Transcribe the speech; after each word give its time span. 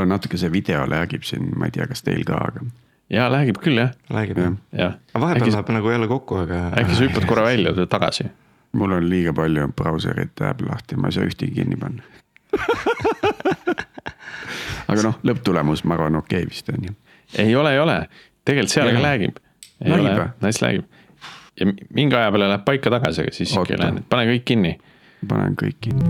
mul 0.00 0.08
on 0.08 0.14
natuke 0.16 0.38
see 0.40 0.48
video 0.52 0.86
läägib 0.88 1.22
siin, 1.28 1.50
ma 1.58 1.64
ei 1.68 1.72
tea, 1.74 1.84
kas 1.90 2.00
teil 2.06 2.22
ka, 2.24 2.34
aga 2.48 2.60
ja 3.10 3.26
läheb 3.32 3.58
küll 3.60 3.76
jah, 3.80 3.90
räägib 4.10 4.38
jah 4.40 4.46
jah. 4.46 4.54
jah. 4.78 4.92
aga 5.12 5.20
vahepeal 5.24 5.42
äkki, 5.44 5.52
läheb 5.56 5.68
nagu 5.76 5.90
jälle 5.92 6.08
kokku, 6.08 6.34
aga. 6.44 6.56
äkki 6.80 6.94
sa 6.96 7.02
hüppad 7.04 7.26
korra 7.28 7.42
välja, 7.44 7.72
tuled 7.76 7.88
tagasi. 7.92 8.24
mul 8.72 8.92
on 8.96 9.08
liiga 9.10 9.32
palju 9.36 9.68
brauserit 9.76 10.40
äpp 10.50 10.60
lahti, 10.68 10.96
ma 10.96 11.06
ei 11.10 11.14
saa 11.18 11.24
ühtegi 11.28 11.52
kinni 11.58 11.76
panna. 11.76 12.02
aga 14.90 15.00
noh, 15.04 15.16
lõpptulemus, 15.26 15.80
ma 15.84 15.94
arvan, 15.98 16.16
okei 16.22 16.42
okay 16.44 16.50
vist 16.50 16.66
on 16.72 16.80
ju. 16.88 16.92
ei 17.38 17.54
ole, 17.56 17.70
ei 17.74 17.80
ole, 17.82 17.98
tegelikult 18.44 18.72
seal 18.76 18.88
ka 18.88 18.92
Jah. 18.96 19.02
läägib. 19.08 19.34
Läägib 19.84 20.14
või? 20.14 20.30
nice 20.46 20.60
läägib. 20.64 20.84
ja 21.60 21.64
mi- 21.66 21.88
mingi 22.00 22.14
aja 22.16 22.30
peale 22.30 22.46
läheb 22.54 22.64
paika 22.64 22.88
tagasi, 22.96 23.18
aga 23.26 23.32
siis 23.36 23.50
ikka 23.52 23.72
ei 23.76 23.80
lähe, 23.84 23.92
pane 24.08 24.24
kõik 24.32 24.44
kinni. 24.54 24.72
panen 25.28 25.54
kõik 25.60 25.78
kinni. 25.84 26.04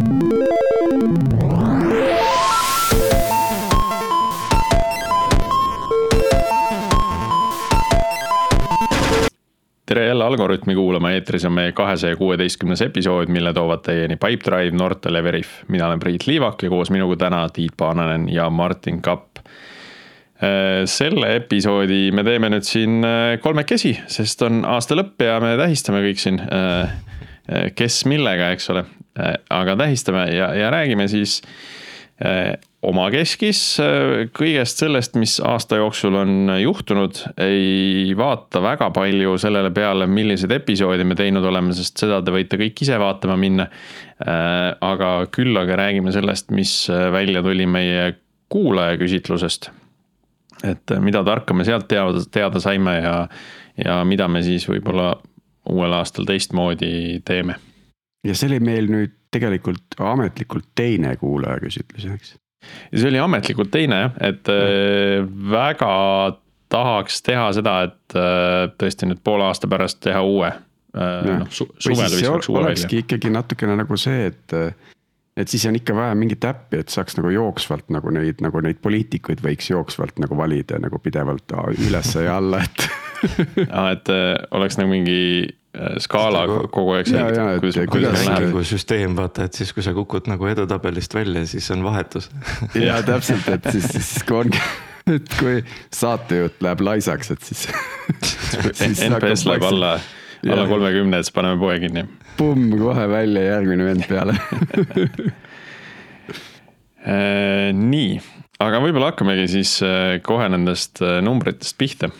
Tere 9.91 10.07
jälle 10.07 10.25
Algorütmi 10.25 10.75
kuulama, 10.75 11.11
eetris 11.11 11.45
on 11.45 11.53
meie 11.53 11.73
kahesaja 11.73 12.17
kuueteistkümnes 12.17 12.83
episood, 12.83 13.27
mille 13.27 13.51
toovad 13.53 13.81
teieni 13.83 14.15
Pipedrive, 14.17 14.71
Nortal 14.79 15.19
ja 15.19 15.23
Veriff. 15.23 15.65
mina 15.69 15.87
olen 15.87 15.99
Priit 15.99 16.27
Liivak 16.27 16.63
ja 16.63 16.71
koos 16.71 16.93
minuga 16.95 17.17
täna 17.25 17.49
Tiit 17.49 17.75
Paananen 17.77 18.29
ja 18.29 18.51
Martin 18.51 19.03
Kapp. 19.03 19.37
selle 20.85 21.35
episoodi 21.37 22.13
me 22.13 22.25
teeme 22.25 22.49
nüüd 22.49 22.65
siin 22.65 23.03
äh, 23.05 23.35
kolmekesi, 23.43 23.97
sest 24.07 24.43
on 24.47 24.63
aasta 24.65 24.95
lõpp 24.95 25.27
ja 25.27 25.41
me 25.43 25.57
tähistame 25.59 26.01
kõik 26.07 26.23
siin, 26.23 26.39
kes 27.75 28.05
millega, 28.07 28.55
eks 28.55 28.71
ole. 28.71 28.85
aga 29.51 29.77
tähistame 29.77 30.25
ja, 30.33 30.55
ja 30.55 30.71
räägime 30.71 31.09
siis 31.09 31.43
äh, 31.43 31.80
omakeskis 32.83 33.61
äh, 33.81 34.29
kõigest 34.37 34.81
sellest, 34.81 35.17
mis 35.21 35.37
aasta 35.45 35.79
jooksul 35.81 36.17
on 36.21 36.53
juhtunud, 36.61 37.21
ei 37.41 38.15
vaata 38.17 38.63
väga 38.65 38.91
palju 38.97 39.37
sellele 39.41 39.73
peale, 39.77 40.09
milliseid 40.09 40.53
episoode 40.57 41.05
me 41.05 41.17
teinud 41.19 41.45
oleme, 41.45 41.75
sest 41.77 42.01
seda 42.01 42.21
te 42.25 42.33
võite 42.35 42.61
kõik 42.61 42.81
ise 42.85 42.99
vaatama 43.01 43.37
minna. 43.41 43.69
aga 44.85 45.11
küll 45.33 45.57
aga 45.57 45.77
räägime 45.81 46.13
sellest, 46.13 46.51
mis 46.53 46.73
äh, 46.93 47.09
välja 47.13 47.43
tuli 47.43 47.67
meie 47.67 48.15
kuulajaküsitlusest. 48.53 49.71
et 50.65 50.91
äh, 50.91 51.01
mida 51.01 51.25
tarka 51.25 51.55
me 51.55 51.65
sealt 51.65 51.89
teada, 51.89 52.25
teada 52.31 52.61
saime 52.61 52.99
ja, 53.01 53.29
ja 53.85 54.05
mida 54.05 54.29
me 54.29 54.43
siis 54.43 54.69
võib-olla 54.69 55.15
uuel 55.71 55.93
aastal 55.93 56.25
teistmoodi 56.29 57.23
teeme. 57.25 57.57
ja 58.25 58.35
see 58.35 58.49
oli 58.53 58.61
meil 58.61 58.93
nüüd 58.93 59.20
tegelikult 59.31 59.99
ametlikult 60.03 60.71
teine 60.79 61.15
kuulajaküsitlus, 61.21 62.07
eks. 62.15 62.35
ja 62.93 63.03
see 63.03 63.11
oli 63.13 63.23
ametlikult 63.23 63.73
teine 63.75 64.05
jah, 64.05 64.17
et 64.31 64.51
äh, 64.53 65.27
väga 65.51 65.93
tahaks 66.71 67.23
teha 67.27 67.49
seda, 67.57 67.77
et 67.89 68.19
äh, 68.19 68.69
tõesti 68.79 69.09
nüüd 69.11 69.23
poole 69.27 69.49
aasta 69.49 69.71
pärast 69.71 70.03
teha 70.07 70.23
uue. 70.23 70.53
noh, 70.91 71.47
su- 71.55 71.69
või 71.71 71.95
suvel 71.95 72.15
viskaks 72.17 72.49
uue 72.51 72.57
välja. 72.59 72.67
olekski 72.73 73.05
ikkagi 73.05 73.31
natukene 73.31 73.77
nagu 73.79 73.99
see, 74.01 74.25
et 74.33 74.55
et 75.41 75.49
siis 75.49 75.63
on 75.71 75.77
ikka 75.79 75.95
vaja 75.95 76.17
mingit 76.19 76.45
äppi, 76.45 76.81
et 76.83 76.91
saaks 76.93 77.15
nagu 77.19 77.31
jooksvalt 77.31 77.93
nagu 77.95 78.11
neid, 78.15 78.43
nagu 78.43 78.61
neid 78.65 78.81
poliitikuid 78.83 79.43
võiks 79.45 79.71
jooksvalt 79.71 80.19
nagu 80.23 80.37
valida 80.37 80.81
nagu 80.83 80.99
pidevalt 81.03 81.55
aa, 81.55 81.71
ülesse 81.87 82.27
ja 82.27 82.37
alla, 82.41 82.65
et 82.67 82.89
et 83.95 84.13
äh, 84.13 84.35
oleks 84.57 84.79
nagu 84.81 84.91
mingi 84.91 85.21
äh, 85.47 85.60
skaala 86.03 86.45
Nagu- 86.49 86.69
kogu 86.75 86.97
aeg 86.97 87.07
et 87.07 87.15
kuidas, 87.15 87.61
kuidas 87.63 87.91
kuidas 87.93 88.13
läheb. 88.13 88.27
läheb. 88.27 88.29
rankingu 88.35 88.63
süsteem, 88.67 89.17
vaata, 89.17 89.47
et 89.47 89.59
siis, 89.59 89.73
kui 89.73 89.85
sa 89.87 89.95
kukud 89.95 90.27
nagu 90.31 90.49
edetabelist 90.51 91.15
välja, 91.15 91.45
siis 91.47 91.71
on 91.71 91.85
vahetus. 91.87 92.31
ja 92.89 92.99
täpselt, 93.07 93.47
et 93.55 93.69
siis, 93.71 93.87
siis 93.95 94.25
kui 94.27 94.41
ongi, 94.41 94.63
et 95.15 95.37
kui 95.39 95.61
saatejuht 95.95 96.59
läheb 96.67 96.83
laisaks, 96.87 97.31
et 97.37 97.47
siis, 97.47 97.69
siis 98.73 99.05
NPS 99.07 99.47
läheb 99.47 99.69
alla, 99.71 99.93
alla 100.51 100.67
kolmekümne, 100.71 101.23
siis 101.23 101.37
paneme 101.39 101.61
poe 101.63 101.79
kinni. 101.85 102.05
pumm 102.41 102.75
kohe 102.81 103.07
välja 103.11 103.47
järgmine 103.53 103.93
vend 103.93 104.09
peale. 104.11 104.39
Äh, 107.01 107.71
nii, 107.73 108.19
aga 108.61 108.77
võib-olla 108.85 109.07
hakkamegi 109.09 109.47
siis 109.49 109.71
äh, 109.81 110.19
kohe 110.21 110.51
nendest 110.53 111.01
äh, 111.01 111.23
numbritest 111.25 111.79
pihta. 111.81 112.11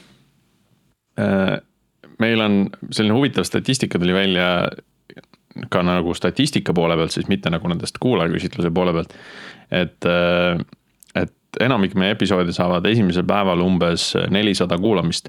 Meil 2.21 2.41
on 2.45 2.63
selline 2.91 3.17
huvitav 3.17 3.47
statistika 3.49 3.99
tuli 3.99 4.15
välja 4.15 4.69
ka 5.71 5.83
nagu 5.83 6.15
statistika 6.15 6.75
poole 6.77 6.97
pealt, 6.97 7.15
siis 7.15 7.29
mitte 7.29 7.51
nagu 7.51 7.69
nendest 7.69 7.99
kuulajaküsitluse 8.01 8.71
poole 8.75 8.95
pealt. 8.95 9.15
et, 9.71 10.09
et 11.19 11.61
enamik 11.61 11.95
meie 11.99 12.15
episoode 12.15 12.53
saavad 12.55 12.87
esimesel 12.87 13.27
päeval 13.27 13.61
umbes 13.65 14.13
nelisada 14.31 14.79
kuulamist. 14.79 15.29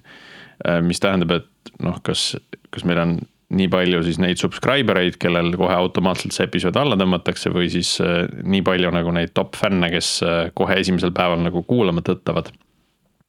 mis 0.85 0.99
tähendab, 1.01 1.31
et 1.31 1.71
noh, 1.81 1.97
kas, 2.05 2.35
kas 2.69 2.85
meil 2.85 2.99
on 3.01 3.15
nii 3.51 3.67
palju 3.71 4.01
siis 4.05 4.19
neid 4.21 4.39
subscriber 4.39 4.99
eid, 5.01 5.17
kellel 5.21 5.51
kohe 5.59 5.75
automaatselt 5.75 6.35
see 6.35 6.47
episood 6.47 6.77
alla 6.79 6.97
tõmmatakse 6.99 7.51
või 7.53 7.69
siis 7.73 7.93
äh, 8.03 8.23
nii 8.43 8.63
palju 8.65 8.91
nagu 8.95 9.11
neid 9.15 9.33
top 9.35 9.57
fänne, 9.59 9.91
kes 9.91 10.11
äh, 10.25 10.41
kohe 10.57 10.79
esimesel 10.79 11.13
päeval 11.15 11.41
nagu 11.43 11.63
kuulama 11.67 12.03
tõttavad. 12.05 12.51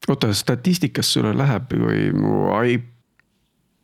oota, 0.09 0.33
statistikas 0.34 1.12
sulle 1.15 1.34
läheb, 1.39 1.69
kui 1.72 2.11
mu 2.15 2.53
i-, 2.69 2.81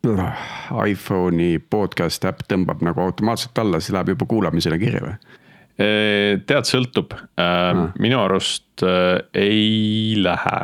iPhone'i 0.05 1.59
podcast 1.69 2.25
äpp 2.29 2.45
tõmbab 2.47 2.83
nagu 2.85 3.01
automaatselt 3.03 3.57
alla, 3.59 3.81
siis 3.83 3.93
läheb 3.95 4.13
juba 4.13 4.27
kuulamisele 4.29 4.79
kirja 4.79 5.03
või? 5.03 5.15
tead, 5.79 6.67
sõltub, 6.67 7.13
minu 8.03 8.19
arust 8.19 8.83
äh, 8.83 9.21
ei 9.37 10.15
lähe. 10.19 10.57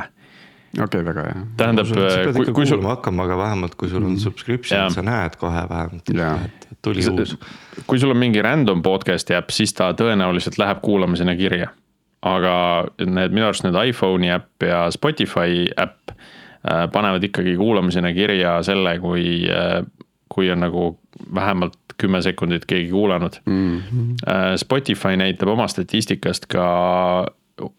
okei 0.75 0.84
okay,, 0.84 1.06
väga 1.07 1.24
hea. 1.29 1.44
tähendab, 1.56 1.88
sa 1.88 1.95
pead 1.95 2.35
kui, 2.35 2.44
ikka 2.44 2.56
kui 2.57 2.68
sul, 2.68 2.81
kuulama 2.81 2.95
hakkama, 2.97 3.28
aga 3.29 3.38
vähemalt 3.40 3.78
kui 3.79 3.91
sul 3.91 4.03
on 4.03 4.18
subscription 4.19 4.79
Jaa., 4.79 4.90
sa 4.91 5.06
näed 5.06 5.38
kohe 5.40 5.63
vähemalt, 5.69 6.12
et 6.12 6.79
tuli 6.84 7.07
uus. 7.07 7.38
kui 7.88 8.01
sul 8.01 8.12
on 8.12 8.19
mingi 8.19 8.44
random 8.44 8.84
podcast'i 8.84 9.38
äpp, 9.40 9.56
siis 9.56 9.72
ta 9.78 9.94
tõenäoliselt 9.95 10.59
läheb 10.59 10.84
kuulamisena 10.84 11.38
kirja. 11.40 11.72
aga 12.25 12.57
need 13.00 13.31
minu 13.31 13.47
arust 13.47 13.63
need 13.63 13.79
iPhone'i 13.94 14.35
äpp 14.35 14.68
ja 14.68 14.90
Spotify 14.91 15.69
äpp 15.79 16.05
panevad 16.94 17.24
ikkagi 17.24 17.56
kuulamisena 17.59 18.14
kirja 18.14 18.58
selle, 18.66 18.96
kui, 19.00 19.44
kui 20.30 20.52
on 20.52 20.64
nagu 20.66 20.86
vähemalt 21.36 21.78
kümme 22.02 22.22
sekundit 22.22 22.66
keegi 22.66 22.90
kuulanud 22.92 23.40
Mm. 23.46 24.16
Äh, 24.28 24.56
Spotify 24.56 25.18
näitab 25.18 25.50
oma 25.50 25.68
statistikast 25.68 26.46
ka 26.46 27.28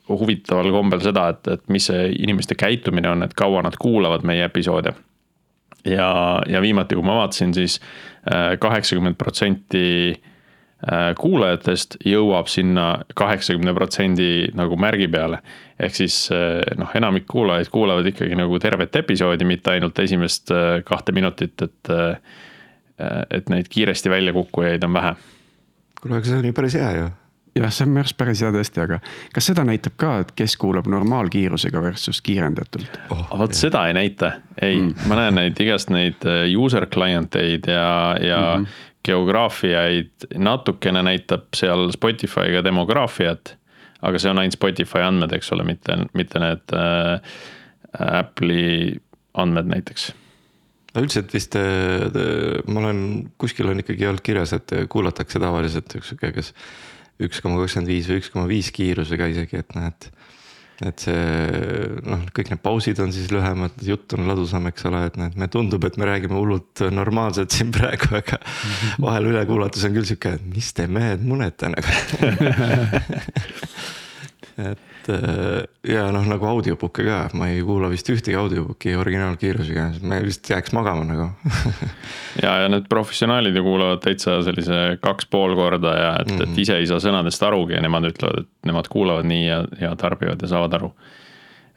huvitaval 0.08 0.70
kombel 0.72 1.02
seda, 1.04 1.28
et, 1.28 1.48
et 1.48 1.68
mis 1.68 1.86
see 1.90 2.06
inimeste 2.18 2.54
käitumine 2.54 3.10
on, 3.10 3.26
et 3.26 3.34
kaua 3.34 3.62
nad 3.62 3.76
kuulavad 3.78 4.24
meie 4.24 4.44
episoode. 4.44 4.94
ja, 5.84 6.40
ja 6.48 6.60
viimati, 6.60 6.94
kui 6.94 7.04
ma 7.04 7.18
vaatasin 7.20 7.54
siis 7.54 7.80
kaheksakümmend 8.60 9.14
protsenti 9.18 10.14
äh, 10.14 10.30
kuulajatest 11.18 11.96
jõuab 12.06 12.46
sinna 12.46 13.00
kaheksakümne 13.18 13.72
protsendi 13.74 14.48
nagu 14.54 14.76
märgi 14.78 15.08
peale. 15.08 15.40
ehk 15.80 15.94
siis 15.94 16.28
äh, 16.32 16.60
noh, 16.78 16.90
enamik 16.94 17.26
kuulajaid 17.26 17.68
kuulavad 17.72 18.06
ikkagi 18.06 18.38
nagu 18.38 18.58
tervet 18.58 18.96
episoodi, 18.96 19.44
mitte 19.44 19.70
ainult 19.70 19.98
esimest 19.98 20.50
äh, 20.50 20.82
kahte 20.84 21.12
minutit, 21.12 21.62
et. 21.62 21.96
et 23.30 23.50
neid 23.52 23.66
kiiresti 23.68 24.08
välja 24.08 24.32
kukkujaid 24.32 24.84
on 24.84 24.94
vähe 24.96 25.10
kuule, 26.06 26.20
aga 26.20 26.28
see 26.28 26.40
on 26.40 26.50
ju 26.50 26.56
päris 26.56 26.76
hea 26.78 26.90
ju. 26.96 27.06
jah, 27.56 27.72
see 27.72 27.86
on 27.86 27.92
minu 27.92 28.02
arust 28.04 28.16
päris 28.20 28.42
hea 28.44 28.50
tõesti, 28.54 28.82
aga 28.84 28.98
kas 29.34 29.48
seda 29.50 29.64
näitab 29.66 29.96
ka, 30.00 30.12
et 30.24 30.32
kes 30.38 30.56
kuulab 30.60 30.88
normaalkiirusega 30.92 31.82
versus 31.82 32.20
kiirendatult? 32.24 32.98
aga 33.10 33.40
vot 33.40 33.56
seda 33.56 33.86
ei 33.90 33.96
näita, 33.96 34.32
ei 34.60 34.80
mm., 34.80 35.08
ma 35.08 35.20
näen 35.22 35.40
neid 35.40 35.62
igast 35.64 35.92
neid 35.94 36.26
äh, 36.28 36.44
user 36.52 36.88
client 36.92 37.38
eid 37.40 37.70
ja, 37.70 37.88
ja 38.20 38.42
mm 38.42 38.64
-hmm. 38.64 38.84
geograafiaid, 39.06 40.28
natukene 40.42 41.02
näitab 41.06 41.48
seal 41.56 41.90
Spotify 41.94 42.52
ka 42.56 42.64
demograafiat. 42.66 43.56
aga 44.06 44.20
see 44.20 44.30
on 44.30 44.42
ainult 44.42 44.58
Spotify 44.58 45.02
andmed, 45.06 45.32
eks 45.32 45.50
ole, 45.56 45.64
mitte, 45.66 45.96
mitte 46.14 46.42
need 46.42 46.74
äh, 46.76 47.36
Apple'i 48.20 48.98
andmed 49.34 49.70
näiteks. 49.72 50.10
no 50.94 51.04
üldiselt 51.04 51.32
vist 51.34 51.56
äh, 51.56 52.06
ma 52.66 52.84
olen, 52.84 53.00
kuskil 53.38 53.72
on 53.72 53.82
ikkagi 53.84 54.08
olnud 54.10 54.24
kirjas, 54.26 54.54
et 54.56 54.76
kuulatakse 54.92 55.42
tavaliselt 55.42 55.98
üks 55.98 56.12
sihuke, 56.12 56.34
kas 56.36 56.52
üks 57.22 57.40
koma 57.40 57.62
kakskümmend 57.62 57.90
viis 57.90 58.08
või 58.10 58.20
üks 58.20 58.32
koma 58.32 58.48
viis 58.50 58.70
kiirusega 58.76 59.30
isegi, 59.32 59.62
et 59.62 59.76
näed. 59.78 60.08
et 60.10 60.25
see 61.00 61.20
noh, 62.04 62.20
kõik 62.36 62.50
need 62.52 62.60
pausid 62.64 62.98
on 63.00 63.12
siis 63.14 63.30
lühemad, 63.32 63.72
jutt 63.84 64.12
on 64.16 64.28
ladusam, 64.28 64.64
eks 64.70 64.84
ole, 64.90 65.00
et 65.08 65.16
näed, 65.20 65.34
me 65.40 65.46
tundub, 65.52 65.82
et 65.88 65.96
me 66.00 66.04
räägime 66.08 66.36
hullult 66.36 66.74
normaalselt 66.92 67.50
siin 67.56 67.70
praegu, 67.74 68.06
aga 68.20 68.36
vahel 69.06 69.24
üle 69.32 69.42
kuulates 69.48 69.82
on 69.88 69.92
küll 69.96 70.08
sihuke, 70.08 70.32
mis 70.52 70.68
te 70.76 70.84
mehed 70.90 71.20
munete 71.24 71.66
nagu. 71.72 71.90
et 74.70 74.80
et 75.08 75.24
äh, 75.88 75.94
ja 75.94 76.06
noh, 76.12 76.24
nagu 76.28 76.46
audiobook'e 76.50 77.04
ka, 77.06 77.18
ma 77.38 77.48
ei 77.52 77.62
kuula 77.64 77.88
vist 77.92 78.08
ühtegi 78.10 78.36
audiobook'i 78.38 78.94
originaalkiirusega, 78.98 79.86
ma 80.06 80.18
vist 80.24 80.48
jääks 80.50 80.74
magama 80.76 81.06
nagu 81.06 81.28
ja, 82.44 82.56
ja 82.62 82.70
need 82.72 82.88
professionaalid 82.90 83.56
ju 83.56 83.64
kuulavad 83.66 84.02
täitsa 84.04 84.38
sellise 84.46 84.98
kaks 85.02 85.28
pool 85.32 85.56
korda 85.58 85.94
ja 85.96 86.12
et 86.20 86.30
mm, 86.30 86.36
-hmm. 86.36 86.42
et 86.42 86.48
mhm. 86.48 86.60
ise 86.60 86.78
ei 86.80 86.86
saa 86.90 87.02
sõnadest 87.02 87.46
arugi 87.46 87.76
ja 87.76 87.82
nemad 87.84 88.10
ütlevad, 88.10 88.46
et 88.46 88.70
nemad 88.70 88.88
kuulavad 88.92 89.28
nii 89.28 89.46
ja, 89.46 89.64
ja 89.80 89.94
tarbivad 89.96 90.42
ja 90.42 90.48
saavad 90.48 90.78
aru. 90.80 90.92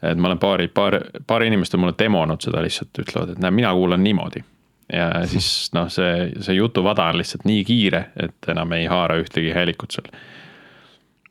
et 0.02 0.18
ma 0.18 0.28
olen 0.28 0.38
paari, 0.38 0.68
paar, 0.68 1.00
paar 1.26 1.42
inimest 1.42 1.74
on 1.74 1.80
mulle 1.80 1.94
demonud 1.98 2.40
seda 2.40 2.62
lihtsalt, 2.62 2.98
ütlevad, 2.98 3.34
et 3.34 3.38
näe, 3.38 3.50
mina 3.50 3.72
kuulan 3.74 4.04
niimoodi. 4.04 4.44
ja 4.92 5.26
siis 5.26 5.70
noh, 5.72 5.88
see, 5.88 6.32
see 6.40 6.54
jutuvada 6.54 7.04
on 7.04 7.18
lihtsalt 7.18 7.44
nii 7.44 7.64
kiire, 7.64 8.04
et 8.16 8.48
enam 8.48 8.72
ei 8.72 8.86
haara 8.86 9.20
ühtegi 9.22 9.52
häälikut 9.54 9.90
seal. 9.90 10.14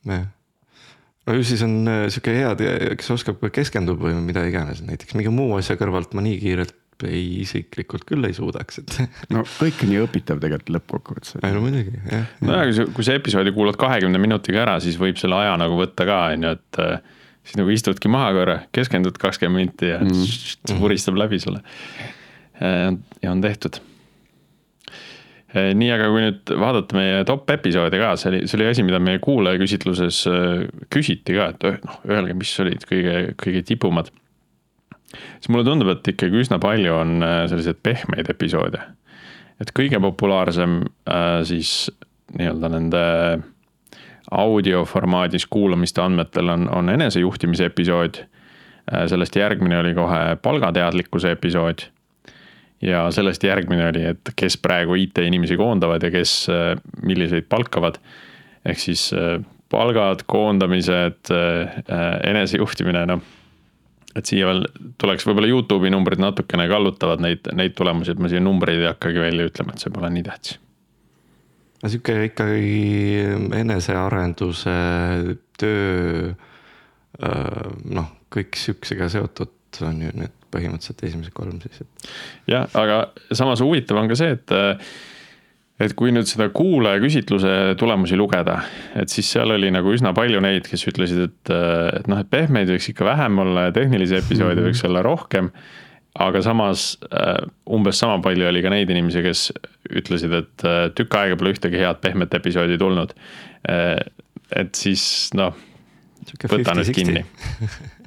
jah 0.06 0.28
no 1.30 1.38
ju 1.38 1.46
siis 1.46 1.62
on 1.66 1.78
äh, 1.88 2.04
sihuke 2.10 2.34
hea, 2.34 2.52
kes 2.98 3.10
oskab, 3.14 3.42
keskendub 3.54 4.02
või 4.02 4.16
mida 4.24 4.44
iganes, 4.48 4.82
näiteks 4.86 5.16
mingi 5.18 5.32
muu 5.34 5.54
asja 5.58 5.78
kõrvalt 5.80 6.16
ma 6.18 6.24
nii 6.26 6.38
kiirelt 6.42 6.76
ei 7.08 7.40
isiklikult 7.40 8.04
küll 8.04 8.26
ei 8.28 8.34
suudaks, 8.36 8.82
et. 8.82 8.96
no 9.32 9.40
kõik 9.46 9.86
on 9.86 9.94
ju 9.94 10.02
õpitav 10.04 10.42
tegelikult 10.42 10.74
lõppkokkuvõttes. 10.74 11.38
ei 11.40 11.54
no 11.54 11.62
muidugi, 11.64 11.96
jah. 12.10 12.26
nojah, 12.44 12.66
kui 12.66 12.76
sa, 12.76 12.86
kui 12.98 13.06
sa 13.06 13.16
episoodi 13.16 13.54
kuulad 13.56 13.78
kahekümne 13.80 14.20
minutiga 14.20 14.66
ära, 14.66 14.76
siis 14.84 14.98
võib 15.00 15.16
selle 15.20 15.38
aja 15.38 15.54
nagu 15.60 15.78
võtta 15.80 16.08
ka, 16.08 16.20
on 16.34 16.48
ju, 16.48 16.54
et. 16.58 16.82
Äh, 16.84 17.18
siis 17.40 17.56
nagu 17.56 17.72
istudki 17.72 18.10
maha 18.12 18.34
korra, 18.36 18.56
keskendud 18.76 19.16
kakskümmend 19.18 19.70
minti 19.70 19.88
ja 19.88 20.02
mm. 20.04 20.76
vuristab 20.82 21.16
läbi 21.16 21.40
sulle. 21.40 21.62
Äh, 22.60 22.90
ja 23.24 23.32
on 23.32 23.40
tehtud 23.40 23.80
Eh, 23.80 23.89
nii, 25.54 25.90
aga 25.90 26.08
kui 26.12 26.22
nüüd 26.22 26.52
vaadata 26.60 26.96
meie 26.96 27.22
top 27.28 27.50
episoode 27.50 27.98
ka, 27.98 28.12
see 28.20 28.30
oli, 28.30 28.40
see 28.46 28.58
oli 28.58 28.68
asi, 28.70 28.84
mida 28.86 29.00
meie 29.02 29.18
kuulajaküsitluses 29.22 30.22
eh, 30.30 30.64
küsiti 30.94 31.36
ka, 31.36 31.50
et 31.54 31.86
noh, 31.86 32.00
öelge, 32.10 32.36
mis 32.38 32.52
olid 32.62 32.86
kõige, 32.86 33.16
kõige 33.40 33.64
tipumad. 33.66 34.12
siis 35.10 35.50
mulle 35.50 35.66
tundub, 35.66 35.90
et 35.90 36.12
ikkagi 36.14 36.44
üsna 36.44 36.60
palju 36.62 36.94
on 36.94 37.18
eh, 37.26 37.44
selliseid 37.50 37.82
pehmeid 37.82 38.30
episoode. 38.30 38.82
et 39.60 39.74
kõige 39.76 39.98
populaarsem 40.00 40.84
siis 41.44 41.90
nii-öelda 42.38 42.68
nende 42.72 43.02
audioformaadis 44.30 45.44
kuulamiste 45.50 46.00
andmetel 46.00 46.48
on, 46.48 46.68
on 46.70 46.88
enesejuhtimise 46.88 47.66
episood. 47.72 48.22
sellest 49.06 49.36
järgmine 49.36 49.78
oli 49.78 49.92
kohe 49.94 50.36
palgateadlikkuse 50.42 51.30
episood 51.30 51.90
ja 52.82 53.04
sellest 53.12 53.44
järgmine 53.44 53.88
oli, 53.90 54.04
et 54.14 54.32
kes 54.36 54.56
praegu 54.62 54.96
IT-inimesi 54.98 55.58
koondavad 55.60 56.02
ja 56.04 56.10
kes 56.12 56.34
äh, 56.52 56.72
milliseid 57.06 57.48
palkavad. 57.48 58.00
ehk 58.64 58.78
siis 58.78 59.10
äh, 59.16 59.40
palgad, 59.70 60.24
koondamised, 60.26 61.30
äh, 61.30 61.76
enesejuhtimine, 62.30 63.04
noh. 63.06 63.22
et 64.16 64.26
siia 64.26 64.48
veel 64.48 64.64
tuleks 64.98 65.26
võib-olla 65.28 65.52
Youtube'i 65.52 65.92
numbrid 65.92 66.20
natukene 66.20 66.66
kallutavad 66.68 67.22
neid, 67.22 67.52
neid 67.54 67.76
tulemusi, 67.78 68.12
et 68.14 68.18
ma 68.18 68.32
siia 68.32 68.42
numbreid 68.42 68.82
ei 68.82 68.90
hakkagi 68.90 69.22
välja 69.22 69.46
ütlema, 69.48 69.76
et 69.76 69.84
see 69.84 69.94
pole 69.94 70.10
nii 70.10 70.26
tähtis. 70.26 70.58
no 71.82 71.92
sihuke 71.92 72.16
ikkagi 72.26 73.60
enesearenduse 73.60 74.74
töö, 75.60 76.34
noh, 77.20 78.12
kõik 78.32 78.56
sihukesega 78.56 79.08
seotud 79.12 79.82
on 79.86 80.02
ju 80.02 80.12
need 80.16 80.39
põhimõtteliselt 80.52 81.06
esimesed 81.08 81.34
kolm 81.36 81.60
siis, 81.62 81.84
jah, 82.50 82.68
aga 82.78 83.06
samas 83.32 83.62
huvitav 83.64 84.00
on 84.00 84.10
ka 84.10 84.18
see, 84.18 84.36
et 84.38 84.54
et 85.80 85.94
kui 85.96 86.12
nüüd 86.12 86.28
seda 86.28 86.50
kuulajaküsitluse 86.52 87.52
tulemusi 87.80 88.18
lugeda, 88.20 88.58
et 89.00 89.12
siis 89.12 89.30
seal 89.32 89.54
oli 89.54 89.70
nagu 89.72 89.92
üsna 89.94 90.12
palju 90.16 90.42
neid, 90.44 90.66
kes 90.68 90.84
ütlesid, 90.90 91.22
et, 91.24 91.52
et 91.96 92.10
noh, 92.10 92.20
et 92.20 92.28
pehmeid 92.30 92.68
võiks 92.68 92.90
ikka 92.92 93.06
vähem 93.08 93.40
olla 93.46 93.68
ja 93.68 93.76
tehnilisi 93.78 94.18
episoode 94.18 94.58
-hmm. 94.58 94.68
võiks 94.68 94.84
olla 94.88 95.02
rohkem. 95.06 95.50
aga 96.20 96.42
samas 96.42 96.98
umbes 97.70 97.98
sama 97.98 98.18
palju 98.20 98.48
oli 98.48 98.62
ka 98.62 98.70
neid 98.70 98.90
inimesi, 98.90 99.22
kes 99.22 99.52
ütlesid, 99.94 100.32
et 100.34 100.64
tükk 100.98 101.14
aega 101.14 101.36
pole 101.36 101.52
ühtegi 101.54 101.78
head 101.78 102.00
pehmet 102.02 102.34
episoodi 102.34 102.78
tulnud. 102.78 103.14
et 104.56 104.74
siis 104.74 105.30
noh, 105.34 105.54
võta 106.50 106.74
nüüd 106.74 106.92
kinni 106.94 107.24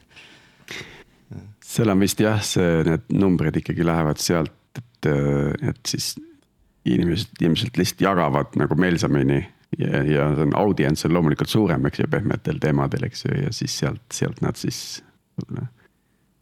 seal 1.74 1.94
on 1.94 2.04
vist 2.04 2.22
jah, 2.22 2.42
see, 2.46 2.84
need 2.88 3.10
numbrid 3.18 3.58
ikkagi 3.62 3.86
lähevad 3.88 4.22
sealt, 4.22 4.54
et, 4.78 5.10
et 5.10 5.82
siis 5.88 6.14
inimesed 6.86 7.44
ilmselt 7.44 7.78
lihtsalt 7.80 8.04
jagavad 8.04 8.58
nagu 8.60 8.78
meelsamini. 8.80 9.44
ja, 9.80 10.04
ja 10.06 10.26
see 10.36 10.46
on 10.46 10.58
audients 10.58 11.06
on 11.08 11.16
loomulikult 11.16 11.50
suurem, 11.50 11.86
eks 11.90 12.04
ju, 12.04 12.10
pehmetel 12.12 12.60
teemadel, 12.62 13.08
eks 13.08 13.26
ju, 13.26 13.38
ja 13.46 13.54
siis 13.56 13.80
sealt, 13.80 14.04
sealt 14.14 14.44
nad 14.46 14.60
siis 14.60 15.02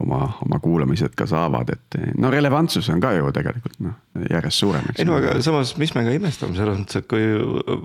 oma, 0.01 0.19
oma 0.43 0.59
kuulamised 0.59 1.15
ka 1.15 1.27
saavad, 1.29 1.71
et 1.71 1.99
no 2.19 2.31
relevantsus 2.33 2.89
on 2.91 2.99
ka 2.99 3.13
ju 3.15 3.31
tegelikult 3.35 3.79
noh, 3.85 3.95
järjest 4.27 4.65
suurem. 4.65 4.89
ei 4.97 5.07
no 5.07 5.15
aga 5.21 5.37
samas, 5.45 5.75
mis 5.79 5.93
me 5.95 6.03
ka 6.07 6.15
imestame 6.17 6.57
selles 6.59 6.81
mõttes, 6.81 6.99
et 6.99 7.07
kui 7.11 7.29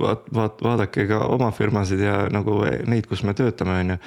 vaat-, 0.03 0.27
vaat-, 0.35 0.65
vaadake 0.67 1.07
ka 1.13 1.23
oma 1.31 1.53
firmasid 1.55 2.03
ja 2.03 2.25
nagu 2.33 2.59
neid, 2.91 3.07
kus 3.07 3.23
me 3.23 3.37
töötame, 3.39 3.83
on 3.85 3.95
ju. 3.95 4.01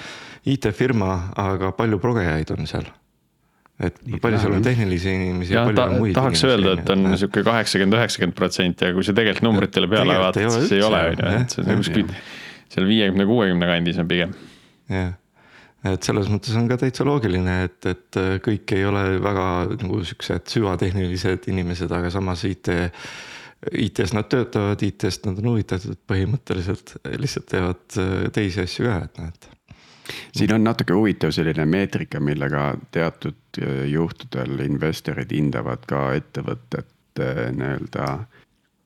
IT-firma, 0.49 1.13
aga 1.39 1.73
palju 1.75 1.99
progejaid 2.01 2.51
on 2.55 2.67
seal 2.67 2.87
et 3.79 4.01
Nii 4.03 4.19
palju 4.23 4.41
seal 4.41 4.57
on 4.57 4.65
tehnilisi 4.65 5.13
inimesi 5.13 5.55
ja, 5.55 5.61
ja 5.61 5.69
palju 5.69 5.79
ta, 5.79 5.87
on 5.87 6.03
muid 6.03 6.17
tahaks 6.17 6.43
inimesi, 6.43 6.51
öelda, 6.51 6.75
et 6.81 6.91
on 6.93 7.05
niisugune 7.07 7.45
kaheksakümmend, 7.47 7.97
üheksakümmend 7.99 8.37
protsenti, 8.37 8.87
aga 8.87 8.97
kui 8.97 9.07
sa 9.07 9.15
tegelikult 9.15 9.47
numbritele 9.47 9.89
peale 9.91 10.19
vaatad, 10.19 10.51
siis 10.57 10.75
ei 10.75 10.83
ole, 10.83 11.01
on 11.13 11.23
ju, 11.23 11.31
et 11.39 11.55
see 11.55 11.63
on 11.63 11.81
kuskil 11.83 12.13
seal 12.69 12.87
viiekümne, 12.89 13.25
kuuekümne 13.29 13.69
kandis 13.69 13.99
on 14.03 14.09
pigem. 14.09 14.35
jah, 14.91 15.13
et 15.93 16.09
selles 16.09 16.27
mõttes 16.31 16.57
on 16.59 16.67
ka 16.71 16.79
täitsa 16.81 17.07
loogiline, 17.07 17.55
et, 17.69 17.79
et 17.87 18.19
kõik 18.45 18.75
ei 18.75 18.83
ole 18.89 19.03
väga 19.23 19.45
nagu 19.77 20.01
siuksed 20.11 20.51
süvatehnilised 20.51 21.47
inimesed, 21.53 21.93
aga 21.95 22.11
samas 22.13 22.43
IT. 22.49 22.73
IT-s 23.75 24.13
nad 24.15 24.27
töötavad, 24.31 24.79
IT-st 24.87 25.25
nad 25.27 25.39
on 25.41 25.49
huvitatud 25.51 25.97
põhimõtteliselt, 26.07 26.93
lihtsalt 27.19 27.49
teevad 27.51 27.97
teisi 28.35 28.61
asju 28.63 28.85
ka, 28.87 28.93
et 29.03 29.19
noh, 29.19 29.33
et 29.33 29.49
siin 30.35 30.53
on 30.53 30.63
natuke 30.63 30.95
huvitav 30.95 31.33
selline 31.35 31.65
meetrika, 31.69 32.19
millega 32.23 32.73
teatud 32.91 33.61
äh, 33.61 33.85
juhtudel 33.91 34.59
investorid 34.65 35.31
hindavad 35.35 35.85
ka 35.89 36.09
ettevõtet 36.17 37.21
äh, 37.21 37.45
nii-öelda 37.55 38.09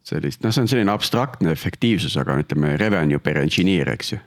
sellist, 0.04 0.44
noh, 0.44 0.52
see 0.52 0.66
on 0.66 0.70
selline 0.72 0.94
abstraktne 0.94 1.54
efektiivsus, 1.54 2.18
aga 2.20 2.36
ütleme 2.42 2.76
revenue 2.80 3.22
per 3.24 3.40
engineer, 3.42 3.94
eks 3.96 4.14
ju. 4.16 4.20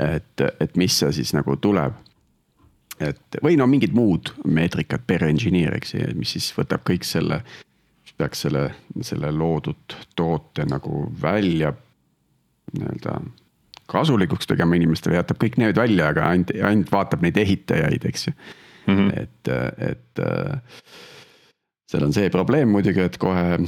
et, 0.00 0.40
et 0.60 0.76
mis 0.80 0.96
see 0.98 1.12
siis 1.20 1.34
nagu 1.36 1.56
tuleb. 1.60 1.94
et 3.00 3.38
või 3.42 3.58
no 3.58 3.66
mingid 3.66 3.94
muud 3.94 4.32
meetrikad 4.46 5.04
per 5.06 5.24
engineer, 5.26 5.76
eks 5.76 5.94
ju, 5.94 6.08
mis 6.16 6.36
siis 6.36 6.50
võtab 6.56 6.84
kõik 6.86 7.04
selle, 7.04 7.42
peaks 8.16 8.44
selle, 8.46 8.68
selle 9.02 9.32
loodud 9.34 9.96
toote 10.16 10.64
nagu 10.70 11.08
välja 11.22 11.72
nii-öelda 12.74 13.18
kasulikuks 13.90 14.48
tegema 14.50 14.78
inimestele, 14.78 15.18
jätab 15.18 15.40
kõik 15.42 15.58
need 15.60 15.78
välja, 15.78 16.10
aga 16.14 16.28
ainult, 16.32 16.54
ainult 16.64 16.92
vaatab 16.92 17.24
neid 17.24 17.36
ehitajaid, 17.40 18.06
eks 18.08 18.28
ju 18.28 18.32
mm. 18.34 18.94
-hmm. 18.96 19.10
et, 19.22 19.52
et 19.90 20.24
seal 21.90 22.06
on 22.06 22.14
see 22.16 22.30
probleem 22.32 22.72
muidugi, 22.72 23.04
et 23.04 23.18
kohe 23.20 23.58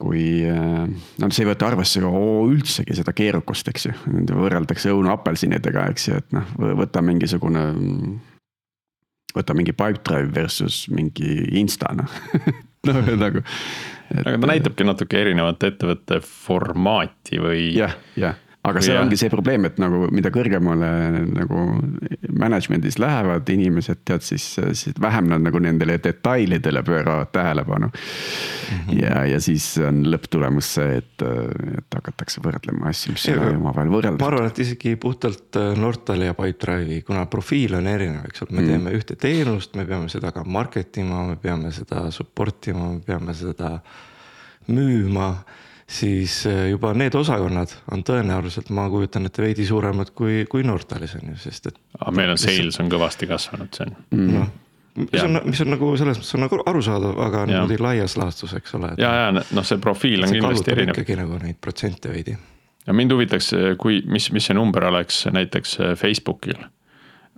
kui 0.00 0.42
no 0.42 1.30
see 1.30 1.44
ei 1.44 1.50
võta 1.50 1.68
arvesse 1.70 2.02
ka 2.02 2.10
üldsegi 2.50 2.96
seda 2.98 3.14
keerukust, 3.16 3.68
eks 3.70 3.88
ju, 3.88 3.96
võrreldakse 4.34 4.92
õunu 4.92 5.12
apelsinidega, 5.14 5.88
eks 5.94 6.08
ju, 6.08 6.20
et 6.20 6.34
noh, 6.34 6.54
võta 6.82 7.02
mingisugune. 7.04 7.64
võta 9.34 9.54
mingi 9.54 9.72
Pipedrive 9.72 10.30
versus 10.34 10.84
mingi 10.88 11.58
Insta 11.58 11.94
noh 11.94 12.10
noh 12.88 13.10
nagu. 13.18 13.42
aga 14.14 14.38
ta 14.38 14.50
näitabki 14.50 14.84
natuke 14.84 15.20
erinevat 15.20 15.62
ettevõtte 15.62 16.20
formaati 16.20 17.40
või. 17.42 17.70
jah, 17.78 17.96
jah 18.16 18.38
aga 18.64 18.80
see 18.80 18.94
ja. 18.94 19.02
ongi 19.04 19.16
see 19.20 19.30
probleem, 19.32 19.66
et 19.68 19.76
nagu 19.82 20.06
mida 20.14 20.30
kõrgemale 20.32 20.88
nagu 21.28 21.64
management'is 22.40 22.96
lähevad 23.02 23.48
inimesed, 23.52 24.00
tead 24.08 24.24
siis, 24.24 24.46
siis 24.56 24.96
vähem 25.00 25.28
nad 25.28 25.44
nagu 25.44 25.60
nendele 25.60 25.98
detailidele 26.02 26.82
pööravad 26.86 27.28
tähelepanu 27.34 27.90
mm. 27.90 28.78
-hmm. 28.78 29.02
ja, 29.02 29.24
ja 29.34 29.40
siis 29.40 29.66
on 29.84 30.00
lõpptulemus 30.08 30.70
see, 30.78 30.96
et, 31.02 31.26
et 31.78 31.98
hakatakse 31.98 32.40
võrdlema 32.44 32.88
asju, 32.92 33.12
mis 33.18 33.26
ei 33.28 33.36
ole 33.38 33.52
omavahel 33.58 33.92
võrreldavad. 33.92 34.24
ma 34.24 34.30
arvan, 34.32 34.48
et 34.52 34.62
isegi 34.64 34.96
puhtalt 34.96 35.60
äh, 35.60 35.76
Nortali 35.78 36.30
ja 36.30 36.34
Pipedrive'i, 36.38 37.02
kuna 37.02 37.26
profiil 37.26 37.76
on 37.76 37.90
erinev, 37.90 38.24
eks 38.30 38.46
ole, 38.46 38.50
me 38.50 38.60
mm 38.60 38.64
-hmm. 38.64 38.70
teeme 38.70 38.96
ühte 38.96 39.16
teenust, 39.16 39.76
me 39.76 39.84
peame 39.84 40.08
seda 40.08 40.32
ka 40.32 40.44
market 40.44 40.96
ima, 40.96 41.26
me 41.26 41.36
peame 41.36 41.72
seda 41.72 42.10
support 42.10 42.66
ima, 42.72 42.92
me 42.92 43.00
peame 43.00 43.34
seda 43.34 43.78
müüma 44.68 45.34
siis 45.86 46.46
eh, 46.46 46.70
juba 46.70 46.94
need 46.96 47.14
osakonnad 47.14 47.72
on 47.92 48.04
tõenäoliselt, 48.06 48.70
ma 48.74 48.86
kujutan 48.92 49.28
ette, 49.28 49.42
veidi 49.44 49.66
suuremad 49.68 50.14
kui, 50.16 50.44
kui 50.50 50.64
Nortalis 50.66 51.16
on 51.20 51.34
ju, 51.34 51.38
sest 51.44 51.70
et. 51.72 51.80
meil 52.14 52.34
on 52.34 52.40
sales 52.40 52.80
on 52.80 52.92
kõvasti 52.92 53.28
kasvanud, 53.30 53.72
see 53.76 53.88
on 53.90 53.96
mm.. 54.16 54.30
noh, 54.38 54.48
mis 55.02 55.26
on, 55.26 55.40
mis 55.44 55.60
on 55.64 55.72
nagu 55.74 55.92
selles 56.00 56.20
mõttes 56.20 56.38
on 56.38 56.44
nagu 56.46 56.62
arusaadav, 56.72 57.20
aga 57.26 57.44
ja. 57.44 57.50
niimoodi 57.52 57.78
laias 57.82 58.16
laastus, 58.20 58.56
eks 58.56 58.78
ole. 58.78 58.94
ja, 59.00 59.12
ja 59.24 59.28
noh, 59.34 59.66
see 59.66 59.80
profiil 59.82 60.24
on 60.24 60.32
kindlasti 60.32 60.72
erinev. 60.76 60.96
ikkagi 60.96 61.20
nagu 61.20 61.40
neid 61.42 61.60
protsente 61.60 62.12
veidi. 62.12 62.38
ja 62.86 62.96
mind 62.96 63.12
huvitaks, 63.12 63.52
kui, 63.80 64.00
mis, 64.06 64.30
mis 64.32 64.48
see 64.48 64.56
number 64.56 64.88
oleks 64.88 65.26
näiteks 65.32 65.78
Facebookil 66.00 66.64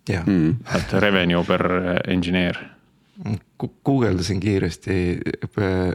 jah 0.08 0.26
mm.. 0.26 0.56
vaata 0.72 1.00
revenue 1.00 1.44
per 1.44 1.66
engineer. 2.06 2.58
Guugeldasin 3.84 4.40
kiiresti, 4.40 5.18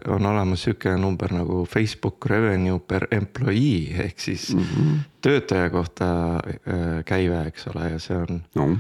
on 0.08 0.26
olemas 0.26 0.64
sihuke 0.64 0.96
number 0.98 1.34
nagu 1.34 1.66
Facebook 1.70 2.26
revenue 2.26 2.80
per 2.80 3.08
employee 3.12 4.06
ehk 4.06 4.20
siis 4.20 4.56
mm 4.56 4.64
-hmm. 4.64 4.98
töötaja 5.22 5.70
kohta 5.70 6.36
äh, 6.36 7.06
käive, 7.06 7.48
eks 7.48 7.68
ole, 7.68 7.90
ja 7.90 8.00
see 8.00 8.18
on 8.18 8.44
no 8.56 8.78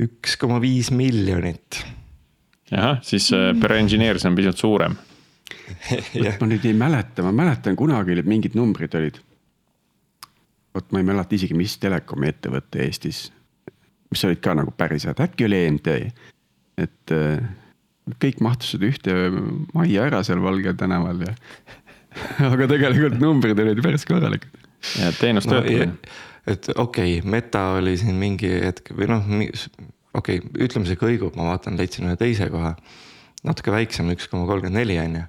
üks 0.00 0.36
koma 0.40 0.60
viis 0.60 0.90
miljonit. 0.90 1.84
ahah, 2.72 3.02
siis 3.04 3.32
äh, 3.32 3.52
per 3.60 3.76
engineer 3.76 4.18
see 4.18 4.30
on 4.30 4.36
pisut 4.36 4.58
suurem. 4.58 4.96
jah, 6.14 6.38
ma 6.40 6.48
nüüd 6.48 6.64
ei 6.64 6.74
mäleta, 6.76 7.22
ma 7.22 7.32
mäletan 7.32 7.76
kunagi 7.76 8.16
olid 8.16 8.28
mingid 8.28 8.56
numbrid 8.58 8.94
olid. 8.94 9.20
vot 10.74 10.92
ma 10.92 11.02
ei 11.02 11.04
mäleta 11.04 11.36
isegi, 11.36 11.54
mis 11.54 11.76
telekomi 11.78 12.32
ettevõte 12.32 12.80
Eestis, 12.86 13.26
mis 14.10 14.24
olid 14.24 14.40
ka 14.44 14.54
nagu 14.56 14.72
päris 14.76 15.04
head, 15.08 15.20
äkki 15.20 15.44
oli 15.44 15.66
EMT. 15.66 15.92
Et 16.80 17.14
äh, 17.14 17.42
kõik 18.22 18.42
mahtusid 18.44 18.84
ühte 18.86 19.14
majja 19.76 20.08
ära 20.08 20.22
seal 20.26 20.42
Valge 20.42 20.74
tänaval 20.78 21.22
ja. 21.26 21.34
aga 22.52 22.68
tegelikult 22.70 23.20
numbrid 23.20 23.60
olid 23.62 23.82
päris 23.84 24.06
korralikud. 24.08 24.68
ja 25.00 25.12
teenus 25.16 25.48
no, 25.48 25.60
töötab 25.60 25.96
ja,. 25.96 26.16
et 26.54 26.70
okei 26.74 27.18
okay,, 27.18 27.30
Meta 27.30 27.66
oli 27.78 27.96
siin 28.00 28.18
mingi 28.20 28.50
hetk 28.50 28.92
või 28.96 29.10
noh, 29.12 29.28
okei 29.28 30.40
okay,, 30.40 30.40
ütleme 30.66 30.88
see 30.88 31.00
kõigub, 31.00 31.36
ma 31.38 31.52
vaatan, 31.52 31.78
leidsin 31.80 32.08
ühe 32.08 32.18
teise 32.20 32.48
koha. 32.52 32.74
natuke 33.46 33.74
väiksem, 33.74 34.10
üks 34.14 34.28
koma 34.30 34.48
kolmkümmend 34.50 34.82
neli 34.82 34.98
on 35.02 35.20
ju. 35.20 35.26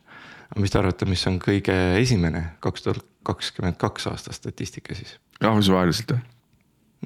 aga 0.50 0.66
mis 0.66 0.74
te 0.74 0.82
arvate, 0.82 1.10
mis 1.10 1.28
on 1.30 1.40
kõige 1.44 1.78
esimene 2.02 2.48
kaks 2.64 2.88
tuhat 2.88 3.06
kakskümmend 3.24 3.80
kaks 3.80 4.08
aasta 4.12 4.34
statistika 4.36 4.96
siis? 4.98 5.18
rahvusvaheliselt 5.42 6.16
või? 6.16 6.24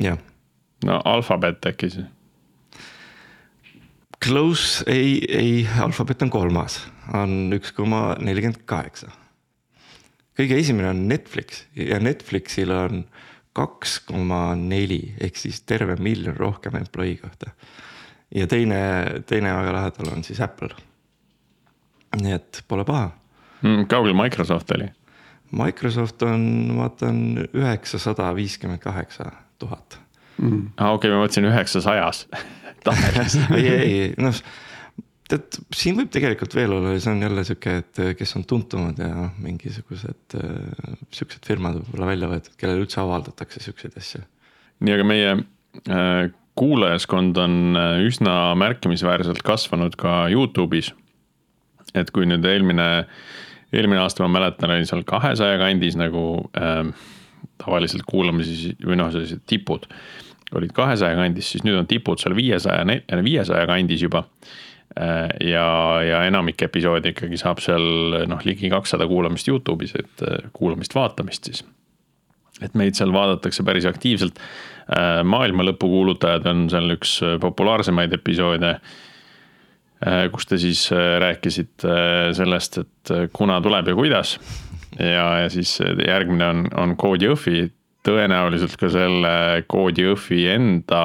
jah, 0.08 0.22
no 0.86 1.02
alfabet 1.06 1.66
äkki 1.70 1.92
siis. 1.94 2.08
Close 4.26 4.84
ei, 4.90 5.22
ei, 5.30 5.68
alfabet 5.82 6.24
on 6.26 6.32
kolmas, 6.34 6.80
on 7.14 7.54
üks 7.54 7.72
koma 7.78 8.16
nelikümmend 8.18 8.64
kaheksa. 8.66 9.12
kõige 10.38 10.58
esimene 10.58 10.90
on 10.90 11.04
Netflix 11.10 11.64
ja 11.78 12.00
Netflixil 12.02 12.74
on 12.74 13.04
kaks 13.58 14.00
koma 14.10 14.56
neli 14.58 15.14
ehk 15.22 15.38
siis 15.38 15.62
terve 15.66 15.96
miljon 16.02 16.36
rohkem 16.38 16.76
employee 16.78 17.18
kohta. 17.22 17.52
ja 18.36 18.48
teine, 18.48 18.80
teine 19.26 19.54
väga 19.54 19.74
lähedal 19.74 20.14
on 20.16 20.24
siis 20.24 20.42
Apple. 20.42 20.74
nii 22.22 22.34
et 22.34 22.64
pole 22.68 22.86
paha. 22.86 23.12
Mm, 23.62 23.86
kaugel 23.86 24.14
Microsoft 24.18 24.72
oli? 24.72 24.90
Microsoft 25.52 26.22
on, 26.28 26.42
ma 26.74 26.88
vaatan 26.88 27.48
üheksasada 27.54 28.34
viiskümmend 28.36 28.82
kaheksa 28.82 29.32
tuhat. 29.60 30.00
aa 30.78 30.94
okei, 30.94 31.12
ma 31.12 31.22
mõtlesin 31.22 31.50
üheksasajas 31.50 32.26
tabelis. 32.86 33.38
ei, 33.58 33.68
ei, 33.74 34.00
noh 34.22 34.36
tead, 35.32 35.60
siin 35.76 35.98
võib 36.00 36.12
tegelikult 36.14 36.56
veel 36.58 36.74
olla, 36.78 36.96
see 37.02 37.12
on 37.12 37.24
jälle 37.26 37.44
sihuke, 37.48 37.76
et 37.82 38.02
kes 38.20 38.36
on 38.40 38.46
tuntumad 38.48 39.00
ja 39.02 39.10
noh, 39.12 39.32
mingisugused 39.44 40.38
äh, 40.40 41.00
siuksed 41.14 41.48
firmad 41.48 41.80
võib-olla 41.82 42.12
välja 42.14 42.30
võetud, 42.32 42.56
kellele 42.60 42.86
üldse 42.86 43.02
avaldatakse 43.04 43.64
siukseid 43.64 43.98
asju. 44.00 44.24
nii, 44.84 44.96
aga 44.96 45.08
meie 45.08 45.34
äh, 45.36 46.30
kuulajaskond 46.58 47.38
on 47.38 47.78
üsna 48.08 48.38
märkimisväärselt 48.58 49.44
kasvanud 49.46 49.98
ka 50.00 50.24
Youtube'is. 50.34 50.94
et 51.94 52.10
kui 52.16 52.26
nüüd 52.30 52.46
eelmine, 52.48 52.88
eelmine 53.76 54.02
aasta 54.02 54.26
ma 54.26 54.40
mäletan, 54.40 54.74
oli 54.74 54.88
seal 54.90 55.06
kahesaja 55.08 55.60
kandis 55.62 56.00
nagu 56.00 56.24
äh, 56.58 56.88
tavaliselt 57.62 58.08
kuulamisi 58.10 58.76
või 58.86 58.98
noh, 59.00 59.12
sellised 59.14 59.44
tipud 59.50 59.86
olid 60.56 60.72
kahesaja 60.72 61.18
kandis, 61.20 61.52
siis 61.52 61.66
nüüd 61.68 61.76
on 61.76 61.88
tipud 61.88 62.22
seal 62.22 62.36
viiesaja, 62.38 62.86
viiesaja 63.24 63.66
kandis 63.68 64.06
juba 64.06 64.24
Äh, 65.02 65.50
ja, 65.50 65.66
ja 66.02 66.22
enamik 66.26 66.62
episoodi 66.66 67.12
ikkagi 67.14 67.38
saab 67.38 67.60
seal 67.62 68.24
noh, 68.30 68.40
ligi 68.48 68.70
kakssada 68.72 69.06
kuulamist 69.10 69.50
Youtube'is, 69.50 69.94
et 70.00 70.24
äh, 70.26 70.48
kuulamist-vaatamist 70.58 71.50
siis. 71.50 71.66
et 72.64 72.74
meid 72.74 72.98
seal 72.98 73.12
vaadatakse 73.14 73.64
päris 73.64 73.86
aktiivselt. 73.86 74.40
maailma 75.28 75.66
lõpu 75.68 75.90
kuulutajad 75.92 76.46
on 76.48 76.70
seal 76.72 76.96
üks 76.96 77.20
populaarsemaid 77.42 78.14
episoode. 78.16 78.78
kus 80.32 80.46
te 80.46 80.58
siis 80.58 80.88
äh, 80.96 81.20
rääkisite 81.20 82.34
sellest, 82.34 82.78
et 82.78 83.14
kuna 83.34 83.60
tuleb 83.62 83.88
ja 83.88 83.96
kuidas. 83.96 84.40
ja, 85.00 85.28
ja 85.44 85.50
siis 85.50 85.78
järgmine 86.08 86.48
on, 86.48 86.68
on 86.78 86.98
Code 86.98 87.26
Jõhvi, 87.26 87.68
tõenäoliselt 88.08 88.78
ka 88.80 88.90
selle 88.94 89.34
Code 89.72 90.06
Jõhvi 90.06 90.46
enda 90.54 91.02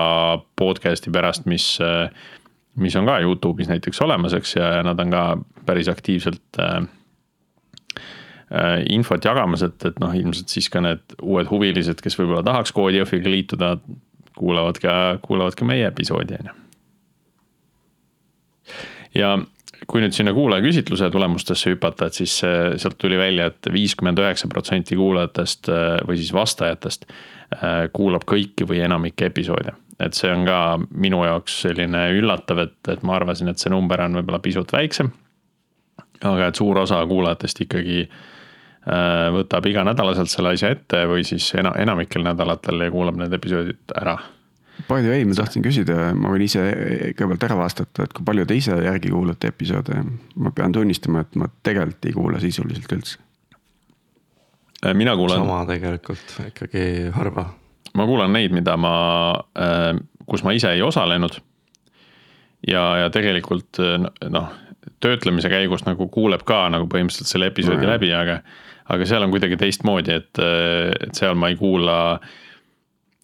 podcast'i 0.58 1.12
pärast, 1.12 1.48
mis 1.50 1.74
mis 2.80 2.96
on 2.96 3.08
ka 3.08 3.18
Youtube'is 3.20 3.68
näiteks 3.68 4.00
olemas, 4.04 4.32
eks, 4.36 4.56
ja 4.56 4.82
nad 4.86 5.00
on 5.00 5.12
ka 5.12 5.22
päris 5.68 5.90
aktiivselt 5.92 6.60
äh, 6.60 6.78
äh, 7.98 8.78
infot 8.90 9.24
jagamas, 9.24 9.64
et, 9.66 9.84
et 9.84 10.00
noh, 10.00 10.14
ilmselt 10.16 10.52
siis 10.52 10.70
ka 10.72 10.80
need 10.84 11.16
uued 11.20 11.50
huvilised, 11.50 12.00
kes 12.04 12.16
võib-olla 12.18 12.44
tahaks 12.46 12.72
koodi 12.76 13.02
Jõhviga 13.02 13.32
liituda, 13.32 13.74
kuulavad 14.38 14.80
ka, 14.80 14.96
kuulavad 15.24 15.58
ka 15.58 15.68
meie 15.68 15.86
episoodi, 15.90 16.40
on 16.40 16.52
ju. 16.52 16.58
ja 19.20 19.36
kui 19.90 20.02
nüüd 20.02 20.14
sinna 20.14 20.32
kuulajaküsitluse 20.36 21.10
tulemustesse 21.12 21.72
hüpata, 21.72 22.08
et 22.08 22.18
siis 22.18 22.38
äh, 22.46 22.74
sealt 22.80 22.98
tuli 23.00 23.18
välja 23.18 23.48
et, 23.50 23.58
et 23.60 23.72
viiskümmend 23.74 24.20
üheksa 24.22 24.48
protsenti 24.50 24.98
kuulajatest 24.98 25.70
äh, 25.72 25.94
või 26.08 26.18
siis 26.20 26.32
vastajatest 26.36 27.06
äh, 27.08 27.86
kuulab 27.94 28.26
kõiki 28.28 28.66
või 28.68 28.82
enamikke 28.86 29.30
episoode 29.32 29.76
et 30.02 30.18
see 30.18 30.30
on 30.34 30.46
ka 30.48 30.58
minu 30.98 31.20
jaoks 31.22 31.60
selline 31.66 32.08
üllatav, 32.16 32.64
et, 32.64 32.78
et 32.90 33.02
ma 33.06 33.16
arvasin, 33.18 33.52
et 33.52 33.62
see 33.62 33.70
number 33.70 34.00
on 34.02 34.18
võib-olla 34.18 34.40
pisut 34.42 34.72
väiksem. 34.74 35.12
aga 36.22 36.48
et 36.48 36.58
suur 36.58 36.78
osa 36.82 37.00
kuulajatest 37.06 37.60
ikkagi 37.66 38.06
võtab 39.36 39.66
iganädalaselt 39.70 40.30
selle 40.30 40.56
asja 40.56 40.72
ette 40.74 41.04
või 41.06 41.22
siis 41.22 41.52
ena, 41.54 41.70
enamikel 41.78 42.24
nädalatel 42.26 42.82
ja 42.82 42.90
kuulab 42.90 43.20
need 43.20 43.36
episoodid 43.36 43.94
ära. 43.94 44.16
By 44.88 45.02
the 45.04 45.12
way, 45.12 45.24
ma 45.28 45.36
tahtsin 45.36 45.64
küsida, 45.64 46.12
ma 46.18 46.30
võin 46.32 46.46
ise 46.46 46.62
kõigepealt 47.16 47.48
ära 47.48 47.56
vastata, 47.58 48.06
et 48.06 48.14
kui 48.16 48.24
palju 48.26 48.46
te 48.48 48.56
ise 48.58 48.76
järgi 48.76 49.12
kuulate 49.12 49.52
episoode. 49.52 50.02
ma 50.36 50.50
pean 50.50 50.72
tunnistama, 50.72 51.22
et 51.26 51.36
ma 51.36 51.48
tegelikult 51.62 52.08
ei 52.08 52.14
kuula 52.16 52.40
sisuliselt 52.42 52.92
üldse. 52.98 53.18
Äh, 54.82 54.94
mina 54.98 55.16
kuulan, 55.16 55.44
sama 55.44 55.64
tegelikult 55.68 56.38
ikkagi 56.48 57.10
harva 57.14 57.52
ma 57.94 58.06
kuulan 58.08 58.32
neid, 58.32 58.52
mida 58.54 58.76
ma, 58.80 58.94
kus 60.28 60.44
ma 60.46 60.54
ise 60.56 60.72
ei 60.72 60.82
osalenud. 60.82 61.40
ja, 62.68 62.82
ja 63.02 63.08
tegelikult 63.10 63.80
noh, 64.30 64.52
töötlemise 65.02 65.50
käigus 65.50 65.82
nagu 65.86 66.06
kuuleb 66.08 66.44
ka 66.46 66.68
nagu 66.70 66.86
põhimõtteliselt 66.90 67.30
selle 67.30 67.50
episoodi 67.50 67.86
No 67.86 67.92
läbi, 67.94 68.12
aga, 68.14 68.38
aga 68.94 69.08
seal 69.08 69.26
on 69.26 69.34
kuidagi 69.34 69.58
teistmoodi, 69.58 70.14
et, 70.14 70.38
et 70.38 71.18
seal 71.18 71.34
ma 71.38 71.50
ei 71.50 71.58
kuula 71.58 71.98
äh, 72.14 72.38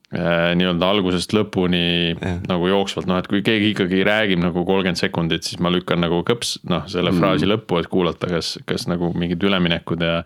nii-öelda 0.09 0.88
algusest 0.88 1.35
lõpuni 1.37 1.81
yeah. 2.15 2.38
nagu 2.49 2.71
jooksvalt, 2.71 3.09
noh, 3.11 3.19
et 3.21 3.27
kui 3.29 3.43
keegi 3.45 3.75
ikkagi 3.75 4.00
räägib 4.09 4.41
nagu 4.41 4.62
kolmkümmend 4.65 4.97
sekundit, 4.97 5.45
siis 5.45 5.61
ma 5.61 5.69
lükkan 5.73 6.00
nagu 6.00 6.23
kõps, 6.25 6.55
noh, 6.69 6.87
selle 6.88 7.12
mm. 7.12 7.21
fraasi 7.21 7.49
lõppu, 7.50 7.83
et 7.83 7.91
kuulata, 7.93 8.31
kas, 8.33 8.55
kas 8.69 8.87
nagu 8.88 9.11
mingid 9.12 9.45
üleminekud 9.45 10.05
ja 10.07 10.23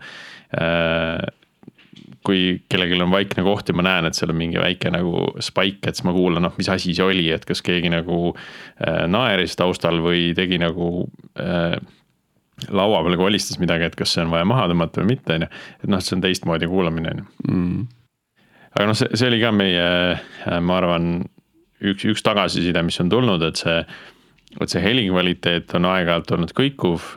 äh, 0.55 1.19
kui 2.23 2.43
kellelgi 2.71 3.01
on 3.03 3.11
vaikne 3.11 3.43
koht 3.43 3.69
ja 3.69 3.75
ma 3.75 3.83
näen, 3.85 4.07
et 4.07 4.17
seal 4.17 4.31
on 4.31 4.39
mingi 4.39 4.61
väike 4.61 4.91
nagu 4.93 5.25
spike, 5.43 5.89
et 5.89 5.97
siis 5.97 6.07
ma 6.07 6.13
kuulan, 6.15 6.45
noh, 6.47 6.53
mis 6.59 6.69
asi 6.71 6.95
see 6.95 7.03
oli, 7.05 7.25
et 7.35 7.43
kas 7.47 7.59
keegi 7.65 7.91
nagu 7.91 8.19
äh, 8.31 9.03
naeris 9.11 9.57
taustal 9.59 9.99
või 10.03 10.29
tegi 10.37 10.61
nagu 10.61 11.09
äh, 11.39 11.75
laua 12.71 13.01
peal 13.03 13.17
kolistas 13.19 13.59
midagi, 13.59 13.89
et 13.89 13.99
kas 13.99 14.15
see 14.15 14.23
on 14.23 14.31
vaja 14.31 14.47
maha 14.47 14.69
tõmmata 14.71 15.03
või 15.03 15.15
mitte, 15.15 15.35
on 15.35 15.45
ju. 15.47 15.51
et 15.83 15.91
noh, 15.91 16.05
see 16.05 16.15
on 16.17 16.23
teistmoodi 16.23 16.71
kuulamine, 16.71 17.13
on 17.17 17.21
ju. 17.25 17.27
Aga 18.73 18.89
noh, 18.89 18.97
see, 18.97 19.09
see 19.13 19.29
oli 19.29 19.41
ka 19.41 19.53
meie, 19.55 19.87
ma 20.65 20.77
arvan, 20.79 21.15
üks, 21.83 22.05
üks 22.09 22.23
tagasiside, 22.25 22.83
mis 22.85 22.99
on 23.03 23.11
tulnud, 23.11 23.43
et 23.45 23.59
see, 23.61 23.81
et 24.59 24.71
see 24.71 24.81
heli 24.83 25.07
kvaliteet 25.09 25.75
on 25.77 25.89
aeg-ajalt 25.91 26.33
olnud 26.37 26.55
kõikuv, 26.57 27.11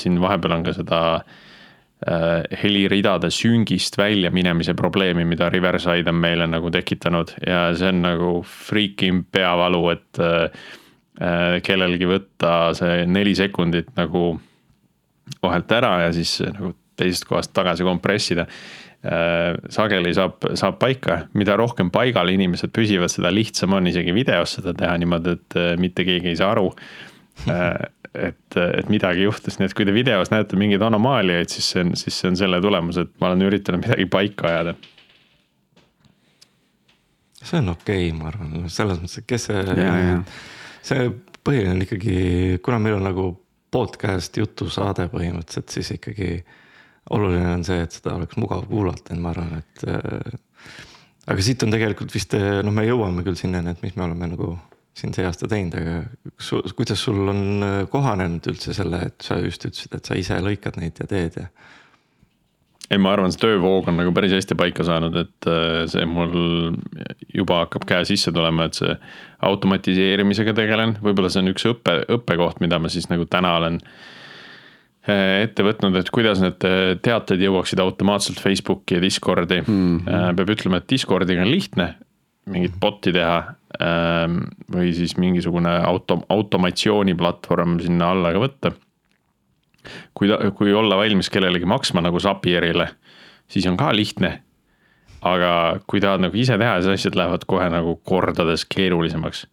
siin 0.00 0.18
vahepeal 0.22 0.58
on 0.58 0.66
ka 0.66 0.74
seda 0.76 1.00
äh, 1.20 2.42
heliridade 2.62 3.30
süngist 3.34 3.98
välja 4.00 4.30
minemise 4.30 4.74
probleemi, 4.74 5.24
mida 5.28 5.50
Riverside 5.52 6.10
on 6.10 6.20
meile 6.20 6.46
nagu 6.48 6.70
tekitanud. 6.72 7.34
Ja 7.46 7.70
see 7.76 7.92
on 7.92 8.02
nagu 8.04 8.34
freaking 8.46 9.26
peavalu, 9.32 9.82
et 9.92 10.22
äh, 10.24 10.68
kellelgi 11.64 12.08
võtta 12.08 12.72
see 12.78 13.04
neli 13.06 13.34
sekundit 13.36 13.92
nagu 13.98 14.32
vahelt 15.42 15.72
ära 15.76 15.98
ja 16.06 16.12
siis 16.16 16.38
nagu 16.46 16.72
teisest 16.96 17.28
kohast 17.28 17.52
tagasi 17.56 17.84
kompressida. 17.84 18.46
äh, 18.48 18.89
sageli 19.00 20.12
saab, 20.12 20.44
saab 20.60 20.76
paika, 20.80 21.22
mida 21.32 21.54
rohkem 21.56 21.88
paigal 21.92 22.28
inimesed 22.34 22.72
püsivad, 22.76 23.08
seda 23.08 23.30
lihtsam 23.32 23.72
on 23.78 23.88
isegi 23.88 24.12
videos 24.12 24.58
seda 24.58 24.74
teha 24.76 24.98
niimoodi, 25.00 25.36
et 25.38 25.56
äh, 25.56 25.70
mitte 25.80 26.04
keegi 26.04 26.34
ei 26.34 26.36
saa 26.36 26.50
aru. 26.52 26.68
et, 28.28 28.56
et 28.58 28.88
midagi 28.92 29.24
juhtus, 29.24 29.56
nii 29.56 29.70
et 29.70 29.74
kui 29.76 29.86
te 29.88 29.94
videos 29.94 30.32
näete 30.32 30.58
mingeid 30.60 30.82
anomaaliaid, 30.84 31.48
siis 31.48 31.70
see 31.72 31.84
on, 31.86 31.94
siis 31.96 32.18
see 32.20 32.28
on 32.28 32.36
selle 32.36 32.60
tulemus, 32.60 32.98
et 33.00 33.12
ma 33.22 33.30
olen 33.30 33.46
üritanud 33.48 33.86
midagi 33.86 34.08
paika 34.10 34.48
ajada. 34.50 34.74
see 37.40 37.60
on 37.62 37.72
okei 37.72 38.10
okay,, 38.10 38.16
ma 38.18 38.28
arvan, 38.28 38.66
selles 38.68 39.00
mõttes, 39.00 39.22
et 39.22 39.28
kes 39.30 39.48
see, 39.48 40.16
see 40.90 41.06
põhiline 41.46 41.78
on 41.78 41.84
ikkagi, 41.86 42.16
kuna 42.66 42.82
meil 42.82 42.98
on 42.98 43.06
nagu 43.08 43.30
podcast 43.72 44.36
jutusaade 44.36 45.06
põhimõtteliselt, 45.12 45.70
siis 45.72 45.94
ikkagi 45.96 46.42
oluline 47.10 47.54
on 47.56 47.66
see, 47.66 47.82
et 47.84 47.94
seda 47.96 48.14
oleks 48.18 48.38
mugav 48.40 48.66
kuulata, 48.70 49.14
et 49.14 49.20
ma 49.20 49.32
arvan, 49.34 49.60
et 49.60 49.86
äh, 49.90 50.34
aga 51.30 51.44
siit 51.44 51.62
on 51.66 51.74
tegelikult 51.74 52.14
vist, 52.14 52.36
noh, 52.36 52.74
me 52.74 52.86
jõuame 52.86 53.24
küll 53.26 53.38
sinnani, 53.38 53.74
et 53.74 53.82
mis 53.84 53.96
me 53.98 54.06
oleme 54.06 54.30
nagu 54.32 54.54
siin 55.00 55.14
see 55.16 55.26
aasta 55.26 55.48
teinud, 55.50 55.76
aga 55.78 55.96
su, 56.42 56.60
kuidas 56.76 57.02
sul 57.06 57.22
on 57.32 57.42
äh, 57.66 57.76
kohanenud 57.90 58.50
üldse 58.52 58.74
selle, 58.76 59.04
et 59.10 59.26
sa 59.26 59.38
just 59.40 59.66
ütlesid, 59.68 59.94
et 59.96 60.10
sa 60.10 60.18
ise 60.18 60.40
lõikad 60.44 60.80
neid 60.80 60.98
ja 61.00 61.08
teed 61.10 61.40
ja? 61.40 61.50
Ei, 62.90 62.98
ma 62.98 63.12
arvan, 63.14 63.30
see 63.30 63.38
töövoog 63.44 63.86
on 63.86 64.00
nagu 64.00 64.10
päris 64.10 64.32
hästi 64.34 64.56
paika 64.58 64.82
saanud, 64.86 65.14
et 65.20 65.46
äh, 65.50 65.84
see 65.90 66.06
mul 66.10 66.32
juba 67.30 67.60
hakkab 67.64 67.86
käe 67.86 68.06
sisse 68.08 68.34
tulema, 68.34 68.66
et 68.66 68.78
see 68.80 68.96
automatiseerimisega 69.46 70.56
tegelen, 70.58 70.96
võib-olla 70.98 71.30
see 71.30 71.44
on 71.44 71.52
üks 71.52 71.68
õppe, 71.70 72.00
õppekoht, 72.18 72.58
mida 72.64 72.82
ma 72.82 72.90
siis 72.90 73.06
nagu 73.12 73.28
täna 73.30 73.54
olen 73.60 73.78
äh, 73.78 74.19
ette 75.08 75.64
võtnud, 75.64 75.96
et 75.96 76.10
kuidas 76.12 76.42
need 76.44 76.66
äh, 76.68 76.92
teated 77.02 77.40
jõuaksid 77.40 77.80
automaatselt 77.80 78.40
Facebooki 78.42 78.98
ja 78.98 79.00
Discordi 79.02 79.62
mm. 79.62 79.96
-hmm. 80.04 80.36
peab 80.36 80.52
ütlema, 80.56 80.80
et 80.80 80.90
Discordiga 80.90 81.42
on 81.42 81.50
lihtne 81.50 81.94
mingit 82.50 82.74
bot'i 82.80 83.12
teha 83.14 83.54
ähm, 83.80 84.42
või 84.72 84.92
siis 84.96 85.16
mingisugune 85.16 85.70
auto, 85.86 86.20
automatsiooniplatvorm 86.28 87.78
sinna 87.80 88.10
alla 88.10 88.32
ka 88.34 88.42
võtta 88.42 88.72
kui, 90.14 90.28
kui 90.56 90.72
olla 90.74 90.98
valmis 91.00 91.30
kellelegi 91.30 91.68
maksma 91.68 92.02
nagu 92.04 92.20
Zapierile, 92.20 92.88
siis 93.48 93.66
on 93.70 93.76
ka 93.80 93.92
lihtne. 93.96 94.42
aga 95.20 95.80
kui 95.86 96.00
tahad 96.00 96.22
nagu 96.24 96.36
ise 96.36 96.56
teha, 96.58 96.78
siis 96.80 97.00
asjad 97.00 97.16
lähevad 97.16 97.42
kohe 97.46 97.68
nagu 97.68 97.96
kordades 98.08 98.64
keerulisemaks. 98.64 99.46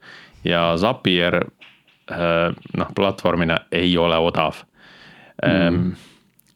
ja 0.44 0.77
Zapier 0.77 1.46
noh, 2.77 2.92
platvormina 2.96 3.58
ei 3.72 3.98
ole 3.98 4.18
odav 4.18 4.63
mm.. 5.46 5.96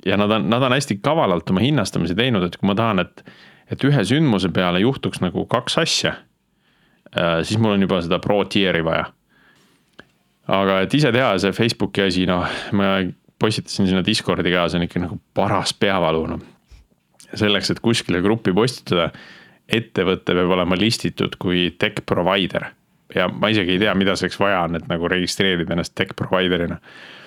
ja 0.05 0.17
nad 0.17 0.31
on, 0.31 0.49
nad 0.49 0.63
on 0.63 0.75
hästi 0.75 0.99
kavalalt 1.03 1.49
oma 1.49 1.63
hinnastamise 1.63 2.17
teinud, 2.17 2.47
et 2.47 2.57
kui 2.57 2.69
ma 2.69 2.75
tahan, 2.77 3.03
et, 3.05 3.23
et 3.71 3.87
ühe 3.87 4.05
sündmuse 4.07 4.51
peale 4.53 4.81
juhtuks 4.83 5.21
nagu 5.23 5.45
kaks 5.49 5.77
asja, 5.81 6.15
äh, 7.13 7.41
siis 7.43 7.59
mul 7.61 7.75
on 7.75 7.87
juba 7.87 8.01
seda 8.05 8.21
pro 8.23 8.43
tier'i 8.45 8.85
vaja 8.85 9.09
aga 10.51 10.81
et 10.85 10.95
ise 10.97 11.11
teha 11.13 11.35
see 11.41 11.53
Facebooki 11.55 12.05
asi, 12.05 12.25
noh, 12.29 12.47
ma 12.77 12.95
postitasin 13.41 13.89
sinna 13.89 14.03
Discordi 14.05 14.53
ka, 14.53 14.67
see 14.69 14.81
on 14.81 14.87
ikka 14.87 15.03
nagu 15.03 15.19
paras 15.37 15.73
peavalu, 15.77 16.25
noh. 16.33 16.43
selleks, 17.31 17.71
et 17.73 17.79
kuskile 17.83 18.21
gruppi 18.23 18.53
postitada, 18.55 19.11
ettevõte 19.71 20.35
peab 20.35 20.51
olema 20.51 20.75
listitud 20.75 21.37
kui 21.39 21.69
tech 21.79 22.03
provider. 22.05 22.71
ja 23.15 23.27
ma 23.27 23.51
isegi 23.51 23.75
ei 23.75 23.79
tea, 23.79 23.93
mida 23.95 24.15
selleks 24.19 24.39
vaja 24.39 24.65
on, 24.67 24.75
et 24.79 24.87
nagu 24.87 25.07
registreerida 25.11 25.75
ennast 25.75 25.95
tech 25.95 26.15
provider'ina. 26.19 26.79
Äh, 26.79 27.20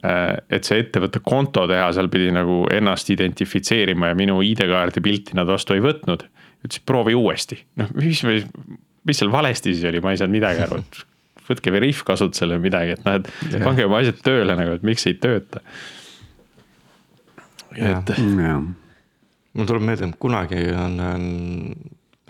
et 0.00 0.64
see 0.64 0.80
ettevõtte 0.80 1.20
konto 1.24 1.66
teha, 1.68 1.90
seal 1.96 2.08
pidi 2.12 2.30
nagu 2.32 2.62
ennast 2.72 3.10
identifitseerima 3.12 4.12
ja 4.12 4.16
minu 4.18 4.38
ID-kaardi 4.44 5.02
pilti 5.04 5.36
nad 5.36 5.50
vastu 5.50 5.76
ei 5.76 5.84
võtnud. 5.84 6.24
ütlesid 6.64 6.84
proovi 6.88 7.14
uuesti, 7.16 7.58
noh 7.80 7.92
mis, 7.96 8.22
mis 8.24 9.20
seal 9.20 9.32
valesti 9.32 9.74
siis 9.74 9.86
oli, 9.88 10.02
ma 10.04 10.14
ei 10.14 10.20
saanud 10.20 10.36
midagi 10.38 10.64
aru, 10.64 10.80
et 10.80 11.00
võtke 11.50 11.72
Veriff 11.74 12.04
kasutusele 12.08 12.58
või 12.58 12.68
midagi, 12.68 12.96
et 12.96 13.06
noh, 13.06 13.20
et 13.20 13.30
yeah. 13.50 13.64
pange 13.64 13.86
oma 13.88 14.02
asjad 14.02 14.20
tööle 14.24 14.56
nagu, 14.58 14.76
et 14.76 14.84
miks 14.86 15.06
ei 15.10 15.16
tööta. 15.20 15.64
et. 17.76 18.14
mul 19.56 19.66
tuleb 19.68 19.84
meelde, 19.84 20.10
et 20.10 20.20
kunagi 20.20 20.68
on, 20.72 21.00
on 21.00 21.24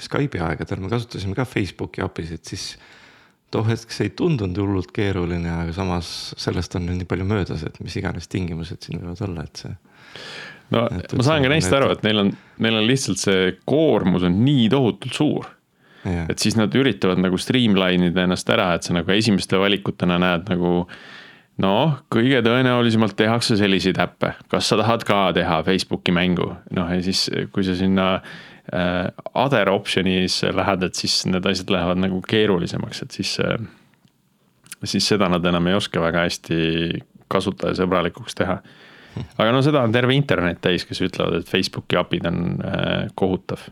Skype'i 0.01 0.41
aegadel 0.43 0.81
me 0.81 0.91
kasutasime 0.93 1.37
ka 1.37 1.45
Facebooki 1.49 2.03
API-sid, 2.05 2.43
siis 2.49 2.71
too 3.55 3.65
hetk 3.67 3.93
see 3.95 4.09
ei 4.09 4.15
tundunud 4.17 4.59
hullult 4.63 4.93
keeruline, 4.97 5.51
aga 5.65 5.75
samas 5.77 6.11
sellest 6.41 6.77
on 6.79 6.87
nüüd 6.89 7.03
nii 7.03 7.11
palju 7.11 7.27
möödas, 7.29 7.65
et 7.67 7.79
mis 7.83 7.97
iganes 8.01 8.31
tingimused 8.31 8.87
siin 8.87 9.03
võivad 9.03 9.23
olla, 9.27 9.47
et 9.47 9.63
see. 9.65 9.73
no 10.75 10.85
et, 10.99 11.15
ma 11.19 11.27
saan 11.27 11.47
ka 11.47 11.53
neist 11.53 11.77
aru, 11.77 11.93
et 11.95 12.05
neil 12.07 12.25
on, 12.25 12.35
neil 12.63 12.83
on 12.83 12.87
lihtsalt 12.89 13.23
see 13.23 13.55
koormus 13.69 14.27
on 14.29 14.43
nii 14.45 14.69
tohutult 14.73 15.17
suur. 15.17 15.57
Et 16.01 16.39
siis 16.41 16.55
nad 16.57 16.73
üritavad 16.73 17.21
nagu 17.21 17.37
streamline 17.37 18.09
ida 18.09 18.23
ennast 18.25 18.49
ära, 18.49 18.71
et 18.73 18.87
sa 18.87 18.95
nagu 18.97 19.13
esimeste 19.13 19.59
valikutena 19.61 20.17
näed 20.23 20.47
nagu 20.49 20.87
noh, 21.61 21.99
kõige 22.13 22.41
tõenäolisemalt 22.47 23.19
tehakse 23.19 23.59
selliseid 23.61 24.01
äppe, 24.01 24.33
kas 24.49 24.71
sa 24.71 24.79
tahad 24.81 25.05
ka 25.05 25.19
teha 25.37 25.61
Facebooki 25.67 26.15
mängu, 26.17 26.55
noh 26.77 26.95
ja 26.95 27.03
siis, 27.05 27.27
kui 27.53 27.67
sa 27.67 27.77
sinna 27.77 28.07
other 29.35 29.71
option'is 29.73 30.41
lähed, 30.55 30.85
et 30.87 30.95
siis 30.95 31.25
need 31.27 31.47
asjad 31.51 31.73
lähevad 31.75 31.99
nagu 32.05 32.21
keerulisemaks, 32.23 33.03
et 33.03 33.17
siis 33.19 33.37
äh,. 33.43 33.59
siis 34.85 35.09
seda 35.11 35.29
nad 35.29 35.45
enam 35.45 35.67
ei 35.67 35.75
oska 35.75 36.01
väga 36.01 36.27
hästi 36.29 36.61
kasutajasõbralikuks 37.31 38.39
teha. 38.39 38.61
aga 39.39 39.51
no 39.53 39.63
seda 39.67 39.83
on 39.83 39.93
terve 39.93 40.15
internet 40.15 40.61
täis, 40.63 40.87
kes 40.87 41.03
ütlevad, 41.03 41.41
et 41.41 41.51
Facebooki 41.51 41.99
API-d 41.99 42.31
on 42.31 42.41
äh, 42.63 43.11
kohutav 43.15 43.67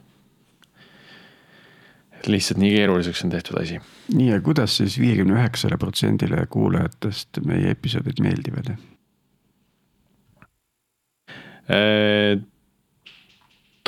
lihtsalt 2.27 2.59
nii 2.59 2.75
keeruliseks 2.75 3.25
on 3.25 3.31
tehtud 3.31 3.61
asi. 3.61 3.79
nii, 4.15 4.29
ja 4.33 4.41
kuidas 4.41 4.77
siis 4.81 4.99
viiekümne 5.01 5.37
üheksale 5.39 5.79
protsendile 5.79 6.47
kuulajatest 6.51 7.43
meie 7.47 7.71
episoodid 7.77 8.23
meeldivad? 8.25 8.73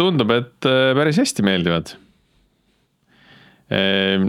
Äh, 0.00 0.04
tundub, 0.04 0.30
et 0.32 0.66
äh, 0.66 0.94
päris 0.96 1.18
hästi 1.20 1.44
meeldivad. 1.44 1.94
Äh, 3.70 4.24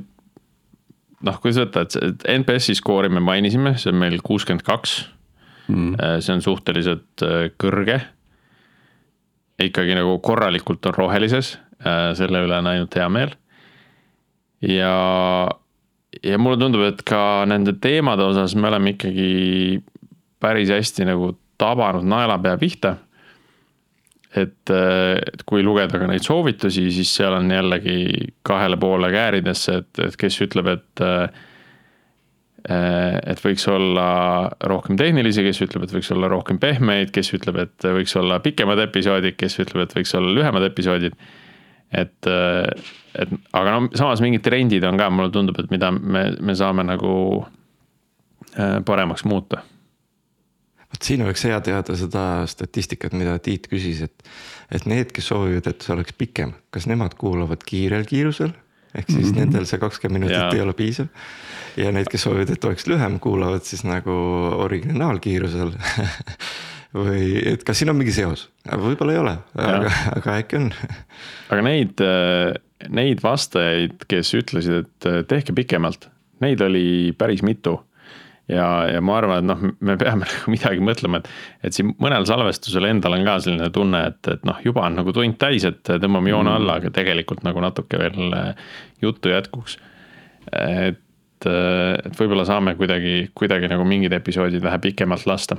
noh, 1.23 1.41
kuidas 1.41 1.61
võtta, 1.63 1.85
et 1.87 2.25
NPS-i 2.27 2.75
skoori 2.75 3.09
me 3.09 3.23
mainisime, 3.23 3.77
see 3.79 3.91
on 3.93 3.99
meil 4.01 4.19
kuuskümmend 4.21 4.65
kaks. 4.67 5.01
Mm. 5.71 5.93
see 6.19 6.33
on 6.33 6.41
suhteliselt 6.43 7.21
kõrge. 7.61 8.01
ikkagi 9.61 9.93
nagu 9.95 10.17
korralikult 10.19 10.83
on 10.89 10.95
rohelises, 10.97 11.53
selle 12.17 12.41
üle 12.43 12.57
on 12.57 12.67
ainult 12.67 12.95
hea 12.97 13.05
meel 13.13 13.31
ja, 14.61 15.49
ja 16.23 16.39
mulle 16.41 16.59
tundub, 16.59 16.83
et 16.89 17.03
ka 17.07 17.45
nende 17.47 17.73
teemade 17.81 18.25
osas 18.25 18.55
me 18.57 18.67
oleme 18.69 18.93
ikkagi 18.95 19.79
päris 20.41 20.73
hästi 20.73 21.07
nagu 21.09 21.33
tabanud 21.61 22.05
naelapea 22.09 22.57
pihta. 22.61 22.95
Et, 24.37 24.71
et 24.71 25.45
kui 25.47 25.63
lugeda 25.65 25.99
ka 25.99 26.07
neid 26.09 26.25
soovitusi, 26.25 26.87
siis 26.95 27.13
seal 27.19 27.35
on 27.37 27.51
jällegi 27.51 28.33
kahele 28.47 28.77
poole 28.79 29.11
kääridesse, 29.13 29.79
et, 29.81 30.03
et 30.07 30.19
kes 30.19 30.41
ütleb, 30.47 30.75
et 30.77 31.05
et 32.61 33.39
võiks 33.41 33.63
olla 33.73 34.05
rohkem 34.69 34.93
tehnilisi, 34.93 35.41
kes 35.41 35.63
ütleb, 35.65 35.87
et 35.87 35.93
võiks 35.95 36.11
olla 36.13 36.27
rohkem 36.29 36.59
pehmeid, 36.61 37.09
kes 37.09 37.31
ütleb, 37.33 37.57
et 37.63 37.87
võiks 37.97 38.13
olla 38.21 38.37
pikemad 38.43 38.77
episoodid, 38.83 39.33
kes 39.33 39.57
ütleb, 39.63 39.87
et 39.87 39.95
võiks 39.97 40.13
olla 40.19 40.35
lühemad 40.35 40.67
episoodid 40.67 41.17
et, 41.91 42.29
et 43.19 43.33
aga 43.57 43.73
no 43.75 43.89
samas 43.97 44.23
mingid 44.23 44.43
trendid 44.45 44.85
on 44.87 44.99
ka, 44.99 45.09
mulle 45.13 45.31
tundub, 45.33 45.59
et 45.59 45.71
mida 45.73 45.91
me, 45.91 46.29
me 46.39 46.55
saame 46.57 46.85
nagu 46.87 47.13
äh, 47.41 48.79
paremaks 48.87 49.25
muuta. 49.27 49.65
Vot 51.01 51.09
siin 51.09 51.23
oleks 51.25 51.45
hea 51.49 51.57
teada 51.65 51.95
seda 51.97 52.23
statistikat, 52.47 53.15
mida 53.17 53.37
Tiit 53.41 53.65
küsis, 53.71 54.03
et, 54.05 54.27
et 54.71 54.85
need, 54.85 55.09
kes 55.11 55.31
soovivad, 55.31 55.65
et 55.71 55.81
see 55.81 55.95
oleks 55.95 56.13
pikem, 56.13 56.53
kas 56.69 56.85
nemad 56.85 57.17
kuulavad 57.17 57.63
kiirel 57.65 58.05
kiirusel? 58.05 58.53
ehk 58.91 59.07
siis 59.07 59.29
mm 59.29 59.31
-hmm. 59.31 59.39
nendel 59.39 59.65
see 59.65 59.79
kakskümmend 59.79 60.19
minutit 60.19 60.35
ja. 60.35 60.49
ei 60.51 60.61
ole 60.61 60.73
piisav. 60.73 61.07
ja 61.77 61.91
need, 61.91 62.09
kes 62.11 62.21
soovivad, 62.21 62.49
et 62.51 62.63
oleks 62.63 62.87
lühem, 62.87 63.19
kuulavad 63.19 63.63
siis 63.63 63.85
nagu 63.87 64.11
originaalkiirusel 64.65 65.71
või 67.05 67.53
et 67.53 67.63
kas 67.63 67.79
siin 67.79 67.89
on 67.89 67.95
mingi 67.95 68.11
seos, 68.11 68.49
võib-olla 68.67 69.13
ei 69.13 69.17
ole, 69.17 69.37
aga, 69.55 69.91
aga 70.17 70.35
äkki 70.43 70.59
on. 70.59 70.73
aga 71.49 71.61
neid, 71.61 72.03
neid 72.89 73.23
vastajaid, 73.23 74.03
kes 74.07 74.33
ütlesid, 74.35 74.83
et 74.83 75.27
tehke 75.27 75.55
pikemalt, 75.55 76.09
neid 76.43 76.61
oli 76.61 77.15
päris 77.17 77.41
mitu. 77.47 77.79
Ja, 78.51 78.67
ja 78.91 79.01
ma 79.03 79.17
arvan, 79.19 79.41
et 79.41 79.47
noh, 79.47 79.75
me 79.87 79.97
peame 79.99 80.27
nagu 80.31 80.53
midagi 80.53 80.83
mõtlema, 80.83 81.21
et, 81.21 81.29
et 81.67 81.77
siin 81.77 81.93
mõnel 82.01 82.27
salvestusel 82.29 82.89
endal 82.89 83.17
on 83.17 83.27
ka 83.27 83.37
selline 83.45 83.69
tunne, 83.75 84.03
et, 84.11 84.33
et 84.35 84.47
noh, 84.47 84.59
juba 84.65 84.85
on 84.87 84.99
nagu 85.01 85.13
tund 85.15 85.37
täis, 85.41 85.67
et 85.67 85.83
tõmbame 85.91 86.33
joone 86.33 86.49
mm. 86.49 86.57
alla, 86.59 86.79
aga 86.81 86.93
tegelikult 86.95 87.45
nagu 87.47 87.63
natuke 87.63 88.01
veel 88.01 88.35
juttu 89.01 89.33
jätkuks. 89.33 89.77
et, 90.51 91.47
et 91.47 92.17
võib-olla 92.17 92.45
saame 92.45 92.75
kuidagi, 92.79 93.31
kuidagi 93.37 93.69
nagu 93.71 93.85
mingid 93.87 94.13
episoodid 94.13 94.63
vähe 94.63 94.81
pikemalt 94.81 95.25
lasta 95.29 95.57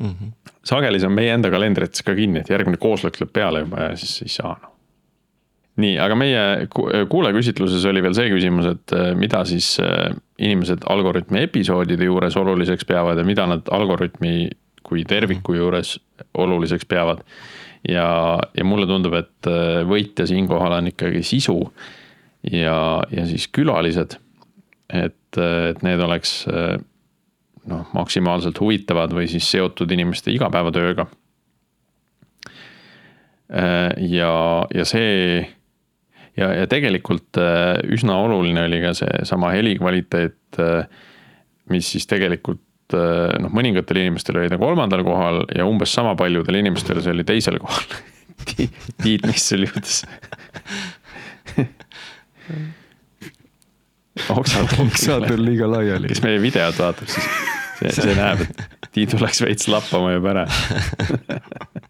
mm. 0.00 0.08
-hmm. 0.08 0.32
sageli 0.64 1.00
see 1.00 1.06
on 1.06 1.14
meie 1.14 1.32
enda 1.34 1.50
kalendrites 1.50 2.02
ka 2.02 2.14
kinni, 2.14 2.40
et 2.40 2.50
järgmine 2.50 2.76
koosolek 2.76 3.20
lööb 3.20 3.32
peale 3.32 3.64
juba 3.64 3.90
ja 3.90 3.96
siis 3.96 4.22
ei 4.22 4.28
saa 4.28 4.56
noh. 4.62 4.76
Nii, 5.80 5.96
aga 6.02 6.16
meie 6.18 6.42
kuulajaküsitluses 7.10 7.84
oli 7.90 8.02
veel 8.04 8.16
see 8.16 8.30
küsimus, 8.32 8.68
et 8.74 8.94
äh, 8.96 9.12
mida 9.18 9.42
siis 9.48 9.72
äh, 9.82 10.10
inimesed 10.42 10.84
Algorütmi 10.90 11.44
episoodide 11.46 12.08
juures 12.08 12.36
oluliseks 12.40 12.86
peavad 12.88 13.20
ja 13.20 13.26
mida 13.26 13.46
nad 13.50 13.70
Algorütmi 13.72 14.50
kui 14.86 15.04
terviku 15.08 15.54
juures 15.54 15.96
oluliseks 16.38 16.88
peavad. 16.88 17.24
ja, 17.88 18.38
ja 18.56 18.64
mulle 18.64 18.86
tundub, 18.86 19.14
et 19.20 19.48
äh, 19.48 19.82
võitja 19.88 20.26
siinkohal 20.28 20.78
on 20.80 20.90
ikkagi 20.92 21.22
sisu. 21.26 21.58
ja, 22.52 23.02
ja 23.10 23.26
siis 23.26 23.48
külalised. 23.48 24.18
et, 24.88 25.38
et 25.38 25.82
need 25.86 26.00
oleks 26.02 26.44
noh, 27.70 27.86
maksimaalselt 27.94 28.58
huvitavad 28.60 29.12
või 29.14 29.28
siis 29.30 29.46
seotud 29.50 29.90
inimeste 29.90 30.32
igapäevatööga. 30.34 31.06
ja, 33.50 34.34
ja 34.74 34.84
see 34.86 35.46
ja, 36.38 36.50
ja 36.60 36.66
tegelikult 36.70 37.38
üsna 37.90 38.18
oluline 38.24 38.66
oli 38.68 38.80
ka 38.84 38.94
seesama 38.98 39.52
helikvaliteet, 39.56 40.60
mis 41.70 41.90
siis 41.94 42.06
tegelikult 42.10 42.94
noh, 42.94 43.52
mõningatel 43.54 44.02
inimestel 44.02 44.40
oli 44.40 44.50
ta 44.50 44.58
kolmandal 44.60 45.04
kohal 45.06 45.44
ja 45.56 45.66
umbes 45.68 45.92
sama 45.94 46.16
paljudel 46.18 46.60
inimestel 46.62 47.02
see 47.02 47.14
oli 47.14 47.26
teisel 47.28 47.60
kohal. 47.62 47.86
Tiit, 49.02 49.26
mis 49.28 49.44
sul 49.50 49.66
juhtus? 49.68 50.02
Oksad, 54.28 54.72
oksad 54.78 55.30
on 55.30 55.44
liiga 55.44 55.68
laiali. 55.70 56.08
kes 56.10 56.20
meie 56.24 56.40
videot 56.42 56.76
vaatab, 56.78 57.08
siis 57.08 57.26
see, 57.78 57.92
see 57.94 58.16
näeb, 58.18 58.42
et 58.44 58.90
Tiidu 58.92 59.20
läks 59.22 59.40
veits 59.44 59.68
lappama 59.70 60.12
juba 60.16 60.34
ära 60.34 60.44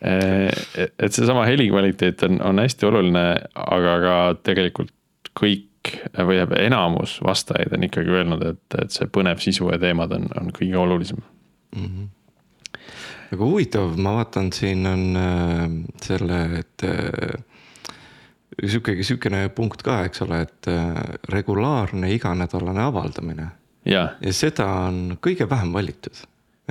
et 0.00 1.12
seesama 1.12 1.44
helikvaliteet 1.44 2.22
on, 2.24 2.38
on 2.42 2.62
hästi 2.62 2.86
oluline, 2.88 3.24
aga 3.54 3.96
ka 4.04 4.14
tegelikult 4.48 4.94
kõik 5.36 5.92
või 6.16 6.38
enamus 6.60 7.18
vastajaid 7.24 7.74
on 7.76 7.84
ikkagi 7.84 8.12
öelnud, 8.12 8.46
et, 8.52 8.78
et 8.80 8.92
see 8.92 9.08
põnev 9.12 9.40
sisu 9.44 9.68
ja 9.72 9.78
teemad 9.80 10.12
on, 10.16 10.26
on 10.40 10.48
kõige 10.56 10.80
olulisem 10.80 11.20
mm. 11.76 11.84
-hmm 11.84 12.08
aga 13.30 13.46
huvitav, 13.46 13.94
ma 14.00 14.16
vaatan, 14.18 14.50
siin 14.54 14.86
on 14.90 15.04
äh, 15.18 15.64
selle, 16.02 16.40
et 16.60 16.84
äh, 16.86 17.36
sihuke, 18.64 18.96
sihukene 19.06 19.44
punkt 19.54 19.84
ka, 19.86 20.00
eks 20.08 20.24
ole, 20.26 20.42
et 20.48 20.70
äh, 20.70 20.98
regulaarne 21.32 22.10
iganädalane 22.16 22.82
avaldamine. 22.88 23.50
ja 23.86 24.32
seda 24.36 24.66
on 24.88 25.16
kõige 25.22 25.46
vähem 25.50 25.72
valitud. 25.72 26.24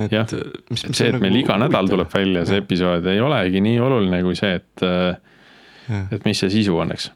Jah, 0.08 0.28
see, 0.30 1.08
et 1.08 1.14
nagu 1.14 1.24
meil 1.24 1.40
iga 1.40 1.54
huvitav. 1.54 1.64
nädal 1.66 1.90
tuleb 1.94 2.12
välja 2.14 2.44
see 2.48 2.60
ja. 2.60 2.64
episood 2.64 3.08
ei 3.12 3.20
olegi 3.24 3.64
nii 3.64 3.80
oluline 3.84 4.22
kui 4.26 4.38
see, 4.38 4.54
et, 4.60 4.84
äh, 4.86 6.04
et 6.10 6.28
mis 6.28 6.40
see 6.40 6.52
sisu 6.52 6.78
on, 6.80 6.94
eks 6.96 7.10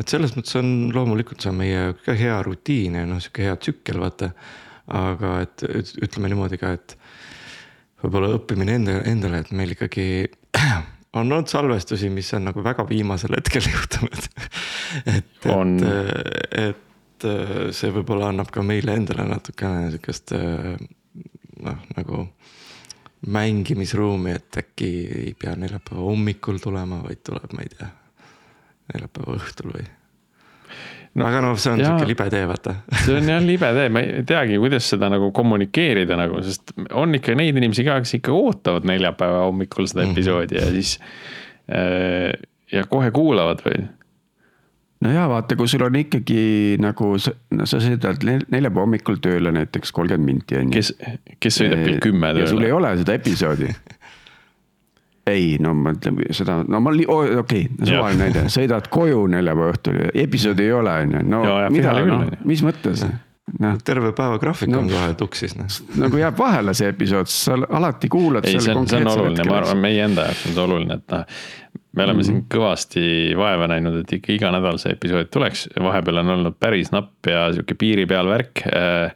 et 0.00 0.12
selles 0.12 0.34
mõttes 0.36 0.56
on 0.60 0.72
loomulikult 0.94 1.42
see 1.42 1.52
on 1.52 1.60
meie 1.60 1.84
ka 2.04 2.16
hea 2.16 2.36
rutiin 2.44 2.98
ja 3.00 3.04
noh, 3.08 3.20
sihuke 3.22 3.46
hea 3.48 3.56
tsükkel, 3.60 4.00
vaata. 4.02 4.30
aga 4.96 5.38
et 5.42 5.64
ütleme 6.04 6.30
niimoodi 6.30 6.60
ka, 6.60 6.74
et 6.76 6.96
võib-olla 8.02 8.34
õppimine 8.36 8.76
enda, 8.78 9.00
endale, 9.08 9.40
et 9.42 9.54
meil 9.56 9.72
ikkagi 9.74 10.06
on 11.16 11.24
olnud 11.24 11.48
salvestusi, 11.50 12.10
mis 12.12 12.28
on 12.36 12.50
nagu 12.50 12.64
väga 12.64 12.84
viimasel 12.88 13.38
hetkel 13.38 13.64
juhtunud 13.74 14.28
et, 15.14 15.48
et, 15.48 16.84
et 17.26 17.28
see 17.74 17.94
võib-olla 17.94 18.30
annab 18.34 18.52
ka 18.52 18.64
meile 18.66 18.98
endale 19.00 19.26
natukene 19.30 19.90
sihukest 19.94 20.36
noh, 21.64 21.84
nagu 21.96 22.24
mängimisruumi, 23.32 24.34
et 24.36 24.58
äkki 24.60 24.88
ei 25.24 25.36
pea 25.38 25.54
neljapäeva 25.58 26.04
hommikul 26.04 26.58
tulema, 26.62 27.00
vaid 27.04 27.22
tuleb, 27.26 27.52
ma 27.56 27.64
ei 27.64 27.70
tea, 27.72 27.88
neljapäeva 28.92 29.38
õhtul 29.38 29.72
või 29.74 29.86
no 31.16 31.26
aga 31.26 31.40
noh, 31.44 31.56
see 31.60 31.72
on 31.72 31.82
sihuke 31.82 32.08
libe 32.08 32.28
tee, 32.32 32.44
vaata. 32.48 32.74
see 33.02 33.16
on 33.16 33.30
jah 33.32 33.42
libe 33.44 33.70
tee, 33.78 33.88
ma 33.92 34.02
ei 34.04 34.24
teagi, 34.28 34.58
kuidas 34.62 34.88
seda 34.92 35.08
nagu 35.12 35.30
kommunikeerida 35.36 36.18
nagu, 36.20 36.42
sest 36.44 36.74
on 36.92 37.16
ikka 37.16 37.36
neid 37.38 37.56
inimesi 37.56 37.86
ka, 37.86 37.98
kes 38.04 38.18
ikka 38.20 38.34
ootavad 38.36 38.88
neljapäeva 38.88 39.46
hommikul 39.46 39.88
seda 39.88 40.04
mm 40.04 40.10
-hmm. 40.10 40.18
episoodi 40.18 40.60
ja 40.60 40.66
siis 40.74 40.98
äh,. 41.72 42.32
ja 42.72 42.84
kohe 42.90 43.10
kuulavad 43.10 43.62
või 43.64 43.86
no 45.06 45.14
ja 45.14 45.26
vaata, 45.30 45.56
kui 45.58 45.70
sul 45.70 45.84
on 45.86 45.98
ikkagi 46.00 46.40
nagu, 46.82 47.12
no 47.56 47.68
sa 47.68 47.80
sõidad 47.82 48.26
neljapäeva 48.26 48.84
hommikul 48.84 49.20
tööle 49.22 49.52
näiteks 49.54 49.94
kolmkümmend 49.96 50.26
minti 50.26 50.58
on 50.58 50.70
ju. 50.70 50.80
kes, 50.80 50.92
kes 51.42 51.60
sõidab 51.62 51.84
kell 51.84 52.02
kümme 52.08 52.32
tööle? 52.34 52.50
sul 52.50 52.66
ei 52.66 52.74
ole 52.74 52.92
seda 53.00 53.16
episoodi 53.16 53.70
ei, 55.32 55.56
no 55.62 55.74
ma 55.78 55.92
ütlen 55.96 56.18
seda, 56.36 56.60
no 56.66 56.80
ma, 56.82 56.92
okei 56.94 57.38
okay,, 57.42 57.62
suvaline 57.82 58.26
näide, 58.26 58.46
sõidad 58.52 58.90
koju 58.92 59.26
neljapäeva 59.32 59.74
õhtul 59.74 60.02
ja 60.04 60.10
episoodi 60.26 60.66
ei 60.66 60.74
ole, 60.76 60.98
on 61.06 61.16
ju, 61.18 61.22
no 61.34 61.44
ja, 61.46 61.56
ja, 61.66 61.72
mida, 61.74 61.96
no 62.10 62.20
mis 62.46 62.62
mõttes? 62.66 63.06
No. 63.46 63.76
terve 63.84 64.10
päeva 64.10 64.40
graafik 64.42 64.72
no, 64.72 64.80
on 64.82 64.88
kohe 64.90 65.12
tuksis 65.14 65.52
noh. 65.54 65.70
nagu 66.02 66.18
jääb 66.18 66.34
vahele 66.38 66.72
see 66.74 66.88
episood, 66.90 67.30
sa 67.30 67.54
alati 67.54 68.08
kuulad. 68.10 68.44
ei, 68.44 68.58
see 68.58 68.74
on, 68.74 68.88
see 68.90 68.98
on 68.98 69.06
oluline, 69.12 69.46
ma 69.46 69.60
arvan, 69.60 69.78
meie 69.84 70.02
enda 70.02 70.24
jaoks 70.26 70.48
on 70.48 70.56
see 70.56 70.64
oluline, 70.64 70.96
et 70.98 71.14
noh. 71.14 71.38
me 71.94 72.04
oleme 72.04 72.16
mm 72.16 72.20
-hmm. 72.20 72.26
siin 72.26 72.42
kõvasti 72.52 73.04
vaeva 73.38 73.70
näinud, 73.70 74.00
et 74.02 74.16
ikka 74.18 74.34
iga 74.34 74.50
nädal 74.50 74.82
see 74.82 74.96
episood 74.98 75.30
tuleks, 75.30 75.68
vahepeal 75.78 76.20
on 76.24 76.34
olnud 76.34 76.58
päris 76.58 76.90
napp 76.90 77.30
ja 77.30 77.46
sihuke 77.54 77.78
piiri 77.78 78.06
peal 78.10 78.28
värk 78.34 78.66
äh, 78.66 79.14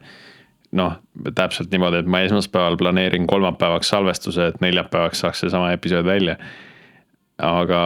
noh, 0.71 0.95
täpselt 1.35 1.71
niimoodi, 1.71 1.99
et 2.01 2.07
ma 2.07 2.23
esmaspäeval 2.23 2.77
planeerin 2.79 3.27
kolmapäevaks 3.27 3.91
salvestuse, 3.91 4.47
et 4.47 4.61
neljapäevaks 4.63 5.19
saaks 5.25 5.43
seesama 5.43 5.71
episood 5.75 6.05
välja. 6.05 6.37
aga 7.37 7.81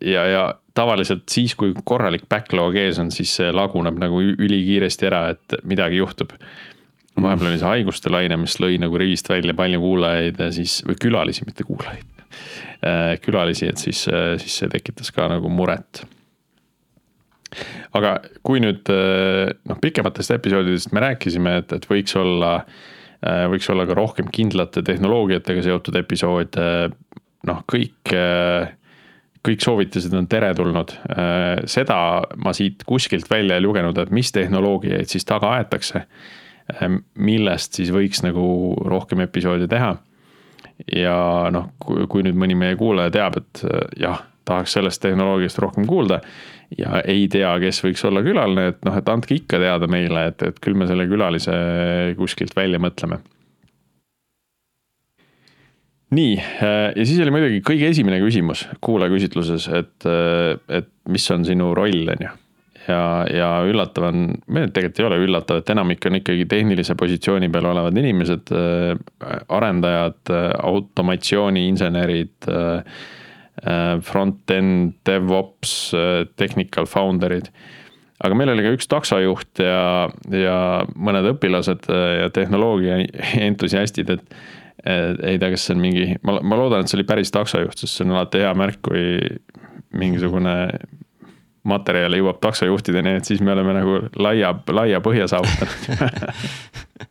ja, 0.00 0.26
ja 0.26 0.54
tavaliselt 0.78 1.26
siis, 1.32 1.56
kui 1.58 1.74
korralik 1.84 2.28
backlog 2.30 2.76
ees 2.78 3.00
on, 3.02 3.12
siis 3.14 3.34
see 3.40 3.52
laguneb 3.54 3.98
nagu 4.00 4.20
ülikiiresti 4.22 5.08
ära, 5.10 5.22
et 5.34 5.58
midagi 5.68 5.98
juhtub. 6.00 6.34
vahepeal 7.18 7.50
oli 7.50 7.58
see 7.58 7.72
haiguste 7.72 8.12
laine, 8.14 8.36
mis 8.38 8.58
lõi 8.62 8.78
nagu 8.78 8.98
rivist 8.98 9.28
välja 9.28 9.54
palju 9.58 9.80
kuulajaid 9.82 10.38
ja 10.38 10.52
siis, 10.54 10.82
või 10.86 11.00
külalisi, 11.02 11.46
mitte 11.48 11.66
kuulajaid. 11.66 12.22
Äh, 12.86 13.16
külalisi, 13.24 13.66
et 13.72 13.82
siis, 13.82 14.04
siis 14.38 14.60
see 14.62 14.70
tekitas 14.70 15.10
ka 15.14 15.26
nagu 15.32 15.50
muret 15.50 16.04
aga 17.96 18.18
kui 18.44 18.60
nüüd 18.62 18.88
eh, 18.92 19.48
noh, 19.68 19.80
pikematest 19.80 20.34
episoodidest 20.36 20.92
me 20.92 21.04
rääkisime, 21.06 21.58
et, 21.62 21.74
et 21.78 21.86
võiks 21.88 22.14
olla, 22.20 22.52
võiks 23.50 23.68
olla 23.72 23.86
ka 23.88 23.96
rohkem 23.98 24.28
kindlate 24.34 24.84
tehnoloogiatega 24.86 25.64
seotud 25.64 25.96
episoode. 25.98 26.66
noh, 27.48 27.62
kõik, 27.70 28.12
kõik 29.48 29.64
soovitused 29.64 30.14
on 30.16 30.28
teretulnud. 30.28 30.92
seda 31.66 31.98
ma 32.44 32.52
siit 32.56 32.84
kuskilt 32.86 33.30
välja 33.30 33.56
ei 33.56 33.64
lugenud, 33.64 33.98
et 33.98 34.12
mis 34.14 34.32
tehnoloogiaid 34.32 35.08
siis 35.08 35.24
taga 35.24 35.54
aetakse. 35.58 36.04
millest 37.14 37.78
siis 37.80 37.90
võiks 37.92 38.20
nagu 38.22 38.74
rohkem 38.84 39.20
episoode 39.24 39.68
teha. 39.68 39.96
ja 40.94 41.48
noh, 41.50 41.72
kui 41.80 42.22
nüüd 42.22 42.36
mõni 42.38 42.54
meie 42.54 42.76
kuulaja 42.76 43.10
teab, 43.10 43.36
et 43.40 43.64
jah, 43.98 44.22
tahaks 44.44 44.72
sellest 44.78 45.02
tehnoloogiast 45.02 45.58
rohkem 45.58 45.86
kuulda 45.86 46.20
ja 46.78 47.00
ei 47.08 47.26
tea, 47.32 47.50
kes 47.62 47.80
võiks 47.84 48.04
olla 48.08 48.22
külaline, 48.24 48.68
et 48.72 48.84
noh, 48.86 48.96
et 48.98 49.08
andke 49.08 49.36
ikka 49.38 49.60
teada 49.62 49.88
meile, 49.90 50.28
et, 50.32 50.44
et 50.50 50.60
küll 50.64 50.76
me 50.78 50.88
selle 50.90 51.08
külalise 51.08 51.56
kuskilt 52.18 52.56
välja 52.56 52.80
mõtleme. 52.82 53.20
Nii, 56.14 56.34
ja 56.38 57.04
siis 57.04 57.18
oli 57.20 57.32
muidugi 57.34 57.62
kõige 57.66 57.90
esimene 57.92 58.20
küsimus 58.22 58.66
kuulajaküsitluses, 58.84 59.68
et, 59.76 60.08
et 60.72 60.92
mis 61.08 61.26
on 61.34 61.44
sinu 61.44 61.72
roll, 61.76 62.08
on 62.14 62.24
ju. 62.24 62.32
ja, 62.86 63.02
ja 63.32 63.50
üllatav 63.68 64.08
on, 64.08 64.24
tegelikult 64.46 65.02
ei 65.02 65.08
ole 65.10 65.20
üllatav, 65.26 65.60
et 65.60 65.74
enamik 65.74 66.08
on 66.08 66.18
ikkagi 66.20 66.48
tehnilise 66.48 66.96
positsiooni 66.98 67.52
peal 67.52 67.68
olevad 67.74 68.00
inimesed, 68.00 68.54
arendajad, 69.58 70.34
automatsiooniinsenerid 70.72 72.52
Äh, 73.66 74.00
front-end, 74.00 74.94
DevOps, 75.06 75.92
äh, 75.94 76.26
technical 76.36 76.86
founder'id. 76.86 77.50
aga 78.18 78.34
meil 78.34 78.50
oli 78.50 78.62
ka 78.62 78.70
üks 78.74 78.88
taksojuht 78.90 79.60
ja, 79.62 80.10
ja 80.30 80.58
mõned 80.94 81.26
õpilased 81.32 81.86
äh, 81.90 82.04
ja 82.20 82.28
tehnoloogia 82.34 83.00
entusiastid, 83.48 84.10
et 84.14 84.22
ei 84.86 85.38
tea, 85.40 85.50
kas 85.54 85.66
see 85.66 85.74
on 85.74 85.82
mingi, 85.82 86.06
ma, 86.26 86.38
ma 86.44 86.58
loodan, 86.58 86.84
et 86.84 86.90
see 86.90 86.98
oli 87.00 87.06
päris 87.08 87.32
taksojuht, 87.34 87.80
sest 87.80 87.98
see 87.98 88.06
on 88.06 88.14
alati 88.14 88.42
hea 88.44 88.52
märk, 88.58 88.80
kui 88.86 89.18
mingisugune 89.98 90.54
materjal 91.68 92.14
jõuab 92.16 92.38
taksojuhtideni, 92.42 93.16
et 93.18 93.28
siis 93.28 93.42
me 93.44 93.52
oleme 93.54 93.74
nagu 93.76 93.98
laia, 94.20 94.52
laia 94.72 95.00
põhja 95.04 95.26
saavutanud 95.30 96.06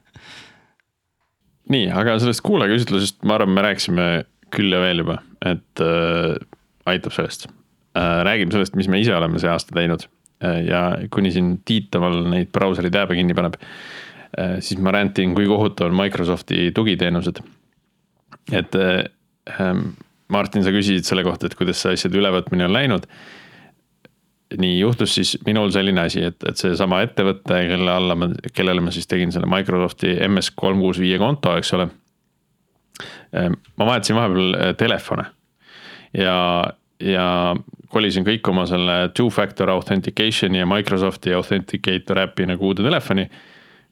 nii, 1.73 1.89
aga 1.91 2.15
sellest 2.21 2.43
kuulajaküsitlusest 2.47 3.27
ma 3.27 3.38
arvan, 3.38 3.53
me 3.53 3.65
rääkisime 3.67 4.08
küll 4.56 4.71
ja 4.71 4.80
veel 4.82 5.03
juba, 5.03 5.19
et 5.45 5.84
äh, 5.84 6.38
aitab 6.89 7.15
sellest 7.17 7.49
äh,. 7.49 8.23
räägime 8.27 8.56
sellest, 8.56 8.77
mis 8.80 8.89
me 8.89 9.01
ise 9.03 9.13
oleme 9.17 9.41
see 9.43 9.51
aasta 9.51 9.75
teinud 9.75 10.08
äh, 10.08 10.63
ja 10.69 10.82
kuni 11.13 11.34
siin 11.36 11.58
Tiit 11.67 11.95
omal 11.99 12.23
neid 12.32 12.53
brauseri 12.56 12.93
tääbe 12.93 13.19
kinni 13.19 13.36
paneb 13.38 13.60
äh,, 13.60 13.67
siis 14.60 14.82
ma 14.84 14.92
rändin, 14.96 15.36
kui 15.36 15.48
kohutav 15.50 15.92
on 15.92 15.96
Microsofti 15.98 16.72
tugiteenused. 16.76 17.40
et 18.52 18.76
äh, 18.76 19.04
ähm, 19.60 19.90
Martin, 20.28 20.63
sa 20.63 20.72
küsisid 20.76 21.08
selle 21.08 21.24
kohta, 21.24 21.48
et 21.48 21.56
kuidas 21.56 21.82
see 21.82 21.96
asjade 21.96 22.18
ülevõtmine 22.20 22.68
on 22.68 22.74
läinud 22.74 23.08
nii 24.58 24.78
juhtus 24.80 25.13
siis 25.16 25.34
minul 25.46 25.72
selline 25.76 26.06
asi, 26.08 26.22
et, 26.24 26.44
et 26.48 26.56
seesama 26.56 27.02
ettevõte, 27.04 27.56
kelle 27.68 27.92
alla 27.92 28.16
ma, 28.16 28.30
kellele 28.56 28.84
ma 28.84 28.94
siis 28.96 29.08
tegin 29.08 29.32
selle 29.36 29.48
Microsofti 29.52 30.13
MS 30.28 30.54
kolm 30.56 30.80
kuus 30.80 31.00
viie 31.04 31.20
konto, 31.20 31.56
eks 31.60 31.74
ole 31.76 31.90
Ehm, 33.34 33.54
ma 33.76 33.86
vahetasin 33.86 34.16
vahepeal 34.16 34.54
äh, 34.54 34.76
telefone 34.76 35.26
ja 36.18 36.63
ja 37.00 37.56
kolisin 37.94 38.26
kõik 38.26 38.48
oma 38.50 38.63
selle 38.66 38.96
two-factor 39.13 39.70
authentication'i 39.70 40.63
ja 40.63 40.66
Microsofti 40.66 41.34
Authenticator 41.38 42.24
äpi 42.24 42.48
nagu 42.50 42.72
uude 42.72 42.82
telefoni. 42.84 43.28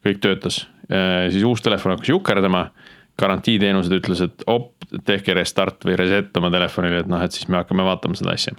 Kõik 0.05 0.21
töötas, 0.23 0.65
siis 1.31 1.45
uus 1.47 1.63
telefon 1.65 1.95
hakkas 1.95 2.11
jukerdama 2.13 2.67
garantiiteenused 3.19 3.95
ütles, 3.95 4.21
et 4.25 4.43
op, 4.51 4.73
tehke 5.07 5.33
restart 5.37 5.85
või 5.87 5.95
reset 5.99 6.35
oma 6.37 6.51
telefonile, 6.53 7.01
et 7.03 7.09
noh, 7.09 7.23
et 7.23 7.35
siis 7.35 7.47
me 7.49 7.61
hakkame 7.61 7.85
vaatama 7.87 8.17
seda 8.19 8.35
asja. 8.35 8.53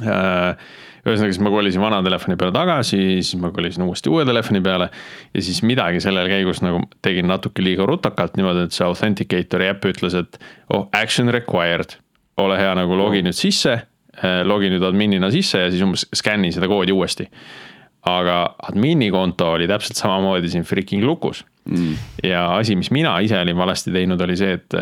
ühesõnaga, 0.00 1.32
siis 1.32 1.40
ma 1.40 1.52
kolisin 1.52 1.82
vana 1.82 2.02
telefoni 2.04 2.36
peale 2.40 2.52
tagasi, 2.54 3.00
siis 3.24 3.40
ma 3.40 3.50
kolisin 3.56 3.84
uuesti 3.86 4.12
uue 4.12 4.26
telefoni 4.28 4.60
peale. 4.60 4.90
ja 5.34 5.42
siis 5.42 5.62
midagi 5.62 6.00
sellel 6.00 6.28
käigus 6.28 6.62
nagu 6.62 6.84
tegin 7.02 7.28
natuke 7.28 7.64
liiga 7.64 7.88
rutakalt 7.88 8.36
niimoodi, 8.36 8.68
et 8.68 8.76
see 8.76 8.86
Authenticatori 8.86 9.72
äpp 9.72 9.88
ütles, 9.92 10.14
et 10.14 10.40
oh, 10.68 10.88
action 10.92 11.28
required. 11.28 11.96
ole 12.36 12.56
hea, 12.58 12.74
nagu 12.74 12.96
logi 12.96 13.22
nüüd 13.24 13.36
sisse 13.36 13.80
Äh, 14.20 14.42
logi 14.44 14.68
nüüd 14.68 14.82
adminina 14.84 15.30
sisse 15.32 15.62
ja 15.62 15.68
siis 15.72 15.80
umbes 15.86 16.02
skänni 16.18 16.50
seda 16.52 16.68
koodi 16.68 16.92
uuesti. 16.92 17.24
Aga 18.08 18.40
admini 18.70 19.10
konto 19.12 19.52
oli 19.56 19.68
täpselt 19.68 19.98
samamoodi 20.00 20.48
siin 20.48 20.64
freaking 20.64 21.04
lukus 21.04 21.44
mm.. 21.64 21.94
ja 22.24 22.46
asi, 22.56 22.76
mis 22.76 22.90
mina 22.90 23.18
ise 23.20 23.38
olin 23.40 23.56
valesti 23.56 23.92
teinud, 23.92 24.20
oli 24.20 24.36
see, 24.40 24.56
et 24.56 24.76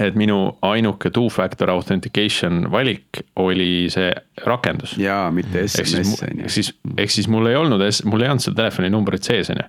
et 0.00 0.14
minu 0.16 0.36
ainuke 0.64 1.10
two-factor 1.12 1.72
authentication 1.72 2.68
valik 2.72 3.24
oli 3.42 3.88
see 3.92 4.12
rakendus. 4.46 4.94
jaa, 5.00 5.30
mitte 5.34 5.66
SMS 5.66 6.22
on 6.22 6.38
ju. 6.38 6.46
ehk 6.46 6.54
siis, 6.54 6.72
ehk 6.96 7.10
siis 7.10 7.28
mul 7.28 7.50
ei 7.50 7.58
olnud, 7.58 7.82
mul 8.08 8.24
ei 8.24 8.30
olnud 8.30 8.44
seda 8.44 8.62
telefoninumbrit 8.62 9.26
sees, 9.26 9.50
on 9.52 9.60
ju. 9.64 9.66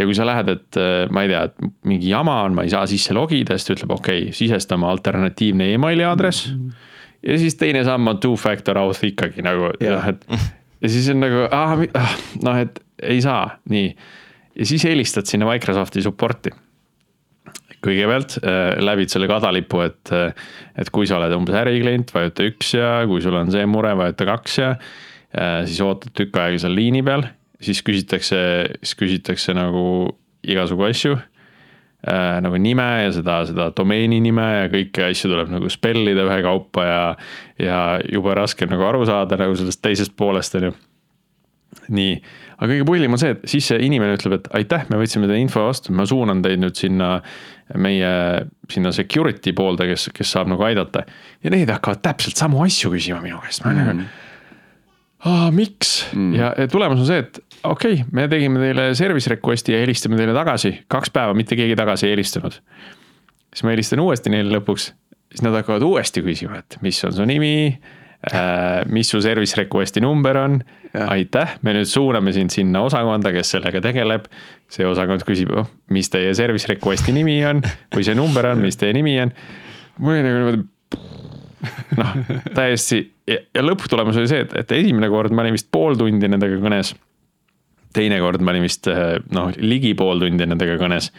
ja 0.00 0.08
kui 0.08 0.18
sa 0.18 0.26
lähed, 0.26 0.52
et 0.56 0.80
ma 1.14 1.24
ei 1.24 1.32
tea, 1.32 1.46
et 1.48 1.88
mingi 1.88 2.10
jama 2.10 2.42
on, 2.48 2.58
ma 2.58 2.66
ei 2.66 2.74
saa 2.74 2.84
sisse 2.90 3.16
logida, 3.16 3.56
siis 3.56 3.70
ta 3.70 3.76
ütleb, 3.78 3.96
okei 4.00 4.26
okay,, 4.26 4.36
sisesta 4.36 4.76
oma 4.76 4.90
alternatiivne 4.96 5.72
emaili 5.76 6.06
aadress 6.08 6.50
mm. 6.50 6.60
-hmm 6.68 6.94
ja 7.26 7.38
siis 7.38 7.56
teine 7.58 7.84
samm 7.84 8.06
on 8.06 8.20
two-factor 8.22 8.78
auth 8.78 9.04
ikkagi 9.04 9.42
nagu 9.42 9.72
jah, 9.82 10.08
et 10.12 10.26
ja 10.82 10.90
siis 10.92 11.08
on 11.12 11.22
nagu 11.22 11.44
ah, 11.54 11.76
noh, 12.44 12.58
et 12.58 12.80
ei 13.02 13.20
saa, 13.22 13.46
nii. 13.70 13.90
ja 14.58 14.66
siis 14.68 14.84
helistad 14.88 15.28
sinna 15.30 15.48
Microsofti 15.50 16.02
support'i. 16.04 16.52
kõigepealt 17.84 18.40
äh, 18.42 18.72
läbid 18.82 19.12
selle 19.12 19.28
kadalipu, 19.30 19.84
et, 19.86 20.12
äh, 20.14 20.34
et 20.78 20.90
kui 20.94 21.06
sa 21.06 21.20
oled 21.20 21.34
umbes 21.36 21.54
äriklient, 21.60 22.10
vajuta 22.14 22.46
üks 22.48 22.74
ja 22.74 22.92
kui 23.10 23.22
sul 23.22 23.36
on 23.38 23.52
see 23.54 23.66
mure, 23.70 23.94
vajuta 23.98 24.26
kaks 24.32 24.58
ja 24.58 24.70
äh,. 24.74 25.64
siis 25.66 25.80
ootad 25.84 26.14
tükk 26.18 26.38
aega 26.42 26.62
seal 26.64 26.74
liini 26.74 27.04
peal, 27.06 27.26
siis 27.62 27.82
küsitakse, 27.86 28.40
siis 28.82 28.98
küsitakse 28.98 29.54
nagu 29.58 29.84
igasugu 30.48 30.88
asju 30.88 31.18
äh, 32.06 32.38
nagu 32.44 32.58
nime 32.62 32.88
ja 33.04 33.12
seda, 33.14 33.40
seda 33.48 33.70
domeeni 33.76 34.20
nime 34.24 34.46
ja 34.54 34.66
kõiki 34.72 35.06
asju 35.08 35.30
tuleb 35.32 35.54
nagu 35.54 35.70
spellida 35.72 36.26
ühekaupa 36.28 36.84
ja. 36.86 37.00
ja 37.62 37.80
jube 38.06 38.36
raske 38.38 38.68
nagu 38.70 38.86
aru 38.88 39.06
saada 39.08 39.40
nagu 39.40 39.56
sellest 39.58 39.82
teisest 39.84 40.16
poolest, 40.18 40.58
on 40.58 40.68
ju. 40.68 40.74
nii, 41.94 42.14
aga 42.58 42.70
kõige 42.72 42.86
pullim 42.88 43.16
on 43.16 43.22
see, 43.22 43.34
et 43.36 43.48
siis 43.50 43.70
see 43.72 43.80
inimene 43.86 44.18
ütleb, 44.18 44.38
et 44.38 44.48
aitäh, 44.60 44.86
me 44.92 45.00
võtsime 45.00 45.30
teie 45.30 45.42
info 45.42 45.66
vastu, 45.66 45.94
ma 45.96 46.06
suunan 46.08 46.44
teid 46.44 46.62
nüüd 46.62 46.78
sinna 46.78 47.18
meie, 47.76 48.14
sinna 48.72 48.92
security 48.96 49.52
poolde, 49.56 49.88
kes, 49.90 50.08
kes 50.16 50.32
saab 50.36 50.48
nagu 50.52 50.64
aidata. 50.64 51.04
ja 51.44 51.52
need 51.52 51.70
hakkavad 51.72 52.04
täpselt 52.04 52.40
samu 52.40 52.62
asju 52.64 52.94
küsima 52.94 53.20
minu 53.24 53.42
käest, 53.44 53.64
ma 53.64 53.72
olen 53.72 53.84
nagu 53.84 53.98
mm. 53.98 54.24
Aa, 55.26 55.50
miks 55.50 56.06
mm. 56.14 56.34
ja 56.38 56.52
tulemus 56.70 57.00
on 57.02 57.08
see, 57.08 57.22
et 57.24 57.40
okei 57.66 57.96
okay,, 57.98 58.06
me 58.14 58.28
tegime 58.30 58.60
teile 58.62 58.92
service 58.98 59.30
request'i 59.32 59.74
ja 59.74 59.80
helistame 59.82 60.18
teile 60.18 60.34
tagasi, 60.36 60.76
kaks 60.90 61.10
päeva 61.14 61.34
mitte 61.34 61.58
keegi 61.58 61.74
tagasi 61.78 62.06
ei 62.06 62.14
helistanud. 62.14 62.60
siis 63.50 63.64
ma 63.66 63.74
helistan 63.74 64.02
uuesti 64.04 64.30
neile 64.30 64.52
lõpuks, 64.54 64.92
siis 65.32 65.42
nad 65.42 65.56
hakkavad 65.58 65.82
uuesti 65.82 66.22
küsima, 66.22 66.62
et 66.62 66.78
mis 66.86 67.02
on 67.08 67.16
su 67.16 67.26
nimi 67.26 67.50
äh,. 68.30 68.86
mis 68.86 69.10
su 69.10 69.18
service 69.24 69.58
request'i 69.58 70.04
number 70.04 70.38
on, 70.38 70.60
aitäh, 71.08 71.58
me 71.66 71.74
nüüd 71.74 71.90
suuname 71.90 72.32
sind 72.36 72.54
sinna 72.54 72.84
osakonda, 72.86 73.34
kes 73.34 73.56
sellega 73.56 73.82
tegeleb. 73.82 74.30
see 74.70 74.86
osakond 74.86 75.26
küsib, 75.26 75.50
oh, 75.50 75.66
mis 75.90 76.14
teie 76.14 76.30
service 76.34 76.70
request'i 76.70 77.16
nimi 77.16 77.40
on 77.48 77.66
või 77.94 78.06
see 78.06 78.14
number 78.14 78.52
on, 78.52 78.62
mis 78.62 78.78
teie 78.78 78.94
nimi 78.94 79.18
on. 79.24 79.34
mul 79.98 80.14
oli 80.14 80.22
nagu 80.22 80.38
niimoodi 80.38 80.66
noh, 81.98 82.16
täiesti 82.54 83.02
ja, 83.28 83.40
ja 83.54 83.64
lõpptulemus 83.64 84.20
oli 84.20 84.30
see, 84.30 84.46
et, 84.46 84.56
et 84.62 84.78
esimene 84.78 85.10
kord 85.12 85.34
ma 85.34 85.44
olin 85.44 85.56
vist 85.56 85.70
pool 85.74 85.98
tundi 85.98 86.30
nendega 86.30 86.60
kõnes 86.62 86.94
teinekord 87.96 88.44
ma 88.44 88.54
olin 88.54 88.66
vist 88.66 88.88
eh, 88.90 89.18
noh, 89.34 89.52
ligi 89.62 89.94
pool 89.98 90.20
tundi 90.22 90.46
nendega 90.48 90.76
kõnes. 90.80 91.10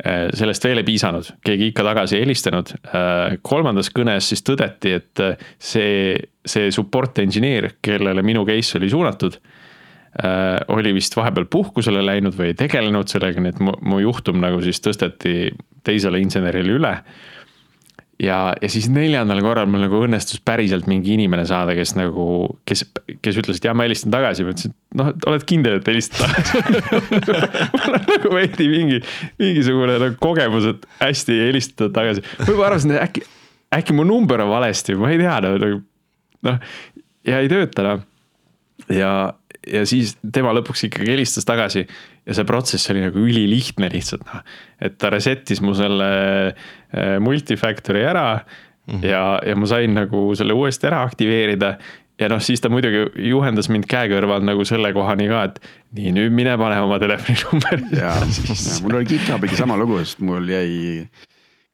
Eh, 0.00 0.28
sellest 0.36 0.64
veel 0.64 0.80
ei 0.80 0.86
piisanud, 0.86 1.28
keegi 1.44 1.70
ikka 1.70 1.84
tagasi 1.90 2.16
ei 2.16 2.24
helistanud. 2.24 2.72
Eh, 2.80 3.38
kolmandas 3.46 3.92
kõnes 3.94 4.30
siis 4.32 4.44
tõdeti, 4.46 4.96
et 5.00 5.24
see, 5.60 6.14
see 6.46 6.70
support 6.74 7.20
engineer, 7.22 7.74
kellele 7.84 8.24
minu 8.26 8.46
case 8.48 8.78
oli 8.80 8.92
suunatud 8.92 9.40
oli 10.74 10.90
vist 10.90 11.14
vahepeal 11.14 11.44
puhkusele 11.46 12.00
läinud 12.02 12.34
või 12.34 12.48
ei 12.50 12.54
tegelenud 12.58 13.06
sellega, 13.06 13.38
nii 13.40 13.52
et 13.52 13.60
mu, 13.62 13.76
mu 13.86 14.00
juhtum 14.02 14.40
nagu 14.42 14.58
siis 14.64 14.82
tõsteti 14.82 15.52
teisele 15.86 16.18
insenerile 16.18 16.74
üle 16.80 16.90
ja, 18.20 18.38
ja 18.60 18.70
siis 18.72 18.88
neljandal 18.92 19.40
korral 19.44 19.68
mul 19.70 19.84
nagu 19.84 20.02
õnnestus 20.04 20.42
päriselt 20.44 20.88
mingi 20.90 21.14
inimene 21.16 21.46
saada, 21.48 21.74
kes 21.78 21.94
nagu, 21.98 22.26
kes, 22.68 22.84
kes 23.24 23.40
ütles, 23.40 23.60
et 23.60 23.68
jaa, 23.68 23.74
ma 23.76 23.86
helistan 23.86 24.12
tagasi, 24.14 24.44
ma 24.46 24.54
ütlesin, 24.54 24.74
et 24.74 25.00
noh, 25.00 25.10
et 25.14 25.26
oled 25.30 25.46
kindel, 25.48 25.80
et 25.80 25.90
helistad 25.90 26.24
tagasi 26.26 26.62
mul 27.74 27.96
on 27.96 28.08
nagu 28.10 28.34
veidi 28.34 28.68
mingi, 28.70 29.02
mingisugune 29.40 29.98
nagu 30.02 30.18
kogemus, 30.22 30.68
et 30.74 30.88
hästi 31.00 31.36
ei 31.36 31.46
helistata 31.48 31.90
tagasi. 31.96 32.24
juba 32.44 32.68
arvasin, 32.68 32.96
et 32.96 33.04
äkki, 33.08 33.26
äkki 33.80 33.96
mu 33.96 34.06
number 34.08 34.44
on 34.44 34.52
valesti, 34.52 34.98
ma 35.00 35.12
ei 35.12 35.20
tea 35.22 35.36
nagu 35.46 35.80
noh, 36.46 36.64
ja 37.28 37.42
ei 37.42 37.52
tööta 37.52 37.86
noh. 37.86 38.04
ja, 38.92 39.12
ja 39.68 39.82
siis 39.88 40.14
tema 40.32 40.52
lõpuks 40.56 40.86
ikkagi 40.88 41.12
helistas 41.12 41.46
tagasi 41.48 41.84
ja 41.84 42.36
see 42.36 42.46
protsess 42.48 42.90
oli 42.92 43.04
nagu 43.04 43.20
ülilihtne 43.20 43.90
lihtsalt 43.92 44.24
noh. 44.28 44.44
et 44.80 44.96
ta 45.00 45.10
reset'is 45.12 45.60
mu 45.64 45.74
selle 45.76 46.10
äh, 46.50 47.16
multifactor'i 47.22 48.04
ära 48.08 48.26
mm 48.38 48.94
-hmm. 48.94 49.06
ja, 49.06 49.40
ja 49.46 49.56
ma 49.56 49.66
sain 49.66 49.94
nagu 49.94 50.30
selle 50.34 50.56
uuesti 50.56 50.86
ära 50.86 51.02
aktiveerida. 51.02 51.78
ja 52.20 52.28
noh, 52.28 52.40
siis 52.40 52.60
ta 52.60 52.68
muidugi 52.68 53.28
juhendas 53.28 53.68
mind 53.68 53.86
käe 53.88 54.08
kõrval 54.08 54.44
nagu 54.44 54.64
selle 54.64 54.92
kohani 54.92 55.28
ka, 55.28 55.44
et 55.44 55.60
nii, 55.96 56.12
nüüd 56.12 56.32
mine 56.32 56.56
pane 56.58 56.80
oma 56.80 56.98
telefoninumber. 56.98 57.80
ja, 58.02 58.12
ja 58.12 58.80
mul 58.82 58.94
oli 58.98 59.06
GitHubiga 59.06 59.56
sama 59.56 59.76
lugu, 59.76 59.98
sest 59.98 60.20
mul 60.20 60.48
jäi 60.48 61.06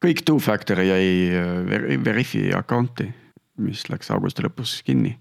kõik 0.03 0.23
two-factor 0.23 0.79
jäi 0.79 1.35
äh, 1.35 1.97
Veriffi 2.05 2.53
account'i, 2.55 3.11
mis 3.57 3.89
läks 3.89 4.11
augusti 4.11 4.43
lõpus 4.43 4.81
kinni. 4.83 5.17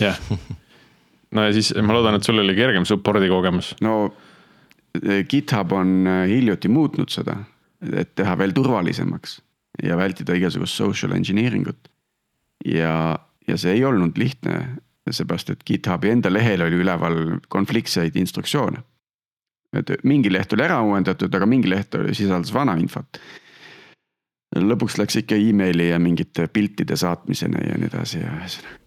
jah 0.00 0.18
no 1.34 1.46
ja 1.46 1.52
siis 1.54 1.72
ma 1.82 1.94
loodan, 1.94 2.18
et 2.18 2.26
sul 2.26 2.42
oli 2.42 2.56
kergem 2.58 2.86
support'i 2.88 3.30
kogemus. 3.30 3.74
no 3.84 4.12
GitHub 5.30 5.72
on 5.72 6.06
äh, 6.06 6.26
hiljuti 6.28 6.68
muutnud 6.68 7.12
seda, 7.12 7.36
et 7.92 8.14
teha 8.18 8.36
veel 8.38 8.54
turvalisemaks 8.56 9.38
ja 9.86 9.96
vältida 9.96 10.34
igasugust 10.34 10.74
social 10.74 11.14
engineering 11.16 11.68
ut. 11.68 11.90
ja, 12.66 13.18
ja 13.48 13.56
see 13.56 13.76
ei 13.78 13.84
olnud 13.84 14.18
lihtne, 14.18 14.56
seepärast 15.10 15.50
et 15.54 15.62
GitHubi 15.66 16.10
enda 16.10 16.32
lehel 16.32 16.62
oli 16.66 16.82
üleval 16.82 17.20
konfliktseid 17.48 18.16
instruktsioone. 18.16 18.82
et 19.78 19.94
mingi 20.02 20.32
leht 20.32 20.52
oli 20.52 20.66
ära 20.66 20.80
uuendatud, 20.82 21.34
aga 21.34 21.46
mingi 21.46 21.70
leht 21.70 21.94
sisaldas 22.12 22.52
vana 22.54 22.74
infot. 22.76 23.22
lõpuks 24.58 24.98
läks 24.98 25.22
ikka 25.22 25.38
emaili 25.38 25.88
ja 25.92 25.98
mingite 26.02 26.48
piltide 26.48 26.96
saatmiseni 26.96 27.68
ja 27.70 27.78
nii 27.78 27.92
edasi 27.92 28.18
ja 28.18 28.34
ühesõnaga. 28.40 28.80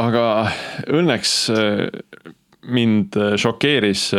Aga 0.00 0.26
õnneks 0.90 1.34
äh, 1.54 1.88
mind 2.64 3.16
äh, 3.20 3.34
šokeeris 3.40 4.10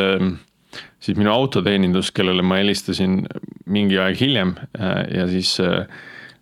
siis 1.05 1.17
minu 1.19 1.31
autoteenindus, 1.33 2.11
kellele 2.15 2.43
ma 2.45 2.59
helistasin 2.61 3.23
mingi 3.71 3.97
aeg 4.01 4.19
hiljem 4.19 4.55
äh, 4.79 5.01
ja 5.13 5.25
siis 5.29 5.55
äh, 5.63 5.85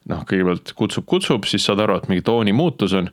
noh, 0.09 0.23
kõigepealt 0.29 0.73
kutsub, 0.77 1.07
kutsub, 1.09 1.47
siis 1.49 1.65
saad 1.67 1.81
aru, 1.83 1.97
et 1.99 2.09
mingi 2.11 2.23
tooni 2.25 2.53
muutus 2.55 2.95
on 2.97 3.09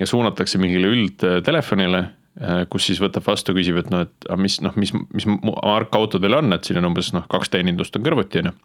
ja 0.00 0.08
suunatakse 0.08 0.60
mingile 0.60 0.90
üldtelefonile, 0.92 2.02
äh, 2.40 2.62
kus 2.72 2.88
siis 2.90 3.02
võtab 3.02 3.26
vastu, 3.28 3.56
küsib, 3.56 3.80
et 3.82 3.92
noh, 3.92 4.06
et 4.06 4.30
mis 4.40 4.60
noh, 4.64 4.76
mis, 4.80 4.94
mis 5.16 5.28
mark 5.28 5.96
auto 5.98 6.20
teil 6.22 6.38
on, 6.38 6.56
et 6.56 6.68
siin 6.68 6.80
on 6.80 6.90
umbes 6.92 7.12
noh, 7.16 7.28
kaks 7.32 7.52
teenindust 7.52 7.96
on 7.98 8.06
kõrvuti 8.06 8.44
on 8.44 8.52
ju. 8.52 8.56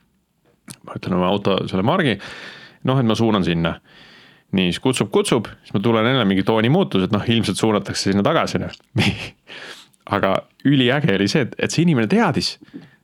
ma 0.88 0.96
ütlen 1.00 1.18
oma 1.18 1.28
auto 1.32 1.60
selle 1.68 1.84
margi, 1.86 2.16
noh, 2.88 3.00
et 3.00 3.08
ma 3.08 3.18
suunan 3.18 3.44
sinna 3.48 3.76
nii, 4.56 4.72
siis 4.72 4.82
kutsub, 4.84 5.12
kutsub, 5.14 5.48
siis 5.64 5.76
ma 5.76 5.84
tulen 5.84 6.08
jälle 6.08 6.26
mingi 6.28 6.44
tooni 6.48 6.72
muutus, 6.74 7.06
et 7.08 7.14
noh, 7.16 7.24
ilmselt 7.24 7.60
suunatakse 7.60 8.12
sinna 8.12 8.24
tagasi 8.26 8.60
noh 8.62 8.74
aga 10.16 10.38
üliäge 10.68 11.14
oli 11.16 11.28
see, 11.32 11.46
et, 11.48 11.54
et 11.60 11.74
see 11.74 11.86
inimene 11.86 12.10
teadis. 12.12 12.56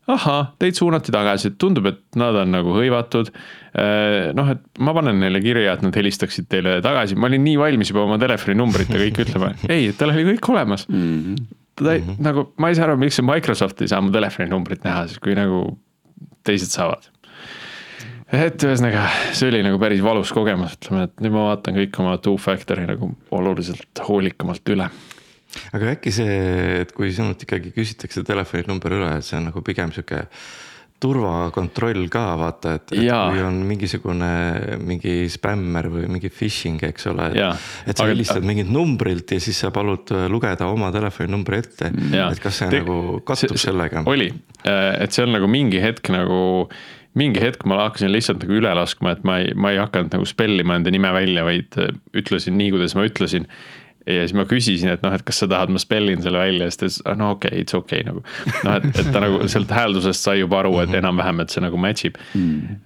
ahah, 0.07 0.53
teid 0.55 0.77
suunati 0.77 1.11
tagasi, 1.11 1.51
tundub, 1.59 1.89
et 1.89 1.99
nad 2.15 2.35
on 2.39 2.53
nagu 2.55 2.71
hõivatud. 2.71 3.27
Äh, 3.75 4.29
noh, 4.37 4.53
et 4.53 4.61
ma 4.79 4.93
panen 4.95 5.19
neile 5.19 5.41
kirja, 5.43 5.73
et 5.75 5.83
nad 5.83 5.95
helistaksid 5.99 6.47
teile 6.51 6.77
tagasi, 6.83 7.17
ma 7.19 7.27
olin 7.27 7.43
nii 7.43 7.57
valmis 7.59 7.91
juba 7.91 8.05
oma 8.05 8.15
telefoninumbrit 8.21 8.93
ja 8.93 9.01
kõik 9.01 9.19
ütlema, 9.25 9.51
ei, 9.73 9.91
tal 9.99 10.13
oli 10.15 10.23
kõik 10.29 10.47
olemas 10.53 10.87
mm. 10.87 11.03
-hmm. 11.09 11.51
ta 11.83 11.97
ei, 11.97 12.05
nagu 12.23 12.47
ma 12.55 12.71
ei 12.71 12.79
saa 12.79 12.87
aru, 12.87 12.95
miks 13.03 13.19
see 13.19 13.27
Microsoft 13.27 13.83
ei 13.83 13.91
saa 13.91 13.99
mu 14.01 14.15
telefoninumbrit 14.15 14.87
näha, 14.87 15.03
siis 15.11 15.19
kui 15.19 15.35
nagu 15.35 15.65
teised 16.47 16.71
saavad 16.71 17.11
et 18.33 18.63
ühesõnaga, 18.67 19.05
see 19.35 19.47
oli 19.51 19.61
nagu 19.65 19.79
päris 19.81 20.01
valus 20.03 20.31
kogemus, 20.35 20.75
ütleme, 20.79 21.05
et 21.07 21.21
nüüd 21.23 21.35
ma 21.35 21.45
vaatan 21.51 21.77
kõik 21.79 21.99
oma 22.03 22.17
two-factor'i 22.23 22.87
nagu 22.89 23.11
oluliselt 23.35 24.01
hoolikamalt 24.07 24.73
üle. 24.75 24.89
aga 25.73 25.93
äkki 25.95 26.11
see, 26.13 26.39
et 26.83 26.91
kui 26.95 27.11
sinult 27.15 27.41
ikkagi 27.47 27.71
küsitakse 27.75 28.23
telefoninumber 28.27 28.97
üle, 28.99 29.11
et 29.17 29.25
see 29.27 29.37
on 29.39 29.47
nagu 29.51 29.61
pigem 29.65 29.93
sihuke 29.95 30.25
turvakontroll 30.97 32.07
ka 32.09 32.23
vaata, 32.41 32.71
et, 32.79 32.91
et 32.97 33.03
Jaa. 33.05 33.27
kui 33.29 33.41
on 33.45 33.59
mingisugune 33.69 34.29
mingi 34.81 35.27
spämmer 35.29 35.85
või 35.93 36.07
mingi 36.09 36.31
phishing, 36.33 36.81
eks 36.87 37.05
ole. 37.11 37.27
Et 37.37 37.93
sa 37.93 38.07
Aga- 38.07 38.15
helistad 38.15 38.47
mingilt 38.47 38.71
numbrilt 38.73 39.29
ja 39.35 39.39
siis 39.43 39.59
sa 39.61 39.69
palud 39.71 40.09
äh, 40.15 40.25
lugeda 40.33 40.65
oma 40.73 40.89
telefoninumbri 40.95 41.59
ette. 41.61 41.91
Et 42.17 42.41
kas 42.41 42.63
see 42.63 42.71
Te- 42.73 42.81
nagu 42.81 43.19
kattub 43.29 43.53
see- 43.55 43.67
sellega? 43.69 44.01
oli, 44.09 44.31
et 44.65 45.13
see 45.13 45.23
on 45.27 45.35
nagu 45.37 45.49
mingi 45.53 45.79
hetk 45.85 46.09
nagu, 46.13 46.41
mingi 47.17 47.41
hetk 47.41 47.65
ma 47.69 47.81
hakkasin 47.85 48.13
lihtsalt 48.13 48.43
nagu 48.43 48.59
üle 48.59 48.71
laskma, 48.77 49.15
et 49.15 49.25
ma 49.27 49.39
ei, 49.43 49.51
ma 49.57 49.73
ei 49.73 49.81
hakanud 49.81 50.13
nagu 50.15 50.27
spellima 50.29 50.77
enda 50.77 50.93
nime 50.93 51.11
välja, 51.15 51.45
vaid 51.47 51.79
äh, 51.81 51.91
ütlesin 52.17 52.57
nii, 52.59 52.71
kuidas 52.75 52.95
ma 52.97 53.07
ütlesin. 53.07 53.47
ja 54.07 54.21
siis 54.23 54.35
ma 54.37 54.45
küsisin, 54.47 54.93
et 54.93 55.01
noh, 55.03 55.15
et 55.15 55.25
kas 55.27 55.41
sa 55.43 55.49
tahad, 55.51 55.73
ma 55.73 55.81
spellin 55.83 56.21
selle 56.23 56.39
välja, 56.39 56.69
siis 56.71 56.79
ta 56.79 56.87
ütles, 56.87 57.01
no 57.19 57.33
okei 57.35 57.51
okay,, 57.51 57.65
it's 57.65 57.75
okei 57.75 58.03
okay, 58.03 58.07
nagu. 58.07 58.23
noh, 58.63 58.77
et, 58.77 59.01
et 59.01 59.11
ta 59.11 59.23
nagu 59.23 59.41
sealt 59.51 59.73
hääldusest 59.75 60.29
sai 60.29 60.39
juba 60.43 60.61
aru, 60.61 60.77
et 60.85 60.95
enam-vähem, 61.01 61.43
et 61.43 61.51
see 61.53 61.65
nagu 61.65 61.81
match 61.81 62.07
ib 62.07 62.21
mm. 62.37 62.77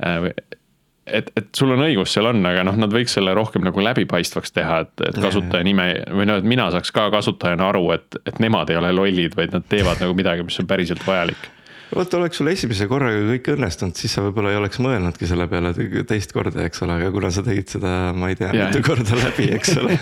et, 1.06 1.32
et 1.38 1.48
sul 1.58 1.74
on 1.76 1.84
õigus, 1.86 2.14
seal 2.14 2.30
on, 2.30 2.42
aga 2.48 2.64
noh, 2.68 2.78
nad 2.80 2.94
võiks 2.94 3.16
selle 3.18 3.34
rohkem 3.38 3.66
nagu 3.66 3.84
läbipaistvaks 3.84 4.54
teha, 4.56 4.82
et, 4.86 4.94
et 5.10 5.18
kasutaja 5.22 5.66
nime 5.68 5.88
või 6.10 6.28
noh, 6.30 6.42
et 6.42 6.48
mina 6.48 6.70
saaks 6.74 6.94
ka 6.96 7.08
kasutajana 7.14 7.70
aru, 7.72 7.88
et, 7.98 8.22
et 8.26 8.42
nemad 8.44 8.70
ei 8.72 8.80
ole 8.80 8.94
lollid, 8.96 9.36
vaid 9.38 9.56
nad 9.56 9.66
teevad 9.72 10.02
nagu 10.04 10.16
midagi, 10.18 10.46
mis 10.48 10.60
on 10.62 10.70
päriselt 10.70 11.04
vajalik. 11.08 11.50
Vot 11.96 12.14
oleks 12.18 12.40
sul 12.40 12.48
esimese 12.52 12.88
korraga 12.88 13.20
kõik 13.34 13.50
õnnestunud, 13.56 13.98
siis 14.00 14.14
sa 14.16 14.24
võib-olla 14.26 14.54
ei 14.54 14.60
oleks 14.62 14.80
mõelnudki 14.84 15.28
selle 15.30 15.48
peale 15.52 15.74
te- 15.76 16.04
teist 16.08 16.32
korda, 16.36 16.64
eks 16.68 16.84
ole, 16.86 16.98
aga 17.02 17.12
kuna 17.12 17.32
sa 17.34 17.44
tegid 17.46 17.68
seda, 17.76 17.92
ma 18.16 18.30
ei 18.32 18.38
tea, 18.40 18.52
mitu 18.56 18.84
korda 18.86 19.18
läbi, 19.20 19.50
eks 19.58 19.76
ole 19.82 19.98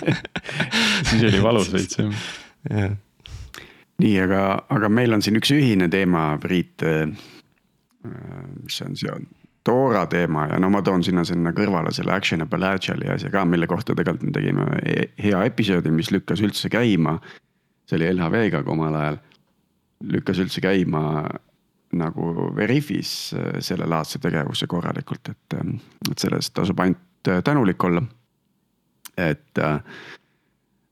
siis 1.09 1.25
oli 1.31 1.41
valus 1.43 1.71
veits 1.73 1.97
jah. 1.99 2.27
jah, 2.69 2.93
nii, 4.03 4.13
aga, 4.27 4.43
aga 4.77 4.91
meil 4.93 5.17
on 5.17 5.25
siin 5.25 5.39
üks 5.41 5.51
ühine 5.55 5.89
teema, 5.91 6.29
Priit. 6.41 6.85
mis 8.05 8.77
see 8.79 8.85
on, 8.87 8.95
see 8.99 9.11
on 9.11 9.27
Dora 9.69 10.05
teema 10.09 10.45
ja 10.49 10.57
no 10.61 10.69
ma 10.71 10.79
toon 10.85 11.03
sinna 11.03 11.25
sinna 11.27 11.51
kõrvale 11.53 11.91
selle 11.93 12.13
Actionable 12.15 12.69
Agile'i 12.69 13.09
asja 13.11 13.29
ka, 13.33 13.43
mille 13.45 13.67
kohta 13.69 13.93
tegelikult 13.97 14.29
me 14.29 14.35
tegime 14.37 14.67
e- 14.87 15.09
hea 15.21 15.41
episoodi, 15.49 15.91
mis 15.93 16.09
lükkas 16.15 16.41
üldse 16.45 16.71
käima. 16.71 17.17
see 17.89 17.97
oli 17.99 18.07
LHV-ga 18.13 18.63
omal 18.71 18.95
ajal, 18.95 19.19
lükkas 20.15 20.39
üldse 20.45 20.61
käima 20.63 21.03
nagu 21.97 22.51
Veriffis 22.55 23.33
äh, 23.33 23.59
sellelaadse 23.65 24.19
tegevuse 24.21 24.67
korralikult, 24.69 25.31
et, 25.31 25.57
ähm, 25.57 25.77
et 26.11 26.21
selle 26.21 26.39
eest 26.41 26.53
tasub 26.57 26.79
ainult 26.83 27.29
äh, 27.29 27.41
tänulik 27.43 27.83
olla. 27.83 28.03
et, 29.17 29.57
äh, 29.57 29.79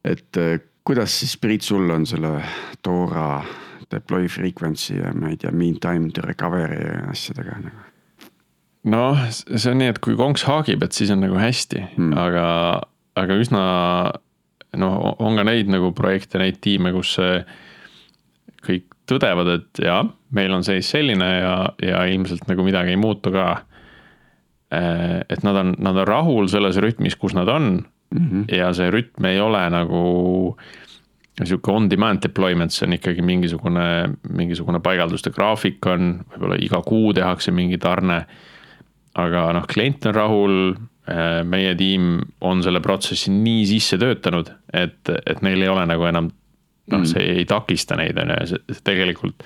et 0.04 0.38
kuidas 0.84 1.20
siis 1.20 1.38
Priit, 1.38 1.62
sul 1.62 1.90
on 1.90 2.06
selle 2.06 2.42
Dora 2.84 3.44
deploy 3.92 4.28
frequency 4.28 4.98
ja 4.98 5.14
ma 5.14 5.30
ei 5.32 5.38
tea, 5.38 5.52
mean 5.52 5.80
time 5.80 6.12
to 6.12 6.22
recovery 6.22 6.80
asjadega 7.12 7.60
nagu? 7.64 7.86
noh, 8.88 9.20
see 9.32 9.72
on 9.72 9.82
nii, 9.82 9.92
et 9.94 10.00
kui 10.04 10.16
konks 10.20 10.46
haagib, 10.48 10.84
et 10.84 10.96
siis 10.96 11.12
on 11.12 11.24
nagu 11.24 11.38
hästi 11.40 11.84
Hmm. 11.96 12.14
aga, 12.18 12.48
aga 13.16 13.40
üsna 13.42 13.64
noh, 14.78 15.16
on 15.20 15.40
ka 15.40 15.46
neid 15.48 15.70
nagu 15.72 15.92
projekte, 15.96 16.40
neid 16.42 16.60
tiime, 16.64 16.92
kus 16.96 17.16
see 17.18 17.40
tõdevad, 19.08 19.50
et 19.56 19.82
jaa, 19.84 20.02
meil 20.36 20.54
on 20.54 20.64
seis 20.68 20.90
selline 20.92 21.28
ja, 21.40 21.56
ja 21.84 22.06
ilmselt 22.12 22.48
nagu 22.50 22.66
midagi 22.68 22.94
ei 22.94 23.00
muutu 23.00 23.32
ka. 23.32 23.64
et 24.70 25.44
nad 25.48 25.56
on, 25.56 25.76
nad 25.80 25.96
on 25.96 26.08
rahul 26.08 26.50
selles 26.52 26.76
rütmis, 26.84 27.16
kus 27.16 27.34
nad 27.34 27.48
on 27.48 27.86
Mm 28.16 28.28
-hmm. 28.30 28.56
ja 28.56 28.74
see 28.74 28.92
rütm 28.92 29.26
ei 29.26 29.40
ole 29.40 29.70
nagu 29.70 30.58
sihuke 31.44 31.72
on-demand 31.72 32.22
deployment, 32.24 32.72
see 32.72 32.88
on 32.88 32.94
ikkagi 32.94 33.22
mingisugune, 33.22 34.10
mingisugune 34.30 34.80
paigalduste 34.80 35.30
graafik 35.30 35.86
on, 35.86 36.24
võib-olla 36.32 36.56
iga 36.60 36.82
kuu 36.82 37.14
tehakse 37.14 37.52
mingi 37.52 37.78
tarne. 37.78 38.26
aga 39.18 39.54
noh, 39.54 39.66
klient 39.66 40.06
on 40.06 40.14
rahul, 40.14 40.76
meie 41.44 41.76
tiim 41.76 42.20
on 42.42 42.60
selle 42.64 42.80
protsessi 42.80 43.32
nii 43.32 43.64
sisse 43.66 43.98
töötanud, 43.98 44.52
et, 44.74 45.10
et 45.26 45.42
neil 45.42 45.62
ei 45.62 45.68
ole 45.68 45.86
nagu 45.90 46.06
enam 46.06 46.30
noh, 46.94 47.06
see 47.10 47.24
ei 47.40 47.46
takista 47.50 47.98
neid, 48.00 48.18
on 48.22 48.34
ju, 48.34 48.60
see 48.72 48.84
tegelikult 48.88 49.46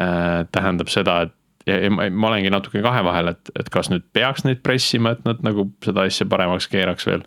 äh, 0.00 0.46
tähendab 0.52 0.92
seda, 0.92 1.20
et 1.26 1.36
ja, 1.68 1.78
ma, 1.92 2.08
ma 2.10 2.30
olengi 2.30 2.52
natuke 2.52 2.82
kahe 2.84 3.02
vahel, 3.06 3.32
et, 3.34 3.52
et 3.58 3.70
kas 3.72 3.90
nüüd 3.92 4.06
peaks 4.16 4.44
neid 4.46 4.62
pressima, 4.66 5.14
et 5.16 5.24
nad 5.28 5.42
nagu 5.46 5.68
seda 5.84 6.06
asja 6.08 6.28
paremaks 6.30 6.68
keeraks 6.72 7.08
veel. 7.08 7.24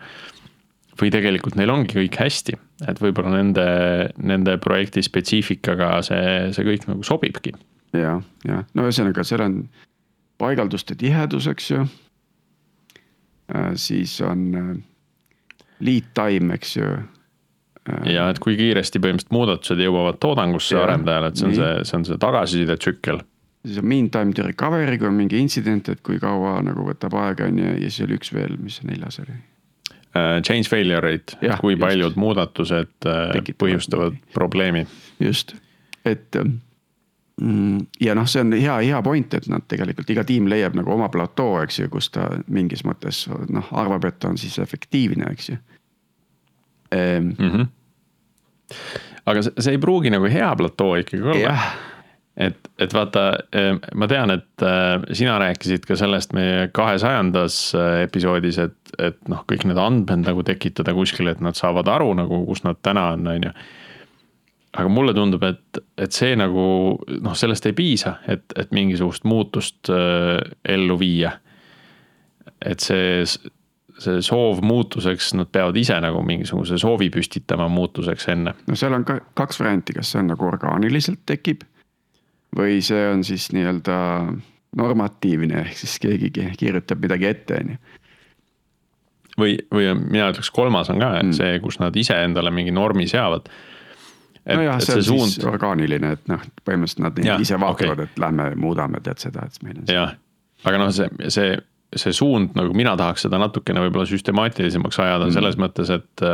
või 0.99 1.09
tegelikult 1.09 1.55
neil 1.57 1.71
ongi 1.73 1.95
kõik 1.95 2.19
hästi, 2.21 2.53
et 2.87 2.99
võib-olla 3.01 3.31
nende, 3.33 3.67
nende 4.21 4.57
projekti 4.61 5.01
spetsiifikaga 5.01 5.95
see, 6.05 6.51
see 6.53 6.67
kõik 6.67 6.87
nagu 6.91 7.03
sobibki. 7.03 7.55
ja, 7.97 8.19
ja 8.45 8.61
no 8.73 8.85
ühesõnaga, 8.85 9.25
seal 9.25 9.41
on 9.41 9.57
paigalduste 10.41 10.95
tihedus, 10.99 11.47
eks 11.47 11.71
ju. 11.71 11.85
siis 13.75 14.19
on 14.21 14.45
äh, 14.57 14.71
lead 15.79 16.13
time, 16.13 16.53
eks 16.53 16.77
ju. 16.77 16.93
Ja 18.07 18.29
et 18.31 18.39
kui 18.39 18.55
kiiresti 18.59 19.01
põhimõtteliselt 19.03 19.35
muudatused 19.35 19.81
jõuavad 19.83 20.19
toodangusse 20.23 20.77
arendajale, 20.79 21.31
et 21.31 21.39
see 21.39 21.49
on 21.49 21.53
nii. 21.53 21.59
see, 21.59 21.85
see 21.89 21.97
on 21.99 22.05
see 22.07 22.19
tagasiside 22.21 22.77
tsükkel 22.79 23.23
siis 23.65 23.79
on 23.79 23.87
mean 23.87 24.09
time 24.11 24.33
to 24.33 24.43
recovery, 24.43 24.97
kui 24.97 25.07
on 25.07 25.17
mingi 25.17 25.39
intsident, 25.39 25.89
et 25.89 26.01
kui 26.03 26.19
kaua 26.19 26.57
nagu 26.65 26.85
võtab 26.87 27.15
aega, 27.19 27.47
on 27.47 27.59
ju, 27.59 27.73
ja 27.79 27.89
siis 27.89 28.07
oli 28.07 28.19
üks 28.19 28.33
veel, 28.35 28.57
mis 28.59 28.79
see 28.79 28.89
neljas 28.89 29.21
oli? 29.23 29.37
Uh, 30.13 30.37
change 30.45 30.69
failure 30.69 31.01
rate, 31.01 31.39
kui 31.61 31.73
just. 31.73 31.81
paljud 31.81 32.19
muudatused 32.21 32.91
uh, 33.07 33.31
Tekitavad 33.33 33.61
põhjustavad 33.63 34.13
mingi- 34.13 34.35
probleemi. 34.35 34.83
just, 35.23 35.55
et 36.05 36.37
mm, 36.37 37.79
ja 38.03 38.13
noh, 38.19 38.27
see 38.29 38.43
on 38.43 38.53
hea, 38.53 38.75
hea 38.91 38.99
point, 39.05 39.33
et 39.39 39.47
nad 39.49 39.65
tegelikult 39.67 40.11
iga 40.13 40.27
tiim 40.27 40.51
leiab 40.51 40.77
nagu 40.77 40.93
oma 40.93 41.09
platoo, 41.13 41.55
eks 41.63 41.79
ju, 41.81 41.89
kus 41.93 42.11
ta 42.13 42.27
mingis 42.45 42.85
mõttes 42.85 43.25
noh, 43.49 43.71
arvab, 43.71 44.05
et 44.11 44.29
on 44.29 44.37
siis 44.37 44.59
efektiivne, 44.61 45.31
eks 45.33 45.49
ju 45.53 45.57
ehm, 46.93 47.33
Mm 47.37 47.49
-hmm. 47.49 47.65
aga 49.25 49.41
see, 49.41 49.53
see 49.57 49.75
ei 49.77 49.81
pruugi 49.81 50.13
nagu 50.13 50.29
hea 50.29 50.55
platoo 50.55 50.95
ikkagi 51.01 51.23
olla. 51.23 51.39
jah, 51.39 51.65
et, 52.37 52.57
et 52.81 52.93
vaata, 52.93 53.25
ma 53.95 54.07
tean, 54.09 54.33
et 54.33 54.65
äh, 54.65 54.95
sina 55.13 55.35
rääkisid 55.41 55.85
ka 55.87 55.97
sellest 55.99 56.33
meie 56.33 56.67
kahesajandas 56.73 57.59
äh, 57.77 58.01
episoodis, 58.07 58.57
et, 58.63 58.77
et 58.97 59.19
noh, 59.29 59.43
kõik 59.49 59.67
need 59.69 59.79
andmed 59.79 60.25
nagu 60.25 60.45
tekitada 60.45 60.95
kuskile, 60.97 61.35
et 61.35 61.43
nad 61.45 61.57
saavad 61.57 61.89
aru 61.93 62.13
nagu, 62.17 62.43
kus 62.47 62.63
nad 62.65 62.81
täna 62.85 63.11
on, 63.13 63.27
on 63.35 63.49
ju. 63.49 63.53
aga 64.73 64.89
mulle 64.89 65.13
tundub, 65.13 65.43
et, 65.45 65.81
et 66.01 66.11
see 66.15 66.33
nagu 66.39 66.65
noh, 67.21 67.35
sellest 67.37 67.69
ei 67.69 67.77
piisa, 67.77 68.17
et, 68.27 68.45
et 68.57 68.73
mingisugust 68.73 69.27
muutust 69.29 69.91
äh, 69.93 70.41
ellu 70.65 70.97
viia. 70.99 71.37
et 72.65 72.79
see, 72.79 73.21
see 74.03 74.21
soov 74.25 74.61
muutuseks, 74.65 75.31
nad 75.39 75.49
peavad 75.53 75.77
ise 75.79 75.95
nagu 76.03 76.21
mingisuguse 76.27 76.77
soovi 76.81 77.09
püstitama 77.13 77.69
muutuseks 77.71 78.27
enne. 78.33 78.53
no 78.67 78.75
seal 78.79 78.93
on 78.97 79.05
ka 79.07 79.19
kaks 79.39 79.59
varianti, 79.61 79.93
kas 79.97 80.11
see 80.13 80.19
on 80.23 80.31
nagu 80.33 80.47
orgaaniliselt 80.47 81.23
tekib 81.29 81.63
või 82.57 82.81
see 82.85 83.07
on 83.09 83.23
siis 83.25 83.47
nii-öelda 83.55 83.95
normatiivne, 84.77 85.61
ehk 85.67 85.77
siis 85.77 85.99
keegi 86.01 86.31
ki- 86.33 86.51
kirjutab 86.57 87.01
midagi 87.01 87.25
ette, 87.29 87.59
on 87.61 87.69
ju. 87.75 87.77
või, 89.39 89.57
või 89.73 89.87
mina 89.97 90.29
ütleks, 90.33 90.51
kolmas 90.53 90.89
on 90.93 90.99
ka 91.01 91.11
Mm. 91.23 91.33
see, 91.33 91.59
kus 91.59 91.79
nad 91.79 91.95
ise 91.95 92.13
endale 92.23 92.51
mingi 92.51 92.71
normi 92.71 93.07
seavad. 93.07 93.49
nojah, 94.45 94.79
see 94.83 94.95
on 94.99 95.03
suund 95.03 95.31
siis 95.31 95.45
orgaaniline, 95.45 96.11
et 96.17 96.27
noh, 96.27 96.41
põhimõtteliselt 96.67 96.99
nad 97.05 97.17
Jah, 97.25 97.39
ise 97.41 97.55
vaatavad 97.59 97.99
okay. 97.99 98.09
et 98.11 98.19
lähme 98.19 98.49
muudame, 98.59 98.99
tead 99.01 99.17
seda, 99.17 99.45
et 99.47 99.63
meil 99.63 99.77
on 99.79 99.85
jah, 99.87 100.15
aga 100.65 100.77
noh, 100.81 100.91
see, 100.91 101.07
see, 101.29 101.57
see 101.99 102.13
suund 102.15 102.55
nagu 102.57 102.73
mina 102.77 102.95
tahaks 102.99 103.27
seda 103.27 103.39
natukene 103.41 103.83
võib-olla 103.85 104.07
süstemaatilisemaks 104.09 104.99
ajada 105.03 105.27
Mm. 105.27 105.35
selles 105.37 105.57
mõttes, 105.61 105.89
et. 105.93 106.25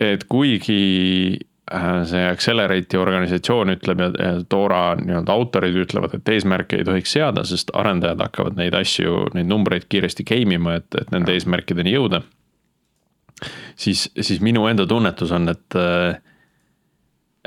et 0.00 0.24
kuigi 0.28 1.38
äh, 1.72 2.04
see 2.04 2.24
Accelerate'i 2.28 2.98
organisatsioon 3.00 3.72
ütleb 3.76 4.02
ja 4.04 4.10
ja 4.20 4.32
Dora 4.50 4.94
nii-öelda 5.00 5.32
autorid 5.32 5.76
ütlevad, 5.86 6.14
et 6.18 6.28
eesmärke 6.28 6.76
ei 6.80 6.84
tohiks 6.84 7.12
seada, 7.16 7.44
sest 7.44 7.72
arendajad 7.74 8.20
hakkavad 8.20 8.58
neid 8.60 8.74
asju, 8.76 9.30
neid 9.34 9.48
numbreid 9.48 9.88
kiiresti 9.88 10.24
game 10.28 10.54
ima, 10.54 10.76
et, 10.80 10.88
et 11.00 11.10
nende 11.14 11.32
eesmärkideni 11.32 11.96
jõuda. 11.96 12.22
siis, 13.76 14.10
siis 14.20 14.40
minu 14.40 14.66
enda 14.66 14.86
tunnetus 14.86 15.32
on, 15.32 15.48
et 15.48 15.76
äh, 15.76 16.20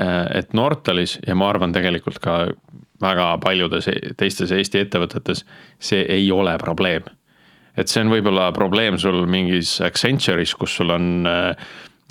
et 0.00 0.54
Nortalis 0.56 1.18
ja 1.26 1.34
ma 1.36 1.50
arvan 1.50 1.72
tegelikult 1.72 2.18
ka 2.24 2.46
väga 3.02 3.30
paljudes 3.42 3.88
e- 3.88 4.14
teistes 4.18 4.52
Eesti 4.54 4.84
ettevõtetes, 4.84 5.44
see 5.80 6.04
ei 6.08 6.30
ole 6.32 6.56
probleem. 6.58 7.08
et 7.76 7.88
see 7.88 8.02
on 8.02 8.10
võib-olla 8.10 8.50
probleem 8.52 8.98
sul 8.98 9.22
mingis 9.30 9.78
Accenture'is, 9.80 10.52
kus 10.58 10.74
sul 10.76 10.90
on, 10.90 11.24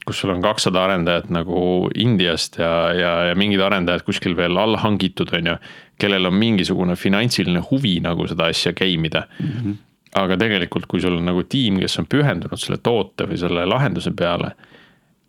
kus 0.08 0.22
sul 0.24 0.32
on 0.34 0.42
kakssada 0.42 0.86
arendajat 0.88 1.28
nagu 1.30 1.90
Indiast 2.00 2.58
ja, 2.58 2.72
ja, 2.96 3.12
ja 3.30 3.36
mingid 3.38 3.62
arendajad 3.62 4.06
kuskil 4.08 4.38
veel 4.40 4.58
allhangitud, 4.58 5.34
on 5.36 5.52
ju. 5.52 5.58
kellel 6.00 6.26
on 6.26 6.34
mingisugune 6.40 6.96
finantsiline 6.96 7.62
huvi 7.70 8.00
nagu 8.02 8.26
seda 8.28 8.48
asja 8.50 8.74
game 8.74 9.12
ida 9.12 9.26
mm. 9.28 9.52
-hmm. 9.52 9.76
aga 10.24 10.38
tegelikult, 10.38 10.88
kui 10.88 11.02
sul 11.02 11.20
on 11.20 11.26
nagu 11.26 11.44
tiim, 11.44 11.80
kes 11.80 12.00
on 12.00 12.08
pühendunud 12.08 12.58
selle 12.58 12.80
toote 12.84 13.28
või 13.30 13.38
selle 13.38 13.66
lahenduse 13.66 14.12
peale. 14.12 14.56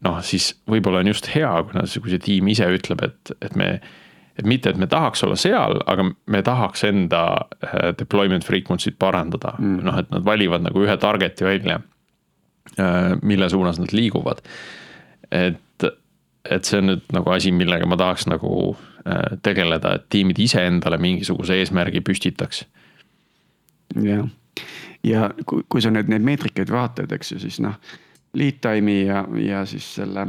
Noh, 0.06 0.20
siis 0.24 0.52
võib-olla 0.70 1.02
on 1.02 1.10
just 1.12 1.28
hea, 1.34 1.50
kuna 1.68 1.86
see, 1.88 2.02
kui 2.02 2.12
see 2.14 2.22
tiim 2.24 2.48
ise 2.52 2.68
ütleb, 2.72 3.04
et, 3.06 3.34
et 3.40 3.58
me 3.58 3.74
et 4.40 4.46
mitte, 4.48 4.70
et 4.70 4.78
me 4.80 4.86
tahaks 4.88 5.24
olla 5.26 5.36
seal, 5.36 5.80
aga 5.90 6.06
me 6.32 6.40
tahaks 6.46 6.84
enda 6.88 7.22
äh, 7.66 7.90
deployment 7.98 8.46
frequency't 8.46 8.96
parandada 8.98 9.52
mm., 9.58 9.80
noh, 9.84 9.98
et 10.00 10.12
nad 10.14 10.24
valivad 10.24 10.64
nagu 10.64 10.84
ühe 10.86 10.96
target'i 11.00 11.44
välja. 11.44 11.80
Äh, 12.78 13.16
mille 13.22 13.48
suunas 13.50 13.80
nad 13.80 13.92
liiguvad. 13.92 14.40
et, 15.30 15.84
et 16.50 16.64
see 16.64 16.78
on 16.80 16.88
nüüd 16.92 17.12
nagu 17.12 17.30
asi, 17.34 17.52
millega 17.52 17.86
ma 17.88 17.98
tahaks 18.00 18.28
nagu 18.30 18.52
äh, 19.04 19.36
tegeleda, 19.42 19.96
et 19.98 20.06
tiimid 20.12 20.38
iseendale 20.40 20.98
mingisuguse 20.98 21.58
eesmärgi 21.60 22.00
püstitaks. 22.06 22.64
jah, 24.00 24.28
ja 25.04 25.30
kui, 25.44 25.64
kui 25.68 25.82
sa 25.82 25.92
nüüd 25.92 26.08
neid 26.12 26.24
meetrikaid 26.24 26.70
vaatad, 26.72 27.12
eks 27.12 27.34
ju, 27.34 27.40
siis 27.42 27.60
noh, 27.64 27.76
lead 28.34 28.60
time'i 28.62 29.06
ja, 29.06 29.24
ja 29.36 29.64
siis 29.66 29.86
selle 29.94 30.26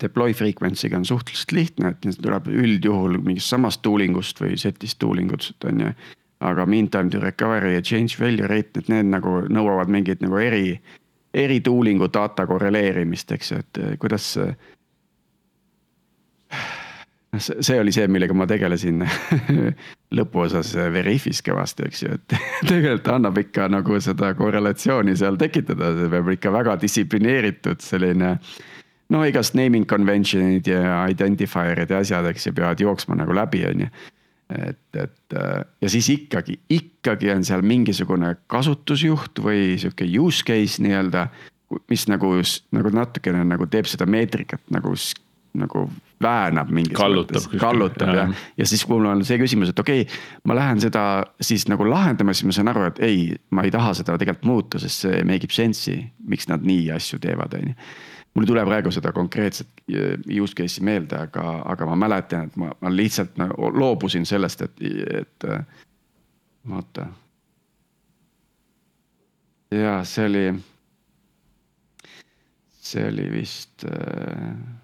deploy 0.00 0.32
frequency'ga 0.32 0.96
on 0.96 1.04
suhteliselt 1.04 1.52
lihtne, 1.52 1.92
et 1.92 2.08
see 2.08 2.22
tuleb 2.22 2.48
üldjuhul 2.52 3.18
mingist 3.20 3.52
samast 3.52 3.82
tooling 3.84 4.16
ust 4.16 4.40
või 4.40 4.56
set'ist 4.60 4.98
tooling 5.02 5.32
utust 5.32 5.64
on 5.68 5.86
ju. 5.86 5.92
aga 6.42 6.66
meantime 6.66 7.10
to 7.10 7.20
recovery 7.22 7.74
ja 7.74 7.82
change 7.82 8.16
failure 8.18 8.48
rate, 8.50 8.80
et 8.80 8.88
need 8.90 9.06
nagu 9.12 9.44
nõuavad 9.46 9.92
mingeid 9.92 10.24
nagu 10.24 10.40
eri, 10.42 10.80
eri 11.34 11.60
tooling'u 11.62 12.08
data 12.10 12.46
korreleerimist, 12.46 13.32
eks 13.32 13.52
ju, 13.52 13.58
et 13.58 13.82
kuidas. 13.98 14.36
noh, 14.38 14.71
see 17.38 17.78
oli 17.80 17.92
see, 17.94 18.08
millega 18.12 18.34
ma 18.36 18.46
tegelesin 18.48 19.04
lõpuosas 20.18 20.74
Veriffis 20.92 21.40
kõvasti, 21.44 21.86
eks 21.88 22.02
ju, 22.04 22.18
et 22.18 22.36
tegelikult 22.68 23.08
annab 23.14 23.40
ikka 23.40 23.68
nagu 23.72 24.00
seda 24.04 24.34
korrelatsiooni 24.38 25.16
seal 25.16 25.38
tekitada, 25.40 25.94
see 25.96 26.12
peab 26.12 26.28
ikka 26.34 26.52
väga 26.52 26.76
distsiplineeritud 26.82 27.80
selline 27.84 28.36
no 29.12 29.22
igast 29.28 29.56
naming 29.58 29.86
convention'id 29.88 30.68
ja 30.68 31.04
identifier'id 31.12 31.92
ja 31.92 32.02
asjad, 32.04 32.28
eks 32.30 32.48
ju, 32.48 32.56
peavad 32.56 32.82
jooksma 32.82 33.16
nagu 33.18 33.36
läbi, 33.36 33.64
on 33.68 33.86
ju. 33.86 33.88
et, 34.52 34.84
et 35.00 35.36
ja 35.80 35.88
siis 35.88 36.10
ikkagi, 36.12 36.58
ikkagi 36.72 37.32
on 37.32 37.44
seal 37.48 37.64
mingisugune 37.64 38.34
kasutusjuht 38.52 39.40
või 39.40 39.78
sihuke 39.80 40.08
use 40.20 40.44
case 40.44 40.84
nii-öelda. 40.84 41.28
mis 41.88 42.04
nagu, 42.08 42.34
nagu 42.76 42.90
natukene 42.92 43.44
nagu 43.48 43.66
teeb 43.66 43.88
seda 43.88 44.04
meetrikat 44.04 44.60
nagu, 44.70 44.92
nagu 45.58 45.84
väänab 46.22 46.70
mingis 46.72 46.96
kallutab, 46.96 47.42
mõttes, 47.42 47.60
kallutab 47.60 48.12
jah 48.14 48.30
ja. 48.30 48.44
ja 48.62 48.68
siis 48.68 48.84
mul 48.88 49.04
on 49.10 49.24
see 49.26 49.36
küsimus, 49.40 49.72
et 49.72 49.82
okei 49.82 50.06
okay,, 50.06 50.22
ma 50.48 50.56
lähen 50.56 50.80
seda 50.80 51.02
siis 51.42 51.66
nagu 51.70 51.86
lahendama, 51.88 52.34
siis 52.36 52.48
ma 52.48 52.56
saan 52.56 52.72
aru, 52.72 52.86
et 52.88 53.02
ei, 53.04 53.26
ma 53.50 53.66
ei 53.66 53.74
taha 53.74 53.92
seda 53.98 54.16
tegelikult 54.20 54.48
muuta, 54.48 54.80
sest 54.82 55.06
see 55.06 55.20
make 55.28 55.48
ib 55.48 55.54
sense'i, 55.54 55.98
miks 56.28 56.48
nad 56.50 56.64
nii 56.66 56.88
asju 56.96 57.20
teevad, 57.22 57.58
on 57.58 57.72
ju 57.72 57.76
mul 58.32 58.46
ei 58.46 58.48
tule 58.48 58.64
praegu 58.64 58.90
seda 58.94 59.12
konkreetset 59.12 59.82
äh, 59.92 60.14
use 60.40 60.56
case'i 60.56 60.84
meelde, 60.88 61.18
aga, 61.26 61.58
aga 61.68 61.88
ma 61.90 61.98
mäletan, 62.06 62.48
et 62.48 62.56
ma, 62.60 62.70
ma 62.80 62.92
lihtsalt 62.92 63.36
nagu 63.40 63.72
loobusin 63.76 64.24
sellest, 64.28 64.64
et, 64.64 64.84
et 65.20 65.48
vaata. 66.68 67.06
ja 69.72 69.98
see 70.04 70.28
oli, 70.28 70.46
see 72.80 73.04
oli 73.08 73.28
vist 73.32 73.84
äh,, 73.88 74.81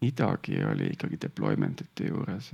midagi 0.00 0.64
oli 0.64 0.92
ikkagi 0.94 1.20
deployment 1.20 1.80
ite 1.84 2.08
juures 2.08 2.52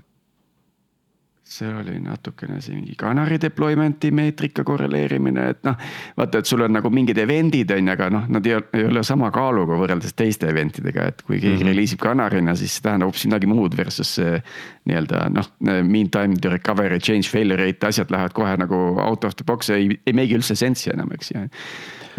see 1.47 1.69
oli 1.75 2.01
natukene 2.03 2.59
see 2.61 2.75
mingi 2.75 2.97
Canary 2.99 3.39
deployment'i 3.41 4.11
meetrika 4.11 4.65
korreleerimine, 4.67 5.45
et 5.53 5.61
noh. 5.67 5.77
vaata, 6.19 6.41
et 6.43 6.49
sul 6.51 6.65
on 6.67 6.73
nagu 6.75 6.91
mingid 6.91 7.19
event'id 7.23 7.71
on 7.71 7.87
ju, 7.87 7.93
aga 7.93 8.09
noh, 8.11 8.25
nad 8.35 8.47
ei 8.49 8.57
ole, 8.57 8.67
ei 8.75 8.87
ole 8.89 9.05
sama 9.07 9.31
kaaluga 9.35 9.79
võrreldes 9.79 10.17
teiste 10.19 10.49
event 10.51 10.81
idega, 10.83 11.07
et 11.13 11.23
kui 11.23 11.39
keegi 11.39 11.53
mm 11.53 11.61
-hmm. 11.61 11.71
reliisib 11.71 12.03
Canary'na, 12.03 12.57
siis 12.59 12.75
see 12.75 12.83
tähendab 12.83 13.13
hoopis 13.13 13.29
midagi 13.31 13.51
muud 13.51 13.77
versus 13.77 14.15
see. 14.19 14.43
nii-öelda 14.87 15.29
noh, 15.35 15.47
mean 15.83 16.11
time 16.11 16.37
to 16.43 16.51
recovery, 16.51 16.99
change 16.99 17.31
failure 17.31 17.63
rate, 17.63 17.87
asjad 17.87 18.11
lähevad 18.11 18.33
kohe 18.33 18.57
nagu 18.57 18.75
out 19.03 19.25
of 19.25 19.37
the 19.37 19.45
box, 19.47 19.71
ei, 19.71 20.01
ei 20.07 20.13
make'i 20.13 20.39
üldse 20.39 20.55
sense'i 20.55 20.93
enam, 20.95 21.11
eks 21.15 21.31
ju, 21.31 21.47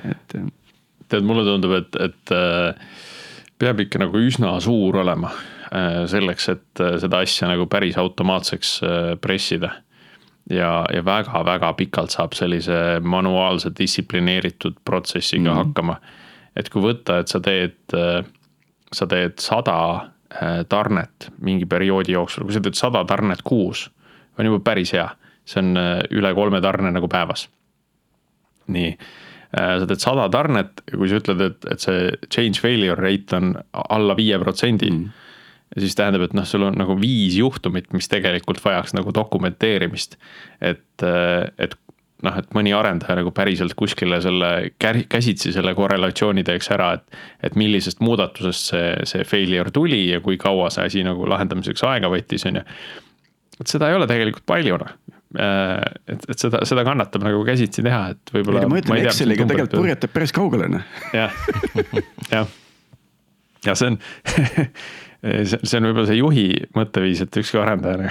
et. 0.04 0.38
tead, 1.08 1.24
mulle 1.24 1.44
tundub, 1.44 1.72
et, 1.72 1.96
et 1.96 2.32
äh, 2.32 2.76
peab 3.58 3.80
ikka 3.80 4.00
nagu 4.00 4.20
üsna 4.22 4.56
suur 4.62 5.00
olema 5.04 5.32
Äh, 5.72 6.06
selleks, 6.08 6.48
et 6.50 6.80
äh, 6.80 6.96
seda 7.02 7.20
asja 7.26 7.50
nagu 7.50 7.66
päris 7.68 7.98
automaatseks 8.00 8.70
äh, 8.84 9.10
pressida. 9.20 9.72
ja, 10.50 10.86
ja 10.94 11.02
väga-väga 11.04 11.74
pikalt 11.76 12.14
saab 12.16 12.32
sellise 12.38 13.02
manuaalse 13.04 13.74
distsiplineeritud 13.80 14.78
protsessiga 14.86 15.52
mm. 15.52 15.58
hakkama. 15.58 15.98
et 16.56 16.70
kui 16.72 16.82
võtta, 16.82 17.18
et 17.20 17.28
sa 17.28 17.42
teed, 17.44 17.76
sa 18.92 19.08
teed 19.12 19.36
sada 19.44 19.76
tarnet 20.70 21.28
mingi 21.44 21.66
perioodi 21.66 22.16
jooksul, 22.16 22.48
kui 22.48 22.56
sa 22.56 22.64
teed 22.64 22.80
sada 22.80 23.04
tarnet 23.06 23.44
kuus, 23.44 23.90
on 24.40 24.48
juba 24.48 24.64
päris 24.64 24.96
hea. 24.96 25.10
see 25.46 25.60
on 25.60 25.76
üle 26.12 26.34
kolme 26.36 26.62
tarne 26.62 26.92
nagu 26.96 27.08
päevas. 27.12 27.50
nii 28.68 28.96
sa 29.54 29.86
teed 29.88 30.04
sada 30.04 30.28
tarnet 30.34 30.84
ja 30.92 30.98
kui 30.98 31.08
sa 31.12 31.22
ütled, 31.22 31.44
et, 31.46 31.70
et 31.72 31.84
see 31.84 32.12
change 32.34 32.60
failure 32.64 33.00
rate 33.00 33.36
on 33.38 33.56
alla 33.88 34.18
viie 34.18 34.40
protsendi 34.42 34.92
mm 34.92 35.24
ja 35.76 35.84
siis 35.84 35.98
tähendab, 36.00 36.24
et 36.24 36.36
noh, 36.38 36.46
sul 36.48 36.64
on 36.68 36.78
nagu 36.80 36.96
viis 37.00 37.36
juhtumit, 37.38 37.90
mis 37.96 38.08
tegelikult 38.12 38.62
vajaks 38.64 38.96
nagu 38.96 39.12
dokumenteerimist. 39.14 40.16
et, 40.62 41.04
et 41.04 41.76
noh, 42.26 42.38
et 42.40 42.56
mõni 42.56 42.74
arendaja 42.74 43.18
nagu 43.20 43.32
päriselt 43.36 43.76
kuskile 43.78 44.22
selle 44.24 44.72
käsitsi 44.80 45.52
selle 45.54 45.76
korrelatsiooni 45.78 46.46
teeks 46.48 46.72
ära, 46.74 46.94
et. 46.98 47.20
et 47.44 47.60
millisest 47.60 48.00
muudatusest 48.02 48.72
see, 48.72 48.88
see 49.10 49.28
failure 49.28 49.74
tuli 49.74 50.08
ja 50.10 50.22
kui 50.24 50.40
kaua 50.42 50.72
see 50.74 50.88
asi 50.90 51.04
nagu 51.06 51.28
lahendamiseks 51.30 51.84
aega 51.88 52.10
võttis, 52.14 52.48
on 52.50 52.62
ju. 52.62 52.66
et 53.60 53.68
seda 53.68 53.92
ei 53.92 54.00
ole 54.00 54.10
tegelikult 54.10 54.48
palju 54.50 54.82
noh 54.82 54.96
et, 55.38 56.24
et 56.30 56.38
seda, 56.40 56.64
seda 56.68 56.86
kannatab 56.88 57.26
nagu 57.28 57.44
käsitsi 57.48 57.84
teha, 57.86 58.14
et 58.16 58.32
võib-olla. 58.34 58.66
ma 58.70 58.80
ütlen, 58.82 59.04
Exceliga 59.06 59.46
tegelikult 59.46 59.76
purjetab 59.78 60.16
päris 60.16 60.34
kaugele 60.36 60.70
noh. 60.72 60.96
jah, 61.14 61.36
jah, 62.34 62.56
ja 63.68 63.76
see 63.78 63.92
on 63.92 64.00
see, 65.22 65.78
on 65.78 65.90
võib-olla 65.90 66.08
see 66.10 66.20
juhi 66.20 66.48
mõtteviis, 66.78 67.22
et 67.26 67.40
ükski 67.42 67.62
arendaja, 67.62 68.10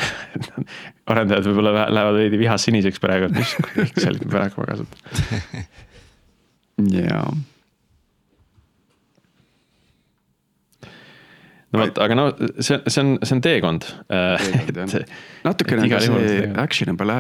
arendajad 1.12 1.51
võib-olla 1.51 1.89
lähevad 1.91 2.20
veidi 2.20 2.41
vihas 2.41 2.66
siniseks 2.68 3.03
praegu, 3.03 3.31
et 3.31 3.37
mis 3.37 3.57
Excelit 3.89 4.24
me 4.27 4.33
praegu 4.33 4.66
kasutame. 4.70 5.66
jaa. 6.95 7.29
no 11.72 11.83
vot, 11.83 12.03
aga 12.07 12.18
no 12.18 12.29
see, 12.39 12.79
see 12.87 13.03
on, 13.03 13.16
see 13.22 13.37
on 13.37 13.45
teekond. 13.45 13.89
Natukene 15.47 15.87
on 15.87 15.95
ka 15.95 16.03
see 16.03 16.51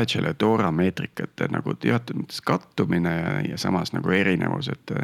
agile 0.02 0.32
ja 0.32 0.36
Dora 0.40 0.72
meetrikate 0.74 1.48
nagu 1.52 1.76
teatud 1.80 2.24
mõttes 2.24 2.42
kattumine 2.44 3.14
ja, 3.14 3.32
ja 3.52 3.58
samas 3.60 3.94
nagu 3.94 4.12
erinevus, 4.12 4.68
et 4.72 4.94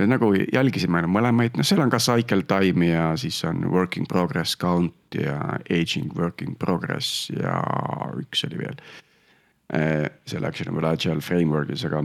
me 0.00 0.08
nagu 0.08 0.30
jälgisime 0.34 1.02
mõlemaid, 1.10 1.58
noh, 1.58 1.66
seal 1.66 1.82
on 1.84 1.92
ka 1.92 2.00
cycle 2.02 2.46
time 2.48 2.88
ja 2.88 3.10
siis 3.20 3.42
on 3.48 3.62
working 3.72 4.08
progress 4.08 4.56
count 4.60 5.16
ja 5.16 5.36
aging 5.68 6.12
working 6.16 6.56
progress 6.58 7.28
ja 7.34 7.60
üks 8.20 8.44
oli 8.48 8.60
veel. 8.62 8.80
Eh, 9.70 10.08
selle 10.26 10.48
actionable 10.50 10.88
agile 10.88 11.22
framework'is, 11.22 11.84
aga, 11.86 12.02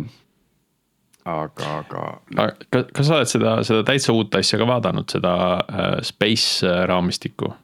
aga, 1.25 1.69
aga 1.81 2.47
kas, 2.69 2.89
kas 2.93 3.07
sa 3.07 3.19
oled 3.19 3.31
seda, 3.31 3.55
seda 3.65 3.85
täitsa 3.87 4.13
uut 4.13 4.35
asja 4.37 4.59
ka 4.61 4.67
vaadanud, 4.69 5.09
seda 5.09 5.35
äh, 5.63 5.95
space 6.05 6.67
äh, 6.67 6.83
raamistikku? 6.91 7.55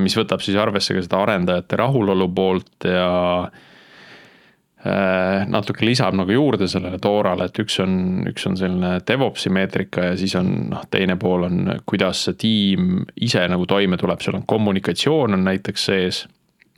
Mis 0.00 0.16
võtab 0.16 0.42
siis 0.44 0.56
arvesse 0.60 0.96
ka 0.96 1.04
seda 1.04 1.20
arendajate 1.24 1.78
rahulolu 1.78 2.28
poolt 2.34 2.86
ja 2.88 3.08
äh, 3.44 5.44
natuke 5.50 5.86
lisab 5.86 6.16
nagu 6.16 6.32
juurde 6.32 6.68
sellele 6.70 6.98
toorale, 7.02 7.48
et 7.48 7.60
üks 7.60 7.78
on, 7.84 7.96
üks 8.30 8.46
on 8.48 8.56
selline 8.60 8.96
DevOpsi 9.06 9.52
meetrika 9.52 10.10
ja 10.10 10.14
siis 10.20 10.36
on 10.40 10.54
noh, 10.72 10.86
teine 10.90 11.18
pool 11.20 11.48
on, 11.48 11.74
kuidas 11.88 12.24
see 12.28 12.38
tiim 12.40 13.02
ise 13.16 13.44
nagu 13.50 13.68
toime 13.70 14.00
tuleb, 14.00 14.24
seal 14.24 14.40
on 14.40 14.46
kommunikatsioon 14.48 15.36
on 15.36 15.44
näiteks 15.50 15.90
sees. 15.90 16.24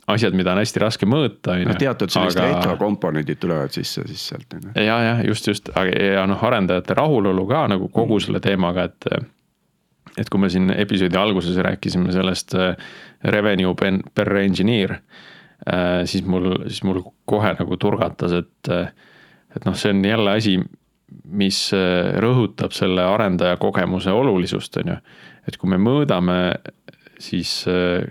asjad, 0.07 0.35
mida 0.39 0.53
on 0.53 0.61
hästi 0.61 0.79
raske 0.79 1.07
mõõta, 1.07 1.55
on 1.55 1.63
ju. 1.63 1.79
teatud 1.79 2.11
sellised 2.11 2.43
aga... 2.43 2.59
retrokomponendid 2.59 3.39
tulevad 3.39 3.75
sisse 3.75 4.03
siis 4.07 4.27
sealt 4.33 4.53
on 4.55 4.69
ju. 4.69 4.75
ja, 4.83 4.99
jah, 5.11 5.23
just, 5.27 5.47
just, 5.47 5.71
ja 5.75 6.27
noh, 6.27 6.43
arendajate 6.43 6.99
rahulolu 6.99 7.47
ka 7.47 7.65
nagu 7.71 7.87
kogu 7.87 8.19
mm. 8.19 8.27
selle 8.27 8.43
teemaga, 8.43 8.91
et. 8.91 9.33
Et 10.17 10.29
kui 10.29 10.39
me 10.39 10.49
siin 10.49 10.69
episoodi 10.73 11.17
alguses 11.17 11.57
rääkisime 11.57 12.11
sellest 12.11 12.55
äh, 12.55 12.75
revenue 13.23 13.75
per 14.13 14.37
engineer 14.37 14.97
Äh, 15.65 16.05
siis 16.05 16.25
mul, 16.25 16.51
siis 16.67 16.83
mul 16.85 17.01
kohe 17.25 17.49
nagu 17.57 17.77
turgatas, 17.81 18.35
et, 18.37 18.69
et 19.55 19.65
noh, 19.65 19.73
see 19.75 19.89
on 19.89 20.03
jälle 20.05 20.35
asi, 20.37 20.53
mis 21.25 21.63
äh, 21.73 22.13
rõhutab 22.21 22.75
selle 22.77 23.01
arendaja 23.07 23.57
kogemuse 23.57 24.13
olulisust, 24.13 24.77
on 24.83 24.93
ju. 24.93 24.97
et 25.49 25.57
kui 25.57 25.71
me 25.71 25.79
mõõdame 25.81 26.37
siis 27.19 27.63
äh, 27.71 28.05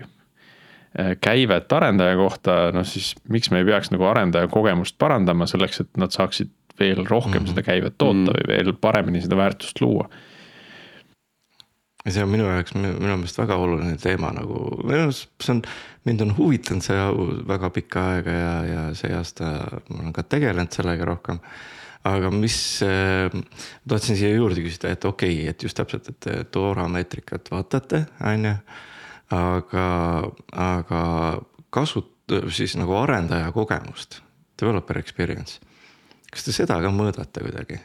käivet 1.23 1.71
arendaja 1.71 2.17
kohta, 2.19 2.59
noh 2.75 2.85
siis 2.87 3.13
miks 3.31 3.51
me 3.53 3.63
ei 3.63 3.69
peaks 3.69 3.93
nagu 3.95 4.09
arendaja 4.09 4.51
kogemust 4.51 4.97
parandama 4.99 5.47
selleks, 5.47 5.85
et 5.85 6.01
nad 6.01 6.11
saaksid 6.11 6.51
veel 6.77 7.05
rohkem 7.07 7.39
mm 7.39 7.45
-hmm. 7.45 7.53
seda 7.55 7.63
käivet 7.63 7.95
toota 7.97 8.13
mm 8.13 8.25
-hmm. 8.25 8.33
või 8.43 8.47
veel 8.47 8.73
paremini 8.81 9.21
seda 9.21 9.37
väärtust 9.37 9.81
luua 9.81 10.09
see 12.13 12.23
on 12.23 12.31
minu 12.31 12.47
jaoks 12.47 12.75
minu 12.77 12.97
meelest 12.99 13.39
väga 13.39 13.57
oluline 13.59 13.97
teema 14.01 14.31
nagu, 14.35 14.59
minu 14.83 15.07
arust 15.07 15.29
see 15.43 15.55
on, 15.55 15.63
mind 16.07 16.23
on 16.25 16.35
huvitanud 16.37 16.85
see 16.85 17.07
väga 17.49 17.71
pikka 17.75 18.05
aega 18.13 18.35
ja, 18.35 18.53
ja 18.67 18.83
see 18.97 19.11
aasta 19.15 19.49
ma 19.89 20.01
olen 20.01 20.13
ka 20.15 20.23
tegelenud 20.35 20.75
sellega 20.75 21.07
rohkem. 21.09 21.41
aga 22.07 22.31
mis 22.31 22.57
äh,, 22.85 23.33
tahtsin 23.89 24.19
siia 24.19 24.35
juurde 24.35 24.63
küsida, 24.63 24.93
et 24.93 25.05
okei 25.05 25.41
okay,, 25.41 25.49
et 25.51 25.63
just 25.63 25.77
täpselt, 25.77 26.07
et 26.07 26.53
Dora 26.53 26.87
meetrikat 26.91 27.51
vaatate, 27.51 28.05
on 28.23 28.45
ju. 28.45 28.55
aga, 29.35 29.87
aga 30.55 31.01
kasut-, 31.73 32.37
siis 32.55 32.77
nagu 32.79 32.95
arendaja 33.01 33.51
kogemust, 33.51 34.21
developer 34.61 34.99
experience. 35.01 35.59
kas 36.31 36.47
te 36.47 36.55
seda 36.55 36.79
ka 36.83 36.91
mõõdate 36.93 37.43
kuidagi? 37.43 37.81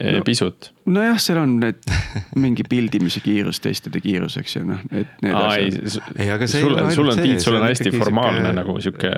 No, 0.00 0.22
pisut. 0.26 0.70
nojah, 0.90 1.18
seal 1.22 1.38
on 1.40 1.54
need 1.62 1.86
mingi 2.44 2.66
pildimise 2.68 3.22
kiirus, 3.24 3.60
testide 3.62 4.00
kiirus, 4.02 4.36
eks 4.40 4.56
ju, 4.56 4.64
noh, 4.68 4.82
et 4.90 5.22
need 5.24 5.36
Aa, 5.38 5.54
asjad. 5.54 6.12
ei, 6.18 6.28
aga 6.34 6.48
see 6.50 6.64
sul, 6.64 6.76
sul 6.96 7.12
on, 7.12 7.22
Tiit, 7.22 7.42
sul 7.44 7.58
on 7.58 7.66
hästi 7.68 7.94
formaalne 7.94 8.42
siuke... 8.42 8.58
nagu 8.58 8.76
sihuke, 8.84 9.12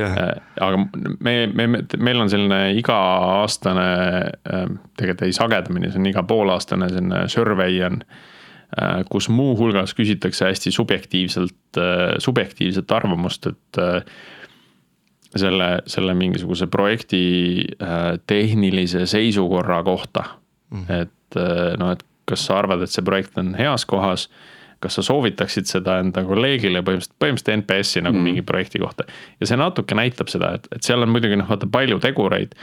äh, 0.00 0.34
aga 0.68 0.82
me, 1.20 1.36
me, 1.52 1.68
meil 1.98 2.24
on 2.24 2.32
selline 2.32 2.60
iga-aastane 2.80 3.88
äh,, 3.88 4.68
tegelikult 4.98 5.26
ei 5.28 5.36
sagedamini, 5.36 5.92
see 5.92 6.02
on 6.02 6.12
iga 6.12 6.26
poolaastane 6.28 6.90
selline 6.92 7.24
survey 7.32 7.82
on 7.86 8.02
äh,. 8.02 9.02
kus 9.12 9.28
muuhulgas 9.32 9.96
küsitakse 9.98 10.48
hästi 10.48 10.72
subjektiivselt 10.74 11.80
äh,, 11.80 12.14
subjektiivset 12.22 12.96
arvamust, 13.00 13.52
et 13.52 13.82
äh, 13.82 14.00
selle, 15.36 15.68
selle 15.90 16.14
mingisuguse 16.18 16.68
projekti 16.72 17.24
äh, 17.80 18.00
tehnilise 18.26 19.06
seisukorra 19.10 19.82
kohta 19.86 20.24
mm.. 20.70 20.88
et 21.02 21.38
äh, 21.38 21.76
noh, 21.80 21.94
et 21.96 22.04
kas 22.28 22.46
sa 22.46 22.60
arvad, 22.60 22.84
et 22.84 22.92
see 22.92 23.04
projekt 23.04 23.38
on 23.40 23.54
heas 23.58 23.84
kohas, 23.88 24.28
kas 24.82 24.98
sa 24.98 25.04
soovitaksid 25.06 25.68
seda 25.70 25.98
enda 26.02 26.24
kolleegile 26.26 26.82
põhimõtteliselt, 26.82 27.16
põhimõtteliselt 27.22 27.62
NPS-i 27.62 28.02
nagu 28.04 28.18
mm. 28.18 28.28
mingi 28.30 28.44
projekti 28.46 28.82
kohta. 28.82 29.06
ja 29.40 29.48
see 29.48 29.58
natuke 29.58 29.96
näitab 29.98 30.30
seda, 30.32 30.54
et, 30.58 30.68
et 30.74 30.86
seal 30.86 31.02
on 31.04 31.12
muidugi 31.12 31.38
noh, 31.38 31.48
vaata 31.50 31.68
palju 31.70 32.00
tegureid. 32.02 32.54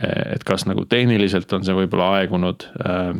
et 0.00 0.44
kas 0.48 0.64
nagu 0.68 0.84
tehniliselt 0.88 1.52
on 1.52 1.64
see 1.64 1.76
võib-olla 1.76 2.10
aegunud 2.20 2.66
äh, 2.84 3.12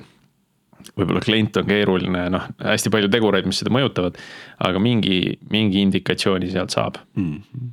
võib-olla 0.99 1.23
klient 1.23 1.57
on 1.61 1.69
keeruline, 1.69 2.25
noh, 2.33 2.49
hästi 2.65 2.91
palju 2.93 3.11
tegureid, 3.13 3.47
mis 3.49 3.61
seda 3.63 3.73
mõjutavad. 3.75 4.19
aga 4.65 4.83
mingi, 4.83 5.39
mingi 5.53 5.85
indikatsiooni 5.87 6.51
sealt 6.53 6.75
saab 6.75 7.01
mm. 7.15 7.71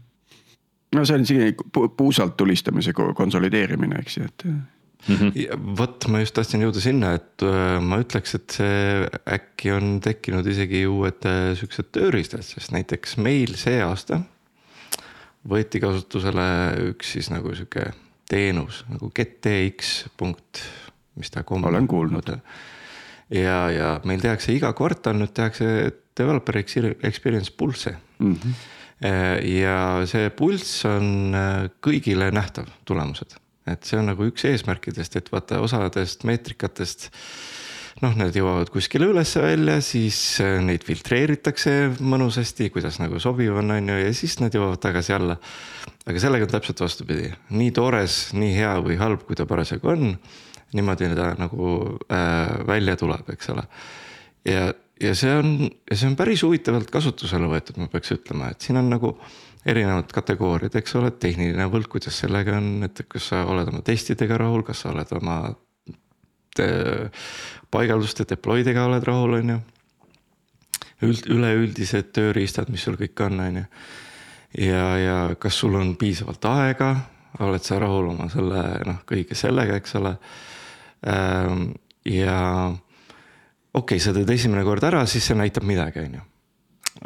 No 0.95 1.05
see 1.05 1.19
on 1.19 1.25
isegi 1.25 1.53
puusalt 1.97 2.35
tulistamise 2.37 2.93
konsolideerimine, 2.93 4.01
eks 4.01 4.17
ju, 4.17 4.25
et 4.25 4.45
mm. 4.45 4.61
-hmm. 5.07 5.77
vot 5.77 6.07
ma 6.09 6.23
just 6.23 6.35
tahtsin 6.37 6.63
jõuda 6.65 6.81
sinna, 6.83 7.13
et 7.19 7.45
äh, 7.45 7.77
ma 7.81 8.01
ütleks, 8.01 8.35
et 8.35 8.57
see 8.57 9.05
äkki 9.37 9.71
on 9.75 9.99
tekkinud 10.03 10.47
isegi 10.47 10.85
uued 10.87 11.29
äh, 11.29 11.53
siuksed 11.59 11.91
tööriistad, 11.95 12.45
sest 12.45 12.73
näiteks 12.75 13.17
meil 13.17 13.55
see 13.55 13.81
aasta. 13.83 14.21
võeti 15.49 15.79
kasutusele 15.79 16.45
üks 16.89 17.13
siis 17.15 17.29
nagu 17.31 17.53
sihuke 17.55 17.93
teenus 18.29 18.83
nagu 18.89 19.11
GetTX 19.15 20.09
punkt, 20.17 20.59
mis 21.15 21.31
ta. 21.31 21.43
olen 21.47 21.87
kuulnud. 21.87 22.37
ja, 23.29 23.71
ja 23.71 24.01
meil 24.03 24.19
tehakse 24.19 24.53
iga 24.53 24.73
kvartal 24.73 25.15
nüüd 25.15 25.33
tehakse 25.33 25.93
developer 26.17 26.57
experience 26.57 27.51
pulsse 27.57 27.95
mm. 28.19 28.33
-hmm 28.33 28.78
ja 28.99 29.75
see 30.09 30.31
pulss 30.35 30.83
on 30.89 31.35
äh, 31.35 31.69
kõigile 31.83 32.31
nähtav, 32.35 32.67
tulemused. 32.87 33.37
et 33.69 33.85
see 33.85 33.99
on 33.99 34.09
nagu 34.11 34.25
üks 34.27 34.43
eesmärkidest, 34.49 35.15
et 35.15 35.31
vaata 35.31 35.61
osadest 35.63 36.25
meetrikatest 36.27 37.09
noh, 38.03 38.15
need 38.17 38.35
jõuavad 38.35 38.71
kuskile 38.73 39.09
ülesse 39.11 39.41
välja, 39.43 39.77
siis 39.85 40.17
äh, 40.43 40.57
neid 40.63 40.83
filtreeritakse 40.87 41.75
mõnusasti, 41.99 42.69
kuidas 42.73 42.99
nagu 43.01 43.21
sobiv 43.23 43.59
on, 43.61 43.71
on 43.75 43.93
ju, 43.93 43.97
ja 44.01 44.11
siis 44.15 44.37
nad 44.43 44.55
jõuavad 44.55 44.81
tagasi 44.83 45.15
alla. 45.15 45.39
aga 46.09 46.21
sellega 46.21 46.47
on 46.47 46.53
täpselt 46.53 46.83
vastupidi, 46.83 47.31
nii 47.55 47.71
toores, 47.75 48.19
nii 48.35 48.53
hea 48.57 48.75
või 48.83 48.99
halb, 48.99 49.23
kui 49.27 49.37
ta 49.39 49.47
parasjagu 49.49 49.91
on, 49.93 50.13
niimoodi 50.75 51.09
ta 51.15 51.33
nagu 51.39 51.71
äh, 52.11 52.59
välja 52.67 52.99
tuleb, 52.99 53.31
eks 53.31 53.51
ole. 53.55 53.65
ja 54.47 54.69
ja 54.99 55.13
see 55.15 55.31
on, 55.35 55.53
see 55.91 56.07
on 56.09 56.17
päris 56.19 56.43
huvitavalt 56.43 56.89
kasutusele 56.91 57.47
võetud, 57.51 57.79
ma 57.79 57.87
peaks 57.91 58.11
ütlema, 58.15 58.51
et 58.51 58.65
siin 58.65 58.79
on 58.81 58.89
nagu 58.91 59.13
erinevad 59.69 60.11
kategooriad, 60.15 60.75
eks 60.79 60.95
ole, 60.99 61.11
tehniline 61.11 61.67
võlg, 61.71 61.89
kuidas 61.91 62.19
sellega 62.21 62.57
on, 62.57 62.69
et 62.87 63.01
kas 63.07 63.31
sa 63.33 63.43
oled 63.49 63.71
oma 63.71 63.81
testidega 63.85 64.37
rahul, 64.39 64.63
kas 64.67 64.85
sa 64.85 64.93
oled 64.93 65.11
oma 65.19 65.39
paigalduste 67.71 68.25
deploy 68.27 68.63
dega 68.67 68.85
oled 68.89 69.05
rahul, 69.07 69.37
on 69.39 69.53
ju. 69.53 69.59
üld, 71.07 71.27
üleüldised 71.31 72.11
tööriistad, 72.15 72.71
mis 72.71 72.83
sul 72.83 72.97
kõik 72.99 73.23
on, 73.23 73.39
on 73.39 73.61
ju. 73.61 73.65
ja, 74.65 74.85
ja 74.99 75.17
kas 75.39 75.59
sul 75.61 75.77
on 75.79 75.95
piisavalt 75.99 76.45
aega, 76.49 76.93
oled 77.45 77.63
sa 77.63 77.79
rahul 77.79 78.11
oma 78.15 78.27
selle 78.31 78.63
noh, 78.87 79.03
kõige 79.07 79.37
sellega, 79.37 79.77
eks 79.79 79.95
ole. 79.99 80.15
Ehm, 81.07 81.69
ja 82.09 82.39
okei 83.73 83.97
okay,, 83.97 84.03
sa 84.03 84.13
teed 84.15 84.29
esimene 84.33 84.65
kord 84.67 84.83
ära, 84.87 85.05
siis 85.09 85.29
see 85.29 85.37
näitab 85.37 85.67
midagi, 85.67 86.05
on 86.07 86.19
ju. 86.19 86.25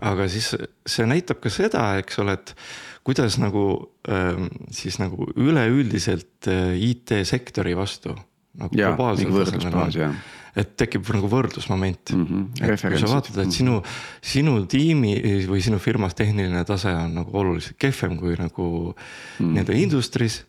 aga 0.09 0.27
siis 0.31 0.53
see 0.85 1.07
näitab 1.09 1.41
ka 1.43 1.51
seda, 1.53 1.87
eks 2.01 2.19
ole, 2.23 2.37
et 2.39 2.55
kuidas 3.03 3.37
nagu 3.41 3.65
ähm, 4.09 4.47
siis 4.71 4.99
nagu 5.01 5.27
üleüldiselt 5.35 6.47
äh, 6.47 6.75
IT-sektori 6.91 7.75
vastu 7.77 8.15
nagu 8.53 8.77
ja, 8.77 8.93
globaalsel 8.93 9.33
tasemel 9.33 10.15
et 10.53 10.75
tekib 10.77 11.07
nagu 11.15 11.29
võrdlusmoment 11.29 12.13
mm. 12.13 12.25
-hmm, 12.29 12.61
et 12.61 12.81
kui 12.85 13.01
sa 13.01 13.09
vaatad, 13.09 13.39
et 13.41 13.55
sinu, 13.55 13.79
sinu 14.21 14.59
tiimi 14.69 15.15
või 15.49 15.63
sinu 15.65 15.79
firmas 15.81 16.13
tehniline 16.17 16.61
tase 16.69 16.93
on 16.93 17.15
nagu 17.17 17.37
oluliselt 17.39 17.77
kehvem 17.81 18.17
kui 18.19 18.37
nagu 18.37 18.67
mm 18.69 18.93
-hmm. 18.93 19.53
nii-öelda 19.55 19.73
industry's 19.73 20.43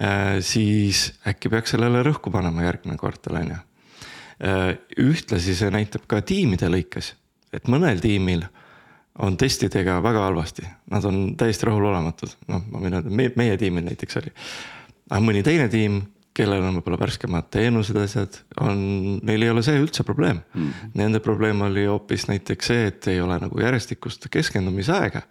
äh,. 0.00 0.40
siis 0.40 1.12
äkki 1.26 1.52
peaks 1.52 1.76
sellele 1.76 2.02
rõhku 2.02 2.32
panema 2.32 2.64
järgmine 2.64 2.96
kvartal, 2.96 3.36
on 3.42 3.50
ju 3.52 3.60
ühtlasi 4.40 5.54
see 5.56 5.72
näitab 5.72 6.04
ka 6.10 6.20
tiimide 6.26 6.68
lõikes, 6.72 7.14
et 7.56 7.70
mõnel 7.72 8.00
tiimil 8.02 8.44
on 9.24 9.38
testidega 9.40 9.96
väga 10.04 10.26
halvasti, 10.26 10.66
nad 10.92 11.04
on 11.08 11.30
täiesti 11.40 11.68
rahulolematud, 11.68 12.34
noh, 12.52 12.66
ma 12.68 12.82
võin 12.82 12.98
öelda, 12.98 13.12
meie, 13.16 13.32
meie 13.40 13.56
tiimil 13.60 13.86
näiteks 13.86 14.20
oli. 14.20 14.32
aga 15.08 15.22
mõni 15.24 15.42
teine 15.46 15.70
tiim, 15.72 16.02
kellel 16.36 16.66
on 16.68 16.76
võib-olla 16.76 17.00
värskemad 17.00 17.48
teenused, 17.48 17.96
asjad, 17.96 18.36
on, 18.60 18.78
neil 19.24 19.46
ei 19.46 19.54
ole 19.54 19.64
see 19.64 19.80
üldse 19.80 20.04
probleem 20.04 20.42
mm. 20.42 20.62
-hmm. 20.66 20.90
Nende 21.00 21.20
probleem 21.24 21.62
oli 21.64 21.86
hoopis 21.88 22.28
näiteks 22.28 22.66
see, 22.66 22.86
et 22.92 23.08
ei 23.08 23.20
ole 23.24 23.38
nagu 23.40 23.60
järjestikust 23.60 24.28
keskendumisaega. 24.30 25.22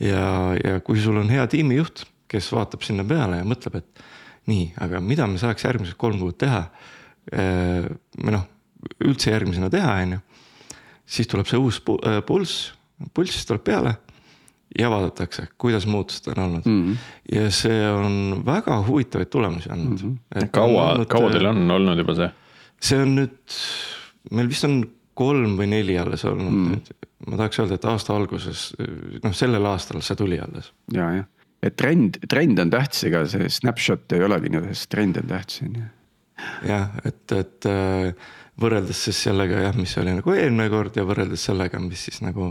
ja, 0.00 0.24
ja 0.64 0.80
kui 0.80 1.00
sul 1.00 1.16
on 1.16 1.30
hea 1.30 1.46
tiimijuht, 1.46 2.04
kes 2.28 2.52
vaatab 2.52 2.82
sinna 2.82 3.04
peale 3.04 3.40
ja 3.40 3.44
mõtleb, 3.44 3.76
et 3.76 4.04
nii, 4.46 4.74
aga 4.80 5.00
mida 5.00 5.26
me 5.26 5.38
saaks 5.38 5.64
järgmised 5.64 5.96
kolm 5.96 6.18
kuud 6.18 6.36
teha 6.36 6.66
Äh, 6.66 7.01
või 7.30 8.32
noh, 8.34 8.46
üldse 9.06 9.32
järgmisena 9.32 9.70
teha, 9.72 9.92
on 10.04 10.16
ju. 10.16 10.22
siis 11.06 11.28
tuleb 11.30 11.48
see 11.48 11.60
uus 11.60 11.80
äh, 12.06 12.20
pulss, 12.26 12.72
pulss 13.14 13.46
tuleb 13.48 13.64
peale 13.66 13.94
ja 14.78 14.88
vaadatakse, 14.90 15.46
kuidas 15.60 15.86
muutused 15.86 16.30
on 16.32 16.42
olnud 16.44 16.66
mm. 16.66 16.80
-hmm. 16.86 16.96
ja 17.36 17.50
see 17.50 17.90
on 17.90 18.42
väga 18.46 18.80
huvitavaid 18.86 19.28
tulemusi 19.28 19.70
andnud 19.70 20.02
mm. 20.02 20.18
-hmm. 20.34 20.48
kaua, 20.50 21.04
kaua 21.08 21.30
teil 21.30 21.46
on 21.46 21.70
olnud 21.70 21.98
juba 21.98 22.14
see? 22.14 22.30
see 22.80 23.02
on 23.02 23.14
nüüd, 23.18 23.36
meil 24.30 24.48
vist 24.48 24.64
on 24.64 24.82
kolm 25.14 25.58
või 25.58 25.68
neli 25.68 25.98
alles 25.98 26.24
olnud 26.24 26.52
mm, 26.52 26.74
-hmm. 26.74 27.30
ma 27.30 27.36
tahaks 27.36 27.60
öelda, 27.60 27.74
et 27.74 27.84
aasta 27.84 28.16
alguses, 28.16 28.72
noh, 29.22 29.34
sellel 29.36 29.66
aastal 29.66 30.00
see 30.00 30.16
tuli 30.16 30.40
alles. 30.40 30.72
ja, 30.92 31.10
jah, 31.18 31.26
et 31.62 31.76
trend, 31.76 32.18
trend 32.28 32.58
on 32.58 32.70
tähtis, 32.70 33.04
ega 33.04 33.26
see 33.28 33.48
snapshot 33.48 34.12
ei 34.16 34.24
olegi 34.24 34.48
nii, 34.54 34.72
sest 34.72 34.90
trend 34.90 35.20
on 35.20 35.28
tähtis, 35.28 35.62
on 35.66 35.76
ju 35.76 35.90
jah, 36.66 36.90
et, 37.08 37.34
et 37.36 37.68
äh, 37.70 38.32
võrreldes 38.60 39.00
siis 39.06 39.18
sellega 39.26 39.62
jah, 39.66 39.76
mis 39.78 39.94
oli 40.00 40.14
nagu 40.16 40.34
eelmine 40.34 40.68
kord 40.72 40.96
ja 40.98 41.04
võrreldes 41.08 41.46
sellega, 41.48 41.80
mis 41.82 42.06
siis 42.08 42.20
nagu, 42.24 42.50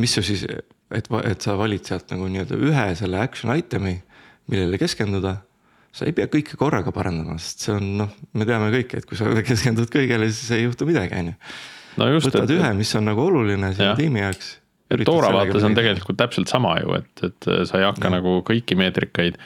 mis 0.00 0.16
su 0.16 0.24
siis, 0.26 0.44
et, 0.48 1.08
et 1.22 1.44
sa 1.44 1.56
valid 1.58 1.86
sealt 1.88 2.12
nagu 2.14 2.28
nii-öelda 2.30 2.58
ühe 2.58 2.86
selle 2.98 3.20
action 3.22 3.54
item'i, 3.54 3.96
millele 4.52 4.80
keskenduda. 4.80 5.38
sa 5.92 6.06
ei 6.08 6.14
pea 6.16 6.24
kõike 6.32 6.56
korraga 6.56 6.88
parandama, 6.92 7.36
sest 7.36 7.66
see 7.66 7.74
on 7.76 7.88
noh, 8.00 8.12
me 8.32 8.46
teame 8.48 8.70
kõik, 8.72 8.96
et 8.96 9.06
kui 9.08 9.18
sa 9.18 9.28
keskendud 9.44 9.90
kõigele, 9.92 10.30
siis 10.32 10.50
ei 10.56 10.64
juhtu 10.64 10.88
midagi, 10.88 11.18
on 11.20 11.32
ju. 11.32 11.36
võtad 12.24 12.46
et... 12.46 12.54
ühe, 12.56 12.70
mis 12.78 12.94
on 12.96 13.10
nagu 13.10 13.26
oluline 13.28 13.74
sinu 13.76 13.92
tiimi 13.98 14.24
jaoks. 14.24 14.56
Toora 15.08 15.30
vaates 15.32 15.64
on 15.64 15.76
tegelikult 15.76 16.18
täpselt 16.20 16.50
sama 16.52 16.74
ju, 16.82 16.96
et, 16.98 17.12
et 17.24 17.46
sa 17.68 17.78
ei 17.80 17.86
hakka 17.86 18.10
ja. 18.10 18.16
nagu 18.18 18.40
kõiki 18.44 18.76
meetrikaid 18.76 19.38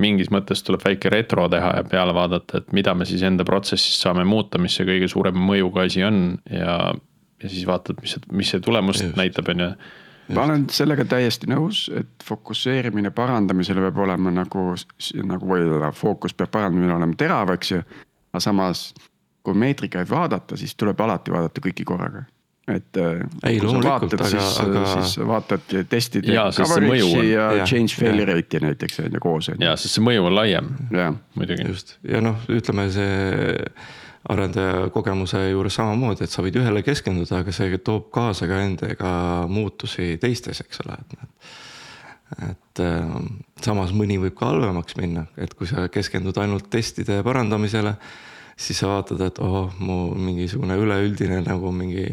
mingis 0.00 0.30
mõttes 0.34 0.62
tuleb 0.66 0.82
väike 0.84 1.10
retro 1.12 1.46
teha 1.50 1.74
ja 1.78 1.84
peale 1.88 2.14
vaadata, 2.16 2.60
et 2.60 2.72
mida 2.76 2.94
me 2.98 3.06
siis 3.08 3.22
enda 3.26 3.46
protsessis 3.46 4.00
saame 4.02 4.24
muuta, 4.26 4.58
mis 4.58 4.76
see 4.76 4.86
kõige 4.88 5.08
suurema 5.10 5.40
mõjuga 5.52 5.86
asi 5.86 6.02
on 6.06 6.22
ja, 6.50 6.78
ja 7.42 7.50
siis 7.50 7.66
vaatad, 7.68 8.00
mis 8.02 8.16
see, 8.16 8.24
mis 8.32 8.50
see 8.54 8.64
tulemus 8.64 9.02
Just. 9.02 9.16
näitab, 9.20 9.52
on 9.54 9.64
ju. 9.64 9.70
ma 10.34 10.46
olen 10.48 10.66
sellega 10.74 11.06
täiesti 11.14 11.50
nõus, 11.50 11.86
et 11.94 12.26
fokusseerimine 12.26 13.14
parandamisele 13.14 13.86
peab 13.86 14.02
olema 14.06 14.34
nagu, 14.34 14.68
nagu 15.30 15.54
või 15.54 15.94
fookus 15.94 16.34
peab 16.34 16.54
parandamine 16.58 16.96
olema 16.96 17.18
terav, 17.20 17.54
eks 17.54 17.74
ju. 17.76 17.82
aga 18.34 18.42
samas, 18.42 18.88
kui 19.44 19.54
meetrikaid 19.54 20.10
vaadata, 20.10 20.58
siis 20.58 20.74
tuleb 20.74 21.00
alati 21.06 21.34
vaadata 21.34 21.62
kõiki 21.62 21.86
korraga 21.86 22.24
et 22.68 22.96
äh, 22.96 23.18
Ei, 23.44 23.58
loomulikult, 23.60 24.14
aga- 24.16 24.28
siis 24.30 24.60
aga- 24.62 24.84
siis 25.02 25.18
vaatad 25.28 25.66
testide 25.90 26.32
on- 26.40 26.52
coverage'i 26.56 27.26
ja 27.32 27.50
jah, 27.58 27.66
change 27.68 27.92
failure 27.98 28.38
rate'i 28.38 28.62
näiteks 28.64 29.02
on 29.04 29.12
ju 29.18 29.20
koos 29.20 29.48
on 29.52 29.58
ju. 29.60 29.66
ja, 29.66 29.74
sest 29.76 29.98
see 29.98 30.04
mõju 30.06 30.24
on 30.30 30.34
laiem 30.38 30.70
muidugi. 31.36 31.66
just 31.68 31.98
ja 32.08 32.22
noh, 32.24 32.40
ütleme 32.48 32.86
see 32.94 33.58
arendaja 34.32 34.88
kogemuse 34.94 35.42
juures 35.50 35.74
samamoodi, 35.76 36.24
et 36.24 36.32
sa 36.32 36.40
võid 36.40 36.56
ühele 36.56 36.80
keskenduda, 36.86 37.42
aga 37.42 37.52
see 37.52 37.76
toob 37.84 38.06
kaasa 38.14 38.48
ka 38.48 38.62
endaga 38.64 39.10
muutusi 39.52 40.14
teistes, 40.22 40.62
eks 40.64 40.80
ole, 40.86 40.96
et 40.96 41.18
noh. 41.18 41.28
et 42.48 42.80
äh, 42.80 43.10
samas 43.60 43.92
mõni 43.92 44.16
võib 44.22 44.32
ka 44.38 44.48
halvemaks 44.54 44.96
minna, 44.96 45.26
et 45.36 45.52
kui 45.54 45.68
sa 45.68 45.84
keskendud 45.92 46.40
ainult 46.40 46.70
testide 46.72 47.20
parandamisele 47.26 47.92
siis 48.56 48.78
sa 48.78 48.88
vaatad, 48.90 49.20
et 49.26 49.38
oh, 49.42 49.70
mu 49.82 49.98
mingisugune 50.18 50.76
üleüldine 50.78 51.40
nagu 51.44 51.72
mingi 51.74 52.06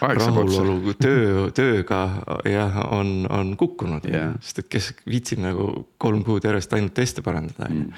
rahulolu 0.00 0.94
töö, 1.00 1.46
tööga 1.56 2.00
jah, 2.48 2.80
on, 2.94 3.24
on 3.30 3.54
kukkunud 3.58 4.06
Jah. 4.10 4.34
sest 4.44 4.62
et 4.64 4.68
kes 4.70 4.90
viitsib 5.08 5.42
nagu 5.42 5.70
kolm 6.00 6.22
kuud 6.26 6.46
järjest 6.46 6.74
ainult 6.78 6.94
teste 6.96 7.24
parandada, 7.26 7.70
on 7.70 7.80
ju. 7.80 7.88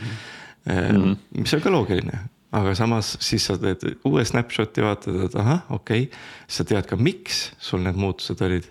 Mhm. 0.62 1.16
mis 1.42 1.52
on 1.56 1.60
ka 1.60 1.72
loogiline, 1.74 2.20
aga 2.54 2.74
samas 2.78 3.16
siis 3.20 3.48
sa 3.48 3.56
teed 3.58 3.82
uue 4.08 4.24
snapshot'i, 4.24 4.84
vaatad, 4.84 5.18
et 5.26 5.34
ahah, 5.40 5.64
okei 5.74 6.06
okay. 6.06 6.22
sa 6.46 6.64
tead 6.68 6.86
ka, 6.88 6.96
miks 6.96 7.50
sul 7.58 7.82
need 7.84 7.98
muutused 7.98 8.40
olid. 8.46 8.68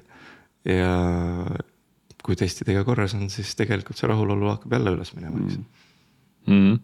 ja 0.66 0.94
kui 2.22 2.38
testidega 2.38 2.84
korras 2.86 3.16
on, 3.18 3.30
siis 3.34 3.54
tegelikult 3.58 3.98
see 3.98 4.10
rahulolu 4.10 4.52
hakkab 4.54 4.76
jälle 4.78 4.94
üles 4.94 5.14
minema, 5.18 5.42
eks 5.42 5.58
mm. 5.58 5.88
-hmm. 6.48 6.80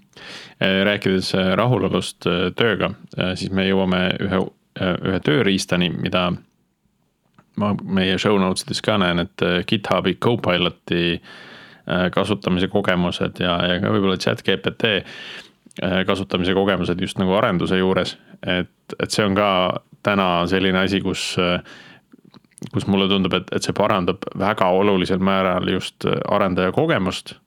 rääkides 0.83 1.35
äh, 1.35 1.53
rahulolust 1.55 2.27
äh, 2.27 2.51
tööga, 2.55 2.91
siis 3.35 3.51
me 3.51 3.67
jõuame 3.67 4.17
ühe, 4.21 4.41
ühe 4.81 5.19
tööriistani, 5.19 5.89
mida 5.89 6.31
ma 7.57 7.73
meie 7.83 8.17
show 8.17 8.37
notes 8.39 8.63
ides 8.67 8.81
ka 8.81 8.97
näen, 8.97 9.19
et 9.19 9.41
GitHubi 9.67 10.15
Copiloti 10.15 11.21
kasutamise 12.11 12.67
kogemused 12.67 13.39
ja, 13.39 13.55
ja 13.65 13.79
ka 13.81 13.89
võib-olla 13.89 14.17
chat 14.19 14.43
GPT 14.43 14.99
kasutamise 16.05 16.53
kogemused 16.53 17.01
just 17.01 17.17
nagu 17.17 17.33
arenduse 17.33 17.77
juures. 17.77 18.17
et, 18.45 18.69
et 18.99 19.11
see 19.11 19.25
on 19.25 19.35
ka 19.35 19.81
täna 20.03 20.45
selline 20.45 20.83
asi, 20.83 20.99
kus, 21.01 21.37
kus 22.73 22.87
mulle 22.87 23.07
tundub, 23.07 23.33
et, 23.33 23.49
et 23.55 23.63
see 23.63 23.73
parandab 23.73 24.27
väga 24.37 24.67
olulisel 24.67 25.23
määral 25.23 25.69
just 25.71 26.05
arendaja 26.27 26.71
kogemust 26.75 27.37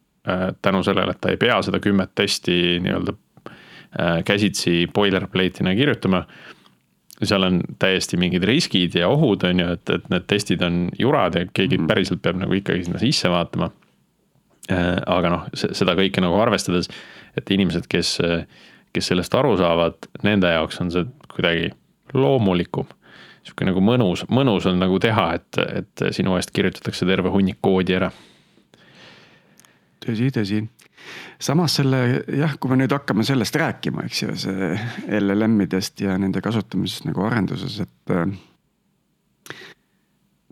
tänu 0.63 0.83
sellele, 0.83 1.15
et 1.15 1.21
ta 1.21 1.33
ei 1.33 1.39
pea 1.41 1.59
seda 1.65 1.81
kümmet 1.81 2.13
testi 2.15 2.79
nii-öelda 2.85 3.15
äh, 3.15 4.25
käsitsi 4.25 4.87
boilerplate'ina 4.95 5.75
kirjutama. 5.75 6.25
seal 7.21 7.43
on 7.45 7.61
täiesti 7.79 8.17
mingid 8.17 8.45
riskid 8.49 8.95
ja 8.97 9.09
ohud, 9.09 9.43
on 9.45 9.61
ju, 9.61 9.73
et, 9.77 9.91
et 9.93 10.07
need 10.09 10.25
testid 10.27 10.63
on 10.65 10.89
jurad 10.99 11.35
ja 11.37 11.47
keegi 11.53 11.79
mm 11.79 11.85
-hmm. 11.85 11.89
päriselt 11.89 12.23
peab 12.23 12.37
nagu 12.37 12.53
ikkagi 12.53 12.85
sinna 12.85 12.99
sisse 12.99 13.31
vaatama. 13.31 13.71
Äh, 14.73 14.97
aga 15.07 15.29
noh, 15.29 15.45
seda 15.55 15.95
kõike 15.95 16.21
nagu 16.21 16.41
arvestades, 16.41 16.89
et 17.37 17.51
inimesed, 17.51 17.85
kes, 17.89 18.19
kes 18.93 19.07
sellest 19.07 19.35
aru 19.35 19.57
saavad, 19.57 19.95
nende 20.23 20.47
jaoks 20.47 20.81
on 20.81 20.91
see 20.91 21.05
kuidagi 21.35 21.71
loomulikum 22.15 22.87
sihuke 23.43 23.65
nagu 23.65 23.81
mõnus, 23.81 24.25
mõnus 24.29 24.67
on 24.67 24.79
nagu 24.79 24.99
teha, 24.99 25.35
et, 25.35 25.59
et 25.59 26.03
sinu 26.13 26.37
eest 26.37 26.51
kirjutatakse 26.51 27.07
terve 27.07 27.29
hunnik 27.29 27.57
koodi 27.61 27.95
ära 27.97 28.11
tõsi, 30.05 30.31
tõsi. 30.35 30.61
samas 31.41 31.79
selle 31.81 32.01
jah, 32.37 32.57
kui 32.61 32.73
me 32.73 32.81
nüüd 32.83 32.93
hakkame 32.93 33.25
sellest 33.27 33.57
rääkima, 33.57 34.05
eks 34.09 34.23
ju, 34.23 34.37
see 34.45 34.71
LLM-idest 35.21 36.05
ja 36.05 36.19
nende 36.21 36.43
kasutamisest 36.45 37.09
nagu 37.09 37.25
arenduses, 37.25 37.81
et 37.87 38.15
äh, 38.15 38.27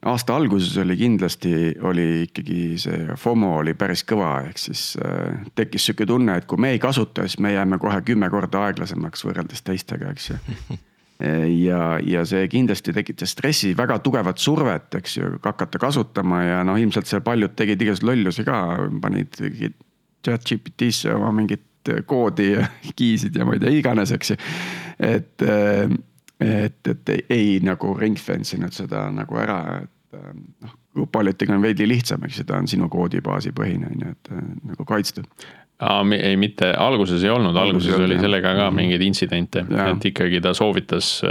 aasta 0.09 0.37
alguses 0.37 0.77
oli 0.81 0.97
kindlasti, 0.97 1.55
oli 1.85 2.09
ikkagi 2.27 2.61
see 2.81 3.17
FOMO 3.19 3.57
oli 3.63 3.75
päris 3.79 4.05
kõva, 4.09 4.39
ehk 4.49 4.61
siis 4.63 4.91
äh, 5.03 5.41
tekkis 5.59 5.91
sihuke 5.91 6.07
tunne, 6.09 6.39
et 6.39 6.49
kui 6.49 6.61
me 6.61 6.73
ei 6.75 6.83
kasuta, 6.83 7.27
siis 7.27 7.41
me 7.45 7.53
jääme 7.53 7.81
kohe 7.83 8.01
kümme 8.07 8.31
korda 8.33 8.69
aeglasemaks 8.69 9.27
võrreldes 9.29 9.65
teistega, 9.67 10.13
eks 10.15 10.31
ju 10.33 10.79
ja, 11.19 11.99
ja 12.05 12.25
see 12.29 12.47
kindlasti 12.51 12.93
tekitas 12.95 13.33
stressi, 13.35 13.73
väga 13.77 13.99
tugevat 14.05 14.39
survet, 14.39 14.93
eks 15.01 15.16
ju, 15.16 15.33
hakata 15.45 15.81
kasutama 15.83 16.43
ja 16.45 16.61
noh, 16.66 16.79
ilmselt 16.79 17.11
seal 17.11 17.25
paljud 17.27 17.57
tegid 17.59 17.83
igasuguseid 17.83 18.11
lollusi 18.12 18.45
ka, 18.47 18.59
panid 19.03 19.41
chat 20.25 20.47
GPT-sse 20.47 21.14
oma 21.16 21.33
mingit 21.35 21.93
koodi 22.07 22.53
ja 22.53 22.66
kiisid 22.99 23.37
ja 23.39 23.47
ma 23.49 23.57
ei 23.57 23.64
tea, 23.64 23.75
iganes, 23.81 24.12
eks 24.14 24.35
ju. 24.35 24.39
et, 24.99 25.47
et, 26.41 26.93
et 26.95 27.14
ei, 27.14 27.25
ei 27.35 27.55
nagu 27.66 27.95
ring 27.99 28.19
fence 28.21 28.57
inud 28.57 28.75
seda 28.77 29.09
nagu 29.14 29.41
ära, 29.43 29.62
et 29.83 30.21
noh. 30.62 30.77
Copilot'iga 30.99 31.55
on 31.55 31.62
veidi 31.62 31.85
lihtsam, 31.87 32.25
eks 32.27 32.41
ju, 32.41 32.45
ta 32.49 32.57
on 32.59 32.66
sinu 32.66 32.89
koodibaasi 32.91 33.53
põhine 33.55 33.87
on 33.87 34.01
ju, 34.03 34.14
et 34.16 34.31
nagu 34.66 34.87
kaitstud 34.89 35.29
Aa, 35.79 36.03
ei, 36.16 36.37
mitte 36.37 36.72
alguses 36.74 37.22
ei 37.22 37.31
olnud, 37.31 37.57
alguses 37.57 37.95
oli 37.95 38.16
jah. 38.16 38.24
sellega 38.24 38.55
ka 38.57 38.70
Mhm. 38.70 38.76
mingeid 38.76 39.03
intsidente, 39.07 39.62
et 39.62 40.05
ikkagi 40.11 40.41
ta 40.41 40.55
soovitas. 40.55 41.22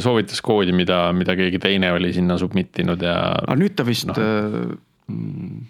soovitas 0.00 0.40
koodi, 0.40 0.72
mida, 0.72 1.12
mida 1.12 1.34
keegi 1.36 1.58
teine 1.60 1.92
oli 1.92 2.12
sinna 2.12 2.38
submit 2.38 2.78
inud 2.80 3.02
ja. 3.02 3.16
aga 3.42 3.56
nüüd 3.60 3.74
ta 3.76 3.84
vist 3.84 4.08
no., 4.08 4.14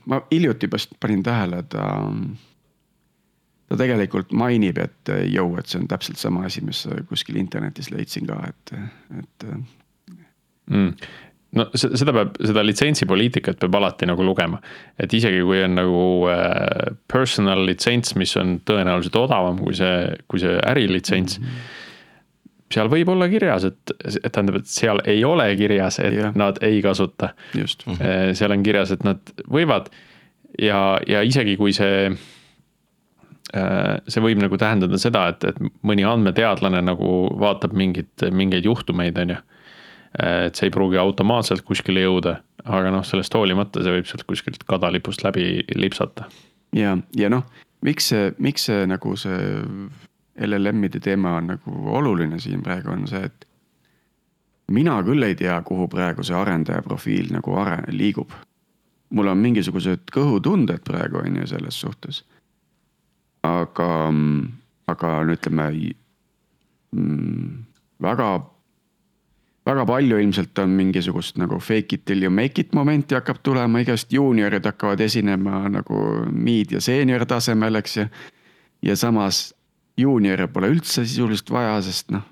ma 0.07 0.21
hiljuti 0.31 0.69
vast 0.73 0.95
panin 1.01 1.23
tähele, 1.23 1.63
ta. 1.69 1.89
ta 3.69 3.77
tegelikult 3.77 4.31
mainib, 4.33 4.79
et 4.79 5.11
jõu, 5.27 5.57
et 5.59 5.67
see 5.67 5.81
on 5.81 5.89
täpselt 5.91 6.19
sama 6.23 6.45
asi, 6.47 6.63
mis 6.63 6.85
kuskil 7.09 7.37
internetis 7.41 7.91
leidsin 7.91 8.27
ka, 8.27 8.39
et, 8.49 8.75
et 9.19 9.47
mm. 10.71 10.93
No 11.57 11.69
se- 11.75 11.93
seda 11.97 12.13
peab, 12.17 12.37
seda 12.43 12.65
litsentsipoliitikat 12.67 13.61
peab 13.63 13.79
alati 13.79 14.09
nagu 14.11 14.25
lugema. 14.27 14.61
et 14.99 15.13
isegi 15.15 15.43
kui 15.47 15.63
on 15.63 15.75
nagu 15.79 16.05
äh, 16.33 16.95
personal 17.13 17.65
litsents, 17.67 18.17
mis 18.17 18.37
on 18.37 18.61
tõenäoliselt 18.67 19.17
odavam 19.21 19.59
kui 19.63 19.75
see, 19.79 20.17
kui 20.29 20.43
see 20.43 20.61
ärilitsents 20.67 21.41
mm. 21.41 21.45
-hmm 21.45 21.83
seal 22.73 22.89
võib 22.91 23.09
olla 23.13 23.29
kirjas, 23.31 23.65
et, 23.69 23.93
et 24.25 24.33
tähendab, 24.33 24.57
et 24.59 24.67
seal 24.67 24.99
ei 25.07 25.25
ole 25.25 25.47
kirjas, 25.59 26.01
et 26.03 26.17
yeah. 26.17 26.33
nad 26.35 26.59
ei 26.67 26.81
kasuta 26.83 27.29
just 27.55 27.87
mm. 27.87 27.93
-hmm. 27.93 28.35
seal 28.35 28.51
on 28.51 28.63
kirjas, 28.63 28.91
et 28.91 29.05
nad 29.05 29.21
võivad 29.47 29.87
ja, 30.59 30.99
ja 31.07 31.23
isegi 31.23 31.57
kui 31.57 31.73
see 31.77 32.11
äh, 33.57 33.97
see 34.09 34.25
võib 34.25 34.43
nagu 34.43 34.59
tähendada 34.59 34.99
seda, 34.99 35.29
et, 35.33 35.45
et 35.45 35.61
mõni 35.87 36.07
andmeteadlane 36.09 36.83
nagu 36.83 37.13
vaatab 37.39 37.73
mingit, 37.77 38.27
mingeid 38.33 38.65
juhtumeid, 38.65 39.19
on 39.19 39.37
ju. 39.37 39.43
Et 40.19 40.57
see 40.57 40.69
ei 40.69 40.75
pruugi 40.75 40.99
automaatselt 41.01 41.65
kuskile 41.67 42.05
jõuda, 42.05 42.39
aga 42.65 42.91
noh, 42.95 43.05
sellest 43.07 43.35
hoolimata 43.35 43.83
see 43.85 43.99
võib 43.99 44.09
sealt 44.09 44.27
kuskilt 44.29 44.65
kadalipust 44.69 45.25
läbi 45.27 45.65
lipsata. 45.75 46.29
ja, 46.77 46.97
ja 47.17 47.31
noh, 47.33 47.45
miks 47.87 48.11
see, 48.13 48.33
miks 48.39 48.69
see 48.71 48.87
nagu 48.89 49.17
see 49.21 49.39
LLM-ide 50.47 51.01
teema 51.01 51.37
on 51.41 51.53
nagu 51.55 51.77
oluline 51.97 52.41
siin 52.41 52.63
praegu 52.63 52.93
on 52.93 53.07
see, 53.09 53.25
et. 53.25 53.47
mina 54.73 54.99
küll 55.07 55.23
ei 55.23 55.35
tea, 55.39 55.61
kuhu 55.63 55.89
praegu 55.89 56.25
see 56.27 56.37
arendaja 56.37 56.83
profiil 56.83 57.31
nagu 57.33 57.55
are-, 57.61 57.85
liigub. 57.93 58.33
mul 59.11 59.31
on 59.31 59.39
mingisugused 59.39 60.11
kõhutunded 60.13 60.83
praegu 60.85 61.23
on 61.23 61.37
ju 61.41 61.47
selles 61.47 61.81
suhtes. 61.81 62.25
aga, 63.43 63.91
aga 64.87 65.15
no 65.25 65.37
ütleme 65.39 65.71
mm, 66.93 67.65
väga 68.03 68.31
väga 69.67 69.87
palju 69.89 70.21
ilmselt 70.23 70.59
on 70.63 70.77
mingisugust 70.79 71.41
nagu 71.41 71.59
fake 71.63 71.99
it 71.99 72.05
till 72.07 72.23
you 72.23 72.31
make 72.31 72.61
it 72.61 72.75
momenti 72.75 73.17
hakkab 73.19 73.43
tulema, 73.43 73.83
igast 73.83 74.13
juuniorid 74.15 74.67
hakkavad 74.67 75.03
esinema 75.03 75.65
nagu 75.73 76.03
mid 76.31 76.77
ja 76.77 76.81
seenior 76.83 77.27
tasemel, 77.27 77.81
eks 77.83 77.97
ju. 77.97 78.07
ja 78.87 78.97
samas 78.97 79.49
juuniore 79.99 80.47
pole 80.53 80.71
üldse 80.75 81.07
sisuliselt 81.07 81.51
vaja, 81.51 81.77
sest 81.83 82.13
noh. 82.15 82.23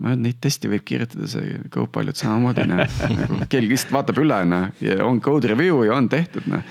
ma 0.00 0.14
neid 0.18 0.40
teste 0.42 0.70
võib 0.70 0.86
kirjutada 0.86 1.28
see 1.30 1.58
Copilot 1.74 2.18
samamoodi 2.18 2.64
noh, 2.70 2.82
nagu 3.20 3.44
keegi 3.50 3.70
lihtsalt 3.70 3.94
vaatab 3.94 4.22
üle 4.24 4.40
noh 4.48 4.82
ja 4.82 4.98
on 5.06 5.20
code 5.22 5.50
review 5.52 5.84
ja 5.86 5.98
on 5.98 6.08
tehtud 6.10 6.48
noh. 6.50 6.64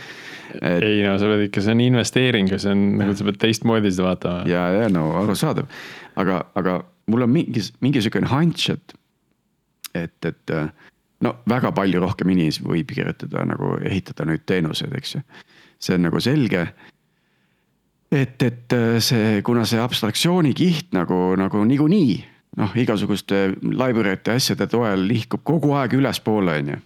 et... 0.58 0.82
ei 0.84 1.04
no 1.06 1.14
sa 1.22 1.30
pead 1.30 1.46
ikka, 1.50 1.64
see 1.64 1.78
on 1.78 1.86
investeering 1.86 2.50
ja 2.52 2.60
see 2.60 2.74
on 2.74 2.84
nagu 3.04 3.14
sa 3.20 3.30
pead 3.30 3.40
teistmoodi 3.46 3.94
seda 3.94 4.10
vaatama. 4.10 4.50
ja, 4.50 4.66
ja 4.80 4.90
no 4.92 5.06
arusaadav, 5.22 5.70
aga, 6.20 6.42
aga 6.58 6.82
mul 7.14 7.28
on 7.28 7.34
mingi, 7.38 7.64
mingi 7.84 8.02
sihukene 8.02 8.32
hunch, 8.32 8.74
et 8.74 8.98
et, 9.96 10.18
et 10.26 10.56
no 11.24 11.36
väga 11.50 11.72
palju 11.76 12.02
rohkem 12.04 12.34
inimesi 12.34 12.66
võib 12.66 12.92
kirjutada 12.92 13.46
nagu 13.48 13.78
ehitada 13.84 14.28
nüüd 14.30 14.46
teenuseid, 14.50 14.96
eks 14.98 15.16
ju. 15.18 15.24
see 15.80 15.98
on 15.98 16.08
nagu 16.08 16.20
selge. 16.24 16.68
et, 18.12 18.44
et 18.44 18.78
äh, 18.78 19.00
see, 19.00 19.42
kuna 19.46 19.66
see 19.66 19.82
abstraktsiooni 19.82 20.54
kiht 20.58 20.94
nagu, 20.94 21.34
nagu 21.40 21.64
niikuinii 21.66 22.34
noh, 22.60 22.74
igasuguste 22.78 23.46
library'te 23.62 24.38
asjade 24.38 24.68
toel 24.72 25.08
nihkub 25.10 25.44
kogu 25.46 25.74
aeg 25.78 25.96
ülespoole, 25.98 26.58
on 26.62 26.74
ju. 26.76 26.82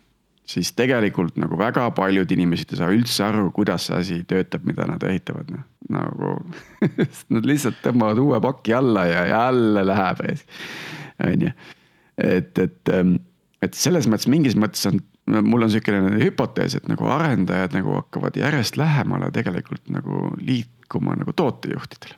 siis 0.48 0.72
tegelikult 0.72 1.36
nagu 1.36 1.58
väga 1.60 1.90
paljud 1.92 2.32
inimesed 2.32 2.72
ei 2.72 2.80
saa 2.80 2.92
üldse 2.96 3.26
aru, 3.26 3.50
kuidas 3.56 3.90
see 3.90 3.98
asi 3.98 4.20
töötab, 4.28 4.64
mida 4.68 4.86
nad 4.88 5.04
ehitavad, 5.04 5.50
noh. 5.52 5.66
nagu 5.92 6.38
nad 7.36 7.50
lihtsalt 7.50 7.82
tõmbavad 7.84 8.22
uue 8.24 8.40
paki 8.44 8.78
alla 8.78 9.06
ja 9.10 9.26
jälle 9.34 9.84
läheb, 9.88 10.24
on 11.28 11.50
ju. 11.50 11.56
Et, 12.18 12.58
et, 12.60 12.94
ähm, 12.94 13.18
et 13.62 13.78
selles 13.78 14.08
mõttes 14.10 14.30
mingis 14.32 14.58
mõttes 14.60 14.86
on 14.90 15.02
mul 15.44 15.66
on 15.66 15.72
sihukene 15.72 16.22
hüpotees, 16.22 16.78
et 16.78 16.86
nagu 16.88 17.10
arendajad 17.12 17.74
nagu 17.76 17.98
hakkavad 17.98 18.38
järjest 18.40 18.78
lähemale 18.80 19.28
tegelikult 19.36 19.90
nagu 19.92 20.30
liikuma 20.40 21.18
nagu 21.20 21.34
tootejuhtidele 21.36 22.16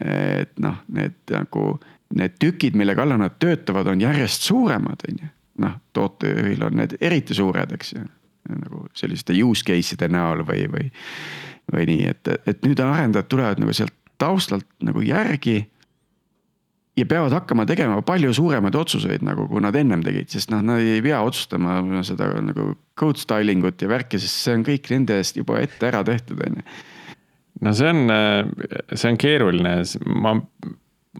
et 0.00 0.52
noh, 0.62 0.82
need 0.92 1.16
nagu, 1.32 1.64
need 2.16 2.36
tükid, 2.40 2.76
mille 2.78 2.94
kallal 2.98 3.20
nad 3.20 3.36
töötavad, 3.42 3.88
on 3.90 4.02
järjest 4.04 4.46
suuremad, 4.48 5.06
on 5.08 5.22
ju. 5.22 5.30
noh, 5.64 5.78
tootejuhil 5.96 6.66
on 6.66 6.80
need 6.82 6.96
eriti 7.00 7.34
suured, 7.36 7.72
eks 7.78 7.94
ju, 7.94 8.02
nagu 8.52 8.82
selliste 8.96 9.36
use 9.42 9.64
case'ide 9.66 10.10
näol 10.12 10.44
või, 10.46 10.66
või, 10.72 10.90
või 11.72 11.86
nii, 11.92 12.10
et, 12.12 12.32
et 12.46 12.60
nüüd 12.66 12.82
arendajad 12.84 13.30
tulevad 13.32 13.62
nagu 13.62 13.72
sealt 13.76 13.94
taustalt 14.20 14.68
nagu 14.84 15.02
järgi 15.04 15.62
ja 16.96 17.06
peavad 17.08 17.34
hakkama 17.36 17.66
tegema 17.68 18.00
palju 18.06 18.32
suuremaid 18.36 18.76
otsuseid, 18.78 19.24
nagu 19.26 19.46
kui 19.50 19.62
nad 19.64 19.76
ennem 19.76 20.02
tegid, 20.04 20.30
sest 20.32 20.52
noh, 20.52 20.62
nad 20.64 20.80
ei 20.80 21.02
pea 21.04 21.20
otsustama 21.26 21.78
seda 22.06 22.30
nagu 22.44 22.72
code 22.98 23.20
styling 23.20 23.64
ut 23.68 23.82
ja 23.82 23.90
värki, 23.90 24.20
sest 24.22 24.46
see 24.46 24.56
on 24.56 24.64
kõik 24.66 24.90
nende 24.94 25.20
eest 25.20 25.36
juba 25.40 25.60
ette 25.64 25.90
ära 25.90 26.02
tehtud, 26.06 26.40
on 26.46 26.60
ju 26.60 26.66
no 27.66 27.72
see 27.76 27.92
on, 27.92 28.16
see 28.92 29.12
on 29.12 29.20
keeruline, 29.20 29.76
ma, 30.12 30.34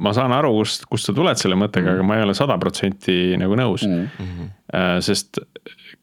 ma 0.00 0.12
saan 0.16 0.34
aru, 0.36 0.52
kust, 0.58 0.84
kust 0.90 1.08
sa 1.08 1.16
tuled 1.16 1.40
selle 1.40 1.56
mõttega 1.56 1.88
mm, 1.88 1.92
-hmm. 1.92 2.04
aga 2.04 2.08
ma 2.08 2.18
ei 2.18 2.26
ole 2.26 2.36
sada 2.36 2.58
protsenti 2.60 3.36
nagu 3.40 3.56
nõus 3.56 3.86
mm. 3.88 4.08
-hmm. 4.16 4.50
sest 5.04 5.40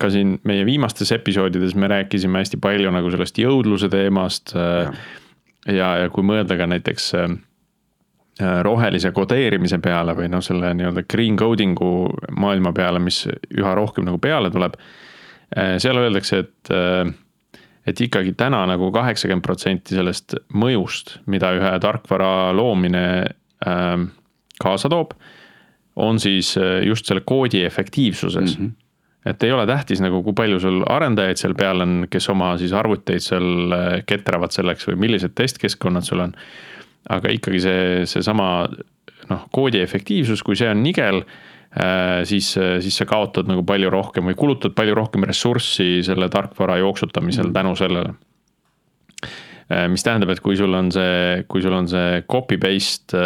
ka 0.02 0.10
siin 0.14 0.38
meie 0.48 0.66
viimastes 0.68 1.12
episoodides 1.16 1.76
me 1.80 1.90
rääkisime 1.92 2.42
hästi 2.42 2.60
palju 2.62 2.92
nagu 2.94 3.12
sellest 3.14 3.40
jõudluse 3.40 3.90
teemast. 3.94 4.56
Äh, 4.56 4.92
ja, 5.68 5.74
ja, 5.74 5.90
ja 6.04 6.14
kui 6.14 6.26
mõelda 6.28 6.58
ka 6.60 6.68
näiteks 6.70 7.10
äh, 7.20 7.36
rohelise 8.40 9.12
kodeerimise 9.14 9.78
peale 9.78 10.16
või 10.18 10.26
noh, 10.34 10.42
selle 10.42 10.72
nii-öelda 10.74 11.04
green 11.10 11.36
coding'u 11.38 11.90
maailma 12.42 12.72
peale, 12.74 12.98
mis 13.00 13.28
üha 13.30 13.76
rohkem 13.78 14.08
nagu 14.08 14.18
peale 14.18 14.50
tuleb. 14.50 14.74
seal 15.54 16.00
öeldakse, 16.02 16.40
et 16.40 16.72
et 17.88 18.02
ikkagi 18.02 18.34
täna 18.40 18.64
nagu 18.70 18.90
kaheksakümmend 18.96 19.46
protsenti 19.46 19.98
sellest 19.98 20.38
mõjust, 20.56 21.18
mida 21.30 21.52
ühe 21.58 21.72
tarkvara 21.84 22.54
loomine 22.56 23.06
äh, 23.68 24.06
kaasa 24.64 24.92
toob, 24.92 25.16
on 26.00 26.22
siis 26.22 26.56
äh, 26.60 26.80
just 26.88 27.10
selle 27.10 27.26
koodi 27.26 27.66
efektiivsuses 27.68 28.58
mm. 28.58 28.64
-hmm 28.64 28.80
et 29.24 29.44
ei 29.44 29.52
ole 29.56 29.64
tähtis 29.64 30.02
nagu, 30.04 30.20
kui 30.24 30.34
palju 30.36 30.58
sul 30.60 30.82
arendajaid 30.92 31.40
seal 31.40 31.54
peal 31.56 31.80
on, 31.80 32.08
kes 32.12 32.26
oma 32.30 32.58
siis 32.60 32.74
arvuteid 32.76 33.24
seal 33.24 33.72
äh, 33.72 34.02
ketravad 34.06 34.52
selleks 34.52 34.88
või 34.90 34.98
millised 35.00 35.32
testkeskkonnad 35.36 36.04
sul 36.04 36.20
on. 36.20 36.34
Aga 37.10 37.32
ikkagi 37.34 37.64
see, 37.64 37.82
seesama 38.10 38.68
noh, 39.30 39.48
koodi 39.52 39.82
efektiivsus, 39.84 40.44
kui 40.44 40.56
see 40.60 40.70
on 40.72 40.84
nigel 40.84 41.24
Äh, 41.74 42.26
siis, 42.26 42.58
äh, 42.58 42.82
siis 42.82 42.98
sa 42.98 43.06
kaotad 43.10 43.48
nagu 43.50 43.64
palju 43.66 43.90
rohkem 43.90 44.28
või 44.30 44.36
kulutad 44.38 44.76
palju 44.78 44.94
rohkem 44.94 45.24
ressurssi 45.26 46.04
selle 46.06 46.28
tarkvara 46.30 46.76
jooksutamisel 46.84 47.48
mm. 47.48 47.54
tänu 47.56 47.72
sellele. 47.80 48.12
Äh, 49.74 49.88
mis 49.90 50.06
tähendab, 50.06 50.30
et 50.36 50.42
kui 50.44 50.54
sul 50.60 50.74
on 50.78 50.92
see, 50.94 51.42
kui 51.50 51.64
sul 51.66 51.74
on 51.74 51.90
see 51.90 52.22
copy 52.30 52.60
paste 52.62 53.24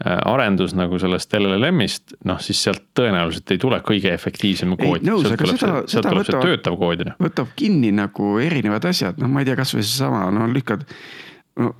arendus 0.00 0.72
nagu 0.72 0.96
sellest 0.96 1.34
LLM-ist, 1.36 2.14
noh 2.24 2.38
siis 2.40 2.62
sealt 2.64 2.86
tõenäoliselt 2.96 3.50
ei 3.52 3.58
tule 3.60 3.78
kõige 3.84 4.14
efektiivsem 4.16 4.72
kood. 4.80 5.04
nõus, 5.04 5.28
aga 5.28 5.50
seda, 5.50 5.72
seda 5.92 6.14
võtab, 6.16 6.40
töötav 6.40 6.78
kood. 6.80 7.04
Võtab 7.20 7.52
kinni 7.52 7.92
nagu 7.92 8.32
erinevad 8.40 8.88
asjad, 8.88 9.20
noh, 9.20 9.28
ma 9.28 9.44
ei 9.44 9.50
tea, 9.50 9.58
kasvõi 9.60 9.84
seesama, 9.84 10.24
no 10.32 10.48
lükkad 10.48 10.88
no, 11.60 11.74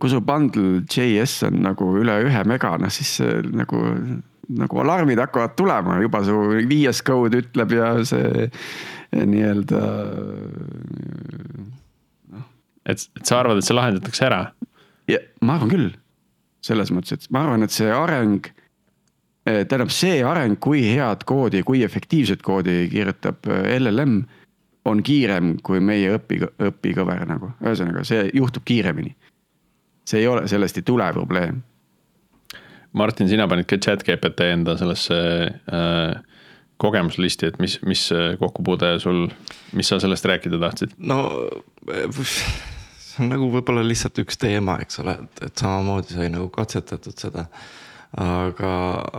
kui 0.00 0.12
su 0.12 0.20
bundle 0.24 0.82
JS 0.88 1.46
on 1.50 1.62
nagu 1.66 1.92
üle 2.00 2.16
ühe 2.26 2.42
mega, 2.48 2.74
noh 2.80 2.92
siis 2.92 3.18
nagu 3.52 3.84
nagu 4.50 4.80
alarmid 4.82 5.20
hakkavad 5.22 5.54
tulema, 5.58 6.00
juba 6.02 6.22
su 6.26 6.36
viies 6.66 7.02
code 7.06 7.38
ütleb 7.44 7.74
ja 7.76 7.90
see 8.06 8.48
nii-öelda 9.14 9.82
noh. 12.34 12.46
et, 12.86 13.04
et 13.04 13.24
sa 13.26 13.40
arvad, 13.42 13.60
et 13.60 13.68
see 13.68 13.78
lahendatakse 13.78 14.26
ära? 14.26 14.42
ma 15.42 15.56
arvan 15.56 15.70
küll, 15.72 15.86
selles 16.66 16.92
mõttes, 16.94 17.18
et 17.18 17.32
ma 17.34 17.44
arvan, 17.46 17.66
et 17.66 17.74
see 17.74 17.90
areng 17.94 18.50
tähendab 19.44 19.90
see 19.94 20.20
areng, 20.26 20.58
kui 20.62 20.82
head 20.84 21.24
koodi, 21.26 21.62
kui 21.66 21.82
efektiivset 21.82 22.42
koodi 22.46 22.84
kirjutab 22.92 23.48
LLM, 23.48 24.20
on 24.88 25.02
kiirem 25.04 25.56
kui 25.64 25.80
meie 25.84 26.14
õpi, 26.16 26.40
õpikõver 26.70 27.24
nagu, 27.28 27.50
ühesõnaga 27.64 28.04
see 28.06 28.28
juhtub 28.36 28.64
kiiremini. 28.68 29.14
See 30.10 30.24
ei 30.24 30.30
ole, 30.30 30.46
sellest 30.50 30.80
ei 30.80 30.86
tule 30.86 31.06
probleem 31.14 31.62
Martin, 32.92 33.28
sina 33.30 33.46
panid 33.48 33.68
ka 33.70 33.78
chat 33.78 34.02
GPT 34.06 34.50
enda 34.50 34.74
sellesse 34.78 35.16
äh, 35.46 36.16
kogemuslisti, 36.80 37.50
et 37.50 37.60
mis, 37.62 37.76
mis 37.86 38.06
kokkupuude 38.40 38.94
sul, 39.02 39.28
mis 39.76 39.90
sa 39.90 40.00
sellest 40.02 40.26
rääkida 40.26 40.58
tahtsid? 40.62 40.96
no 40.98 41.20
see 41.90 43.26
on 43.26 43.30
nagu 43.34 43.50
võib-olla 43.52 43.84
lihtsalt 43.84 44.18
üks 44.22 44.40
teema, 44.40 44.78
eks 44.82 45.00
ole, 45.02 45.16
et, 45.24 45.44
et 45.50 45.62
samamoodi 45.62 46.16
sai 46.16 46.30
nagu 46.32 46.48
katsetatud 46.54 47.18
seda. 47.20 47.46
aga, 48.16 48.72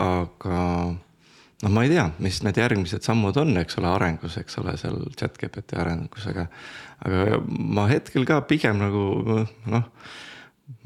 aga 0.03 0.57
noh, 0.95 1.69
ma 1.69 1.85
ei 1.85 1.93
tea, 1.93 2.07
mis 2.23 2.41
need 2.45 2.59
järgmised 2.59 3.05
sammud 3.05 3.37
on, 3.39 3.53
eks 3.61 3.77
ole, 3.79 3.91
arengus, 3.91 4.39
eks 4.41 4.57
ole, 4.63 4.75
seal 4.81 4.97
chat 5.19 5.37
GPT 5.39 5.79
arengus, 5.79 6.27
aga. 6.31 6.47
aga 7.05 7.39
ma 7.47 7.87
hetkel 7.91 8.27
ka 8.27 8.41
pigem 8.49 8.81
nagu 8.81 9.05
noh 9.69 9.87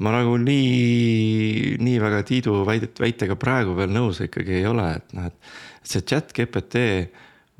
ma 0.02 0.12
nagu 0.14 0.36
nii, 0.40 1.76
nii 1.82 2.00
väga 2.02 2.22
Tiidu 2.26 2.58
väidet, 2.68 2.98
väitega 3.00 3.36
praegu 3.40 3.76
veel 3.78 3.92
nõus 3.94 4.20
ikkagi 4.24 4.60
ei 4.60 4.66
ole, 4.68 4.88
et 4.98 5.14
noh, 5.16 5.28
et 5.30 5.86
see 5.86 6.04
chat 6.06 6.32
GPT 6.36 6.82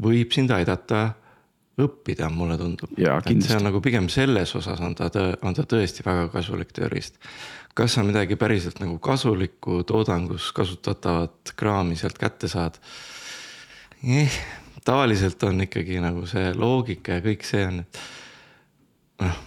võib 0.02 0.34
sind 0.34 0.52
aidata 0.54 1.08
õppida, 1.80 2.28
mulle 2.32 2.56
tundub. 2.60 2.92
see 2.96 3.56
on 3.56 3.66
nagu 3.68 3.80
pigem 3.84 4.08
selles 4.12 4.54
osas 4.56 4.80
on 4.80 4.94
ta, 4.96 5.10
on 5.44 5.56
ta 5.56 5.64
tõesti 5.68 6.04
väga 6.06 6.28
kasulik 6.32 6.72
tööriist. 6.76 7.18
kas 7.76 7.92
sa 7.92 8.04
midagi 8.04 8.38
päriselt 8.40 8.80
nagu 8.80 8.98
kasulikku 8.98 9.82
toodangus 9.84 10.52
kasutatavat 10.56 11.52
kraami 11.56 11.96
sealt 11.96 12.18
kätte 12.18 12.48
saad 12.48 12.80
eh,? 14.04 14.40
tavaliselt 14.84 15.42
on 15.42 15.60
ikkagi 15.66 16.00
nagu 16.00 16.24
see 16.30 16.54
loogika 16.54 17.18
ja 17.18 17.24
kõik 17.24 17.44
see 17.44 17.66
on, 17.66 17.82
et 17.82 18.00
noh 19.20 19.44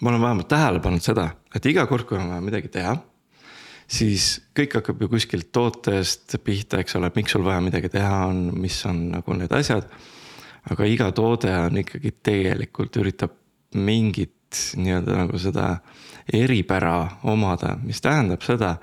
ma 0.00 0.10
olen 0.10 0.20
vähemalt 0.22 0.48
tähele 0.48 0.80
pannud 0.80 1.04
seda, 1.04 1.28
et 1.54 1.66
iga 1.66 1.86
kord, 1.88 2.06
kui 2.08 2.18
on 2.18 2.28
vaja 2.30 2.44
midagi 2.44 2.70
teha, 2.72 2.96
siis 3.86 4.28
kõik 4.56 4.78
hakkab 4.80 5.02
ju 5.02 5.08
kuskilt 5.12 5.50
tootest 5.54 6.36
pihta, 6.44 6.80
eks 6.82 6.98
ole, 6.98 7.10
miks 7.14 7.36
sul 7.36 7.44
vaja 7.46 7.62
midagi 7.64 7.90
teha 7.92 8.26
on, 8.30 8.48
mis 8.60 8.78
on 8.88 9.06
nagu 9.14 9.38
need 9.38 9.52
asjad. 9.56 9.88
aga 10.70 10.84
iga 10.90 11.12
toode 11.14 11.52
on 11.54 11.78
ikkagi 11.78 12.10
tegelikult 12.26 12.96
üritab 12.98 13.36
mingit 13.74 14.32
nii-öelda 14.76 15.20
nagu 15.20 15.38
seda 15.38 15.76
eripära 16.32 17.20
omada, 17.22 17.76
mis 17.82 18.00
tähendab 18.02 18.42
seda, 18.42 18.76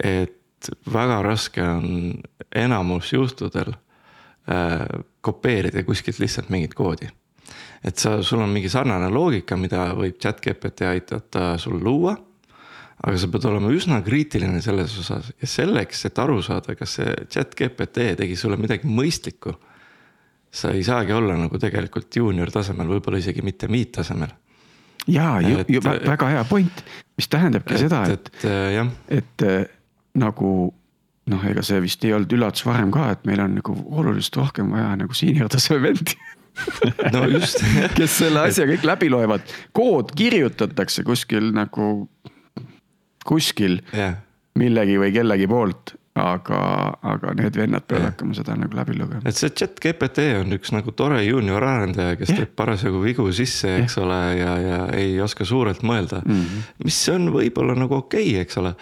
et 0.00 0.70
väga 0.92 1.20
raske 1.24 1.62
on 1.62 2.14
enamus 2.56 3.12
juhtudel 3.12 3.74
äh, 4.48 4.86
kopeerida 5.20 5.84
kuskilt 5.84 6.18
lihtsalt 6.20 6.48
mingit 6.48 6.74
koodi 6.74 7.08
et 7.84 8.00
sa, 8.00 8.18
sul 8.26 8.42
on 8.44 8.50
mingi 8.52 8.70
sarnane 8.72 9.08
loogika, 9.12 9.56
mida 9.60 9.90
võib 9.96 10.18
chat 10.20 10.42
GPT 10.44 10.88
aidata 10.90 11.54
sul 11.60 11.80
luua. 11.82 12.16
aga 13.00 13.16
sa 13.16 13.30
pead 13.32 13.46
olema 13.48 13.70
üsna 13.72 14.02
kriitiline 14.04 14.60
selles 14.60 14.92
osas 15.00 15.30
ja 15.40 15.48
selleks, 15.48 16.04
et 16.04 16.18
aru 16.20 16.42
saada, 16.44 16.74
kas 16.76 16.98
see 16.98 17.14
chat 17.32 17.54
GPT 17.56 18.12
tegi 18.18 18.36
sulle 18.36 18.58
midagi 18.60 18.88
mõistlikku. 18.88 19.54
sa 20.50 20.72
ei 20.74 20.82
saagi 20.82 21.12
olla 21.14 21.36
nagu 21.38 21.58
tegelikult 21.58 22.16
juunior 22.16 22.50
tasemel, 22.50 22.88
võib-olla 22.88 23.18
isegi 23.18 23.42
mitte 23.42 23.68
mid 23.68 23.92
tasemel. 23.94 24.32
ja, 25.06 25.40
ju 25.40 25.80
väga 25.82 26.28
hea 26.28 26.44
point, 26.44 26.84
mis 27.16 27.28
tähendabki 27.28 27.74
et, 27.74 27.80
seda, 27.80 28.04
et, 28.04 28.28
et, 28.28 28.44
äh, 28.50 28.92
et 29.08 29.46
äh, 29.46 29.64
nagu 30.14 30.74
noh, 31.30 31.46
ega 31.46 31.62
see 31.66 31.80
vist 31.84 32.04
ei 32.04 32.12
olnud 32.16 32.32
üllatus 32.36 32.64
varem 32.66 32.92
ka, 32.94 33.10
et 33.14 33.24
meil 33.28 33.42
on 33.44 33.56
nagu 33.60 33.76
oluliselt 33.90 34.40
rohkem 34.40 34.70
vaja 34.74 34.92
nagu 35.00 35.16
senior 35.16 35.50
taseme 35.52 35.82
venti 35.88 36.18
no 37.14 37.24
just 37.30 37.62
kes 37.96 38.18
selle 38.22 38.46
asja 38.48 38.66
kõik 38.70 38.84
läbi 38.86 39.10
loevad, 39.12 39.46
kood 39.76 40.12
kirjutatakse 40.16 41.04
kuskil 41.06 41.52
nagu, 41.56 41.92
kuskil 43.26 43.80
yeah. 43.94 44.20
millegi 44.60 45.00
või 45.00 45.14
kellegi 45.16 45.48
poolt. 45.50 45.96
aga, 46.20 46.56
aga 47.06 47.32
need 47.38 47.54
vennad 47.56 47.84
peavad 47.86 48.02
Jah. 48.02 48.10
hakkama 48.10 48.34
seda 48.34 48.56
nagu 48.58 48.74
läbi 48.76 48.96
lugema. 48.98 49.22
et 49.30 49.38
see 49.38 49.52
chat 49.56 49.78
GPT 49.80 50.24
on 50.40 50.56
üks 50.56 50.72
nagu 50.74 50.92
tore 50.98 51.20
juunior 51.22 51.64
arendaja, 51.64 52.16
kes 52.18 52.32
Jah. 52.32 52.40
teeb 52.42 52.56
parasjagu 52.58 52.98
vigu 53.04 53.28
sisse, 53.32 53.70
eks 53.78 53.94
ole, 54.02 54.18
ja, 54.40 54.56
ja 54.60 54.80
ei 54.98 55.14
oska 55.22 55.46
suurelt 55.48 55.84
mõelda 55.86 56.20
mm. 56.24 56.42
-hmm. 56.42 56.66
mis 56.84 56.98
on 57.14 57.30
võib-olla 57.32 57.78
nagu 57.78 58.00
okei 58.02 58.34
okay,, 58.34 58.42
eks 58.42 58.58
ole. 58.60 58.74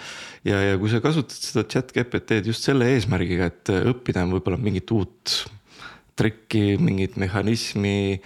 ja, 0.49 0.63
ja 0.71 0.81
kui 0.81 0.91
sa 0.91 1.03
kasutad 1.05 1.37
seda 1.37 1.67
chat 1.69 1.93
GPT-d 1.95 2.49
just 2.49 2.65
selle 2.65 2.89
eesmärgiga, 2.97 3.53
et 3.53 3.77
õppida 3.77 4.25
võib-olla 4.33 4.59
mingit 4.59 4.91
uut 4.97 5.37
trikki, 6.19 6.77
mingit 6.81 7.17
mehhanismi 7.21 8.21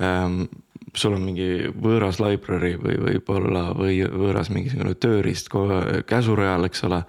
ähm,. 0.00 0.46
sul 0.94 1.16
on 1.16 1.24
mingi 1.26 1.72
võõras 1.74 2.20
library 2.22 2.76
või 2.78 2.98
võib-olla 3.02 3.72
või 3.74 4.04
võõras 4.06 4.50
mingisugune 4.54 4.94
tööriist 4.94 5.48
kohe 5.50 6.04
käsureal, 6.06 6.68
eks 6.68 6.84
ole 6.86 7.00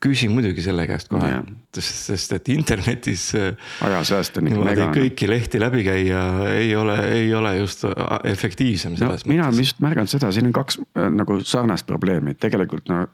küsi 0.00 0.28
muidugi 0.32 0.62
selle 0.64 0.86
käest 0.88 1.10
kohe 1.12 1.28
Jah., 1.28 1.48
sest, 1.76 2.32
et 2.34 2.48
internetis 2.52 3.28
äh, 3.38 3.72
ajasääst 3.86 4.40
on 4.40 4.48
ikka 4.50 4.64
mega. 4.66 4.88
kõiki 4.96 5.28
lehti 5.30 5.60
läbi 5.60 5.84
käia 5.86 6.22
ei 6.54 6.72
ole, 6.76 6.96
ei 7.14 7.28
ole 7.36 7.54
just 7.60 7.84
efektiivsem 8.24 8.96
no 8.96 9.04
selles 9.04 9.26
mina 9.28 9.44
olen 9.44 9.54
mõttes. 9.54 9.70
just 9.70 9.84
märganud 9.84 10.12
seda, 10.12 10.32
siin 10.34 10.48
on 10.50 10.56
kaks 10.56 10.80
äh, 10.82 11.10
nagu 11.14 11.38
sarnast 11.44 11.88
probleemi, 11.88 12.34
et 12.34 12.42
tegelikult 12.42 12.88
no 12.90 13.04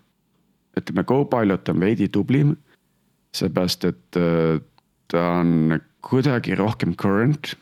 ütleme, 0.77 1.05
Copilot 1.09 1.69
on 1.73 1.81
veidi 1.81 2.09
tublim. 2.13 2.57
seepärast, 3.37 3.85
et 3.85 4.17
äh, 4.21 4.63
ta 5.13 5.27
on 5.41 5.81
kuidagi 6.07 6.57
rohkem 6.59 6.95
current. 6.99 7.55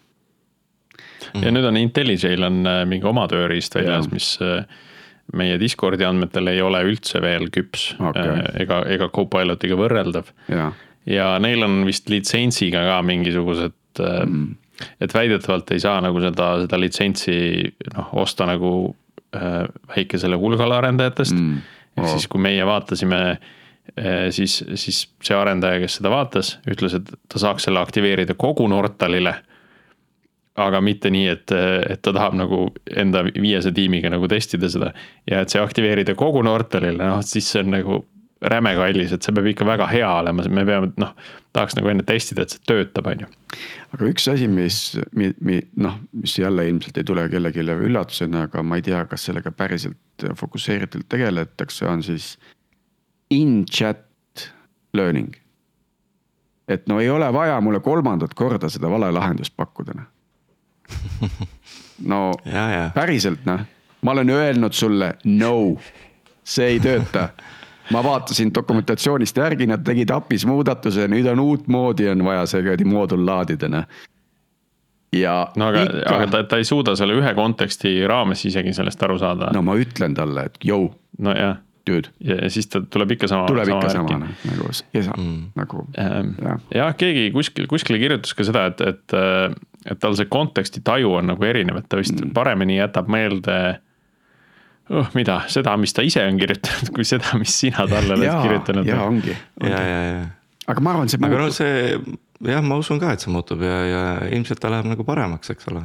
ja 1.35 1.51
nüüd 1.53 1.67
on 1.67 1.79
IntelliJail 1.81 2.45
on 2.47 2.65
äh, 2.69 2.83
mingi 2.89 3.09
oma 3.09 3.25
tööriist 3.31 3.75
väljas 3.79 4.11
mis 4.13 4.35
äh, 4.45 4.67
meie 5.35 5.57
Discordi 5.61 6.05
andmetel 6.05 6.53
ei 6.53 6.61
ole 6.63 6.83
üldse 6.85 7.23
veel 7.25 7.49
küps 7.55 7.93
Okei. 7.97 8.27
äh, 8.27 8.43
ega, 8.65 8.83
ega 8.93 9.09
Copilotiga 9.15 9.79
võrreldav. 9.81 10.29
ja, 10.51 11.29
neil 11.43 11.65
on 11.67 11.81
vist 11.89 12.13
litsentsiga 12.13 12.85
ka 12.91 13.01
mingisugused 13.07 14.05
mm., 14.05 14.53
et 15.01 15.13
väidetavalt 15.15 15.71
ei 15.71 15.81
saa 15.81 16.01
nagu 16.03 16.19
seda, 16.19 16.49
seda 16.65 16.79
litsentsi 16.83 17.37
noh, 17.95 18.09
osta 18.25 18.47
nagu 18.51 18.71
väikesele 19.35 20.37
hulgale 20.39 20.77
arendajatest 20.77 21.35
mm.. 21.35 21.61
ehk 21.99 22.09
siis, 22.11 22.27
kui 22.31 22.43
meie 22.43 22.67
vaatasime 22.67 23.21
äh, 23.33 23.53
siis, 24.35 24.59
siis 24.81 25.01
see 25.23 25.37
arendaja, 25.37 25.83
kes 25.83 25.99
seda 26.01 26.13
vaatas, 26.13 26.55
ütles, 26.71 26.97
et 26.99 27.11
ta 27.29 27.43
saaks 27.43 27.69
selle 27.69 27.83
aktiveerida 27.83 28.37
kogu 28.39 28.69
Nortalile. 28.69 29.35
aga 30.55 30.79
mitte 30.81 31.11
nii, 31.11 31.29
et, 31.29 31.51
et 31.91 32.03
ta 32.03 32.13
tahab 32.15 32.37
nagu 32.39 32.59
enda 32.97 33.25
viiese 33.27 33.73
tiimiga 33.75 34.11
nagu 34.11 34.29
testida 34.31 34.69
seda 34.71 34.93
ja 35.27 35.41
et 35.43 35.51
see 35.51 35.59
aktiveerida 35.59 36.15
kogu 36.15 36.43
Nortalile, 36.47 37.03
noh 37.03 37.23
siis 37.27 37.49
see 37.51 37.65
on 37.65 37.73
nagu 37.75 38.05
räme 38.45 38.75
kallis, 38.77 39.13
et 39.15 39.25
see 39.25 39.35
peab 39.35 39.49
ikka 39.51 39.67
väga 39.67 39.87
hea 39.91 40.09
olema, 40.21 40.45
me 40.53 40.65
peame 40.69 40.91
noh, 41.01 41.13
tahaks 41.57 41.77
nagu 41.79 41.91
enne 41.91 42.05
testida, 42.07 42.45
et 42.45 42.55
see 42.55 42.63
töötab, 42.69 43.09
on 43.11 43.25
ju. 43.25 43.29
aga 43.97 44.09
üks 44.11 44.27
asi, 44.33 44.49
mis, 44.51 44.81
mi, 45.17 45.31
mi, 45.45 45.61
noh, 45.81 45.97
mis 46.19 46.37
jälle 46.39 46.67
ilmselt 46.69 46.99
ei 47.01 47.07
tule 47.09 47.27
kellelegi 47.33 47.65
üllatusena, 47.89 48.47
aga 48.49 48.65
ma 48.67 48.81
ei 48.81 48.85
tea, 48.87 49.05
kas 49.11 49.29
sellega 49.29 49.53
päriselt 49.55 50.27
fokusseeritult 50.41 51.09
tegeletakse, 51.11 51.87
on 51.89 52.05
siis 52.07 52.35
in-chat 53.31 54.53
learning. 54.95 55.33
et 56.69 56.87
no 56.89 57.01
ei 57.01 57.11
ole 57.11 57.33
vaja 57.33 57.61
mulle 57.61 57.81
kolmandat 57.81 58.35
korda 58.35 58.69
seda 58.73 58.91
valelahendust 58.91 59.53
pakkuda, 59.57 59.93
noh. 59.99 60.07
no 62.07 62.33
ja, 62.57 62.69
ja, 62.71 62.91
päriselt 62.95 63.45
noh, 63.45 63.61
ma 64.03 64.13
olen 64.13 64.31
öelnud 64.31 64.73
sulle 64.73 65.15
no, 65.25 65.77
see 66.45 66.75
ei 66.77 66.81
tööta. 66.81 67.29
ma 67.93 68.01
vaatasin 68.05 68.55
dokumentatsioonist 68.55 69.37
järgi, 69.37 69.67
nad 69.69 69.85
tegid 69.85 70.11
API-s 70.11 70.47
muudatuse, 70.49 71.05
nüüd 71.09 71.29
on 71.29 71.41
uutmoodi 71.41 72.09
on 72.09 72.25
vaja 72.25 72.47
see 72.49 72.63
kuradi 72.65 72.89
moodul 72.89 73.27
laadida 73.27 73.69
noh. 73.69 73.85
ja 75.13 75.37
no 75.57 75.69
aga, 75.69 75.85
ikka- 75.85 76.17
aga 76.17 76.31
ta, 76.33 76.43
ta 76.49 76.63
ei 76.63 76.65
suuda 76.65 76.97
selle 76.97 77.19
ühe 77.21 77.35
konteksti 77.37 77.99
raames 78.09 78.45
isegi 78.49 78.73
sellest 78.73 79.03
aru 79.05 79.19
saada 79.21 79.53
no.. 79.53 79.61
no 79.61 79.69
ma 79.69 79.77
ütlen 79.77 80.17
talle, 80.17 80.49
et 80.49 80.59
jõu, 80.65 80.89
nojah, 81.21 81.61
dude, 81.87 82.11
ja 82.25 82.51
siis 82.53 82.69
ta 82.73 82.81
tuleb 82.81 83.15
ikka 83.17 83.29
sama. 83.31 83.47
tuleb 83.51 83.71
ikka 83.75 83.93
sama 83.93 84.19
noh, 84.25 84.35
nagu 84.49 84.69
esa 84.73 85.15
mm., 85.17 85.41
nagu 85.59 85.87
Ähm, 86.01 86.35
jah, 86.43 86.61
jah, 86.75 86.93
keegi 86.99 87.31
kuskil, 87.35 87.69
kuskil 87.71 87.99
kirjutas 88.01 88.35
ka 88.37 88.47
seda, 88.47 88.67
et, 88.73 88.81
et, 88.81 89.17
et 89.93 90.01
tal 90.01 90.17
see 90.19 90.31
konteksti 90.31 90.83
taju 90.85 91.19
on 91.21 91.33
nagu 91.33 91.49
erinev, 91.49 91.83
et 91.83 91.89
ta 91.91 92.01
vist 92.01 92.17
mm. 92.17 92.33
paremini 92.37 92.79
jätab 92.79 93.11
meelde 93.13 93.59
oh,. 94.91 95.11
mida, 95.15 95.43
seda, 95.53 95.77
mis 95.81 95.95
ta 95.97 96.05
ise 96.07 96.25
on 96.29 96.41
kirjutanud, 96.41 96.93
kui 96.97 97.07
seda, 97.09 97.37
mis 97.41 97.55
sina 97.65 97.87
talle 97.91 98.17
oled 98.19 98.33
kirjutanud. 98.47 98.89
ja 98.89 99.03
ongi, 99.05 99.37
ja, 99.63 99.81
ja, 99.81 100.01
ja. 100.09 100.25
aga 100.73 100.85
ma 100.85 100.95
arvan, 100.95 101.13
see 101.13 101.21
aga 101.21 101.41
no 101.41 101.49
muutub, 101.49 101.59
see 101.61 102.53
jah, 102.55 102.65
ma 102.65 102.79
usun 102.81 103.01
ka, 103.03 103.15
et 103.15 103.25
see 103.25 103.33
muutub 103.33 103.63
ja, 103.65 103.79
ja 103.89 104.03
ilmselt 104.35 104.63
ta 104.63 104.73
läheb 104.73 104.89
nagu 104.91 105.07
paremaks, 105.07 105.53
eks 105.55 105.69
ole. 105.73 105.85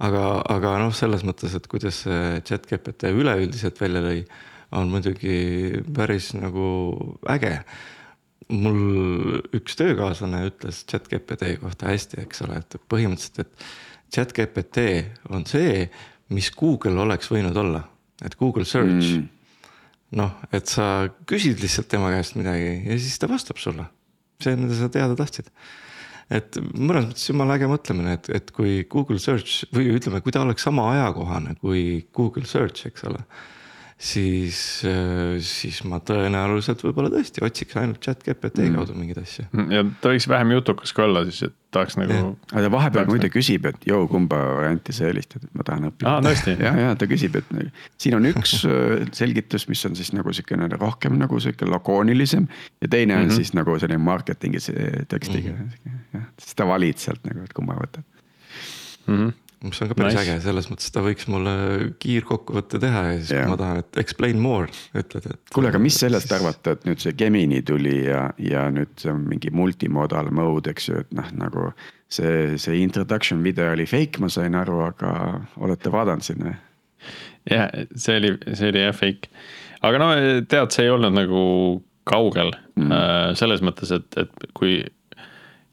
aga, 0.00 0.24
aga 0.54 0.76
noh, 0.84 0.94
selles 0.96 1.24
mõttes, 1.26 1.54
et 1.56 1.66
kuidas 1.70 2.04
see 2.06 2.40
chat 2.48 2.66
GPT 2.70 3.12
üleüldiselt 3.14 3.80
välja 3.82 4.02
lõi, 4.04 4.22
on 4.76 4.90
muidugi 4.92 5.80
päris 5.94 6.32
nagu 6.38 6.66
äge. 7.30 7.60
mul 8.50 9.36
üks 9.54 9.76
töökaaslane 9.78 10.40
ütles 10.48 10.80
chat 10.90 11.04
GPT 11.06 11.52
kohta 11.62 11.86
hästi, 11.86 12.18
eks 12.24 12.40
ole, 12.42 12.56
et 12.58 12.74
põhimõtteliselt, 12.90 13.44
et 13.44 14.10
chat 14.10 14.32
GPT 14.34 14.86
on 15.30 15.44
see, 15.46 15.84
mis 16.34 16.48
Google 16.58 16.98
oleks 17.04 17.30
võinud 17.30 17.54
olla, 17.60 17.84
et 18.26 18.34
Google 18.40 18.66
Search 18.66 19.12
mm. 19.12 19.28
noh, 20.18 20.34
et 20.50 20.66
sa 20.70 21.06
küsid 21.30 21.62
lihtsalt 21.62 21.90
tema 21.92 22.10
käest 22.14 22.34
midagi 22.38 22.72
ja 22.88 22.98
siis 22.98 23.22
ta 23.22 23.30
vastab 23.30 23.62
sulle. 23.62 23.86
see, 24.42 24.56
mida 24.58 24.74
sa 24.74 24.90
teada 24.90 25.14
tahtsid. 25.14 25.52
et 26.30 26.58
mõnes 26.74 27.06
mõttes 27.06 27.30
jumala 27.30 27.54
äge 27.54 27.70
mõtlemine, 27.70 28.18
et, 28.18 28.32
et 28.34 28.50
kui 28.56 28.82
Google 28.90 29.22
Search 29.22 29.70
või 29.76 29.94
ütleme, 29.94 30.22
kui 30.26 30.34
ta 30.34 30.42
oleks 30.42 30.66
sama 30.66 30.90
ajakohane 30.96 31.54
kui 31.62 32.08
Google 32.16 32.50
Search, 32.50 32.90
eks 32.90 33.06
ole. 33.06 33.22
siis, 34.00 34.58
siis 35.44 35.80
ma 35.84 35.98
tõenäoliselt 36.00 36.80
võib-olla 36.86 37.10
tõesti 37.12 37.42
otsiks 37.44 37.76
ainult 37.76 38.00
chat 38.04 38.22
GPT 38.24 38.64
mm. 38.64 38.78
kaudu 38.78 38.94
mingeid 38.96 39.20
asju. 39.20 39.44
ja 39.68 39.82
ta 40.00 40.12
võiks 40.14 40.26
vähem 40.30 40.54
jutukas 40.54 40.94
ka 40.96 41.04
olla 41.04 41.26
siis, 41.28 41.42
et 41.50 41.56
tahaks 41.74 41.98
nagu 42.00 42.14
aga 42.50 42.62
ta 42.64 42.70
vahepeal 42.72 43.10
muide 43.10 43.28
küsib, 43.32 43.66
et 43.68 43.84
jõu, 43.86 44.06
kumba 44.10 44.38
varianti 44.56 44.94
sa 44.96 45.04
eelistad, 45.10 45.44
et 45.44 45.52
ma 45.58 45.66
tahan 45.66 45.90
õppida 45.90 46.14
Aa, 46.14 46.22
tõesti? 46.24 46.54
ja, 46.64 46.72
ja 46.80 46.94
ta 46.98 47.08
küsib, 47.10 47.36
et 47.42 47.52
nagu- 47.52 47.84
siin 48.00 48.16
on 48.16 48.30
üks 48.30 48.56
äh, 48.70 49.04
selgitus, 49.16 49.68
mis 49.70 49.84
on 49.88 49.98
siis 49.98 50.14
nagu 50.16 50.32
siukene 50.36 50.70
rohkem 50.78 51.20
nagu 51.20 51.42
sihuke 51.42 51.68
lakoonilisem 51.68 52.48
ja 52.80 52.88
teine 52.88 53.18
on 53.18 53.26
mm 53.26 53.28
-hmm. 53.28 53.36
siis 53.42 53.52
nagu 53.58 53.76
selline 53.78 54.00
marketingi 54.00 54.64
see 54.64 55.04
tekstiga 55.12 55.52
mm. 55.52 55.68
-hmm. 55.68 56.00
jah, 56.16 56.26
siis 56.40 56.56
ta 56.56 56.66
valid 56.72 57.04
sealt 57.04 57.20
nagu, 57.28 57.44
et 57.44 57.52
kumma 57.52 57.76
võtad. 57.76 58.02
mm. 59.06 59.16
-hmm. 59.16 59.32
Mis 59.64 59.80
on 59.82 59.90
ka 59.90 59.96
päris 59.98 60.16
Nice. 60.16 60.24
äge, 60.24 60.40
selles 60.44 60.68
mõttes 60.70 60.92
ta 60.94 61.02
võiks 61.04 61.26
mulle 61.28 61.52
kiirkokkuvõtte 62.00 62.80
teha 62.80 63.02
ja 63.06 63.16
siis 63.18 63.32
yeah. 63.34 63.48
ma 63.50 63.58
tahan, 63.60 63.82
et 63.82 64.00
explain 64.00 64.40
more, 64.40 64.70
ütled, 64.96 65.26
et. 65.34 65.40
kuule, 65.52 65.68
aga 65.72 65.80
mis 65.82 65.98
sellest 66.00 66.32
arvata, 66.32 66.76
et 66.76 66.86
nüüd 66.88 67.02
see 67.02 67.12
Gemini 67.18 67.60
tuli 67.66 67.98
ja, 68.06 68.26
ja 68.40 68.66
nüüd 68.72 68.94
see 69.00 69.12
on 69.12 69.26
mingi 69.28 69.52
multimodal 69.52 70.30
mode, 70.36 70.72
eks 70.72 70.88
ju, 70.88 71.02
et 71.04 71.12
noh, 71.16 71.28
nagu 71.42 71.68
see, 72.08 72.56
see 72.60 72.80
introduction 72.80 73.44
video 73.44 73.68
oli 73.74 73.86
fake, 73.90 74.22
ma 74.22 74.30
sain 74.32 74.56
aru, 74.58 74.80
aga 74.88 75.12
olete 75.60 75.92
vaadanud 75.92 76.24
sinna? 76.24 76.56
jah, 77.50 77.68
see 77.96 78.16
oli, 78.20 78.34
see 78.54 78.72
oli 78.72 78.86
jah 78.86 78.96
fake. 78.96 79.28
aga 79.84 80.00
no 80.00 80.10
tead, 80.48 80.72
see 80.72 80.88
ei 80.88 80.94
olnud 80.94 81.16
nagu 81.16 81.44
kaugel 82.08 82.54
mm.. 82.80 83.36
selles 83.38 83.60
mõttes, 83.64 83.92
et, 83.92 84.08
et 84.24 84.48
kui 84.56 84.80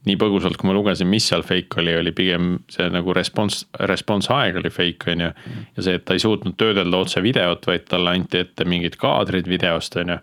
nii 0.07 0.17
põgusalt, 0.19 0.57
kui 0.59 0.69
ma 0.69 0.75
lugesin, 0.77 1.09
mis 1.11 1.27
seal 1.29 1.43
fake 1.45 1.81
oli, 1.81 1.93
oli 1.99 2.13
pigem 2.15 2.57
see 2.71 2.87
nagu 2.93 3.13
response, 3.15 3.65
response 3.89 4.31
aeg 4.33 4.59
oli 4.61 4.71
fake, 4.73 5.11
on 5.13 5.25
ju. 5.27 5.31
ja 5.77 5.85
see, 5.85 5.97
et 5.99 6.05
ta 6.07 6.17
ei 6.17 6.23
suutnud 6.23 6.57
töödelda 6.59 7.01
otse 7.03 7.23
videot, 7.23 7.67
vaid 7.67 7.87
talle 7.91 8.15
anti 8.15 8.41
ette 8.43 8.67
mingid 8.67 8.97
kaadrid 9.01 9.49
videost, 9.51 9.99
on 10.01 10.15
ju 10.15 10.19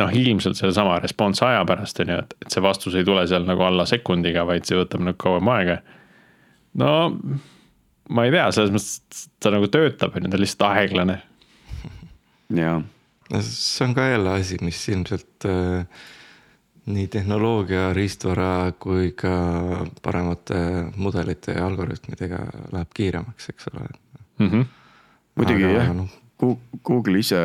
noh, 0.00 0.12
ilmselt 0.16 0.56
sellesama 0.56 0.96
response 1.02 1.44
aja 1.44 1.64
pärast 1.68 2.00
on 2.00 2.14
ju, 2.14 2.20
et, 2.22 2.36
et 2.44 2.54
see 2.54 2.64
vastus 2.64 2.96
ei 2.96 3.04
tule 3.04 3.24
seal 3.28 3.44
nagu 3.48 3.64
alla 3.66 3.84
sekundiga, 3.88 4.46
vaid 4.48 4.68
see 4.68 4.78
võtab 4.78 5.04
nagu 5.04 5.20
kauem 5.20 5.50
aega. 5.52 5.80
no 6.80 6.92
ma 8.12 8.24
ei 8.26 8.32
tea, 8.34 8.48
selles 8.54 8.72
mõttes 8.72 9.28
ta 9.42 9.52
nagu 9.54 9.68
töötab, 9.72 10.16
on 10.16 10.26
ju, 10.26 10.32
ta 10.32 10.38
on 10.40 10.44
lihtsalt 10.44 10.66
aeglane. 10.70 11.20
jaa, 12.62 12.80
no 13.32 13.44
see 13.48 13.86
on 13.86 13.94
ka 13.98 14.08
jälle 14.14 14.36
asi, 14.38 14.58
mis 14.64 14.80
ilmselt 14.92 15.48
äh, 15.48 16.02
nii 16.86 17.06
tehnoloogia, 17.08 17.92
riistvara 17.94 18.72
kui 18.78 19.12
ka 19.16 19.34
paremate 20.02 20.58
mudelite 20.96 21.54
ja 21.56 21.66
algoritmidega 21.66 22.40
läheb 22.72 22.90
kiiremaks, 22.94 23.48
eks 23.48 23.68
ole. 23.72 23.86
Mm 24.38 24.48
-hmm. 24.48 24.66
muidugi 25.34 25.64
Aga 25.64 25.78
jah 25.78 25.94
noh., 25.94 26.18
Google 26.84 27.18
ise 27.18 27.38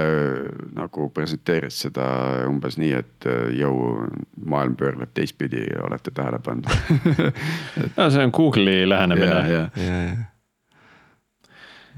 nagu 0.73 1.09
presenteeris 1.13 1.81
seda 1.85 2.07
umbes 2.49 2.79
nii, 2.81 2.93
et 2.97 3.27
äh, 3.29 3.51
jõu, 3.59 4.07
maailm 4.45 4.75
pöörleb 4.75 5.11
teistpidi, 5.13 5.67
olete 5.85 6.11
tähele 6.11 6.39
pannud 6.39 6.65
no 7.97 8.09
see 8.09 8.23
on 8.23 8.33
Google'i 8.33 8.89
lähenemine. 8.89 10.27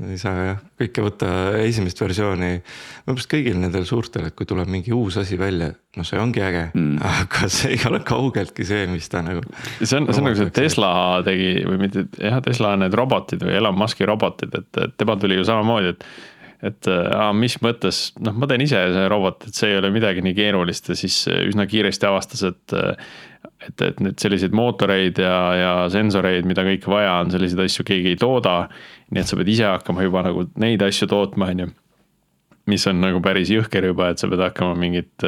Ei 0.08 0.18
saa 0.20 0.45
jah, 0.45 0.60
kõike 0.80 1.04
võtta 1.04 1.30
esimest 1.60 2.00
versiooni. 2.00 2.52
meelest 3.08 3.30
kõigil 3.32 3.60
nendel 3.60 3.86
suurtel, 3.89 4.30
et 4.30 4.36
kui 4.38 4.47
tuleb 4.47 4.70
mingi 4.72 4.93
uus 4.95 5.18
asi 5.20 5.38
välja, 5.39 5.72
no 5.97 6.06
see 6.08 6.22
ongi 6.22 6.43
äge 6.45 6.66
mm., 6.72 6.97
aga 7.10 7.52
see 7.52 7.76
ei 7.76 7.84
ole 7.89 8.00
kaugeltki 8.08 8.68
see, 8.68 8.88
mis 8.91 9.12
ta 9.12 9.24
nagu. 9.26 9.43
see 9.82 10.00
on, 10.00 10.10
see 10.10 10.22
on 10.22 10.30
nagu 10.30 10.39
see 10.39 10.56
Tesla 10.56 10.91
tegi 11.28 11.54
või 11.68 11.84
mitte, 11.84 12.08
jah, 12.16 12.39
Tesla 12.45 12.76
need 12.80 12.95
robotid 12.95 13.43
või 13.43 13.58
Elon 13.60 13.80
Musk'i 13.80 14.08
robotid, 14.08 14.56
et, 14.62 14.84
temal 15.00 15.20
tuli 15.22 15.39
ju 15.39 15.47
samamoodi, 15.47 15.95
et 15.95 16.12
et 16.60 16.89
aa, 16.91 17.30
mis 17.32 17.54
mõttes, 17.64 18.10
noh, 18.20 18.34
ma 18.36 18.47
teen 18.52 18.66
ise 18.66 18.80
see 18.91 19.04
robot, 19.08 19.45
et 19.47 19.56
see 19.56 19.70
ei 19.72 19.78
ole 19.80 19.93
midagi 19.95 20.20
nii 20.26 20.36
keerulist 20.36 20.89
ja 20.91 20.97
siis 21.00 21.22
üsna 21.32 21.64
kiiresti 21.72 22.08
avastas, 22.10 22.43
et 22.50 22.76
et, 23.68 23.82
et 23.82 23.99
nüüd 24.03 24.20
selliseid 24.22 24.55
mootoreid 24.55 25.20
ja, 25.22 25.36
ja 25.57 25.74
sensoreid, 25.91 26.47
mida 26.49 26.64
kõike 26.68 26.91
vaja 26.91 27.20
on, 27.24 27.34
selliseid 27.34 27.66
asju 27.66 27.86
keegi 27.88 28.14
ei 28.14 28.20
tooda. 28.20 28.55
nii 29.10 29.24
et 29.24 29.30
sa 29.30 29.39
pead 29.39 29.51
ise 29.51 29.68
hakkama 29.68 30.05
juba 30.05 30.24
nagu 30.30 30.45
neid 30.62 30.84
asju 30.86 31.10
tootma, 31.12 31.51
on 31.53 31.66
ju. 31.66 31.70
Mis 32.70 32.88
on 32.90 33.00
nagu 33.02 33.22
päris 33.26 33.52
jõhker 33.54 33.90
juba, 33.92 34.12
et 34.14 34.22
sa 34.22 34.30
pead 34.32 34.42
hakkama 34.44 34.78
mingit, 34.80 35.28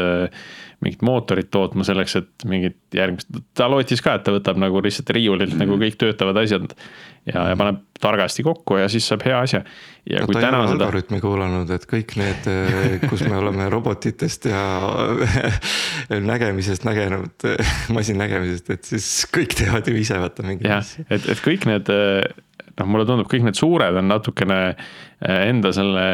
mingit 0.82 1.06
mootorit 1.06 1.52
tootma 1.54 1.86
selleks, 1.88 2.18
et 2.22 2.46
mingit 2.50 2.78
järgmist, 2.96 3.30
ta 3.58 3.70
lootis 3.72 4.02
ka, 4.04 4.18
et 4.18 4.26
ta 4.28 4.34
võtab 4.36 4.60
nagu 4.62 4.82
lihtsalt 4.84 5.10
riiulilt 5.14 5.54
mm 5.54 5.58
-hmm. 5.58 5.66
nagu 5.66 5.80
kõik 5.82 5.98
töötavad 6.02 6.42
asjad 6.44 6.76
ja, 7.26 7.50
ja 7.52 7.56
paneb 7.58 7.82
targasti 8.02 8.44
kokku 8.44 8.78
ja 8.82 8.89
siis 8.89 9.06
saab 9.08 9.24
hea 9.26 9.39
asja. 9.39 9.62
ja 10.10 10.22
no, 10.24 10.30
kui 10.30 10.36
täna 10.36 10.64
seda. 10.66 10.88
algoritmi 10.88 11.22
kuulanud, 11.22 11.70
et 11.76 11.86
kõik 11.89 12.16
need, 12.18 12.48
eh, 12.50 12.96
kus 13.10 13.22
me 13.28 13.38
oleme 13.38 13.70
robotitest 13.70 14.50
ja 14.50 14.64
nägemisest 16.32 16.86
nägenud, 16.88 17.46
masinnägemisest, 17.98 18.74
et 18.74 18.94
siis 18.94 19.12
kõik 19.34 19.54
teevad 19.58 19.88
ju 19.88 19.98
ise 20.02 20.18
vaata 20.22 20.46
mingeid 20.48 20.80
asju. 20.80 21.06
et, 21.10 21.30
et 21.36 21.46
kõik 21.46 21.70
need 21.70 21.94
noh, 22.80 22.88
mulle 22.88 23.05
tundub, 23.09 23.28
kõik 23.32 23.45
need 23.47 23.59
suured 23.59 23.97
on 23.99 24.07
natukene 24.11 24.59
eh, 24.72 25.41
enda 25.49 25.74
selle, 25.76 26.05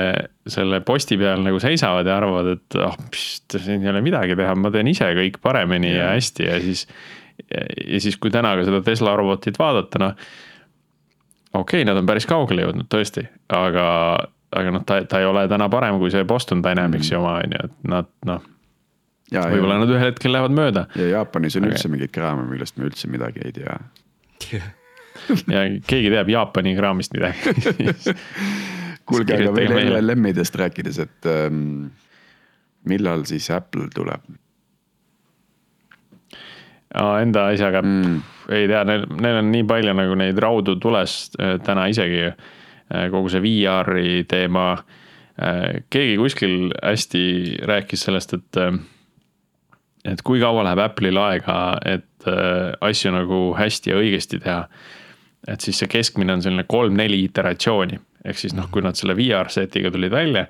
selle 0.49 0.81
posti 0.85 1.19
peal 1.19 1.43
nagu 1.45 1.61
seisavad 1.63 2.07
ja 2.07 2.17
arvavad, 2.19 2.51
et 2.57 2.79
ah 2.81 2.91
oh,, 2.91 3.07
siin 3.13 3.85
ei 3.85 3.91
ole 3.93 4.01
midagi 4.05 4.37
teha, 4.39 4.55
ma 4.57 4.73
teen 4.73 4.89
ise 4.91 5.09
kõik 5.17 5.39
paremini 5.43 5.93
ja, 5.93 6.03
ja 6.03 6.11
hästi 6.15 6.49
ja 6.49 6.59
siis. 6.63 6.87
ja 7.47 7.99
siis, 8.01 8.17
kui 8.17 8.33
täna 8.33 8.55
ka 8.57 8.65
seda 8.65 8.81
Tesla 8.85 9.13
robotit 9.17 9.59
vaadata, 9.61 10.01
noh 10.01 10.15
okei 11.53 11.81
okay,, 11.81 11.87
nad 11.87 11.99
on 11.99 12.09
päris 12.09 12.27
kaugele 12.29 12.65
jõudnud 12.65 12.89
tõesti, 12.91 13.23
aga, 13.53 13.87
aga 14.57 14.73
noh, 14.73 14.85
ta, 14.87 14.99
ta 15.09 15.21
ei 15.21 15.29
ole 15.29 15.47
täna 15.51 15.69
parem 15.71 15.99
kui 16.01 16.11
see 16.13 16.25
Boston 16.27 16.63
Dynamicsi 16.65 17.15
mm. 17.15 17.21
oma 17.21 17.37
on 17.43 17.55
ju, 17.57 17.69
et 17.69 17.91
nad 17.93 18.11
noh. 18.29 18.49
võib-olla 19.37 19.79
nad 19.83 19.93
ühel 19.93 20.11
hetkel 20.11 20.35
lähevad 20.35 20.57
mööda. 20.57 20.87
ja 20.97 21.13
Jaapanis 21.17 21.59
on 21.59 21.67
aga... 21.67 21.75
üldse 21.75 21.93
mingeid 21.93 22.13
kraame, 22.15 22.47
millest 22.51 22.77
me 22.79 22.89
üldse 22.89 23.11
midagi 23.11 23.45
ei 23.45 23.55
tea 23.55 23.79
ja 25.55 25.67
keegi 25.87 26.11
teab 26.13 26.29
Jaapani 26.31 26.75
kraamist 26.77 27.15
midagi 27.15 27.53
kuulge, 29.07 29.37
aga 29.37 29.53
veel 29.55 29.93
LLM-idest 30.01 30.57
rääkides, 30.59 30.99
et 31.05 31.29
ähm, 31.31 31.87
millal 32.87 33.23
siis 33.29 33.49
Apple 33.53 33.87
tuleb? 33.95 34.25
enda 36.97 37.47
asjaga 37.51 37.81
mm., 37.83 38.21
ei 38.55 38.67
tea, 38.69 38.83
neil, 38.87 39.03
neil 39.21 39.41
on 39.41 39.49
nii 39.51 39.65
palju 39.67 39.93
nagu 39.97 40.15
neid 40.19 40.37
raudu 40.41 40.77
tules 40.81 41.17
äh, 41.39 41.57
täna 41.63 41.87
isegi. 41.91 42.29
Äh, 42.87 43.09
kogu 43.11 43.31
see 43.31 43.43
VR-i 43.43 44.21
teema. 44.29 44.69
Äh, 45.35 45.83
keegi 45.93 46.15
kuskil 46.21 46.71
hästi 46.79 47.23
rääkis 47.67 48.07
sellest, 48.07 48.37
et, 48.37 48.61
et 50.07 50.23
kui 50.23 50.39
kaua 50.39 50.63
läheb 50.67 50.81
Apple'il 50.85 51.19
aega, 51.21 51.59
et 51.85 52.05
asju 52.83 53.11
nagu 53.13 53.41
hästi 53.55 53.91
ja 53.91 53.99
õigesti 53.99 54.39
teha. 54.43 54.63
Et 55.47 55.63
siis 55.63 55.79
see 55.79 55.89
keskmine 55.91 56.33
on 56.33 56.41
selline 56.43 56.65
kolm-neli 56.67 57.23
iteratsiooni, 57.27 57.99
ehk 58.27 58.41
siis 58.41 58.55
noh, 58.57 58.67
kui 58.71 58.83
nad 58.83 58.97
selle 58.99 59.15
VR 59.17 59.51
setiga 59.53 59.91
tulid 59.93 60.11
välja, 60.11 60.47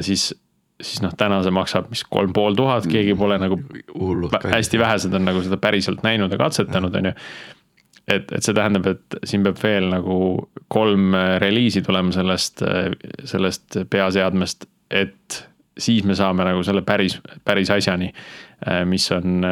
siis 0.00 0.30
siis 0.82 1.02
noh, 1.04 1.14
täna 1.18 1.40
see 1.44 1.54
maksab, 1.54 1.88
mis 1.92 2.02
kolm 2.10 2.32
pool 2.34 2.56
tuhat, 2.58 2.86
keegi 2.90 3.14
pole 3.18 3.38
nagu 3.38 3.58
Hullud, 3.94 4.34
hästi 4.50 4.80
vähesed 4.80 5.14
on 5.14 5.26
nagu 5.28 5.42
seda 5.44 5.58
päriselt 5.62 6.02
näinud 6.02 6.32
ja 6.32 6.38
katsetanud, 6.40 6.94
on 6.98 7.10
ju. 7.10 7.14
et, 8.08 8.32
et 8.32 8.42
see 8.42 8.56
tähendab, 8.56 8.88
et 8.90 9.18
siin 9.28 9.44
peab 9.46 9.60
veel 9.62 9.88
nagu 9.92 10.18
kolm 10.72 11.14
reliisi 11.42 11.84
tulema 11.86 12.14
sellest, 12.14 12.64
sellest 13.30 13.82
peaseadmest, 13.90 14.66
et 14.90 15.42
siis 15.78 16.04
me 16.04 16.16
saame 16.18 16.44
nagu 16.44 16.64
selle 16.66 16.82
päris, 16.86 17.18
päris 17.44 17.70
asjani, 17.72 18.10
mis 18.88 19.06
on 19.14 19.46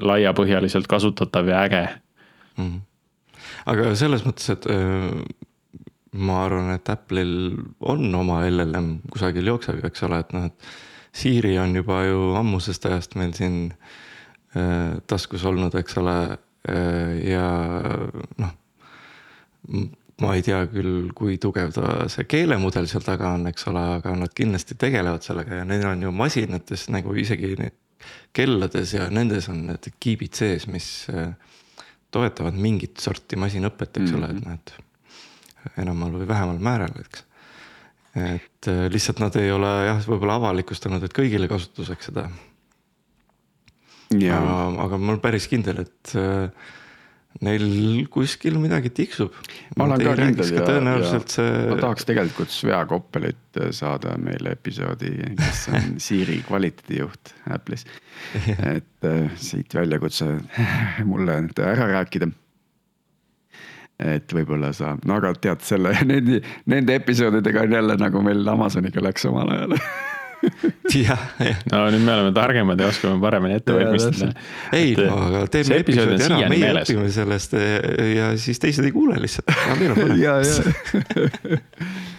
laiapõhjaliselt 0.00 0.88
kasutatav 0.90 1.48
ja 1.48 1.64
äge 1.64 1.86
mm. 2.56 2.64
-hmm. 2.64 2.80
Aga 3.70 3.92
selles 3.98 4.24
mõttes, 4.26 4.50
et 4.54 4.68
ma 6.14 6.40
arvan, 6.44 6.70
et 6.74 6.90
Apple'il 6.92 7.54
on 7.90 8.06
oma 8.14 8.42
LLM 8.46 8.90
kusagil 9.12 9.50
jookseb, 9.50 9.82
eks 9.88 10.04
ole, 10.08 10.20
et 10.24 10.34
noh, 10.36 10.50
et. 10.50 10.74
Siri 11.14 11.52
on 11.62 11.70
juba 11.76 12.00
ju 12.08 12.32
ammusest 12.34 12.88
ajast 12.88 13.12
meil 13.14 13.30
siin 13.38 13.68
äh, 13.70 14.96
taskus 15.06 15.44
olnud, 15.46 15.76
eks 15.78 16.00
ole 16.00 16.14
äh,, 16.34 17.12
ja 17.30 17.44
noh. 18.42 18.50
ma 20.24 20.32
ei 20.34 20.42
tea 20.42 20.58
küll, 20.72 21.12
kui 21.14 21.38
tugev 21.38 21.70
ta 21.76 22.08
see 22.10 22.26
keelemudel 22.26 22.90
seal 22.90 23.06
taga 23.06 23.30
on, 23.38 23.46
eks 23.50 23.70
ole, 23.70 23.84
aga 24.00 24.16
nad 24.18 24.34
kindlasti 24.34 24.74
tegelevad 24.78 25.22
sellega 25.22 25.60
ja 25.60 25.68
neil 25.70 25.86
on 25.86 26.02
ju 26.02 26.10
masinates 26.14 26.88
nagu 26.90 27.14
isegi 27.14 27.54
need 27.62 27.78
kellades 28.34 28.96
ja 28.98 29.06
nendes 29.14 29.46
on 29.54 29.68
need 29.70 29.86
kiibid 30.02 30.34
sees, 30.34 30.66
mis 30.66 30.88
äh, 31.14 31.30
toetavad 32.14 32.56
mingit 32.58 33.02
sorti 33.02 33.38
masinõpet, 33.40 33.98
eks 33.98 34.12
mm 34.12 34.16
-hmm. 34.16 34.18
ole, 34.18 34.30
et 34.30 34.44
mhm. 34.44 34.52
et 34.54 35.80
enamal 35.84 36.12
või 36.18 36.28
vähemal 36.28 36.58
määral, 36.62 36.94
eks. 37.00 37.24
et 38.20 38.68
äh, 38.70 38.86
lihtsalt 38.92 39.22
nad 39.22 39.36
ei 39.40 39.50
ole 39.52 39.70
jah, 39.88 40.02
võib-olla 40.06 40.38
avalikustanud, 40.40 41.02
et 41.02 41.16
kõigile 41.16 41.48
kasutuseks 41.50 42.10
seda. 42.10 42.28
aga, 44.38 44.56
aga 44.86 44.98
ma 44.98 45.14
olen 45.14 45.22
päris 45.24 45.48
kindel, 45.50 45.84
et 45.86 46.16
äh, 46.20 46.50
neil 47.42 48.06
kuskil 48.12 48.58
midagi 48.62 48.92
tiksub. 48.94 49.34
ma 49.76 49.88
olen 49.88 50.04
ka 50.04 50.14
kindel 50.18 50.52
ja, 50.54 50.66
tõenäoliselt 50.68 51.32
ja 51.32 51.34
see. 51.34 51.64
ma 51.70 51.78
tahaks 51.80 52.06
tegelikult 52.08 52.54
Svea 52.54 52.78
Koppelit 52.90 53.58
äh, 53.58 53.72
saada 53.74 54.14
meile 54.20 54.54
episoodi, 54.54 55.10
kes 55.40 55.66
on 55.72 55.90
Siiri 56.06 56.40
kvaliteedijuht 56.46 57.34
Apple'is. 57.56 57.86
et 58.76 59.10
äh, 59.10 59.26
siit 59.40 59.74
väljakutse 59.74 60.30
mulle 61.10 61.40
nüüd 61.48 61.62
ära 61.64 61.90
rääkida 61.98 62.30
et 64.04 64.32
võib-olla 64.34 64.72
saab, 64.74 65.04
no 65.06 65.20
aga 65.20 65.30
tead 65.38 65.62
selle, 65.62 65.92
nende, 66.06 66.40
nende 66.70 66.96
episoodidega 66.98 67.62
on 67.66 67.78
jälle 67.78 67.98
nagu 68.00 68.22
meil 68.26 68.42
Amazoniga 68.50 69.02
läks 69.02 69.26
omal 69.30 69.52
ajal 69.54 69.78
jah, 70.94 71.26
jah. 71.40 71.60
no 71.72 71.84
nüüd 71.94 72.04
me 72.04 72.16
oleme 72.16 72.32
targemad 72.36 72.80
ja 72.80 72.90
oskame 72.92 73.20
paremini 73.22 73.58
ette 73.60 73.76
valmistada. 73.76 74.32
ei 74.76 74.94
no 74.98 75.20
aga 75.28 75.44
teeme 75.52 75.80
episoodi 75.84 76.18
ära, 76.28 76.40
meie 76.46 76.64
meeles. 76.66 76.90
õpime 76.90 77.12
sellest 77.14 77.56
ja 78.14 78.32
siis 78.40 78.62
teised 78.62 78.86
ei 78.86 78.94
kuule 78.94 79.20
lihtsalt. 79.22 79.54
ja, 80.20 80.40
ja 80.40 80.54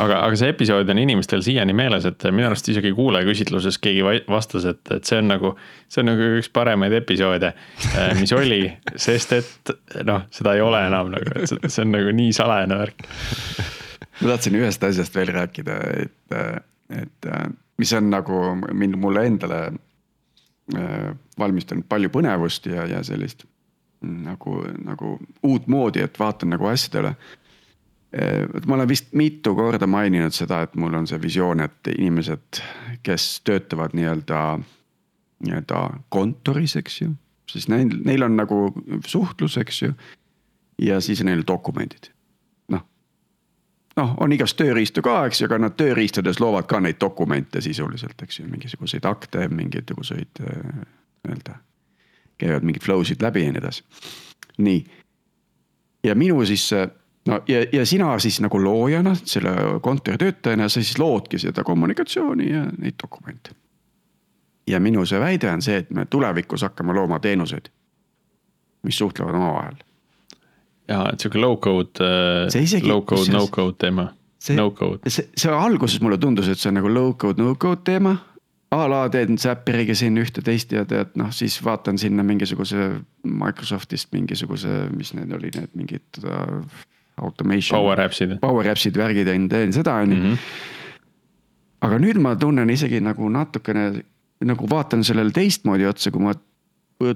aga, 0.00 0.18
aga 0.26 0.38
see 0.38 0.50
episood 0.52 0.90
on 0.92 1.00
inimestel 1.02 1.42
siiani 1.44 1.74
meeles, 1.76 2.06
et 2.08 2.26
minu 2.30 2.48
arust 2.48 2.68
isegi 2.72 2.92
kuulajaküsitluses 2.96 3.78
keegi 3.82 4.04
vastas, 4.30 4.66
et, 4.72 4.82
et 4.94 5.08
see 5.08 5.20
on 5.20 5.30
nagu, 5.32 5.54
see 5.92 6.02
on 6.04 6.10
nagu 6.12 6.32
üks 6.38 6.50
paremaid 6.54 6.96
episoode, 7.02 7.52
äh, 7.92 8.12
mis 8.20 8.32
oli, 8.36 8.64
sest 9.06 9.36
et 9.38 9.76
noh, 10.08 10.26
seda 10.34 10.56
ei 10.58 10.64
ole 10.64 10.82
enam 10.88 11.12
nagu, 11.14 11.36
et 11.36 11.50
see, 11.50 11.62
see 11.68 11.86
on 11.86 11.94
nagu 11.96 12.16
nii 12.16 12.34
salajane 12.36 12.82
värk. 12.82 13.08
ma 14.20 14.34
tahtsin 14.34 14.60
ühest 14.60 14.84
asjast 14.86 15.16
veel 15.18 15.34
rääkida, 15.34 15.80
et, 16.04 16.68
et 16.90 17.28
mis 17.78 17.92
on 17.96 18.10
nagu 18.10 18.40
mind, 18.72 18.96
mulle 19.00 19.26
endale 19.26 19.60
äh, 20.76 21.12
valmistanud 21.38 21.86
palju 21.88 22.10
põnevust 22.12 22.66
ja, 22.66 22.86
ja 22.90 23.02
sellist 23.06 23.46
nagu, 24.02 24.58
nagu 24.82 25.16
uutmoodi, 25.46 26.02
et 26.02 26.18
vaatan 26.18 26.50
nagu 26.56 26.66
asjadele 26.66 27.14
Äh, 28.12 28.48
ma 28.66 28.74
olen 28.74 28.88
vist 28.88 29.14
mitu 29.16 29.54
korda 29.56 29.86
maininud 29.88 30.34
seda, 30.36 30.60
et 30.66 30.74
mul 30.76 30.92
on 30.98 31.06
see 31.08 31.16
visioon, 31.20 31.62
et 31.64 31.88
inimesed, 31.94 32.60
kes 33.02 33.28
töötavad 33.48 33.94
nii-öelda, 33.96 34.40
nii-öelda 35.46 35.78
kontoris, 36.12 36.76
eks 36.76 37.00
ju. 37.00 37.14
siis 37.48 37.68
neil, 37.72 37.88
neil 38.04 38.22
on 38.22 38.36
nagu 38.36 38.58
suhtlus, 39.08 39.56
eks 39.56 39.82
ju. 39.82 39.94
ja 40.78 41.00
siis 41.00 41.24
neil 41.24 41.40
dokumendid. 41.48 42.10
Noh, 43.96 44.14
on 44.20 44.32
igast 44.32 44.56
tööriistu 44.56 45.02
ka, 45.04 45.26
eks 45.28 45.42
ju, 45.42 45.48
aga 45.50 45.58
nad 45.66 45.76
tööriistades 45.76 46.40
loovad 46.40 46.68
ka 46.70 46.80
neid 46.80 47.00
dokumente 47.00 47.60
sisuliselt, 47.64 48.22
eks 48.22 48.40
ju, 48.40 48.46
mingisuguseid 48.50 49.06
akte, 49.08 49.48
mingisuguseid 49.48 50.42
äh, 50.46 50.72
nii-öelda. 51.26 51.58
käivad 52.38 52.64
mingid 52.66 52.82
flow 52.82 53.04
sid 53.04 53.22
läbi 53.22 53.44
ja 53.44 53.52
nii 53.52 53.62
edasi, 53.62 53.84
nii. 54.58 54.84
ja 56.04 56.14
minu 56.14 56.44
siis 56.46 56.70
no 57.26 57.40
ja, 57.48 57.66
ja 57.72 57.86
sina 57.86 58.18
siis 58.18 58.40
nagu 58.40 58.64
loojana, 58.64 59.14
selle 59.14 59.50
kontori 59.80 60.18
töötajana, 60.18 60.68
sa 60.68 60.82
siis 60.82 60.98
loodki 60.98 61.38
seda 61.38 61.64
kommunikatsiooni 61.64 62.50
ja 62.52 62.64
neid 62.78 62.98
dokumente. 63.02 63.50
ja 64.66 64.80
minu 64.80 65.06
see 65.06 65.20
väide 65.20 65.50
on 65.50 65.62
see, 65.62 65.76
et 65.76 65.90
me 65.90 66.06
tulevikus 66.06 66.62
hakkame 66.62 66.94
looma 66.94 67.18
teenuseid, 67.20 67.68
mis 68.82 68.98
suhtlevad 68.98 69.34
omavahel. 69.34 69.74
Jaa, 70.88 71.12
et 71.12 71.20
sihuke 71.22 71.38
low 71.40 71.56
code, 71.62 72.10
See 72.50 72.62
isegi- 72.66 72.88
low 72.88 73.02
code, 73.02 73.22
kusjuures- 73.28 73.38
no 73.38 73.46
code 73.48 73.76
teema, 73.78 74.08
see 74.42 74.56
no 74.56 74.72
see, 75.06 75.28
see 75.36 75.50
alguses 75.52 76.00
mulle 76.02 76.18
tundus, 76.18 76.48
et 76.48 76.58
see 76.58 76.68
on 76.70 76.74
nagu 76.80 76.88
low 76.92 77.12
code, 77.14 77.38
no 77.42 77.54
code 77.54 77.82
teema. 77.84 78.16
a 78.72 78.86
la 78.88 79.02
teen 79.12 79.36
Zapperiga 79.38 79.92
siin 79.94 80.16
ühte-teist 80.16 80.70
ja 80.72 80.84
tead 80.88 81.10
noh, 81.20 81.28
siis 81.30 81.58
vaatan 81.60 81.98
sinna 82.00 82.22
mingisuguse 82.24 83.02
Microsoftist 83.22 84.08
mingisuguse, 84.16 84.88
mis 84.96 85.12
need 85.12 85.30
olid, 85.36 85.58
need 85.60 85.74
mingid 85.76 86.22
uh, 86.24 86.62
automation. 87.20 87.76
Power 87.76 88.00
apps'id. 88.00 88.38
Power 88.40 88.64
apps'id, 88.72 88.96
värgid 88.96 89.28
on, 89.28 89.44
teen 89.52 89.72
seda 89.76 89.98
on 90.00 90.14
ju. 90.16 90.36
aga 91.84 91.98
nüüd 92.00 92.16
ma 92.24 92.32
tunnen 92.38 92.70
isegi 92.72 93.00
nagu 93.04 93.28
natukene 93.28 93.84
nagu 94.48 94.66
vaatan 94.70 95.04
sellele 95.04 95.30
teistmoodi 95.36 95.84
otsa, 95.86 96.10
kui 96.10 96.22
ma 96.24 96.32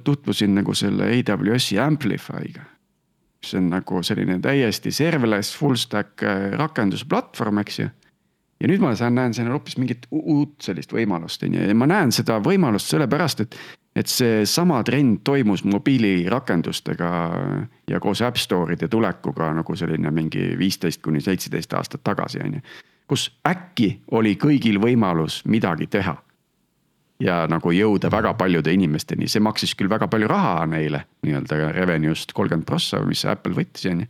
tutvusin 0.05 0.53
nagu 0.61 0.75
selle 0.77 1.09
AWS-i 1.17 1.79
Amplify'ga. 1.81 2.67
Mis 3.47 3.55
on 3.55 3.71
nagu 3.71 4.03
selline 4.03 4.41
täiesti 4.43 4.91
serverless 4.91 5.55
full 5.57 5.79
stack 5.79 6.23
äh, 6.27 6.51
rakendusplatvorm, 6.59 7.63
eks 7.63 7.79
ju. 7.79 7.89
ja 8.61 8.69
nüüd 8.71 8.83
ma 8.83 8.95
saan, 8.97 9.15
näen 9.15 9.35
siin 9.37 9.51
hoopis 9.53 9.77
mingit 9.79 10.07
uut 10.11 10.65
sellist 10.65 10.93
võimalust, 10.93 11.45
on 11.47 11.55
ju, 11.55 11.67
ja 11.69 11.75
ma 11.77 11.87
näen 11.87 12.13
seda 12.13 12.41
võimalust 12.43 12.91
sellepärast, 12.91 13.45
et. 13.47 13.59
et 13.97 14.11
seesama 14.13 14.83
trend 14.85 15.23
toimus 15.25 15.63
mobiilirakendustega 15.65 17.11
ja 17.89 18.01
koos 18.01 18.21
App 18.23 18.37
Store'ide 18.37 18.91
tulekuga 18.93 19.53
nagu 19.57 19.77
selline 19.77 20.11
mingi 20.11 20.51
viisteist 20.59 21.01
kuni 21.03 21.21
seitseteist 21.21 21.73
aastat 21.73 22.05
tagasi, 22.05 22.43
on 22.45 22.59
ju. 22.59 22.61
kus 23.07 23.31
äkki 23.47 24.01
oli 24.11 24.35
kõigil 24.37 24.81
võimalus 24.83 25.45
midagi 25.47 25.87
teha 25.87 26.17
ja 27.23 27.43
nagu 27.51 27.73
jõuda 27.73 28.11
väga 28.13 28.35
paljude 28.39 28.73
inimesteni, 28.77 29.29
see 29.31 29.43
maksis 29.45 29.75
küll 29.79 29.91
väga 29.91 30.09
palju 30.13 30.29
raha 30.31 30.67
neile 30.71 31.05
nii-öelda 31.27 31.73
revenue'st 31.77 32.35
kolmkümmend 32.37 32.69
prossa, 32.69 33.01
mis 33.09 33.25
Apple 33.29 33.57
võttis, 33.57 33.87
on 33.91 34.05
ju. 34.05 34.09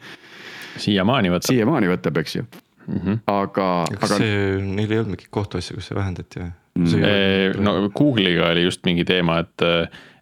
siiamaani 0.89 1.31
võtab. 1.35 1.53
siiamaani 1.53 1.93
võtab, 1.93 2.19
eks 2.23 2.39
ju 2.41 2.47
mm. 2.87 2.99
-hmm. 2.99 3.19
aga, 3.27 3.69
kas 4.01 4.11
aga 4.11 4.21
see, 4.23 4.59
neil 4.63 4.91
ei 4.91 4.99
olnud 4.99 5.15
mingit 5.15 5.31
kohtuasja, 5.31 5.77
kus 5.79 5.91
see 5.91 5.99
vähendati 5.99 6.43
või? 6.43 6.53
Mm. 6.77 7.63
no 7.65 7.89
Google'iga 7.89 8.51
oli 8.53 8.67
just 8.67 8.85
mingi 8.85 9.05
teema, 9.05 9.39
et, 9.45 9.63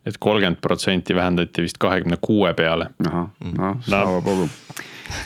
et 0.06 0.18
kolmkümmend 0.18 0.60
protsenti 0.62 1.14
vähendati 1.14 1.64
vist 1.64 1.80
kahekümne 1.82 2.18
kuue 2.20 2.52
peale. 2.54 2.90
ahah, 3.06 3.30
noh, 3.58 3.78
slava 3.82 4.20
bogu. 4.22 4.48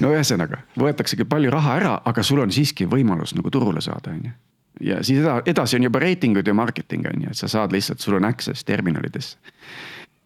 no 0.01 0.13
ühesõnaga, 0.15 0.63
võetaksegi 0.79 1.29
palju 1.29 1.51
raha 1.53 1.77
ära, 1.77 1.97
aga 2.05 2.23
sul 2.23 2.41
on 2.45 2.55
siiski 2.55 2.87
võimalus 2.89 3.35
nagu 3.37 3.51
turule 3.51 3.85
saada, 3.85 4.15
on 4.15 4.31
ju. 4.31 4.37
Ja 4.81 5.03
siis 5.05 5.21
eda- 5.23 5.43
edasi 5.47 5.77
on 5.77 5.87
juba 5.89 5.99
reitingud 6.03 6.47
ja 6.47 6.55
marketing 6.55 7.07
on 7.07 7.23
ju, 7.23 7.31
et 7.31 7.39
sa 7.39 7.49
saad 7.49 7.73
lihtsalt, 7.73 8.01
sul 8.01 8.19
on 8.19 8.25
access 8.29 8.65
terminalidesse. 8.65 9.39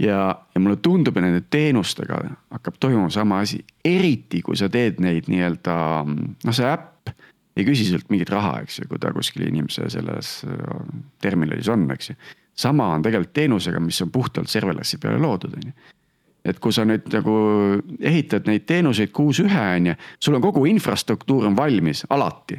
ja, 0.03 0.39
ja 0.55 0.61
mulle 0.61 0.77
tundub, 0.77 1.17
et 1.17 1.25
nende 1.25 1.45
teenustega 1.51 2.21
hakkab 2.51 2.81
toimuma 2.81 3.11
sama 3.11 3.41
asi, 3.41 3.65
eriti 3.85 4.43
kui 4.43 4.57
sa 4.57 4.69
teed 4.69 5.01
neid 5.01 5.31
nii-öelda, 5.31 5.77
noh, 6.09 6.55
see 6.55 6.69
äpp 6.69 7.13
ei 7.57 7.67
küsi 7.69 7.85
sult 7.85 8.09
mingit 8.11 8.31
raha, 8.33 8.61
eks 8.65 8.81
ju, 8.81 8.89
kui 8.89 9.01
ta 9.01 9.13
kuskil 9.13 9.45
inimese 9.47 9.89
selles 9.93 10.39
äh, 10.49 10.79
terminalis 11.21 11.69
on, 11.69 11.85
eks 11.93 12.13
ju. 12.13 12.17
sama 12.55 12.89
on 12.95 13.03
tegelikult 13.05 13.35
teenusega, 13.37 13.81
mis 13.81 14.01
on 14.03 14.11
puhtalt 14.11 14.49
serverless'i 14.49 14.99
peale 14.99 15.21
loodud, 15.21 15.59
on 15.59 15.69
ju 15.71 15.75
et 16.43 16.59
kui 16.59 16.75
sa 16.75 16.83
nüüd 16.87 17.07
nagu 17.15 17.35
ehitad 18.03 18.49
neid 18.51 18.65
teenuseid 18.67 19.13
kuus 19.15 19.39
ühe, 19.45 19.65
on 19.77 19.93
ju, 19.93 19.97
sul 20.19 20.39
on 20.39 20.43
kogu 20.43 20.65
infrastruktuur 20.67 21.47
on 21.47 21.57
valmis 21.57 22.03
alati. 22.11 22.59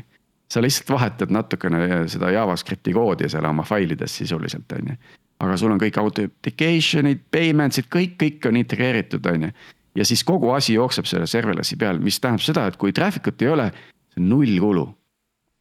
Sa 0.51 0.61
lihtsalt 0.61 0.89
vahetad 0.93 1.31
natukene 1.33 2.03
seda 2.11 2.31
JavaScripti 2.31 2.93
koodi 2.93 3.29
seal 3.29 3.45
oma 3.49 3.65
failides 3.67 4.17
sisuliselt, 4.21 4.71
on 4.77 4.93
ju. 4.93 4.97
aga 5.43 5.57
sul 5.59 5.73
on 5.73 5.79
kõik 5.81 5.97
authentication'id, 5.99 7.23
payments'id, 7.31 7.89
kõik, 7.91 8.17
kõik 8.21 8.47
on 8.47 8.59
integreeritud, 8.61 9.25
on 9.31 9.47
ju. 9.47 9.53
ja 9.99 10.05
siis 10.05 10.23
kogu 10.23 10.51
asi 10.55 10.77
jookseb 10.77 11.09
selle 11.09 11.27
serverless'i 11.27 11.77
peal, 11.79 11.99
mis 11.99 12.19
tähendab 12.19 12.45
seda, 12.45 12.67
et 12.67 12.77
kui 12.77 12.93
traffic 12.93 13.27
ut 13.33 13.41
ei 13.41 13.53
ole, 13.53 13.69
see 14.13 14.23
on 14.23 14.29
null 14.29 14.59
kulu. 14.59 14.87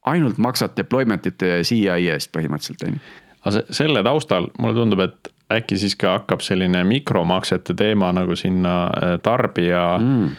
ainult 0.06 0.38
maksad 0.38 0.76
deployment 0.76 1.26
ite 1.26 1.46
ja 1.46 1.62
CI 1.64 2.08
eest 2.10 2.32
põhimõtteliselt, 2.36 2.88
on 2.88 2.98
ju. 2.98 3.04
aga 3.42 3.56
se- 3.58 3.66
selle 3.82 4.02
taustal 4.02 4.50
mulle 4.58 4.74
tundub, 4.74 5.00
et 5.00 5.32
äkki 5.52 5.76
siis 5.78 5.96
ka 5.98 6.18
hakkab 6.18 6.40
selline 6.44 6.84
mikromaksete 6.84 7.74
teema 7.74 8.12
nagu 8.12 8.36
sinna 8.36 8.74
äh, 8.86 9.18
tarbija 9.22 9.98
mm. 9.98 10.30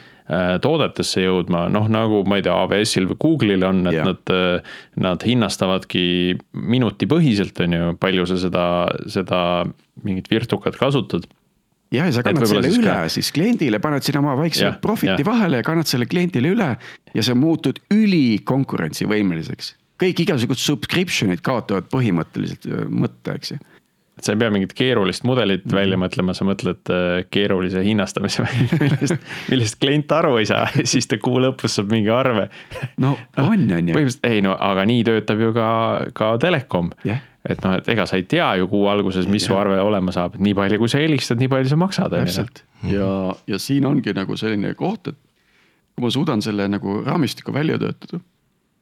Toodetesse 0.64 1.22
jõudma, 1.26 1.66
noh 1.74 1.90
nagu 1.92 2.22
ma 2.30 2.38
ei 2.40 2.46
tea, 2.46 2.54
AWS-il 2.56 3.10
või 3.12 3.18
Google'il 3.20 3.66
on, 3.68 3.82
et 3.92 3.98
Jah. 3.98 4.06
nad, 4.08 4.34
nad 4.96 5.24
hinnastavadki 5.28 6.04
minutipõhiselt, 6.56 7.60
on 7.66 7.76
ju, 7.78 7.94
palju 8.00 8.26
sa 8.32 8.38
seda, 8.40 8.66
seda 9.12 9.40
mingit 10.04 10.30
virtukat 10.32 10.78
kasutad 10.80 11.28
jah, 11.94 12.08
ja 12.08 12.12
sa 12.16 12.24
kannad 12.26 12.48
selle 12.50 12.64
siis 12.72 12.80
üle 12.80 12.90
ka- 12.90 13.10
siis 13.14 13.30
kliendile, 13.36 13.80
paned 13.84 14.02
sinna 14.08 14.24
oma 14.24 14.34
väikse 14.40 14.64
Jah, 14.66 14.80
profit'i 14.82 15.20
jah. 15.22 15.28
vahele 15.28 15.60
ja 15.60 15.68
kannad 15.68 15.86
selle 15.92 16.08
kliendile 16.10 16.54
üle. 16.56 16.70
ja 17.14 17.22
sa 17.26 17.36
muutud 17.38 17.80
ülikonkurentsivõimeliseks. 17.94 19.76
kõik 20.02 20.20
igasugused 20.26 20.64
subscription'id 20.64 21.44
kaotavad 21.46 21.86
põhimõtteliselt 21.94 22.66
öö, 22.68 22.88
mõtte, 22.90 23.36
eks 23.38 23.52
ju. 23.54 23.58
Et 24.24 24.28
sa 24.30 24.34
ei 24.36 24.40
pea 24.40 24.52
mingit 24.56 24.72
keerulist 24.78 25.26
mudelit 25.28 25.66
Mhm. 25.66 25.76
välja 25.76 25.98
mõtlema, 26.00 26.34
sa 26.34 26.46
mõtled 26.48 26.90
äh, 26.96 27.26
keerulise 27.32 27.84
hinnastamise 27.84 28.44
välja, 28.48 28.80
millest, 28.80 29.28
millest 29.52 29.80
klient 29.84 30.12
aru 30.16 30.38
ei 30.40 30.48
saa 30.48 30.70
siis 30.84 31.08
ta 31.12 31.18
kuu 31.20 31.42
lõpus 31.44 31.76
saab 31.76 31.92
mingi 31.92 32.10
arve. 32.14 32.48
no 33.04 33.18
on, 33.38 33.68
on 33.68 33.92
ju. 33.92 33.94
põhimõtteliselt 33.94 34.28
ei 34.32 34.42
no 34.46 34.56
aga 34.60 34.86
nii 34.88 35.04
töötab 35.12 35.44
ju 35.44 35.52
ka, 35.54 35.68
ka 36.16 36.32
telekom 36.40 36.94
Jah. 37.04 37.20
et 37.50 37.60
noh, 37.66 37.76
et 37.82 37.90
ega 37.92 38.06
sa 38.08 38.16
ei 38.16 38.24
tea 38.24 38.48
ju 38.62 38.70
kuu 38.72 38.88
alguses, 38.88 39.28
mis 39.28 39.44
su 39.44 39.52
Jah. 39.52 39.62
arve 39.66 39.82
olema 39.84 40.16
saab, 40.16 40.40
nii 40.40 40.56
palju, 40.56 40.80
kui 40.80 40.90
sa 40.96 41.02
helistad, 41.04 41.42
nii 41.44 41.52
palju 41.52 41.74
sa 41.74 41.80
maksad. 41.84 42.16
täpselt 42.16 42.64
ja, 42.88 43.10
ja 43.48 43.60
siin 43.60 43.86
ongi 43.86 44.16
nagu 44.16 44.38
selline 44.40 44.72
koht, 44.80 45.12
et 45.12 45.20
kui 45.94 46.08
ma 46.08 46.10
suudan 46.16 46.42
selle 46.42 46.66
nagu 46.72 47.02
raamistiku 47.06 47.54
välja 47.54 47.76
töötada, 47.82 48.22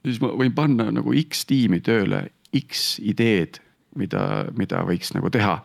siis 0.05 0.21
ma 0.23 0.29
võin 0.37 0.53
panna 0.55 0.87
nagu 0.93 1.11
X 1.25 1.43
tiimi 1.49 1.81
tööle, 1.83 2.27
X 2.55 2.99
ideed, 3.03 3.59
mida, 3.99 4.47
mida 4.57 4.83
võiks 4.87 5.13
nagu 5.15 5.29
teha. 5.33 5.59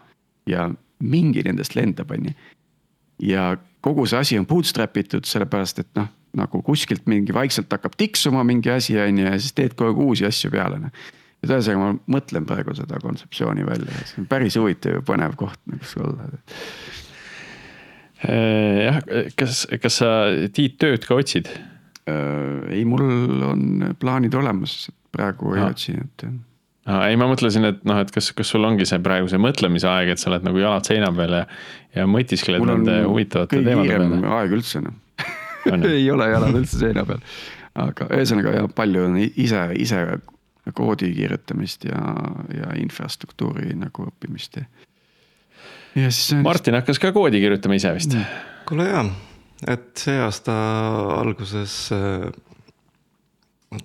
ja 0.47 0.69
mingi 1.03 1.43
nendest 1.45 1.75
lendab, 1.77 2.11
on 2.11 2.31
ju. 2.31 2.35
ja 3.33 3.57
kogu 3.85 4.07
see 4.07 4.19
asi 4.19 4.39
on 4.39 4.47
bootstrap 4.49 4.97
itud, 4.97 5.27
sellepärast 5.29 5.83
et 5.83 5.91
noh, 5.99 6.09
nagu 6.37 6.61
kuskilt 6.63 7.07
mingi 7.09 7.35
vaikselt 7.35 7.73
hakkab 7.73 7.97
tiksuma 7.97 8.45
mingi 8.45 8.71
asi, 8.71 8.99
on 9.01 9.19
ju, 9.19 9.27
ja 9.27 9.39
siis 9.39 9.57
teed 9.57 9.77
kogu 9.77 9.93
aeg 9.93 10.03
uusi 10.07 10.27
asju 10.29 10.51
peale, 10.53 10.81
noh. 10.83 11.07
et 11.43 11.51
ühesõnaga 11.51 11.83
ma 11.83 12.19
mõtlen 12.19 12.47
praegu 12.49 12.75
seda 12.77 13.01
kontseptsiooni 13.03 13.67
välja, 13.67 14.05
see 14.05 14.23
on 14.23 14.31
päris 14.31 14.57
huvitav 14.61 14.99
ja 14.99 15.05
põnev 15.07 15.37
koht 15.41 15.61
nagu 15.71 15.85
see 15.89 16.05
olla 16.05 16.31
Äh, 18.25 18.87
jah, 18.87 19.01
kas, 19.37 19.67
kas 19.83 19.99
sa 20.01 20.11
Tiit 20.57 20.79
tööd 20.81 21.05
ka 21.05 21.19
otsid? 21.21 21.51
Äh, 22.09 22.63
ei, 22.73 22.85
mul 22.89 23.05
on 23.45 23.91
plaanid 24.01 24.35
olemas, 24.39 24.87
praegu 25.13 25.53
ei 25.55 25.61
Ah. 25.61 25.75
otsi, 25.75 25.93
et 25.93 26.25
ei, 26.87 27.17
ma 27.19 27.27
mõtlesin, 27.31 27.67
et 27.67 27.83
noh, 27.89 27.99
et 28.03 28.13
kas, 28.15 28.31
kas 28.37 28.53
sul 28.55 28.67
ongi 28.67 28.87
see 28.89 29.01
praegu 29.03 29.31
see 29.31 29.41
mõtlemise 29.43 29.89
aeg, 29.91 30.13
et 30.15 30.23
sa 30.23 30.31
oled 30.31 30.47
nagu 30.47 30.61
jalad 30.63 30.87
seina 30.87 31.11
peal 31.15 31.41
ja, 31.41 31.43
ja 31.97 32.07
mõtiskled 32.11 32.63
nende 32.69 33.01
huvitavate 33.05 33.59
teemade 33.59 33.91
peale. 33.91 34.23
aeg 34.39 34.57
üldse 34.59 34.83
noh 34.85 35.03
ei 35.97 36.07
ole 36.13 36.31
jalad 36.31 36.55
üldse 36.61 36.81
seina 36.85 37.05
peal. 37.09 37.23
aga 37.87 38.09
ühesõnaga 38.15 38.55
jah, 38.61 38.71
palju 38.77 39.07
on 39.09 39.21
ise, 39.27 39.63
ise 39.83 40.03
koodi 40.77 41.13
kirjutamist 41.15 41.87
ja, 41.87 42.01
ja 42.55 42.73
infrastruktuuri 42.81 43.75
nagu 43.79 44.09
õppimist 44.11 44.61
ja. 44.61 44.67
ja 45.99 46.11
siis 46.11 46.37
on. 46.39 46.45
Martin 46.47 46.79
hakkas 46.79 47.03
ka 47.03 47.13
koodi 47.17 47.43
kirjutama 47.43 47.79
ise 47.79 47.95
vist. 47.99 48.19
kuule 48.69 48.89
jaa, 48.89 49.05
et 49.75 49.91
see 50.07 50.19
aasta 50.23 50.55
alguses 51.19 51.79
äh, 51.95 52.29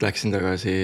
läksin 0.02 0.34
tagasi 0.34 0.76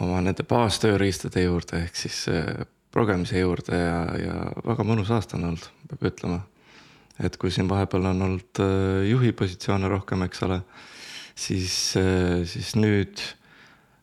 oma 0.00 0.22
nende 0.24 0.46
baastööriistade 0.48 1.44
juurde, 1.44 1.82
ehk 1.84 1.98
siis 1.98 2.24
äh, 2.32 2.64
progemise 2.92 3.40
juurde 3.40 3.76
ja, 3.76 4.00
ja 4.20 4.38
väga 4.66 4.86
mõnus 4.86 5.12
aasta 5.12 5.38
on 5.38 5.50
olnud, 5.50 5.68
peab 5.90 6.08
ütlema. 6.12 6.40
et 7.22 7.36
kui 7.36 7.52
siin 7.52 7.68
vahepeal 7.68 8.08
on 8.12 8.26
olnud 8.28 8.62
äh, 8.64 9.04
juhi 9.10 9.32
positsioone 9.36 9.90
rohkem, 9.92 10.24
eks 10.26 10.42
ole, 10.48 10.62
siis, 11.34 11.76
siis 12.48 12.74
nüüd 12.76 13.20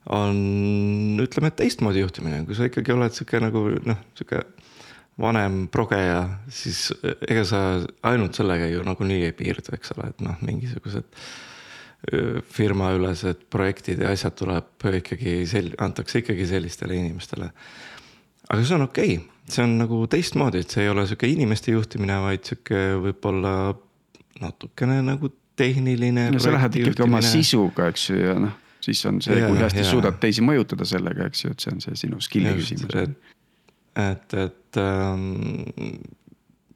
on, 0.10 1.20
ütleme, 1.22 1.52
et 1.52 1.60
teistmoodi 1.60 2.02
juhtimine, 2.02 2.44
kui 2.48 2.58
sa 2.58 2.70
ikkagi 2.70 2.96
oled 2.96 3.14
sihuke 3.14 3.42
nagu 3.44 3.66
noh, 3.86 4.00
sihuke 4.18 4.42
vanem 5.20 5.68
progeja, 5.72 6.24
siis 6.54 6.88
ega 7.28 7.44
sa 7.48 7.60
ainult 8.08 8.38
sellega 8.40 8.70
ju 8.72 8.84
nagunii 8.88 9.26
ei 9.28 9.36
piirdu, 9.36 9.76
eks 9.76 9.94
ole, 9.98 10.10
et 10.14 10.24
noh, 10.24 10.40
mingisugused 10.46 11.08
firmaülesed 12.56 13.42
projektid 13.52 14.00
ja 14.00 14.14
asjad 14.16 14.38
tuleb 14.40 14.86
ikkagi 15.02 15.42
sel-, 15.50 15.74
antakse 15.84 16.22
ikkagi 16.22 16.46
sellistele 16.48 16.96
inimestele. 16.96 17.50
aga 18.50 18.64
see 18.64 18.78
on 18.78 18.86
okei 18.88 19.18
okay., 19.18 19.28
see 19.50 19.66
on 19.66 19.76
nagu 19.82 20.00
teistmoodi, 20.08 20.64
et 20.64 20.72
see 20.72 20.86
ei 20.86 20.94
ole 20.94 21.06
sihuke 21.10 21.28
inimeste 21.28 21.74
juhtimine, 21.74 22.20
vaid 22.24 22.46
sihuke 22.48 22.80
võib-olla 23.04 23.54
natukene 24.40 25.02
nagu 25.04 25.32
tehniline. 25.60 26.30
no 26.32 26.42
sa 26.42 26.54
lähed 26.56 26.80
ikkagi 26.82 27.04
oma 27.06 27.22
sisuga, 27.26 27.90
eks 27.92 28.10
ju, 28.10 28.20
ja 28.22 28.38
noh, 28.40 28.56
siis 28.86 29.02
on 29.10 29.20
see, 29.26 29.42
kui 29.44 29.60
hästi 29.60 29.86
suudad 29.88 30.20
teisi 30.22 30.46
mõjutada 30.46 30.88
sellega, 30.88 31.28
eks 31.30 31.44
ju, 31.46 31.54
et 31.56 31.66
see 31.66 31.76
on 31.76 31.84
see 31.84 32.00
sinu 32.06 32.22
skill'i 32.24 32.56
küsimus. 32.62 32.96
et, 33.04 33.36
et, 34.06 34.38
et 34.46 34.82
ähm, 34.82 36.00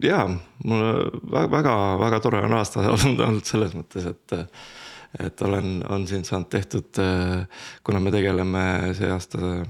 jaa, 0.04 0.28
mul 0.68 0.88
väga-väga 1.32 2.24
tore 2.24 2.44
on 2.44 2.58
aasta 2.60 2.88
olnud, 2.91 3.28
olnud 3.30 3.48
selles 3.48 3.78
mõttes, 3.78 4.10
et. 4.12 4.40
Et 5.19 5.41
olen, 5.45 5.84
on 5.94 6.07
siin 6.10 6.26
saanud 6.26 6.49
tehtud, 6.49 6.99
kuna 7.84 7.99
me 8.02 8.11
tegeleme 8.14 8.64
see 8.98 9.11
aasta 9.14 9.61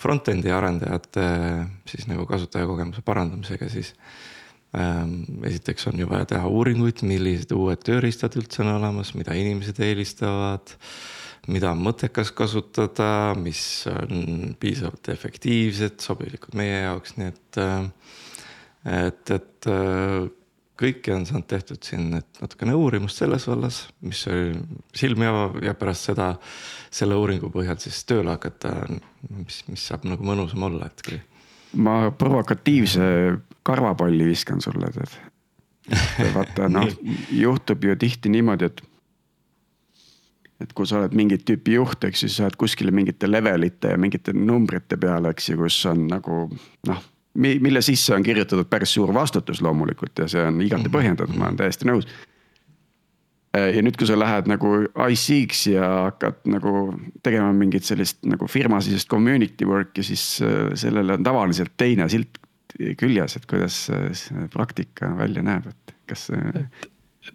front-end'i 0.00 0.52
arendajate 0.52 1.24
siis 1.88 2.08
nagu 2.10 2.26
kasutajakogemuse 2.28 3.04
parandamisega, 3.06 3.68
siis 3.72 3.94
ähm,. 4.76 5.22
esiteks 5.48 5.88
on 5.88 6.00
ju 6.02 6.08
vaja 6.10 6.28
teha 6.34 6.48
uuringuid, 6.50 7.04
millised 7.06 7.54
uued 7.56 7.84
tööriistad 7.86 8.36
üldse 8.36 8.64
on 8.64 8.74
olemas, 8.74 9.14
mida 9.16 9.36
inimesed 9.38 9.80
eelistavad 9.80 10.76
mida 11.50 11.70
on 11.74 11.82
mõttekas 11.84 12.30
kasutada, 12.36 13.34
mis 13.36 13.84
on 13.90 14.54
piisavalt 14.60 15.10
efektiivsed, 15.12 15.98
sobilikud 16.00 16.56
meie 16.56 16.84
jaoks, 16.86 17.16
nii 17.18 17.32
et 17.32 17.60
äh, 17.60 17.90
et, 18.84 19.30
et 19.30 19.68
äh, 19.70 20.24
kõike 20.80 21.14
on 21.14 21.26
saanud 21.28 21.46
tehtud 21.50 21.82
siin, 21.86 22.08
et 22.18 22.40
natukene 22.42 22.74
uurimust 22.78 23.20
selles 23.22 23.46
vallas, 23.48 23.80
mis 24.04 24.24
oli 24.30 24.54
silmi 24.96 25.28
avav 25.28 25.60
ja 25.64 25.74
pärast 25.78 26.10
seda, 26.10 26.32
selle 26.94 27.18
uuringu 27.18 27.50
põhjal 27.54 27.78
siis 27.82 28.00
tööle 28.08 28.34
hakata, 28.34 28.74
mis, 29.30 29.62
mis 29.70 29.84
saab 29.90 30.06
nagu 30.08 30.26
mõnusam 30.26 30.66
olla, 30.66 30.90
et 30.90 31.04
kui. 31.06 31.20
ma 31.78 32.10
provokatiivse 32.18 33.04
karvapalli 33.66 34.26
viskan 34.30 34.62
sulle, 34.64 34.90
tead. 34.94 35.14
vaata 36.36 36.70
noh 36.72 36.88
juhtub 37.28 37.82
ju 37.84 37.96
tihti 38.00 38.32
niimoodi, 38.32 38.70
et 38.70 38.84
et 40.62 40.70
kui 40.72 40.86
sa 40.88 41.00
oled 41.00 41.12
mingit 41.12 41.42
tüüpi 41.44 41.74
juht, 41.74 42.06
eks 42.06 42.22
ju, 42.24 42.28
sa 42.32 42.46
oled 42.46 42.56
kuskile 42.56 42.94
mingite 42.94 43.28
levelite 43.28 43.90
ja 43.92 43.98
mingite 44.00 44.32
numbrite 44.32 44.96
peal, 44.96 45.26
eks 45.28 45.50
ju, 45.50 45.58
kus 45.60 45.80
on 45.90 46.06
nagu 46.08 46.46
noh 46.88 47.02
mille 47.34 47.82
sisse 47.82 48.14
on 48.14 48.22
kirjutatud 48.22 48.68
päris 48.70 48.94
suur 48.94 49.14
vastutus 49.14 49.62
loomulikult 49.62 50.22
ja 50.22 50.28
see 50.30 50.44
on 50.44 50.60
igati 50.62 50.88
mhm. 50.88 50.94
põhjendatud, 50.94 51.36
ma 51.38 51.48
olen 51.48 51.58
täiesti 51.58 51.88
nõus. 51.88 52.06
ja 53.54 53.82
nüüd, 53.86 53.98
kui 53.98 54.06
sa 54.10 54.16
lähed 54.18 54.48
nagu 54.50 54.70
IC-ks 54.84 55.66
ja 55.70 55.90
hakkad 56.08 56.40
nagu 56.50 56.86
tegema 57.22 57.52
mingit 57.54 57.86
sellist 57.86 58.22
nagu 58.26 58.48
firmasisest 58.50 59.10
community 59.10 59.66
work'i, 59.66 60.02
siis 60.06 60.24
äh, 60.42 60.72
sellele 60.78 61.18
on 61.18 61.26
tavaliselt 61.26 61.76
teine 61.78 62.08
silt 62.10 62.40
küljes, 62.98 63.36
et 63.38 63.46
kuidas 63.46 63.84
see 63.86 64.48
praktika 64.50 65.12
välja 65.18 65.44
näeb, 65.46 65.68
et 65.70 65.94
kas 66.10 66.26
et 66.34 66.93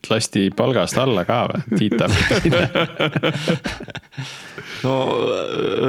lasti 0.10 0.49
palgast 0.56 0.98
alla 0.98 1.26
ka 1.28 1.48
või, 1.49 1.61
Tiit 1.78 1.98
tahab 1.99 2.40
no 4.86 4.95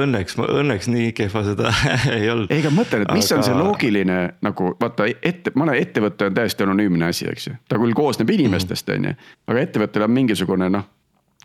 õnneks, 0.01 0.37
õnneks 0.41 0.89
nii 0.91 1.11
kehva 1.17 1.43
seda 1.47 1.71
ei 2.17 2.29
olnud. 2.31 2.51
ei, 2.51 2.61
aga 2.63 2.71
mõtlen, 2.75 3.05
et 3.05 3.13
mis 3.15 3.31
aga... 3.31 3.39
on 3.39 3.47
see 3.47 3.57
loogiline 3.57 4.19
nagu 4.45 4.63
vaata 4.81 5.07
ette, 5.11 5.53
ma 5.55 5.67
olen, 5.67 5.81
ettevõte 5.81 6.29
on 6.29 6.37
täiesti 6.37 6.67
anonüümne 6.67 7.11
asi, 7.11 7.27
eks 7.31 7.49
ju. 7.49 7.57
ta 7.71 7.79
küll 7.81 7.95
koosneb 7.97 8.29
inimestest, 8.33 8.89
mhm. 8.89 8.97
on 8.97 9.03
ju, 9.11 9.13
aga 9.53 9.67
ettevõttel 9.67 10.07
on 10.07 10.15
mingisugune 10.15 10.71
noh, 10.73 10.87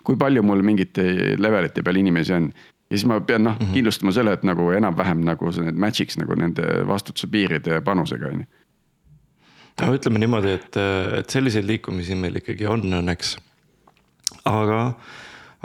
kui 0.07 0.19
palju 0.19 0.45
mul 0.47 0.63
mingite 0.67 1.05
levelite 1.41 1.85
peal 1.87 2.03
inimesi 2.03 2.33
on. 2.37 2.45
ja 2.91 2.99
siis 2.99 3.09
ma 3.11 3.21
pean 3.21 3.45
noh 3.45 3.59
mm 3.59 3.67
-hmm. 3.67 3.75
kindlustama 3.75 4.13
selle, 4.13 4.33
et 4.33 4.45
nagu 4.47 4.71
enam-vähem 4.71 5.25
nagu 5.25 5.53
see 5.53 5.73
match'iks 5.73 6.19
nagu 6.23 6.35
nende 6.35 6.87
vastutuse 6.87 7.27
piiride 7.27 7.79
ja 7.79 7.83
panusega 7.83 8.27
on 8.27 8.41
ju 8.41 8.47
no 9.83 9.93
ütleme 9.97 10.21
niimoodi, 10.23 10.57
et, 10.57 10.81
et 11.21 11.33
selliseid 11.33 11.67
liikumisi 11.69 12.17
meil 12.19 12.41
ikkagi 12.41 12.69
on 12.71 12.85
õnneks. 13.01 13.37
aga 14.49 14.81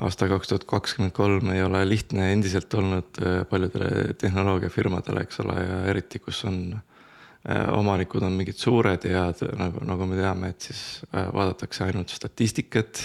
aasta 0.02 0.28
kaks 0.32 0.50
tuhat 0.50 0.66
kakskümmend 0.70 1.14
kolm 1.16 1.52
ei 1.54 1.64
ole 1.64 1.84
lihtne 1.88 2.32
endiselt 2.34 2.74
olnud 2.74 3.22
äh, 3.22 3.42
paljudele 3.50 4.14
tehnoloogiafirmadele, 4.22 5.26
eks 5.28 5.42
ole, 5.44 5.58
ja 5.62 5.82
eriti, 5.92 6.22
kus 6.24 6.44
on 6.50 6.62
äh, 6.74 7.68
omanikud 7.78 8.24
on 8.26 8.38
mingid 8.40 8.60
suured 8.60 9.06
ja 9.08 9.28
nagu, 9.60 9.84
nagu 9.88 10.08
me 10.10 10.20
teame, 10.20 10.54
et 10.56 10.70
siis 10.70 10.84
äh, 11.12 11.28
vaadatakse 11.34 11.86
ainult 11.88 12.14
statistikat 12.14 13.04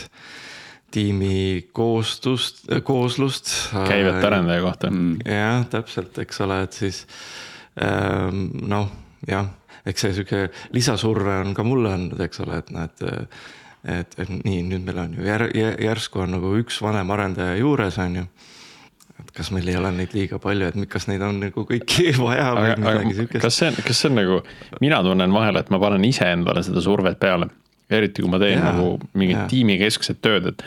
tiimi 0.97 1.67
koostust, 1.77 2.65
kooslust. 2.87 3.51
käivet 3.75 4.25
arendaja 4.25 4.63
kohta. 4.65 4.91
jah, 5.27 5.67
täpselt, 5.71 6.19
eks 6.23 6.41
ole, 6.47 6.63
et 6.65 6.79
siis 6.79 7.03
ähm, 7.83 8.49
noh, 8.71 8.89
jah 9.29 9.51
eks 9.87 10.07
see 10.07 10.17
sihuke 10.17 10.49
lisasurve 10.75 11.39
on 11.45 11.55
ka 11.57 11.65
mulle 11.67 11.95
andnud, 11.95 12.21
eks 12.27 12.43
ole, 12.45 12.61
et 12.63 12.75
noh, 12.75 12.89
et. 12.89 13.07
et, 13.87 14.15
et 14.19 14.31
nii, 14.35 14.65
nüüd 14.67 14.83
meil 14.83 14.97
on 14.99 15.13
ju 15.15 15.23
jär, 15.23 15.45
järsku 15.79 16.25
on 16.25 16.33
nagu 16.35 16.49
üks 16.59 16.81
vanem 16.83 17.11
arendaja 17.15 17.55
juures, 17.61 17.99
on 18.03 18.17
ju 18.19 18.25
et 19.23 19.31
kas 19.37 19.51
meil 19.55 19.69
ei 19.71 19.77
ole 19.79 19.91
neid 19.97 20.15
liiga 20.17 20.39
palju, 20.43 20.71
et 20.71 20.89
kas 20.93 21.07
neid 21.11 21.23
on 21.25 21.39
nagu 21.41 21.65
kõiki 21.69 22.11
vaja 22.27 22.51
või 22.57 22.73
aga, 22.73 22.81
midagi 22.83 23.15
siukest. 23.21 23.45
kas 23.45 23.61
see 23.61 23.71
on, 23.71 23.79
kas 23.87 24.03
see 24.03 24.11
on 24.11 24.19
nagu, 24.21 24.41
mina 24.85 25.01
tunnen 25.07 25.37
vahel, 25.37 25.61
et 25.61 25.71
ma 25.73 25.81
panen 25.83 26.05
iseendale 26.09 26.65
seda 26.67 26.83
survet 26.85 27.19
peale. 27.21 27.49
eriti 27.91 28.25
kui 28.25 28.31
ma 28.33 28.41
teen 28.43 28.59
ja, 28.59 28.73
nagu 28.73 28.97
mingit 29.15 29.47
tiimikeskset 29.53 30.19
tööd, 30.25 30.51
et 30.51 30.65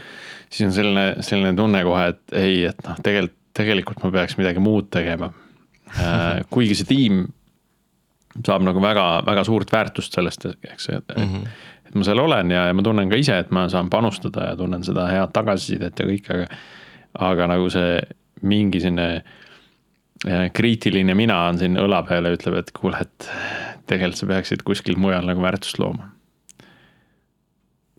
siis 0.47 0.69
on 0.69 0.73
selline, 0.75 1.05
selline 1.25 1.51
tunne 1.57 1.83
kohe, 1.83 2.05
et 2.13 2.37
ei, 2.39 2.63
et 2.71 2.81
noh, 2.85 3.01
tegelikult, 3.03 3.35
tegelikult 3.59 4.03
ma 4.05 4.13
peaks 4.13 4.37
midagi 4.39 4.61
muud 4.63 4.87
tegema 4.93 5.27
äh, 5.97 6.45
kuigi 6.53 6.77
see 6.79 6.87
tiim 6.87 7.25
saab 8.45 8.63
nagu 8.65 8.81
väga, 8.83 9.05
väga 9.27 9.43
suurt 9.47 9.71
väärtust 9.73 10.15
sellest, 10.15 10.45
eks, 10.45 10.89
et 10.89 11.15
mm, 11.15 11.23
-hmm. 11.23 11.47
et 11.87 11.95
ma 11.95 12.05
seal 12.05 12.19
olen 12.19 12.51
ja, 12.51 12.67
ja 12.69 12.73
ma 12.73 12.85
tunnen 12.85 13.09
ka 13.09 13.17
ise, 13.19 13.39
et 13.39 13.51
ma 13.51 13.67
saan 13.69 13.89
panustada 13.89 14.51
ja 14.51 14.55
tunnen 14.55 14.83
seda 14.83 15.07
head 15.09 15.33
tagasisidet 15.33 15.99
ja 15.99 16.05
kõike, 16.05 16.37
aga. 16.37 16.61
aga 17.19 17.47
nagu 17.49 17.69
see 17.73 17.97
mingi 18.41 18.79
selline 18.79 19.23
äh, 20.27 20.51
kriitiline 20.53 21.15
mina 21.15 21.39
on 21.49 21.57
siin 21.57 21.75
õla 21.77 22.03
peal 22.07 22.25
ja 22.25 22.35
ütleb, 22.37 22.59
et 22.61 22.71
kuule, 22.71 23.01
et 23.01 23.29
tegelikult 23.89 24.21
sa 24.21 24.29
peaksid 24.29 24.63
kuskil 24.63 24.97
mujal 24.97 25.25
nagu 25.25 25.41
väärtust 25.41 25.79
looma. 25.79 26.11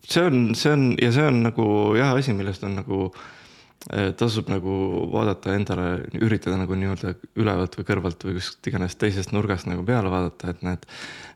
see 0.07 0.23
on, 0.25 0.55
see 0.55 0.71
on 0.71 0.95
ja 1.01 1.11
see 1.11 1.27
on 1.27 1.43
nagu 1.43 1.67
jah, 1.99 2.15
asi, 2.15 2.33
millest 2.33 2.63
on 2.63 2.79
nagu 2.79 3.11
Äh, 3.11 3.40
tasub 3.89 4.49
nagu 4.51 4.73
vaadata 5.09 5.55
endale, 5.57 5.85
üritada 6.21 6.57
nagu 6.59 6.75
nii-öelda 6.77 7.15
ülevalt 7.41 7.77
või 7.79 7.87
kõrvalt 7.87 8.25
või 8.27 8.35
kust 8.37 8.67
iganes 8.69 8.95
teisest 9.01 9.33
nurgast 9.33 9.65
nagu 9.69 9.83
peale 9.85 10.11
vaadata, 10.13 10.51
et 10.53 10.61
näed. 10.65 10.85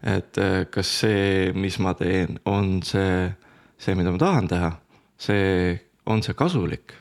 et 0.04 0.38
äh, 0.38 0.60
kas 0.70 0.92
see, 1.02 1.52
mis 1.58 1.80
ma 1.82 1.96
teen, 1.98 2.38
on 2.46 2.84
see, 2.86 3.32
see, 3.82 3.96
mida 3.98 4.14
ma 4.14 4.22
tahan 4.22 4.50
teha, 4.52 4.72
see, 5.18 5.74
on 6.06 6.22
see 6.22 6.38
kasulik? 6.38 6.94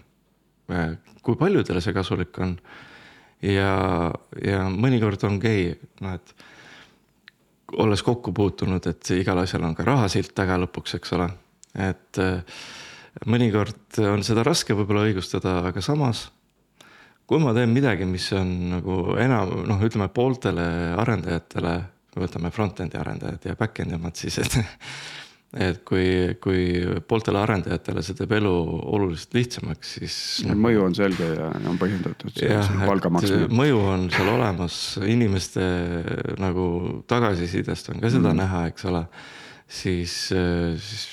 Äh, 0.72 0.96
kui 1.22 1.36
paljudele 1.36 1.84
see 1.84 1.92
kasulik 1.96 2.40
on? 2.40 2.56
ja, 3.44 4.10
ja 4.40 4.64
mõnikord 4.72 5.28
on 5.28 5.36
okei 5.36 5.74
okay,, 5.74 5.90
noh 6.00 6.16
et 6.16 6.34
olles 7.84 8.02
kokku 8.06 8.32
puutunud, 8.32 8.86
et 8.86 9.10
igal 9.12 9.42
asjal 9.42 9.64
on 9.66 9.74
ka 9.76 9.84
rahasilt 9.84 10.32
taga 10.36 10.56
lõpuks, 10.62 10.96
eks 10.96 11.12
ole, 11.18 11.28
et 11.84 12.22
äh, 12.22 12.64
mõnikord 13.30 14.00
on 14.10 14.24
seda 14.26 14.44
raske 14.46 14.76
võib-olla 14.76 15.06
õigustada, 15.08 15.60
aga 15.70 15.82
samas. 15.84 16.28
kui 17.26 17.40
ma 17.40 17.54
teen 17.56 17.72
midagi, 17.72 18.04
mis 18.04 18.26
on 18.36 18.48
nagu 18.74 19.16
enam 19.16 19.62
noh, 19.68 19.80
ütleme 19.80 20.10
pooltele 20.12 20.64
arendajatele, 21.00 21.76
võtame 22.20 22.50
front-end'i 22.52 22.98
arendajad 23.00 23.46
ja 23.48 23.54
back-end'i 23.58 23.96
omad 23.96 24.18
siis, 24.18 24.38
et. 24.42 24.58
et 25.54 25.80
kui, 25.86 26.34
kui 26.42 26.82
pooltele 27.06 27.38
arendajatele 27.38 28.02
see 28.02 28.16
teeb 28.18 28.32
elu 28.40 28.52
oluliselt 28.96 29.36
lihtsamaks, 29.38 29.92
siis 30.00 30.16
mõju 30.50 30.82
on 30.88 30.96
selge 30.98 31.28
ja 31.30 31.46
on 31.70 31.78
põhjendatud. 31.78 32.34
mõju 33.54 33.82
on 33.92 34.08
seal 34.10 34.32
olemas, 34.34 34.78
inimeste 35.06 35.68
nagu 36.42 36.64
tagasisidest 37.10 37.92
on 37.94 38.02
ka 38.02 38.10
seda 38.10 38.32
mm. 38.32 38.40
näha, 38.42 38.64
eks 38.72 38.88
ole. 38.90 39.04
siis, 39.70 40.16
siis 40.34 41.06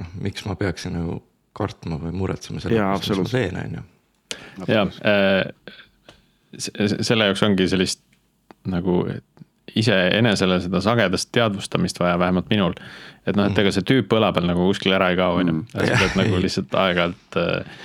noh, 0.00 0.16
miks 0.24 0.48
ma 0.48 0.56
peaksin 0.56 0.96
nagu 0.96 1.20
kartma 1.56 1.98
või 2.00 2.14
muretsema 2.16 2.62
selle 2.62 2.80
pärast, 2.80 3.10
mis 3.10 3.18
ma 3.18 3.28
teen, 3.32 3.58
on 3.60 3.76
ju. 3.78 3.84
ja 4.72 4.86
äh, 5.08 5.76
selle 6.58 7.30
jaoks 7.30 7.44
ongi 7.46 7.68
sellist 7.68 8.02
nagu 8.68 9.02
iseenesele 9.76 10.58
seda 10.60 10.80
sagedast 10.84 11.30
teadvustamist 11.32 12.00
vaja, 12.00 12.18
vähemalt 12.18 12.50
minul. 12.50 12.74
et 13.26 13.36
noh, 13.38 13.48
et 13.48 13.58
ega 13.58 13.72
see 13.74 13.86
tüüp 13.88 14.12
õla 14.12 14.32
peal 14.34 14.48
nagu 14.50 14.68
kuskile 14.68 14.98
ära 14.98 15.12
ei 15.12 15.18
kao, 15.18 15.38
on 15.40 15.48
ju, 15.48 15.58
mm. 15.58 15.66
sa 15.72 15.98
pead 16.02 16.16
nagu 16.18 16.40
lihtsalt 16.44 16.78
aeg-ajalt. 16.84 17.36
Äh, 17.40 17.84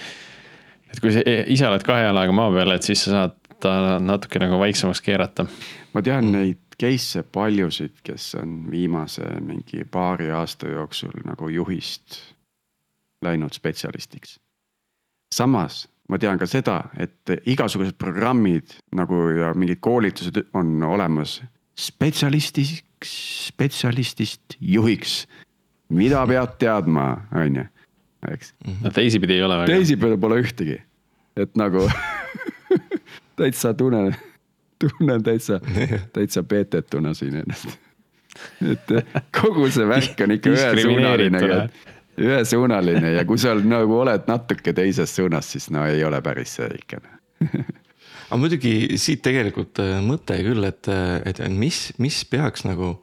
et 0.91 1.01
kui 1.03 1.13
sa 1.13 1.23
ise 1.25 1.67
oled 1.69 1.85
kahe 1.87 2.07
jalaga 2.07 2.35
maa 2.35 2.53
peal, 2.55 2.73
et 2.75 2.87
siis 2.87 3.03
sa 3.05 3.13
saad 3.13 3.35
ta 3.63 3.97
natuke 4.03 4.41
nagu 4.41 4.59
vaiksemaks 4.61 5.01
keerata. 5.05 5.47
ma 5.93 6.03
tean 6.05 6.31
neid 6.33 6.63
case'e 6.77 7.23
paljusid, 7.33 7.95
kes 8.05 8.35
on 8.41 8.59
viimase 8.71 9.25
mingi 9.41 9.85
paari 9.91 10.29
aasta 10.31 10.69
jooksul 10.69 11.23
nagu 11.25 11.49
juhist 11.49 12.19
läinud 13.25 13.53
spetsialistiks. 13.53 14.39
samas 15.35 15.87
ma 16.09 16.17
tean 16.17 16.39
ka 16.39 16.47
seda, 16.47 16.81
et 16.99 17.33
igasugused 17.49 17.97
programmid 17.99 18.77
nagu 18.95 19.27
ja 19.35 19.51
mingid 19.57 19.81
koolitused 19.83 20.39
on 20.55 20.83
olemas 20.87 21.41
spetsialistiks, 21.77 23.13
spetsialistist 23.51 24.57
juhiks. 24.59 25.25
mida 25.89 26.25
pead 26.27 26.55
teadma, 26.59 27.09
on 27.31 27.59
ju, 27.61 27.65
eks. 28.31 28.53
no 28.83 28.91
teisipidi 28.91 29.37
ei 29.37 29.43
ole 29.43 29.59
väga. 29.61 29.73
teisipidi 29.73 30.17
pole 30.17 30.39
ühtegi, 30.43 30.79
et 31.35 31.59
nagu 31.59 31.85
täitsa 33.39 33.73
tunnen, 33.73 34.15
tunnen 34.79 35.23
täitsa, 35.23 35.59
täitsa 36.15 36.43
peetetuna 36.43 37.13
siin 37.13 37.43
ennast 37.43 37.75
et 38.61 38.91
kogu 39.33 39.69
see 39.73 39.85
värk 39.89 40.19
on 40.23 40.33
ikka 40.35 40.51
ühesuunaline, 40.53 41.39
ühesuunaline 42.17 43.13
ja 43.13 43.25
kui 43.27 43.39
sa 43.41 43.55
nagu 43.75 43.99
oled 44.01 44.27
natuke 44.29 44.73
teises 44.77 45.15
suunas, 45.15 45.51
siis 45.53 45.69
no 45.73 45.85
ei 45.87 46.03
ole 46.07 46.21
päris 46.25 46.57
see 46.59 46.69
ikka 46.79 47.01
aga 48.27 48.39
muidugi 48.41 48.97
siit 48.99 49.23
tegelikult 49.25 49.79
äh, 49.83 49.97
mõte 50.03 50.39
küll, 50.45 50.65
et, 50.67 50.89
et 51.29 51.41
mis, 51.53 51.87
mis 52.03 52.19
peaks 52.29 52.65
nagu 52.67 52.93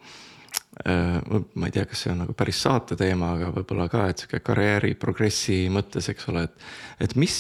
äh, 0.85 1.19
ma 1.23 1.71
ei 1.71 1.75
tea, 1.75 1.87
kas 1.89 2.05
see 2.05 2.13
on 2.13 2.25
nagu 2.25 2.37
päris 2.37 2.61
saate 2.67 2.99
teema, 3.01 3.35
aga 3.39 3.51
võib-olla 3.55 3.89
ka, 3.93 4.09
et 4.11 4.23
sihuke 4.25 4.43
karjääri 4.45 4.95
progressi 5.01 5.65
mõttes, 5.73 6.11
eks 6.13 6.31
ole, 6.33 6.47
et. 6.49 6.71
et 7.09 7.19
mis 7.21 7.37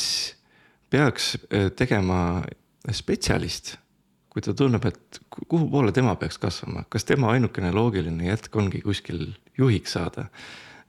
peaks 0.94 1.34
äh, 1.50 1.70
tegema 1.76 2.44
spetsialist, 2.92 3.76
kui 4.30 4.42
ta 4.44 4.54
tunneb, 4.56 4.84
et 4.86 5.20
kuhu 5.30 5.66
poole 5.70 5.92
tema 5.94 6.14
peaks 6.18 6.38
kasvama, 6.42 6.84
kas 6.90 7.06
tema 7.08 7.32
ainukene 7.34 7.70
loogiline 7.74 8.28
jätk 8.28 8.56
ongi 8.58 8.82
kuskil 8.84 9.28
juhiks 9.58 9.94
saada 9.94 10.28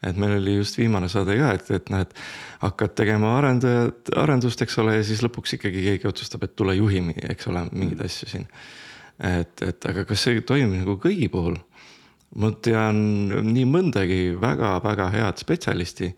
et 0.03 0.17
meil 0.19 0.37
oli 0.39 0.57
just 0.57 0.77
viimane 0.79 1.09
saade 1.11 1.37
ka, 1.39 1.51
et, 1.57 1.69
et 1.77 1.91
noh, 1.93 2.03
et 2.05 2.17
hakkad 2.63 2.95
tegema 2.97 3.35
arendajat, 3.39 4.11
arendust, 4.21 4.61
eks 4.65 4.79
ole, 4.83 4.97
ja 4.99 5.05
siis 5.07 5.23
lõpuks 5.25 5.57
ikkagi 5.57 5.85
keegi 5.89 6.09
otsustab, 6.09 6.43
et 6.45 6.55
tule 6.57 6.75
juhi, 6.77 7.01
eks 7.29 7.49
ole, 7.51 7.65
mingeid 7.71 8.01
mm. 8.01 8.09
asju 8.09 8.31
siin. 8.31 8.49
et, 9.19 9.61
et 9.63 9.89
aga 9.89 10.03
kas 10.07 10.27
see 10.27 10.43
toimib 10.43 10.81
nagu 10.81 10.97
kõigi 11.01 11.29
puhul? 11.31 11.59
ma 12.35 12.49
tean 12.65 12.97
nii 13.47 13.67
mõndagi 13.69 14.19
väga-väga 14.41 15.07
head 15.13 15.39
spetsialisti, 15.39 16.09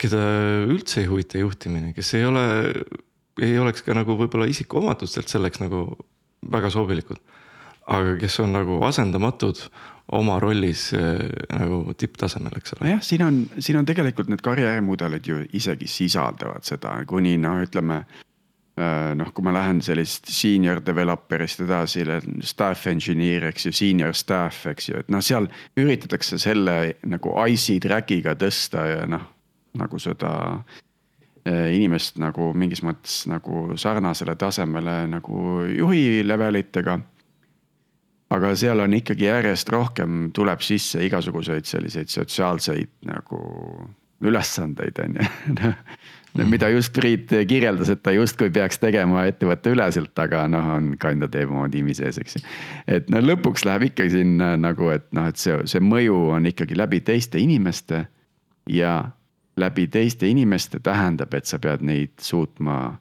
keda 0.00 0.22
üldse 0.72 1.02
ei 1.02 1.10
huvita 1.10 1.42
juhtimine, 1.42 1.92
kes 1.92 2.14
ei 2.16 2.24
ole, 2.24 2.44
ei 3.42 3.58
oleks 3.60 3.84
ka 3.84 3.94
nagu 3.96 4.16
võib-olla 4.16 4.48
isikuomadustelt 4.48 5.28
selleks 5.28 5.60
nagu 5.60 5.84
väga 6.50 6.72
sobilikud. 6.72 7.20
aga 7.92 8.14
kes 8.16 8.38
on 8.40 8.52
nagu 8.54 8.78
asendamatud 8.86 9.58
oma 10.12 10.38
rollis 10.40 10.90
äh, 10.94 11.22
nagu 11.52 11.94
tipptasemel, 11.98 12.58
eks 12.58 12.76
ole. 12.76 12.88
nojah, 12.88 13.04
siin 13.04 13.24
on, 13.26 13.38
siin 13.58 13.78
on 13.80 13.88
tegelikult 13.88 14.32
need 14.32 14.42
karjäärimudelid 14.44 15.28
ju 15.28 15.40
isegi 15.56 15.88
sisaldavad 15.90 16.66
seda, 16.66 16.96
kuni 17.08 17.36
noh, 17.40 17.62
ütleme 17.62 18.02
äh, 18.02 19.12
noh, 19.18 19.32
kui 19.34 19.46
ma 19.46 19.54
lähen 19.54 19.82
sellist 19.84 20.30
senior 20.32 20.82
developer'ist 20.84 21.62
edasi, 21.64 22.06
staff 22.46 22.88
engineer, 22.90 23.48
eks 23.52 23.68
ju, 23.68 23.74
senior 23.76 24.16
staff, 24.18 24.66
eks 24.72 24.90
ju, 24.90 25.04
et 25.04 25.12
noh, 25.12 25.22
seal 25.24 25.48
üritatakse 25.78 26.40
selle 26.42 26.96
nagu 27.08 27.36
IC 27.46 27.78
track'iga 27.86 28.34
tõsta 28.40 28.86
ja 28.90 29.06
noh, 29.10 29.28
nagu 29.78 30.02
seda 30.02 30.32
äh, 31.46 31.70
inimest 31.76 32.18
nagu 32.20 32.50
mingis 32.58 32.82
mõttes 32.84 33.22
nagu 33.30 33.70
sarnasele 33.80 34.36
tasemele 34.40 35.06
nagu 35.14 35.62
juhi 35.72 36.20
level 36.26 36.60
itega 36.60 36.98
aga 38.32 38.54
seal 38.58 38.80
on 38.84 38.94
ikkagi 38.96 39.28
järjest 39.28 39.70
rohkem 39.72 40.30
tuleb 40.36 40.62
sisse 40.64 41.02
igasuguseid 41.06 41.68
selliseid 41.68 42.12
sotsiaalseid 42.12 42.90
nagu 43.08 43.42
ülesandeid, 44.22 44.98
on 45.02 45.18
ju. 45.18 45.72
Mida 46.48 46.70
just 46.72 46.94
Priit 46.96 47.28
kirjeldas, 47.48 47.90
et 47.92 48.00
ta 48.00 48.14
justkui 48.14 48.48
peaks 48.54 48.78
tegema 48.80 49.26
ettevõtte 49.28 49.74
üleselt, 49.74 50.14
aga 50.16 50.46
noh, 50.48 50.70
on 50.78 50.86
kinda 51.00 51.28
teeb 51.28 51.50
oma 51.52 51.66
tiimi 51.68 51.92
sees, 51.92 52.16
eks 52.22 52.38
ju. 52.38 52.44
et 52.88 53.10
no 53.12 53.20
lõpuks 53.20 53.66
läheb 53.68 53.90
ikkagi 53.90 54.14
sinna 54.14 54.54
nagu, 54.56 54.88
et 54.94 55.04
noh, 55.12 55.28
et 55.28 55.36
see, 55.36 55.58
see 55.68 55.82
mõju 55.84 56.16
on 56.38 56.48
ikkagi 56.48 56.78
läbi 56.78 57.02
teiste 57.04 57.42
inimeste. 57.42 58.06
ja 58.70 59.10
läbi 59.56 59.88
teiste 59.92 60.28
inimeste 60.30 60.80
tähendab, 60.80 61.34
et 61.34 61.44
sa 61.44 61.58
pead 61.60 61.82
neid 61.84 62.14
suutma 62.22 62.96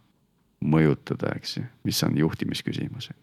mõjutada, 0.59 1.31
eks 1.37 1.57
ju, 1.57 1.63
mis 1.87 2.03
on 2.03 2.17
juhtimisküsimus 2.17 3.13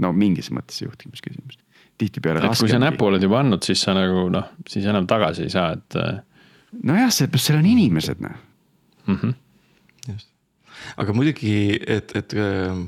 no 0.00 0.12
mingis 0.16 0.50
mõttes 0.54 0.82
juhtimisküsimus, 0.82 1.58
tihtipeale. 2.00 2.44
et 2.44 2.58
kui 2.58 2.70
sa 2.70 2.80
näpu 2.82 3.08
oled 3.10 3.22
juba 3.22 3.40
andnud, 3.44 3.64
siis 3.66 3.82
sa 3.86 3.94
nagu 3.96 4.28
noh, 4.32 4.52
siis 4.68 4.86
enam 4.90 5.08
tagasi 5.10 5.46
ei 5.48 5.54
saa, 5.54 5.72
et. 5.76 5.98
Äh, 6.00 6.22
nojah, 6.86 7.10
seepärast 7.14 7.50
seal 7.50 7.60
on 7.60 7.66
inimesed 7.66 8.22
noh 8.22 8.36
mm 9.06 9.16
-hmm.. 9.16 9.34
just, 10.12 10.30
aga 10.96 11.12
muidugi, 11.12 11.80
et, 11.86 12.16
et 12.16 12.34
äh, 12.34 12.78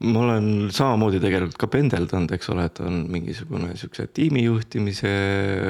ma 0.00 0.20
olen 0.24 0.70
samamoodi 0.72 1.20
tegelikult 1.20 1.58
ka 1.60 1.68
pendeldanud, 1.70 2.32
eks 2.32 2.48
ole, 2.54 2.64
et 2.70 2.80
on 2.80 3.04
mingisugune 3.12 3.76
siukse 3.76 4.06
tiimijuhtimise 4.16 5.14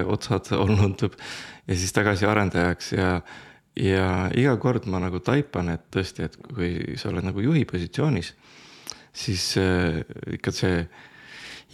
otsad 0.07 0.53
olnud 0.57 1.03
ja 1.67 1.77
siis 1.77 1.93
tagasi 1.93 2.27
arendajaks 2.27 2.93
ja 2.93 3.21
ja 3.77 4.07
iga 4.35 4.57
kord 4.57 4.87
ma 4.91 4.99
nagu 5.03 5.21
taipan, 5.25 5.69
et 5.75 5.83
tõesti, 5.95 6.27
et 6.27 6.37
kui 6.43 6.99
sa 6.99 7.11
oled 7.11 7.25
nagu 7.25 7.41
juhi 7.41 7.65
positsioonis 7.65 8.35
siis 9.13 9.55
äh, 9.59 10.01
ikka 10.37 10.53
see 10.55 10.83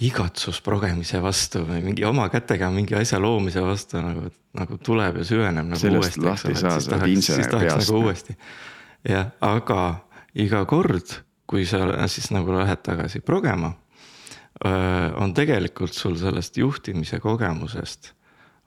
igatsus 0.06 0.60
progemise 0.64 1.20
vastu 1.24 1.62
või 1.64 1.80
mingi 1.84 2.04
oma 2.04 2.26
kätega 2.32 2.68
mingi 2.72 2.96
asja 2.98 3.20
loomise 3.22 3.62
vastu 3.64 4.00
nagu, 4.04 4.28
nagu 4.56 4.78
tuleb 4.84 5.22
ja 5.22 5.24
süveneb 5.24 5.70
nagu 5.70 5.80
Sellest 5.80 6.18
uuesti. 6.18 6.26
lahti 6.26 6.52
ei 6.52 6.60
saa, 6.60 6.80
sa 6.80 6.98
oled 6.98 7.14
insener 7.14 7.48
peast. 7.54 7.80
Nagu 7.80 8.02
uuesti. 8.02 8.36
jah, 9.08 9.30
aga 9.40 9.80
iga 10.36 10.64
kord, 10.68 11.16
kui 11.48 11.64
sa 11.68 11.86
siis 12.12 12.28
nagu 12.34 12.52
lähed 12.52 12.82
tagasi 12.84 13.22
progema, 13.24 13.72
on 15.20 15.32
tegelikult 15.36 15.96
sul 15.96 16.16
sellest 16.20 16.56
juhtimise 16.60 17.20
kogemusest 17.20 18.12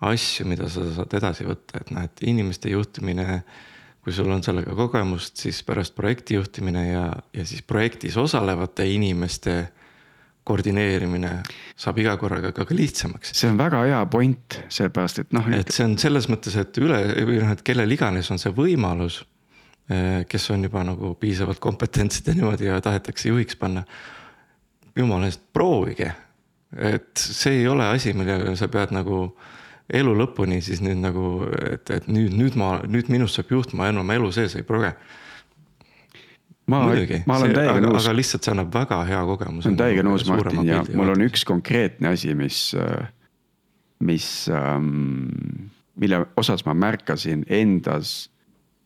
asju, 0.05 0.45
mida 0.49 0.69
sa 0.69 0.85
saad 0.95 1.13
edasi 1.17 1.45
võtta, 1.45 1.81
et 1.81 1.89
noh, 1.93 2.05
et 2.05 2.21
inimeste 2.29 2.71
juhtimine 2.71 3.25
äh, 3.35 3.68
kui 4.03 4.15
sul 4.15 4.31
on 4.31 4.43
sellega 4.43 4.73
kogemust, 4.77 5.37
siis 5.41 5.59
pärast 5.67 5.95
projekti 5.95 6.37
juhtimine 6.37 6.85
ja, 6.87 7.05
ja 7.35 7.45
siis 7.45 7.61
projektis 7.67 8.17
osalevate 8.17 8.87
inimeste 8.87 9.57
koordineerimine 10.49 11.31
saab 11.77 11.99
iga 12.01 12.15
korraga 12.17 12.51
ka, 12.55 12.65
ka 12.65 12.75
lihtsamaks. 12.75 13.33
see 13.37 13.49
on 13.51 13.59
väga 13.59 13.83
hea 13.85 13.99
point, 14.11 14.61
sellepärast 14.71 15.23
et 15.23 15.35
noh. 15.35 15.49
et 15.53 15.73
see 15.73 15.85
on 15.85 15.97
selles 16.01 16.29
mõttes, 16.31 16.55
et 16.59 16.79
üle 16.81 17.01
või 17.27 17.41
noh, 17.43 17.51
et 17.53 17.61
kellel 17.65 17.91
iganes 17.97 18.31
on 18.33 18.41
see 18.41 18.53
võimalus. 18.55 19.21
Eh, 19.89 20.23
kes 20.29 20.43
on 20.53 20.67
juba 20.67 20.83
nagu 20.85 21.15
piisavalt 21.17 21.57
kompetentsed 21.61 22.27
ja 22.29 22.35
niimoodi 22.37 22.67
ja 22.67 22.75
tahetakse 22.81 23.31
juhiks 23.31 23.57
panna. 23.57 23.83
jumala 24.95 25.29
eest, 25.29 25.41
proovige, 25.53 26.11
et 26.75 27.17
see 27.17 27.61
ei 27.61 27.67
ole 27.67 27.85
asi, 27.87 28.11
millega 28.13 28.55
sa 28.59 28.67
pead 28.67 28.91
nagu 28.91 29.21
elu 29.89 30.13
lõpuni 30.17 30.59
siis 30.65 30.83
nüüd 30.85 30.99
nagu, 31.01 31.25
et, 31.71 31.89
et 31.93 32.07
nüüd, 32.11 32.35
nüüd 32.37 32.57
ma, 32.59 32.77
nüüd 32.85 33.09
minust 33.11 33.39
saab 33.39 33.53
juht, 33.53 33.73
ma 33.77 33.89
enam 33.89 34.09
elu 34.13 34.31
sees 34.35 34.55
ei 34.59 34.65
proge. 34.67 34.93
ma, 36.69 36.83
ma 36.85 37.37
olen 37.39 37.55
täiega 37.55 37.79
nõus. 37.81 38.03
aga 38.03 38.15
lihtsalt 38.17 38.45
see 38.45 38.53
annab 38.53 38.73
väga 38.75 39.01
hea 39.09 39.21
kogemuse. 39.31 39.65
ma 39.65 39.71
olen 39.71 39.79
täiega 39.81 40.05
nõus, 40.05 40.27
Martin, 40.29 40.63
ja 40.67 40.83
mul 40.93 41.13
on 41.15 41.25
üks 41.25 41.45
konkreetne 41.49 42.13
asi, 42.13 42.35
mis, 42.37 42.61
mis 44.05 44.27
ähm,, 44.53 45.71
mille 45.99 46.23
osas 46.39 46.65
ma 46.67 46.77
märkasin 46.77 47.47
endas 47.49 48.29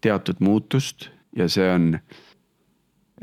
teatud 0.04 0.40
muutust 0.44 1.10
ja 1.36 1.50
see 1.52 1.68
on 1.70 1.98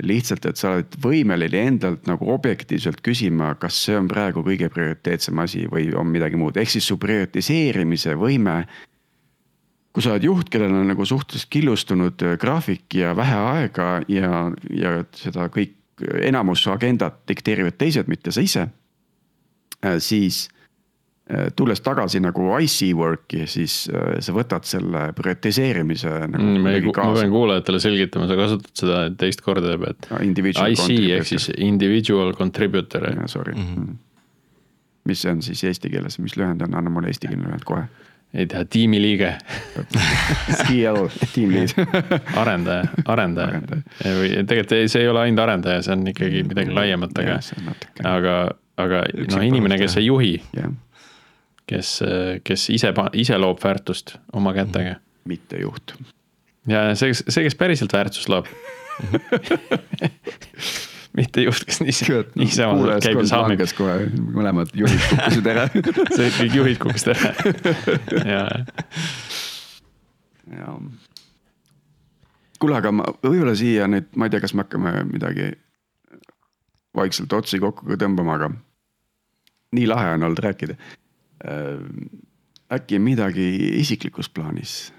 lihtsalt, 0.02 0.46
et 0.48 0.60
sa 0.60 0.74
oled 0.74 0.94
võimeline 1.02 1.64
endalt 1.70 2.06
nagu 2.08 2.28
objektiivselt 2.32 3.00
küsima, 3.04 3.54
kas 3.60 3.78
see 3.86 3.96
on 3.98 4.08
praegu 4.10 4.44
kõige 4.46 4.70
prioriteetsem 4.72 5.38
asi 5.42 5.66
või 5.70 5.90
on 5.96 6.10
midagi 6.12 6.38
muud, 6.40 6.58
ehk 6.60 6.72
siis 6.72 6.86
su 6.88 6.98
prioritiseerimise 7.00 8.16
võime. 8.20 8.64
kui 9.90 10.04
sa 10.04 10.12
oled 10.12 10.22
juht, 10.22 10.48
kellel 10.50 10.70
on 10.70 10.86
nagu 10.86 11.04
suhteliselt 11.04 11.50
killustunud 11.50 12.22
äh, 12.22 12.36
graafik 12.38 12.94
ja 12.94 13.10
vähe 13.16 13.34
aega 13.34 13.88
ja, 14.08 14.52
ja 14.70 14.92
seda 15.18 15.48
kõik, 15.50 15.74
enamus 16.22 16.62
agendat 16.70 17.24
dikteerivad 17.28 17.74
teised, 17.76 18.06
mitte 18.06 18.30
sa 18.30 18.40
ise. 18.40 18.68
Äh, 19.82 19.98
siis 19.98 20.48
tulles 21.56 21.80
tagasi 21.84 22.20
nagu 22.22 22.48
IC 22.58 22.90
work'i, 22.98 23.44
siis 23.50 23.84
äh, 23.92 24.18
sa 24.24 24.34
võtad 24.34 24.66
selle 24.66 25.10
prioritiseerimise 25.16 26.10
nagu 26.26 26.42
mm,. 26.42 26.66
ma, 26.66 27.04
ma 27.06 27.14
pean 27.14 27.32
kuulajatele 27.32 27.80
selgitama, 27.82 28.26
sa 28.30 28.38
kasutad 28.38 28.82
seda 28.82 29.00
teist 29.20 29.44
korda 29.46 29.76
juba, 29.76 29.94
et 29.94 30.10
no,. 30.10 30.20
IC 30.70 30.88
ehk 31.20 31.28
siis 31.30 31.50
individual 31.56 32.34
contributor. 32.38 33.06
Sorry 33.30 33.54
mm. 33.54 33.66
-hmm. 33.66 33.96
mis 35.04 35.22
see 35.22 35.32
on 35.32 35.42
siis 35.42 35.64
eesti 35.64 35.90
keeles, 35.90 36.18
mis 36.18 36.36
lühend 36.36 36.62
on, 36.66 36.74
anna 36.74 36.90
mulle 36.90 37.12
eestikeelne 37.12 37.46
lühend 37.46 37.66
kohe. 37.68 37.86
ei 38.34 38.46
tea, 38.46 38.64
tiimiliige 38.64 39.32
TL, 39.74 41.06
team 41.34 41.50
lead 41.50 41.74
arendaja, 42.42 42.84
arendaja 43.04 43.62
või 44.04 44.28
tegelikult 44.46 44.76
see 44.86 45.02
ei 45.02 45.08
ole 45.10 45.24
ainult 45.26 45.42
arendaja, 45.46 45.82
see 45.82 45.96
on 45.96 46.06
ikkagi 46.12 46.44
midagi 46.46 46.74
laiemat, 46.74 47.18
aga, 47.18 47.40
aga, 48.04 48.36
aga 48.76 49.02
noh, 49.34 49.42
inimene, 49.42 49.78
kes 49.82 49.98
ei 49.98 50.06
juhi 50.06 50.36
yeah 50.54 50.70
kes, 51.70 51.96
kes 52.46 52.68
ise, 52.74 52.92
ise 53.22 53.38
loob 53.38 53.62
väärtust 53.62 54.16
oma 54.36 54.54
kätega. 54.56 54.98
mitte 55.28 55.62
juht. 55.62 55.94
ja 56.68 56.90
see, 56.98 57.14
see, 57.14 57.44
kes 57.46 57.58
päriselt 57.58 57.92
väärtust 57.96 58.28
loob 58.32 58.50
mitte 61.18 61.42
juht, 61.42 61.64
kes 61.66 61.80
niisama, 61.82 62.24
niisama 62.38 62.98
käib 63.02 63.22
ja 63.22 63.26
saamib. 63.30 63.62
kohe, 63.76 63.94
mõlemad 64.36 64.72
juhid 64.78 65.00
kukkusid 65.10 65.50
ära 65.52 65.66
see 66.16 66.28
kõik 66.38 66.58
juhid 66.60 66.82
kukkusid 66.82 67.14
ära 67.14 67.32
ja. 68.34 68.44
ja. 70.54 70.76
kuule, 72.62 72.78
aga 72.78 72.94
ma 72.94 73.08
võib-olla 73.24 73.56
siia 73.58 73.90
nüüd, 73.90 74.10
ma 74.14 74.28
ei 74.28 74.34
tea, 74.34 74.42
kas 74.44 74.54
me 74.54 74.66
hakkame 74.66 74.94
midagi 75.10 75.52
vaikselt 76.96 77.32
otsi 77.32 77.60
kokku 77.62 77.98
tõmbama, 77.98 78.38
aga 78.38 78.50
nii 79.76 79.86
lahe 79.86 80.14
on 80.16 80.26
olnud 80.26 80.40
rääkida. 80.42 80.74
Äkki 82.70 82.98
midagi 83.02 83.50
isiklikus 83.80 84.30
plaanis? 84.30 84.92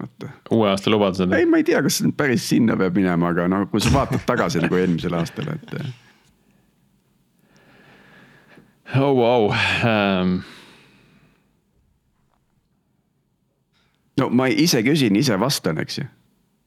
vaata. 0.00 0.28
uue 0.50 0.68
aasta 0.70 0.90
lubadused? 0.90 1.32
ei, 1.32 1.46
ma 1.46 1.56
ei 1.60 1.64
tea, 1.64 1.82
kas 1.82 2.02
päris 2.16 2.48
sinna 2.48 2.76
peab 2.78 2.96
minema, 2.96 3.32
aga 3.32 3.48
no 3.50 3.64
kui 3.70 3.82
sa 3.82 3.92
vaatad 3.94 4.22
tagasi 4.26 4.62
nagu 4.64 4.78
eelmisele 4.78 5.18
aastale, 5.18 5.56
et. 5.58 5.74
oh 8.96 9.12
wow 9.18 9.50
um 9.50 10.38
no 14.18 14.30
ma 14.30 14.48
ise 14.50 14.82
küsin, 14.86 15.18
ise 15.18 15.38
vastan, 15.40 15.80
eks 15.82 16.00
ju. 16.02 16.06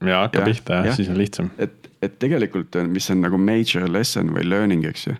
ja 0.07 0.23
hakka 0.25 0.43
ja, 0.43 0.47
pihta 0.49 0.81
jah 0.81 0.91
ja., 0.91 0.97
siis 0.97 1.11
on 1.11 1.19
lihtsam. 1.19 1.51
et, 1.57 1.91
et 2.01 2.19
tegelikult, 2.19 2.75
mis 2.91 3.09
on 3.13 3.23
nagu 3.23 3.39
major 3.39 3.87
lesson 3.91 4.33
või 4.35 4.47
learning, 4.47 4.87
eks 4.89 5.07
ju. 5.07 5.17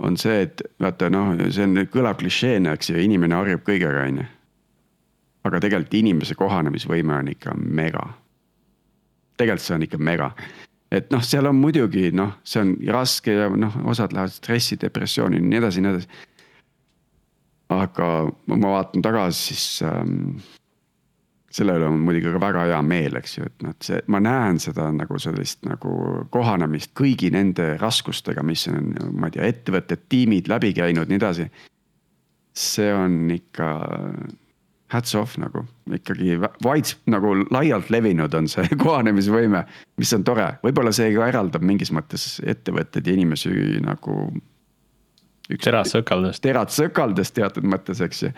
On 0.00 0.16
see, 0.20 0.46
et 0.46 0.62
vaata 0.80 1.10
noh, 1.12 1.34
see 1.50 1.66
on, 1.66 1.84
kõlab 1.92 2.20
klišeena, 2.22 2.74
eks 2.76 2.92
ju, 2.92 2.98
inimene 3.00 3.36
harjub 3.36 3.64
kõigega, 3.66 4.06
on 4.08 4.22
ju. 4.22 4.26
aga 5.48 5.60
tegelikult 5.60 5.94
inimese 5.96 6.34
kohanemisvõime 6.36 7.14
on 7.16 7.30
ikka 7.32 7.54
mega. 7.56 8.02
tegelikult 9.36 9.66
see 9.66 9.74
on 9.76 9.88
ikka 9.88 9.98
mega 9.98 10.34
et 10.90 11.10
noh, 11.14 11.22
seal 11.24 11.46
on 11.50 11.58
muidugi 11.58 12.10
noh, 12.16 12.34
see 12.44 12.62
on 12.64 12.74
raske 12.90 13.34
ja 13.34 13.48
noh, 13.54 13.76
osad 13.90 14.14
lähevad 14.14 14.34
stressi, 14.34 14.78
depressiooni 14.80 15.38
ja 15.38 15.46
nii 15.46 15.60
edasi, 15.60 15.84
nii 15.84 15.92
edasi. 15.94 16.08
aga 17.70 18.08
ma 18.50 18.72
vaatan 18.74 19.02
tagasi, 19.02 19.54
siis 19.54 19.82
ähm, 19.86 20.40
selle 21.50 21.74
üle 21.78 21.88
on 21.90 21.98
muidugi 22.04 22.30
ka 22.30 22.40
väga 22.42 22.66
hea 22.70 22.82
meel, 22.86 23.16
eks 23.18 23.38
ju, 23.38 23.48
et 23.48 23.64
noh, 23.66 23.74
see, 23.82 23.98
ma 24.12 24.20
näen 24.22 24.60
seda 24.62 24.86
nagu 24.94 25.18
sellist 25.22 25.64
nagu 25.66 25.94
kohanemist 26.34 26.92
kõigi 26.98 27.32
nende 27.34 27.72
raskustega, 27.80 28.44
mis 28.46 28.68
on, 28.70 28.92
ma 29.18 29.30
ei 29.30 29.34
tea, 29.34 29.48
ettevõtted, 29.50 30.06
tiimid 30.12 30.50
läbi 30.50 30.72
käinud, 30.76 31.10
nii 31.10 31.18
edasi. 31.18 31.50
see 32.60 32.92
on 32.94 33.30
ikka 33.30 33.66
hats 34.90 35.14
off 35.14 35.36
nagu 35.38 35.62
ikkagi 35.94 36.36
vaid 36.64 36.94
nagu 37.10 37.32
laialt 37.54 37.90
levinud 37.94 38.34
on 38.34 38.48
see 38.50 38.66
kohanemisvõime, 38.84 39.64
mis 39.98 40.14
on 40.16 40.24
tore, 40.26 40.48
võib-olla 40.64 40.92
see 40.94 41.12
ka 41.14 41.28
eraldab 41.30 41.66
mingis 41.66 41.92
mõttes 41.94 42.40
ettevõtteid 42.46 43.06
ja 43.06 43.14
inimesi 43.14 43.52
nagu. 43.84 44.30
terad 45.50 45.90
sõkaldest. 45.90 46.42
terad 46.42 46.74
sõkaldest 46.74 47.34
teatud 47.34 47.66
mõttes, 47.66 48.02
eks 48.02 48.22
ju. 48.22 48.32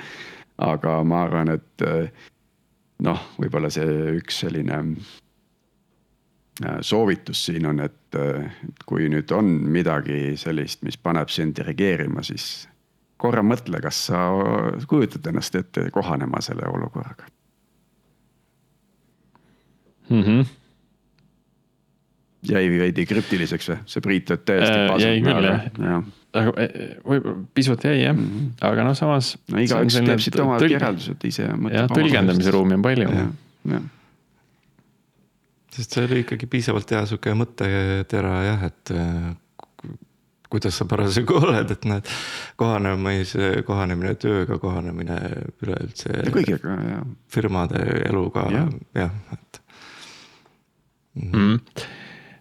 aga 0.62 1.00
ma 1.04 1.24
arvan, 1.26 1.56
et 1.56 1.88
noh, 3.02 3.26
võib-olla 3.40 3.70
see 3.72 4.16
üks 4.18 4.42
selline 4.44 4.78
äh, 6.62 6.80
soovitus 6.80 7.44
siin 7.48 7.66
on, 7.66 7.80
et 7.80 7.98
kui 8.86 9.08
nüüd 9.08 9.30
on 9.32 9.48
midagi 9.72 10.36
sellist, 10.36 10.82
mis 10.86 10.98
paneb 11.00 11.30
sind 11.32 11.58
reageerima, 11.58 12.22
siis 12.26 12.68
korra 13.22 13.44
mõtle, 13.46 13.80
kas 13.82 14.06
sa 14.10 14.24
kujutad 14.90 15.26
ennast 15.30 15.54
ette 15.58 15.86
kohanema 15.94 16.42
selle 16.44 16.66
olukorraga 16.68 17.28
mm. 20.08 20.22
-hmm. 20.22 20.44
jäi 22.50 22.64
veidi 22.78 23.06
krüptiliseks 23.06 23.70
või, 23.70 23.78
see 23.86 24.00
Priit, 24.00 24.30
et 24.30 24.44
täiesti 24.44 24.78
äh,. 24.78 24.98
jäi 25.00 25.22
küll 25.22 25.48
jah 25.50 25.64
ja. 25.78 26.02
Aga 26.32 26.52
e, 26.56 26.64
e, 26.64 26.86
võib-olla 27.04 27.34
pisut 27.54 27.84
jäi 27.84 27.98
jah 28.02 28.14
mm, 28.14 28.28
-hmm. 28.28 28.52
aga 28.68 28.86
noh, 28.88 28.96
samas. 28.98 29.34
no 29.52 29.60
igaüks 29.62 29.98
teeb 29.98 30.22
siit 30.24 30.38
oma 30.40 30.60
tõlg... 30.62 30.76
järeldused 30.76 31.26
ise. 31.28 31.48
jah, 31.48 31.90
tõlgendamise 31.92 32.54
ruumi 32.54 32.78
on 32.78 32.86
palju. 32.86 33.10
sest 35.72 35.98
see 35.98 36.08
oli 36.08 36.24
ikkagi 36.24 36.48
piisavalt 36.50 36.96
hea 36.96 37.04
sihuke 37.10 37.36
mõttetera 37.36 38.34
jah, 38.48 38.66
et 38.70 38.94
kuidas 40.52 40.76
sa 40.76 40.84
parasjagu 40.84 41.38
oled, 41.38 41.70
et 41.72 41.86
näed, 41.88 42.08
kohanemise, 42.60 43.62
kohanemine 43.64 44.12
tööga, 44.20 44.58
kohanemine 44.60 45.16
üleüldse. 45.64 46.26
kõigega, 46.34 46.76
jah. 46.90 47.06
firmade 47.32 47.80
eluga, 48.10 48.44
jah, 48.52 49.14
et 49.32 49.62
mm. 51.14 51.32
-hmm. 51.32 51.86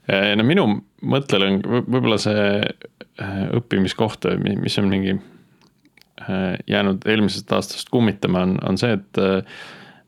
No 0.09 0.47
minu 0.47 0.65
mõttel 1.01 1.45
on 1.45 1.59
võib-olla 1.65 2.17
see 2.21 2.47
äh, 2.61 3.43
õppimiskoht, 3.59 4.25
mis 4.61 4.79
on 4.81 4.89
mingi 4.89 5.13
äh, 5.17 6.57
jäänud 6.67 7.05
eelmisest 7.05 7.51
aastast 7.53 7.93
kummitama, 7.93 8.47
on, 8.47 8.57
on 8.65 8.81
see, 8.81 8.97
et 8.97 9.21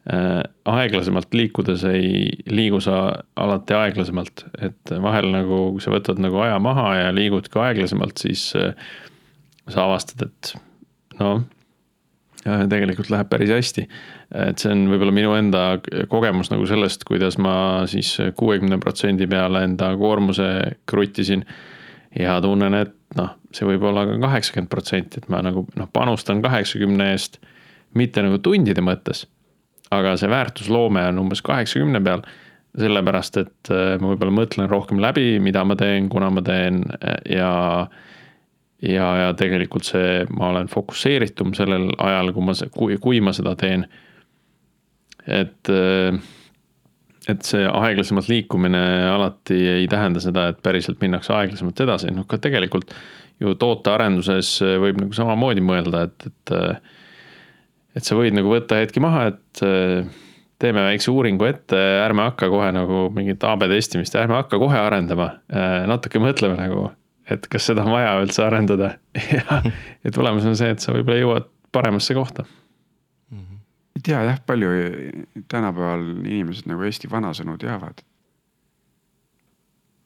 Äh, 0.03 0.41
aeglasemalt 0.67 1.31
liikudes 1.31 1.85
ei 1.87 2.25
liigu 2.51 2.81
sa 2.83 2.97
alati 3.39 3.75
aeglasemalt, 3.77 4.41
et 4.59 4.91
vahel 4.99 5.29
nagu, 5.31 5.59
kui 5.71 5.83
sa 5.85 5.93
võtad 5.93 6.19
nagu 6.19 6.41
aja 6.43 6.57
maha 6.59 6.89
ja 6.97 7.13
liigud 7.15 7.47
ka 7.53 7.61
aeglasemalt, 7.69 8.19
siis 8.19 8.49
äh, 8.59 8.73
sa 9.71 9.85
avastad, 9.85 10.25
et 10.27 10.51
noh, 11.21 11.45
tegelikult 12.43 13.09
läheb 13.13 13.29
päris 13.31 13.51
hästi. 13.53 13.85
et 14.47 14.59
see 14.59 14.71
on 14.73 14.87
võib-olla 14.91 15.15
minu 15.15 15.35
enda 15.37 15.63
kogemus 16.11 16.51
nagu 16.51 16.65
sellest, 16.67 17.05
kuidas 17.07 17.37
ma 17.41 17.55
siis 17.89 18.17
kuuekümne 18.35 18.79
protsendi 18.83 19.27
peale 19.27 19.63
enda 19.63 19.93
koormuse 19.97 20.49
kruttisin. 20.89 21.45
ja 22.19 22.39
tunnen, 22.41 22.73
et 22.73 22.95
noh, 23.17 23.35
see 23.53 23.67
võib 23.67 23.85
olla 23.89 24.05
ka 24.09 24.19
kaheksakümmend 24.27 24.69
protsenti, 24.69 25.21
et 25.21 25.29
ma 25.29 25.41
nagu 25.45 25.67
noh, 25.79 25.89
panustan 25.93 26.41
kaheksakümne 26.41 27.11
eest, 27.13 27.39
mitte 27.93 28.21
nagu 28.25 28.41
tundide 28.43 28.81
mõttes 28.81 29.25
aga 29.93 30.15
see 30.19 30.31
väärtusloome 30.31 31.03
on 31.11 31.21
umbes 31.25 31.43
kaheksakümne 31.45 32.01
peal. 32.03 32.25
sellepärast, 32.73 33.35
et 33.37 33.69
äh, 33.69 33.99
ma 34.01 34.09
võib-olla 34.09 34.33
mõtlen 34.33 34.65
rohkem 34.65 34.97
läbi, 34.97 35.35
mida 35.45 35.61
ma 35.61 35.75
teen, 35.77 36.07
kuna 36.09 36.31
ma 36.33 36.41
teen 36.41 36.79
äh, 36.95 37.19
ja. 38.83 39.09
ja, 39.21 39.33
tegelikult 39.39 39.87
see, 39.87 40.23
ma 40.35 40.51
olen 40.51 40.69
fokusseeritum 40.71 41.55
sellel 41.57 41.89
ajal, 41.97 42.31
kui 42.35 42.47
ma, 42.47 42.55
kui, 42.75 42.97
kui 43.01 43.21
ma 43.23 43.33
seda 43.35 43.55
teen. 43.59 43.87
et, 45.27 45.71
äh, 45.71 46.17
et 47.31 47.45
see 47.47 47.63
aeglasemalt 47.67 48.27
liikumine 48.27 48.83
alati 49.13 49.59
ei 49.77 49.87
tähenda 49.91 50.19
seda, 50.23 50.49
et 50.51 50.59
päriselt 50.63 50.99
minnakse 51.03 51.33
aeglasemalt 51.35 51.79
edasi, 51.85 52.11
noh 52.11 52.27
ka 52.27 52.41
tegelikult 52.43 52.91
ju 53.41 53.55
tootearenduses 53.59 54.57
võib 54.83 54.99
nagu 55.01 55.15
samamoodi 55.15 55.63
mõelda, 55.63 56.03
et, 56.09 56.27
et 56.27 56.53
et 57.93 58.05
sa 58.05 58.17
võid 58.17 58.35
nagu 58.35 58.51
võtta 58.51 58.79
hetki 58.81 59.01
maha, 59.03 59.27
et 59.31 59.63
äh, 59.65 60.09
teeme 60.61 60.85
väikse 60.87 61.11
uuringu 61.13 61.47
ette, 61.47 61.79
ärme 62.03 62.27
hakka 62.29 62.49
kohe 62.51 62.71
nagu 62.75 63.07
mingit 63.13 63.43
AB 63.47 63.67
testimist, 63.71 64.15
ärme 64.19 64.37
hakka 64.39 64.59
kohe 64.61 64.79
arendama. 64.79 65.33
Äh, 65.53 65.83
natuke 65.89 66.21
mõtleme 66.23 66.57
nagu, 66.59 66.89
et 67.31 67.47
kas 67.51 67.69
seda 67.69 67.85
on 67.85 67.93
vaja 67.95 68.17
üldse 68.23 68.45
arendada. 68.45 68.95
Ja, 69.33 69.61
ja 70.03 70.11
tulemus 70.11 70.45
on 70.49 70.57
see, 70.57 70.71
et 70.73 70.81
sa 70.83 70.95
võib-olla 70.95 71.19
jõuad 71.19 71.45
paremasse 71.73 72.15
kohta. 72.17 72.45
ei 73.93 74.01
tea 74.03 74.23
jah, 74.25 74.39
palju 74.45 74.71
tänapäeval 75.47 76.07
inimesed 76.25 76.65
nagu 76.69 76.83
Eesti 76.83 77.09
vanasõnu 77.11 77.59
teavad 77.61 78.01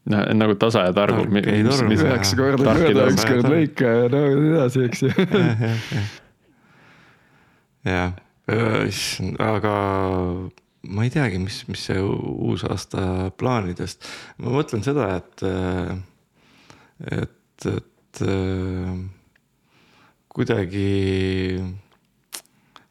no 0.08 0.24
nagu 0.40 0.56
tasa 0.60 0.86
ja 0.88 0.94
targu. 0.96 1.26
üheksa 1.28 2.40
korda 2.40 2.76
mööda, 2.78 3.08
üks 3.12 3.26
kord 3.28 3.50
lõika 3.52 3.92
ja 3.92 4.08
no 4.12 4.24
edasi, 4.36 4.86
eks 4.88 5.04
ju. 5.04 5.12
Jah, 7.88 8.12
aga 9.44 9.74
ma 10.88 11.06
ei 11.06 11.12
teagi, 11.12 11.40
mis, 11.40 11.62
mis 11.72 11.86
see 11.88 12.00
uusaasta 12.04 13.32
plaanidest, 13.40 14.08
ma 14.44 14.52
mõtlen 14.58 14.84
seda, 14.84 15.10
et, 15.22 15.44
et, 17.00 17.68
et 17.72 18.22
kuidagi 20.34 20.88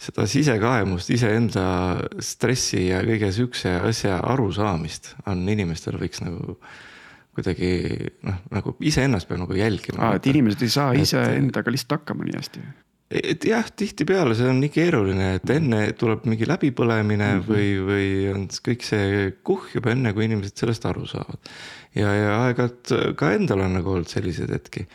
seda 0.07 0.27
sisekaemust, 0.31 1.11
iseenda 1.15 1.67
stressi 2.23 2.89
ja 2.91 3.01
kõige 3.07 3.31
sihukese 3.35 3.77
asja 3.89 4.19
arusaamist 4.35 5.15
on 5.31 5.47
inimestel 5.51 5.99
võiks 6.01 6.23
nagu 6.23 6.59
kuidagi 7.37 7.71
noh, 8.25 8.39
nagu 8.55 8.75
iseennast 8.81 9.29
peab 9.29 9.43
nagu 9.43 9.57
jälgima. 9.57 10.15
et 10.17 10.27
inimesed 10.31 10.63
ei 10.65 10.73
saa 10.73 10.93
iseendaga 10.97 11.73
lihtsalt 11.73 11.99
hakkama 11.99 12.29
nii 12.29 12.37
hästi 12.39 12.63
et 13.11 13.45
jah, 13.47 13.67
tihtipeale 13.79 14.35
see 14.35 14.49
on 14.51 14.59
nii 14.61 14.71
keeruline, 14.75 15.29
et 15.39 15.51
enne 15.55 15.83
tuleb 15.99 16.25
mingi 16.27 16.49
läbipõlemine 16.49 17.29
mm 17.29 17.43
-hmm. 17.43 17.51
või, 17.51 17.69
või 17.87 18.09
on 18.33 18.47
kõik 18.69 18.87
see 18.87 19.29
kuhjub 19.47 19.87
enne, 19.93 20.13
kui 20.13 20.27
inimesed 20.27 20.57
sellest 20.59 20.87
aru 20.91 21.07
saavad. 21.07 21.53
ja, 21.95 22.15
ja 22.15 22.33
aeg-ajalt 22.45 23.15
ka 23.17 23.33
endal 23.33 23.63
on 23.67 23.79
nagu 23.79 23.93
olnud 23.93 24.11
selliseid 24.11 24.51
hetki, 24.51 24.87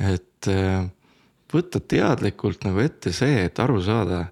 et 0.00 0.48
äh, 0.48 0.86
võtta 1.52 1.80
teadlikult 1.80 2.64
nagu 2.64 2.80
ette 2.80 3.12
see, 3.12 3.44
et 3.44 3.58
aru 3.58 3.82
saada 3.82 4.26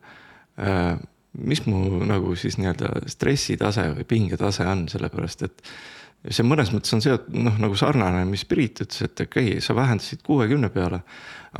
äh,. 0.58 0.96
mis 1.36 1.66
mu 1.66 2.00
nagu 2.08 2.32
siis 2.32 2.56
nii-öelda 2.56 3.02
stressitase 3.12 3.90
või 3.98 4.04
pingetase 4.08 4.64
on, 4.64 4.86
sellepärast 4.88 5.42
et 5.42 5.62
see 6.30 6.46
mõnes 6.46 6.70
mõttes 6.72 6.94
on 6.96 7.02
seotud 7.04 7.34
noh, 7.36 7.58
nagu 7.60 7.76
sarnane, 7.76 8.24
mis 8.24 8.46
Priit 8.48 8.80
ütles, 8.80 9.02
et 9.04 9.20
okei 9.20 9.50
okay,, 9.50 9.60
sa 9.60 9.76
vähendasid 9.76 10.22
kuuekümne 10.24 10.70
peale 10.72 11.02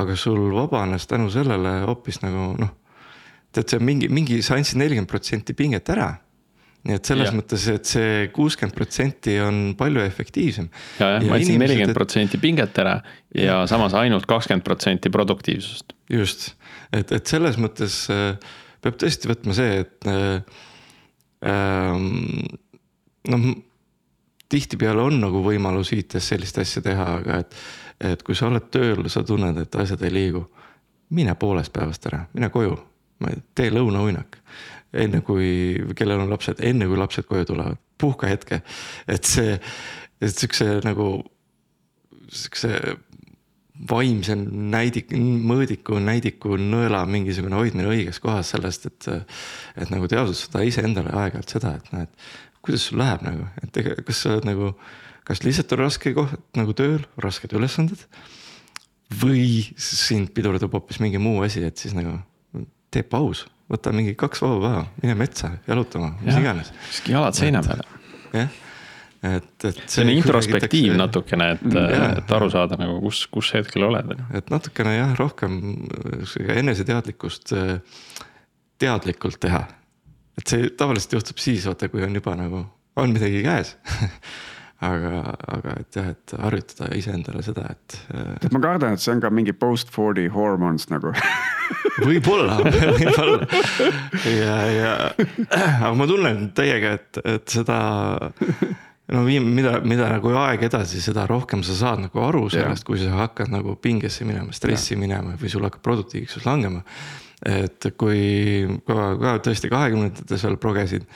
aga 0.03 0.17
sul 0.19 0.51
vabanes 0.55 1.07
tänu 1.09 1.31
sellele 1.33 1.81
hoopis 1.87 2.21
nagu 2.25 2.53
noh, 2.61 2.73
tead, 3.55 3.71
see 3.71 3.81
on 3.81 3.87
mingi, 3.89 4.09
mingi, 4.13 4.39
sa 4.45 4.59
andsid 4.59 4.81
nelikümmend 4.81 5.11
protsenti 5.11 5.57
pinget 5.57 5.93
ära. 5.95 6.13
nii 6.87 6.95
et 7.01 7.09
selles 7.09 7.33
Jah. 7.33 7.35
mõttes, 7.35 7.65
et 7.73 7.89
see 7.89 8.27
kuuskümmend 8.35 8.77
protsenti 8.77 9.33
on 9.43 9.73
palju 9.79 10.05
efektiivsem. 10.05 10.69
ja, 11.01 11.09
jah, 11.17 11.25
Ja 11.25 11.31
ma 11.33 11.41
andsin 11.41 11.59
nelikümmend 11.63 11.97
protsenti 11.97 12.39
pinget 12.43 12.79
ära 12.79 13.01
ja 13.35 13.65
samas 13.67 13.97
ainult 13.99 14.29
kakskümmend 14.31 14.65
protsenti 14.65 15.11
produktiivsust. 15.11 15.97
just, 16.11 16.53
et, 16.93 17.13
et 17.13 17.27
selles 17.27 17.59
mõttes 17.59 18.05
äh, 18.13 18.37
peab 18.85 19.01
tõesti 19.01 19.33
võtma 19.33 19.57
see, 19.57 19.83
et 19.83 20.07
äh, 20.13 20.61
ähm, 21.51 22.45
noh, 23.33 23.49
tihtipeale 24.53 25.03
on 25.03 25.19
nagu 25.25 25.43
võimalus 25.43 25.91
IT-s 25.97 26.31
sellist 26.33 26.59
asja 26.63 26.85
teha, 26.85 27.09
aga 27.21 27.41
et, 27.43 27.59
et 28.01 28.23
kui 28.23 28.37
sa 28.37 28.51
oled 28.51 28.69
tööl, 28.73 29.09
sa 29.13 29.23
tunned, 29.27 29.59
et 29.61 29.79
asjad 29.83 30.03
ei 30.03 30.13
liigu. 30.13 30.47
mine 31.11 31.35
poolest 31.35 31.73
päevast 31.73 32.07
ära, 32.07 32.25
mine 32.35 32.49
koju, 32.51 32.77
tee 33.55 33.71
lõunauinak. 33.71 34.37
enne 34.93 35.21
kui, 35.21 35.77
kellel 35.97 36.21
on 36.21 36.31
lapsed, 36.31 36.61
enne 36.61 36.87
kui 36.87 36.97
lapsed 36.97 37.25
koju 37.25 37.45
tulevad, 37.45 37.79
puhka 37.99 38.27
hetke, 38.27 38.63
et 39.09 39.25
see, 39.25 39.59
et 40.21 40.39
siukse 40.39 40.81
nagu 40.85 41.25
siukse 42.29 42.97
vaimse 43.91 44.35
näidik, 44.37 45.11
mõõdiku, 45.13 45.99
näidiku 46.01 46.57
nõela 46.57 47.03
mingisugune 47.07 47.59
hoidmine 47.59 47.89
õiges 47.91 48.21
kohas 48.25 48.55
sellest, 48.55 48.87
et. 48.87 49.09
et 49.77 49.91
nagu 49.93 50.09
teadvustada 50.09 50.65
iseendale 50.65 51.13
aeg-ajalt 51.13 51.53
seda, 51.53 51.75
et 51.77 52.07
et 52.07 52.63
kuidas 52.65 52.89
sul 52.89 52.99
läheb 52.99 53.23
nagu, 53.23 53.49
et 53.63 53.77
ega, 53.83 53.95
kas 54.07 54.23
sa 54.23 54.33
oled 54.35 54.49
nagu. 54.49 54.73
Kas 55.27 55.43
lihtsalt 55.43 55.75
on 55.75 55.83
raske 55.85 56.13
koht 56.17 56.37
nagu 56.59 56.75
tööl, 56.77 57.03
rasked 57.23 57.55
ülesanded. 57.57 58.07
või 59.23 59.63
sind 59.79 60.33
pidurdab 60.35 60.73
hoopis 60.75 60.99
mingi 60.99 61.19
muu 61.23 61.39
asi, 61.47 61.63
et 61.63 61.79
siis 61.79 61.95
nagu 61.95 62.17
tee 62.91 63.05
paus, 63.07 63.45
võta 63.71 63.93
mingi 63.95 64.17
kaks 64.19 64.43
vaba 64.43 64.57
päeva, 64.63 64.85
mine 65.03 65.15
metsa 65.19 65.53
jalutama, 65.67 66.15
mis 66.23 66.35
Jah. 66.35 66.41
iganes, 66.43 66.73
jalad 67.07 67.39
seina 67.39 67.63
peale. 67.63 67.87
jah. 68.33 68.57
et, 69.31 69.53
et. 69.69 69.79
see 69.87 70.03
on 70.03 70.11
introspektiiv. 70.11 70.97
natukene, 70.99 71.53
et 71.55 71.77
Jaa., 71.77 72.11
et 72.19 72.35
aru 72.39 72.51
saada 72.51 72.79
nagu, 72.81 72.99
kus, 73.05 73.25
kus 73.31 73.53
hetkel 73.55 73.87
oled, 73.87 74.11
et 74.35 74.51
natukene 74.51 74.97
jah, 74.97 75.15
rohkem 75.19 75.61
sihuke 76.27 76.59
eneseteadlikkust 76.65 77.55
äh, 77.55 77.79
teadlikult 78.83 79.39
teha. 79.43 79.63
et 80.39 80.51
see 80.51 80.71
tavaliselt 80.75 81.19
juhtub 81.19 81.41
siis 81.43 81.71
vaata, 81.71 81.91
kui 81.93 82.03
on 82.07 82.19
juba 82.19 82.35
nagu, 82.39 82.67
on 82.99 83.15
midagi 83.15 83.47
käes. 83.47 83.77
aga, 84.85 85.21
aga 85.57 85.75
et 85.81 85.97
jah, 85.97 86.09
et 86.13 86.35
harjutada 86.37 86.91
iseendale 86.99 87.43
seda, 87.45 87.71
et 87.73 87.99
äh, 88.13 88.33
et 88.45 88.53
ma 88.53 88.61
kardan, 88.61 88.97
et 88.97 89.03
see 89.03 89.15
on 89.15 89.23
ka 89.25 89.31
mingi 89.33 89.55
post 89.57 89.93
forty 89.95 90.27
hormones 90.33 90.89
nagu. 90.93 91.15
võib-olla, 92.07 92.59
võib-olla. 92.61 93.47
ja, 94.29 94.57
ja, 94.71 94.97
aga 95.57 95.95
ma 95.97 96.09
tunnen 96.11 96.51
täiega, 96.57 96.97
et, 96.99 97.23
et 97.25 97.57
seda 97.57 97.79
no 99.13 99.23
viim-, 99.27 99.49
mida, 99.57 99.79
mida 99.87 100.11
nagu 100.13 100.35
aeg 100.43 100.67
edasi, 100.69 101.01
seda 101.05 101.27
rohkem 101.31 101.63
sa 101.67 101.77
saad 101.79 102.05
nagu 102.05 102.23
aru 102.27 102.47
sellest, 102.53 102.87
kui 102.87 103.01
sa 103.01 103.15
hakkad 103.23 103.53
nagu 103.55 103.79
pingesse 103.81 104.27
minema, 104.29 104.55
stressi 104.57 104.99
minema 104.99 105.37
või 105.41 105.53
sul 105.53 105.65
hakkab 105.67 105.85
produktiivsus 105.87 106.47
langema. 106.49 106.83
et 107.47 107.89
kui 108.01 108.67
ka, 108.87 109.09
ka 109.21 109.35
tõesti 109.45 109.71
kahekümnendates 109.73 110.47
veel 110.47 110.61
progesid, 110.61 111.09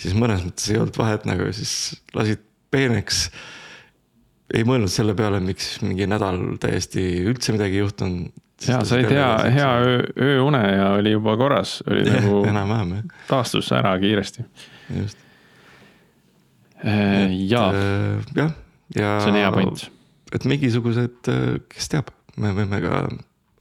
siis 0.00 0.14
mõnes 0.14 0.44
mõttes 0.46 0.70
ei 0.70 0.78
olnud 0.80 0.98
vahet 0.98 1.26
nagu 1.28 1.48
siis 1.56 1.72
lasid 2.14 2.44
peeneks. 2.76 3.26
ei 4.54 4.64
mõelnud 4.68 4.92
selle 4.92 5.16
peale, 5.18 5.40
miks 5.42 5.76
mingi 5.82 6.06
nädal 6.10 6.38
täiesti 6.62 7.04
üldse 7.26 7.56
midagi 7.56 7.80
ei 7.80 7.84
juhtunud. 7.84 8.42
ja 8.68 8.80
said 8.88 9.10
hea, 9.12 9.30
hea 9.52 9.70
öö, 9.84 10.02
ööune 10.28 10.62
ja 10.64 10.90
oli 10.96 11.16
juba 11.16 11.36
korras, 11.40 11.78
oli 11.90 12.06
nagu 12.08 12.42
enam-vähem 12.52 12.96
jah, 12.98 13.22
taastus 13.28 13.72
ära 13.76 13.96
kiiresti. 14.02 14.46
just. 14.96 15.18
ja 16.84 17.64
äh, 17.72 18.26
jah, 18.36 18.52
ja. 18.94 19.16
see 19.20 19.32
on 19.32 19.40
hea 19.40 19.52
point. 19.52 19.88
et 20.34 20.44
mingisugused, 20.48 21.32
kes 21.72 21.92
teab, 21.92 22.12
me 22.36 22.52
võime 22.56 22.80
ka 22.84 23.06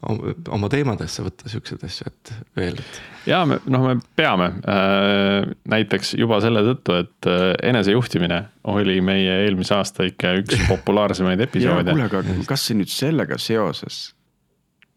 oma 0.05 0.69
teemadesse 0.71 1.25
võtta 1.25 1.49
siukseid 1.51 1.85
asju, 1.87 2.09
et 2.11 2.33
veel, 2.57 2.79
et 2.81 3.29
ja 3.29 3.41
me 3.49 3.59
noh, 3.71 3.85
me 3.89 3.95
peame 4.17 4.51
äh, 4.61 5.47
näiteks 5.71 6.15
juba 6.19 6.39
selle 6.43 6.63
tõttu, 6.67 6.99
et 7.03 7.29
äh, 7.31 7.45
enesejuhtimine 7.71 8.41
oli 8.73 8.99
meie 9.05 9.41
eelmise 9.45 9.77
aasta 9.77 10.07
ikka 10.09 10.35
üks 10.41 10.65
populaarsemaid 10.73 11.45
episoode 11.47 11.95
kuule, 11.95 12.09
aga 12.09 12.45
kas 12.49 12.69
see 12.69 12.79
nüüd 12.81 12.91
sellega 12.93 13.39
seoses 13.41 14.05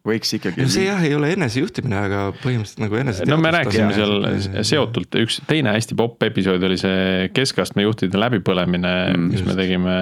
võiks 0.08 0.32
ikkagi. 0.38 0.64
no 0.64 0.72
see 0.72 0.86
jah, 0.86 1.00
ei 1.04 1.14
ole 1.16 1.32
enesejuhtimine, 1.36 1.96
aga 2.08 2.20
põhimõtteliselt 2.42 2.82
nagu 2.84 3.00
enese. 3.00 3.28
no 3.28 3.38
me 3.40 3.52
rääkisime 3.54 3.94
seal 3.96 4.62
seotult, 4.66 5.18
üks 5.24 5.40
teine 5.48 5.74
hästi 5.76 5.96
popp 5.98 6.28
episood 6.28 6.64
oli 6.68 6.78
see 6.80 7.28
keskastme 7.36 7.86
juhtide 7.86 8.20
läbipõlemine 8.20 8.94
mm,, 9.14 9.32
mis 9.32 9.44
me 9.46 9.56
tegime 9.58 9.96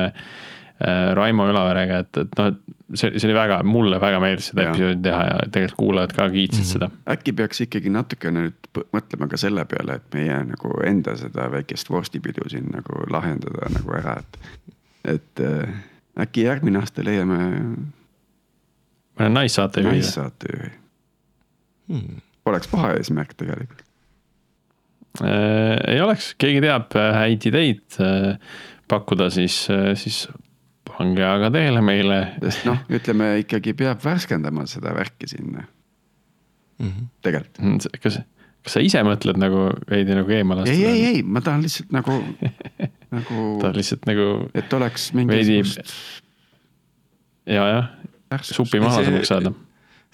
Raimo 1.16 1.46
Ülaverega, 1.48 2.02
et, 2.04 2.18
et 2.20 2.34
noh, 2.38 2.50
et 2.52 2.98
see, 3.00 3.12
see 3.16 3.28
oli 3.28 3.36
väga, 3.36 3.62
mulle 3.64 4.00
väga 4.00 4.20
meeldis 4.20 4.50
seda 4.50 4.66
episoodi 4.66 5.00
teha 5.06 5.22
ja 5.24 5.38
tegelikult 5.48 5.78
kuulajad 5.80 6.14
ka 6.18 6.28
kiitsid 6.34 6.60
mm 6.60 6.66
-hmm. 6.66 6.72
seda. 6.72 6.90
äkki 7.14 7.32
peaks 7.32 7.60
ikkagi 7.64 7.92
natukene 7.94 8.46
nüüd 8.46 8.82
mõtlema 8.92 9.28
ka 9.32 9.40
selle 9.40 9.64
peale, 9.64 9.96
et 10.00 10.14
meie 10.14 10.38
nagu 10.52 10.72
enda 10.84 11.16
seda 11.16 11.50
väikest 11.50 11.90
vorstipidu 11.90 12.48
siin 12.52 12.68
nagu 12.74 13.04
lahendada 13.10 13.70
nagu 13.72 13.96
ära, 13.96 14.18
et. 14.20 14.40
et 15.04 15.40
äh, 15.40 15.76
äkki 16.20 16.44
järgmine 16.44 16.78
aasta 16.78 17.04
leiame 17.04 17.38
mõne 19.16 19.28
naissaatejuhi 19.32 19.96
naissaatejuhi, 19.96 20.70
Hmm. 21.86 22.22
poleks 22.44 22.66
paha 22.68 22.96
eesmärk 22.98 23.34
tegelikult. 23.38 23.82
Äh, 25.22 25.76
ei 25.94 26.00
oleks, 26.02 26.32
keegi 26.38 26.60
teab 26.64 26.96
äh, 26.98 27.12
häid 27.14 27.46
ideid 27.48 28.00
äh, 28.02 28.34
pakkuda, 28.90 29.30
siis, 29.30 29.66
siis 29.94 30.26
pange 30.96 31.24
aga 31.24 31.50
teele 31.54 31.80
meile. 31.84 32.18
sest 32.42 32.64
noh, 32.68 32.78
ütleme 32.88 33.32
ikkagi 33.42 33.74
peab 33.76 34.00
värskendama 34.04 34.66
seda 34.70 34.94
värki 34.96 35.28
sinna 35.28 35.66
Mhm. 36.78 37.06
tegelikult. 37.24 37.86
kas, 38.02 38.18
kas 38.62 38.72
sa 38.76 38.80
ise 38.84 39.00
mõtled 39.06 39.38
nagu 39.40 39.70
veidi 39.88 40.12
nagu 40.14 40.28
eemale 40.30 40.66
ei, 40.68 40.82
ei, 40.84 41.04
ei, 41.14 41.22
ma 41.22 41.40
tahan 41.40 41.62
lihtsalt 41.64 41.92
nagu, 41.96 42.16
nagu, 43.16 43.44
ta 43.62 43.70
lihtsalt 43.72 44.04
nagu 44.10 44.26
et 44.54 44.72
oleks 44.76 45.10
Veidi- 45.14 45.24
mingisugust 45.30 45.94
ja, 47.46 47.62
jah, 48.32 48.42
supi 48.42 48.80
mahasamaks 48.82 49.24
see- 49.28 49.30
saada. 49.30 49.52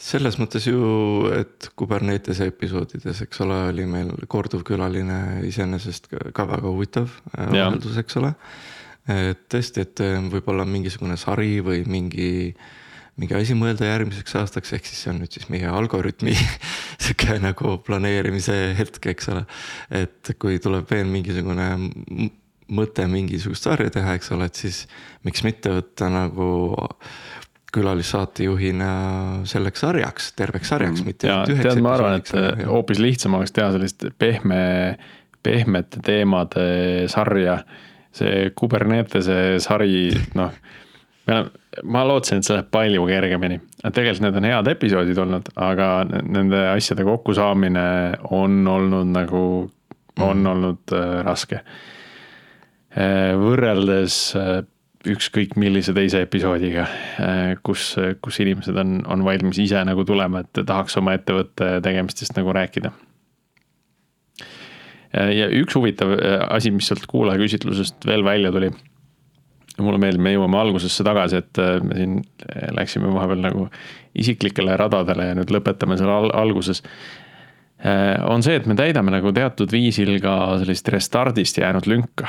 selles 0.02 0.36
mõttes 0.38 0.66
ju, 0.66 0.78
et 1.34 1.68
Kubernetese 1.78 2.46
episoodides, 2.50 3.22
eks 3.26 3.40
ole, 3.44 3.58
oli 3.72 3.86
meil 3.86 4.10
korduvkülaline 4.28 5.18
iseenesest 5.48 6.08
ka, 6.10 6.22
ka 6.34 6.46
väga 6.50 6.68
huvitav 6.70 7.10
äh, 7.38 7.46
vaheldus, 7.52 7.96
eks 8.02 8.16
ole. 8.22 8.34
Et 9.10 9.44
tõesti, 9.50 9.86
et 9.86 10.04
äh, 10.04 10.20
võib-olla 10.32 10.66
mingisugune 10.68 11.16
sari 11.20 11.60
või 11.64 11.82
mingi, 11.90 12.52
mingi 13.18 13.38
asi 13.38 13.56
mõelda 13.58 13.88
järgmiseks 13.88 14.36
aastaks, 14.42 14.74
ehk 14.76 14.86
siis 14.86 15.02
see 15.04 15.12
on 15.14 15.22
nüüd 15.22 15.34
siis 15.34 15.48
meie 15.52 15.70
algoritmi 15.70 16.36
sihuke 17.02 17.40
nagu 17.42 17.78
planeerimise 17.86 18.60
hetk, 18.78 19.10
eks 19.14 19.32
ole. 19.34 19.44
et 19.90 20.34
kui 20.38 20.60
tuleb 20.62 20.88
veel 20.90 21.10
mingisugune 21.10 21.72
mõte 22.72 23.04
mingisugust 23.10 23.66
sarja 23.68 23.92
teha, 23.92 24.16
eks 24.16 24.32
ole, 24.32 24.48
et 24.48 24.58
siis 24.58 24.84
miks 25.26 25.44
mitte 25.44 25.72
võtta 25.74 26.08
nagu 26.12 26.48
külalissaatejuhina 27.72 28.88
selleks 29.48 29.80
sarjaks, 29.80 30.32
terveks 30.36 30.72
sarjaks, 30.74 31.04
mitte 31.06 31.28
ja 31.28 31.38
ainult 31.40 31.54
üheks 31.54 31.68
tead, 31.70 31.80
ma 31.84 31.94
arvan, 31.96 32.18
et 32.20 32.32
aga- 32.36 32.68
hoopis 32.68 33.00
lihtsam 33.00 33.38
oleks 33.38 33.54
teha 33.56 33.70
sellist 33.72 34.04
pehme, 34.20 34.98
pehmete 35.42 36.02
teemade 36.04 36.66
sarja. 37.12 37.62
See 38.12 38.50
Kubernetese 38.56 39.58
sari, 39.62 40.10
noh, 40.38 40.52
me 41.26 41.34
oleme, 41.34 41.50
ma 41.88 42.02
lootsin, 42.04 42.40
et 42.40 42.48
see 42.48 42.56
läheb 42.56 42.68
palju 42.74 43.06
kergemini. 43.08 43.60
tegelikult 43.82 44.26
need 44.26 44.40
on 44.40 44.48
head 44.48 44.68
episoodid 44.74 45.22
olnud, 45.22 45.48
aga 45.56 45.88
nende 46.08 46.66
asjade 46.74 47.06
kokkusaamine 47.08 47.86
on 48.36 48.60
olnud 48.68 49.08
nagu, 49.14 49.44
on 50.20 50.46
olnud 50.46 50.94
äh, 50.96 51.16
raske. 51.24 51.62
võrreldes 53.40 54.16
äh, 54.36 54.58
ükskõik 55.08 55.56
millise 55.58 55.94
teise 55.96 56.20
episoodiga, 56.22 56.84
kus, 57.66 57.94
kus 58.22 58.38
inimesed 58.44 58.76
on, 58.78 59.00
on 59.10 59.24
valmis 59.26 59.58
ise 59.62 59.80
nagu 59.86 60.04
tulema, 60.06 60.44
et 60.44 60.62
tahaks 60.66 60.96
oma 61.00 61.16
ettevõtte 61.18 61.80
tegemistest 61.82 62.36
nagu 62.38 62.54
rääkida. 62.54 62.92
Ja 65.12 65.48
üks 65.60 65.76
huvitav 65.76 66.14
äh, 66.16 66.38
asi, 66.48 66.72
mis 66.74 66.88
sealt 66.90 67.06
kuulajaküsitlusest 67.10 68.06
veel 68.08 68.24
välja 68.24 68.52
tuli. 68.52 68.72
mulle 69.82 69.98
meeldib, 69.98 70.20
me 70.22 70.34
jõuame 70.34 70.58
algusesse 70.60 71.04
tagasi, 71.04 71.42
et 71.42 71.58
äh, 71.58 71.80
me 71.82 71.96
siin 71.98 72.20
läksime 72.76 73.10
vahepeal 73.14 73.40
nagu 73.42 73.66
isiklikele 74.14 74.76
radadele 74.76 75.30
ja 75.30 75.36
nüüd 75.38 75.52
lõpetame 75.54 75.96
seal 75.98 76.12
al 76.12 76.32
alguses 76.42 76.82
Äh, 77.82 78.30
on 78.30 78.44
see, 78.46 78.54
et 78.60 78.66
me 78.70 78.76
täidame 78.78 79.10
nagu 79.10 79.32
teatud 79.34 79.72
viisil 79.74 80.12
ka 80.22 80.32
sellist 80.60 80.86
restardist 80.94 81.56
jäänud 81.58 81.88
lünka. 81.90 82.28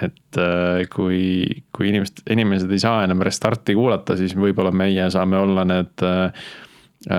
et 0.00 0.38
äh, 0.40 0.86
kui, 0.88 1.44
kui 1.76 1.90
inimesed, 1.90 2.22
inimesed 2.32 2.72
ei 2.72 2.80
saa 2.80 3.02
enam 3.04 3.20
restarti 3.20 3.76
kuulata, 3.76 4.16
siis 4.16 4.32
võib-olla 4.32 4.72
meie 4.72 5.10
saame 5.12 5.36
olla 5.36 5.66
need 5.68 6.06
äh, 6.08 6.46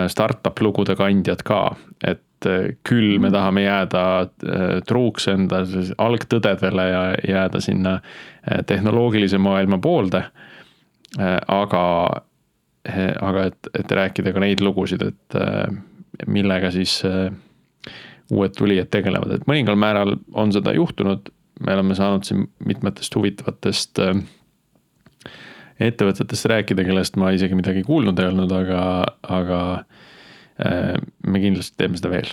startup 0.10 0.64
lugude 0.66 0.96
kandjad 0.98 1.46
ka. 1.46 1.60
et 2.02 2.25
et 2.46 2.80
küll 2.88 3.18
me 3.22 3.32
tahame 3.34 3.66
jääda 3.66 4.04
truuks 4.88 5.28
enda 5.32 5.64
algtõdedele 6.02 6.88
ja 6.90 7.02
jääda 7.28 7.62
sinna 7.64 8.00
tehnoloogilise 8.68 9.38
maailma 9.42 9.80
poolde. 9.82 10.24
aga, 11.48 11.84
aga 13.22 13.46
et, 13.50 13.70
et 13.80 13.92
rääkida 13.92 14.34
ka 14.34 14.44
neid 14.44 14.62
lugusid, 14.62 15.02
et 15.02 15.38
millega 16.28 16.72
siis 16.72 17.02
uued 18.32 18.56
tulijad 18.58 18.90
tegelevad, 18.92 19.36
et 19.36 19.48
mõningal 19.48 19.78
määral 19.80 20.18
on 20.34 20.54
seda 20.54 20.74
juhtunud. 20.74 21.30
me 21.66 21.74
oleme 21.74 21.96
saanud 21.96 22.24
siin 22.28 22.50
mitmetest 22.66 23.16
huvitavatest 23.16 24.00
ettevõtetest 25.80 26.48
rääkida, 26.52 26.84
kellest 26.88 27.16
ma 27.20 27.32
isegi 27.36 27.56
midagi 27.56 27.84
kuulnud 27.84 28.20
ei 28.20 28.30
olnud, 28.30 28.52
aga, 28.56 28.82
aga 29.28 29.60
me 30.56 31.40
kindlasti 31.44 31.76
teeme 31.82 32.00
seda 32.00 32.14
veel 32.14 32.30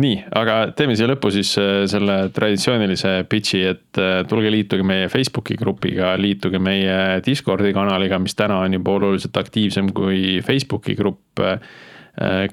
nii, 0.00 0.16
aga 0.34 0.54
teeme 0.74 0.96
siia 0.98 1.06
lõppu 1.10 1.30
siis 1.34 1.52
äh, 1.60 1.84
selle 1.90 2.16
traditsioonilise 2.34 3.12
pitch'i, 3.30 3.60
et 3.74 4.00
äh, 4.00 4.22
tulge 4.28 4.50
liituge 4.52 4.84
meie 4.86 5.08
Facebooki 5.12 5.56
grupiga, 5.60 6.14
liituge 6.18 6.58
meie 6.62 7.20
Discordi 7.24 7.72
kanaliga, 7.76 8.18
mis 8.22 8.34
täna 8.38 8.56
on 8.64 8.74
juba 8.74 8.90
oluliselt 8.98 9.36
aktiivsem 9.40 9.92
kui 9.94 10.40
Facebooki 10.46 10.94
grupp. 10.98 11.22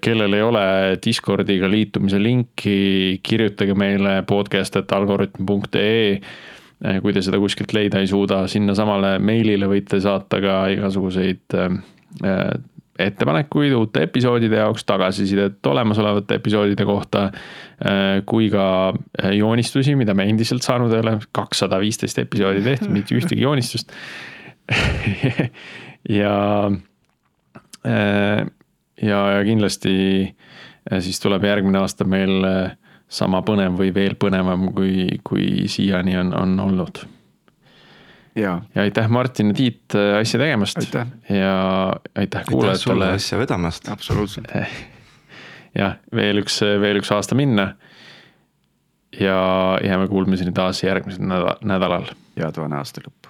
kellel 0.02 0.34
ei 0.34 0.42
ole 0.42 0.98
Discordiga 1.06 1.68
liitumise 1.70 2.18
linki, 2.18 3.20
kirjutage 3.22 3.76
meile 3.78 4.24
podcast.algorütm.ee 4.26 6.18
kui 7.02 7.14
te 7.14 7.22
seda 7.22 7.38
kuskilt 7.38 7.76
leida 7.78 8.00
ei 8.02 8.08
suuda, 8.10 8.48
sinnasamale 8.50 9.20
meilile 9.22 9.68
võite 9.70 10.00
saata 10.02 10.40
ka 10.42 10.56
igasuguseid 10.74 11.60
ettepanekuid 13.00 13.74
uute 13.76 14.06
episoodide 14.06 14.60
jaoks, 14.60 14.86
tagasisidet 14.88 15.66
olemasolevate 15.68 16.38
episoodide 16.42 16.86
kohta. 16.86 17.24
Äh, 17.82 18.22
kui 18.26 18.50
ka 18.54 18.66
äh, 18.92 19.32
joonistusi, 19.38 19.96
mida 20.00 20.14
me 20.18 20.28
endiselt 20.30 20.66
saanud 20.66 20.94
ei 20.94 21.04
ole, 21.04 21.18
kakssada 21.36 21.80
viisteist 21.82 22.20
episoodi 22.22 22.64
tehtud, 22.66 22.92
mitte 22.98 23.18
ühtegi 23.18 23.42
joonistust 23.46 23.94
ja, 26.22 26.36
äh, 27.88 28.44
ja, 29.02 29.22
ja 29.38 29.42
kindlasti 29.48 29.96
siis 31.00 31.20
tuleb 31.22 31.44
järgmine 31.46 31.78
aasta 31.78 32.06
meil 32.10 32.42
sama 33.12 33.42
põnev 33.44 33.76
või 33.80 33.92
veel 33.96 34.16
põnevam, 34.20 34.70
kui, 34.76 35.08
kui 35.28 35.68
siiani 35.72 36.16
on, 36.22 36.32
on 36.38 36.60
olnud 36.64 37.04
ja, 38.36 38.62
ja 38.76 38.82
aitäh, 38.82 39.10
Martin 39.10 39.48
ja 39.52 39.54
Tiit 39.54 39.96
äh, 39.96 40.18
asja 40.20 40.40
tegemast. 40.40 40.78
ja 41.30 41.94
aitäh 42.16 42.44
kuulajatele. 42.50 43.12
asja 43.12 43.40
vedamast. 43.40 43.90
absoluutselt. 43.90 44.48
jah, 45.80 45.98
veel 46.16 46.44
üks, 46.44 46.62
veel 46.62 47.02
üks 47.02 47.12
aasta 47.12 47.36
minna. 47.36 47.74
ja 49.20 49.78
jääme 49.84 50.08
kuulmiseni 50.08 50.52
taas 50.52 50.84
järgmisel 50.84 51.26
nädalal. 51.62 52.06
head 52.40 52.58
vana 52.58 52.78
aasta 52.78 53.02
lõppu. 53.04 53.28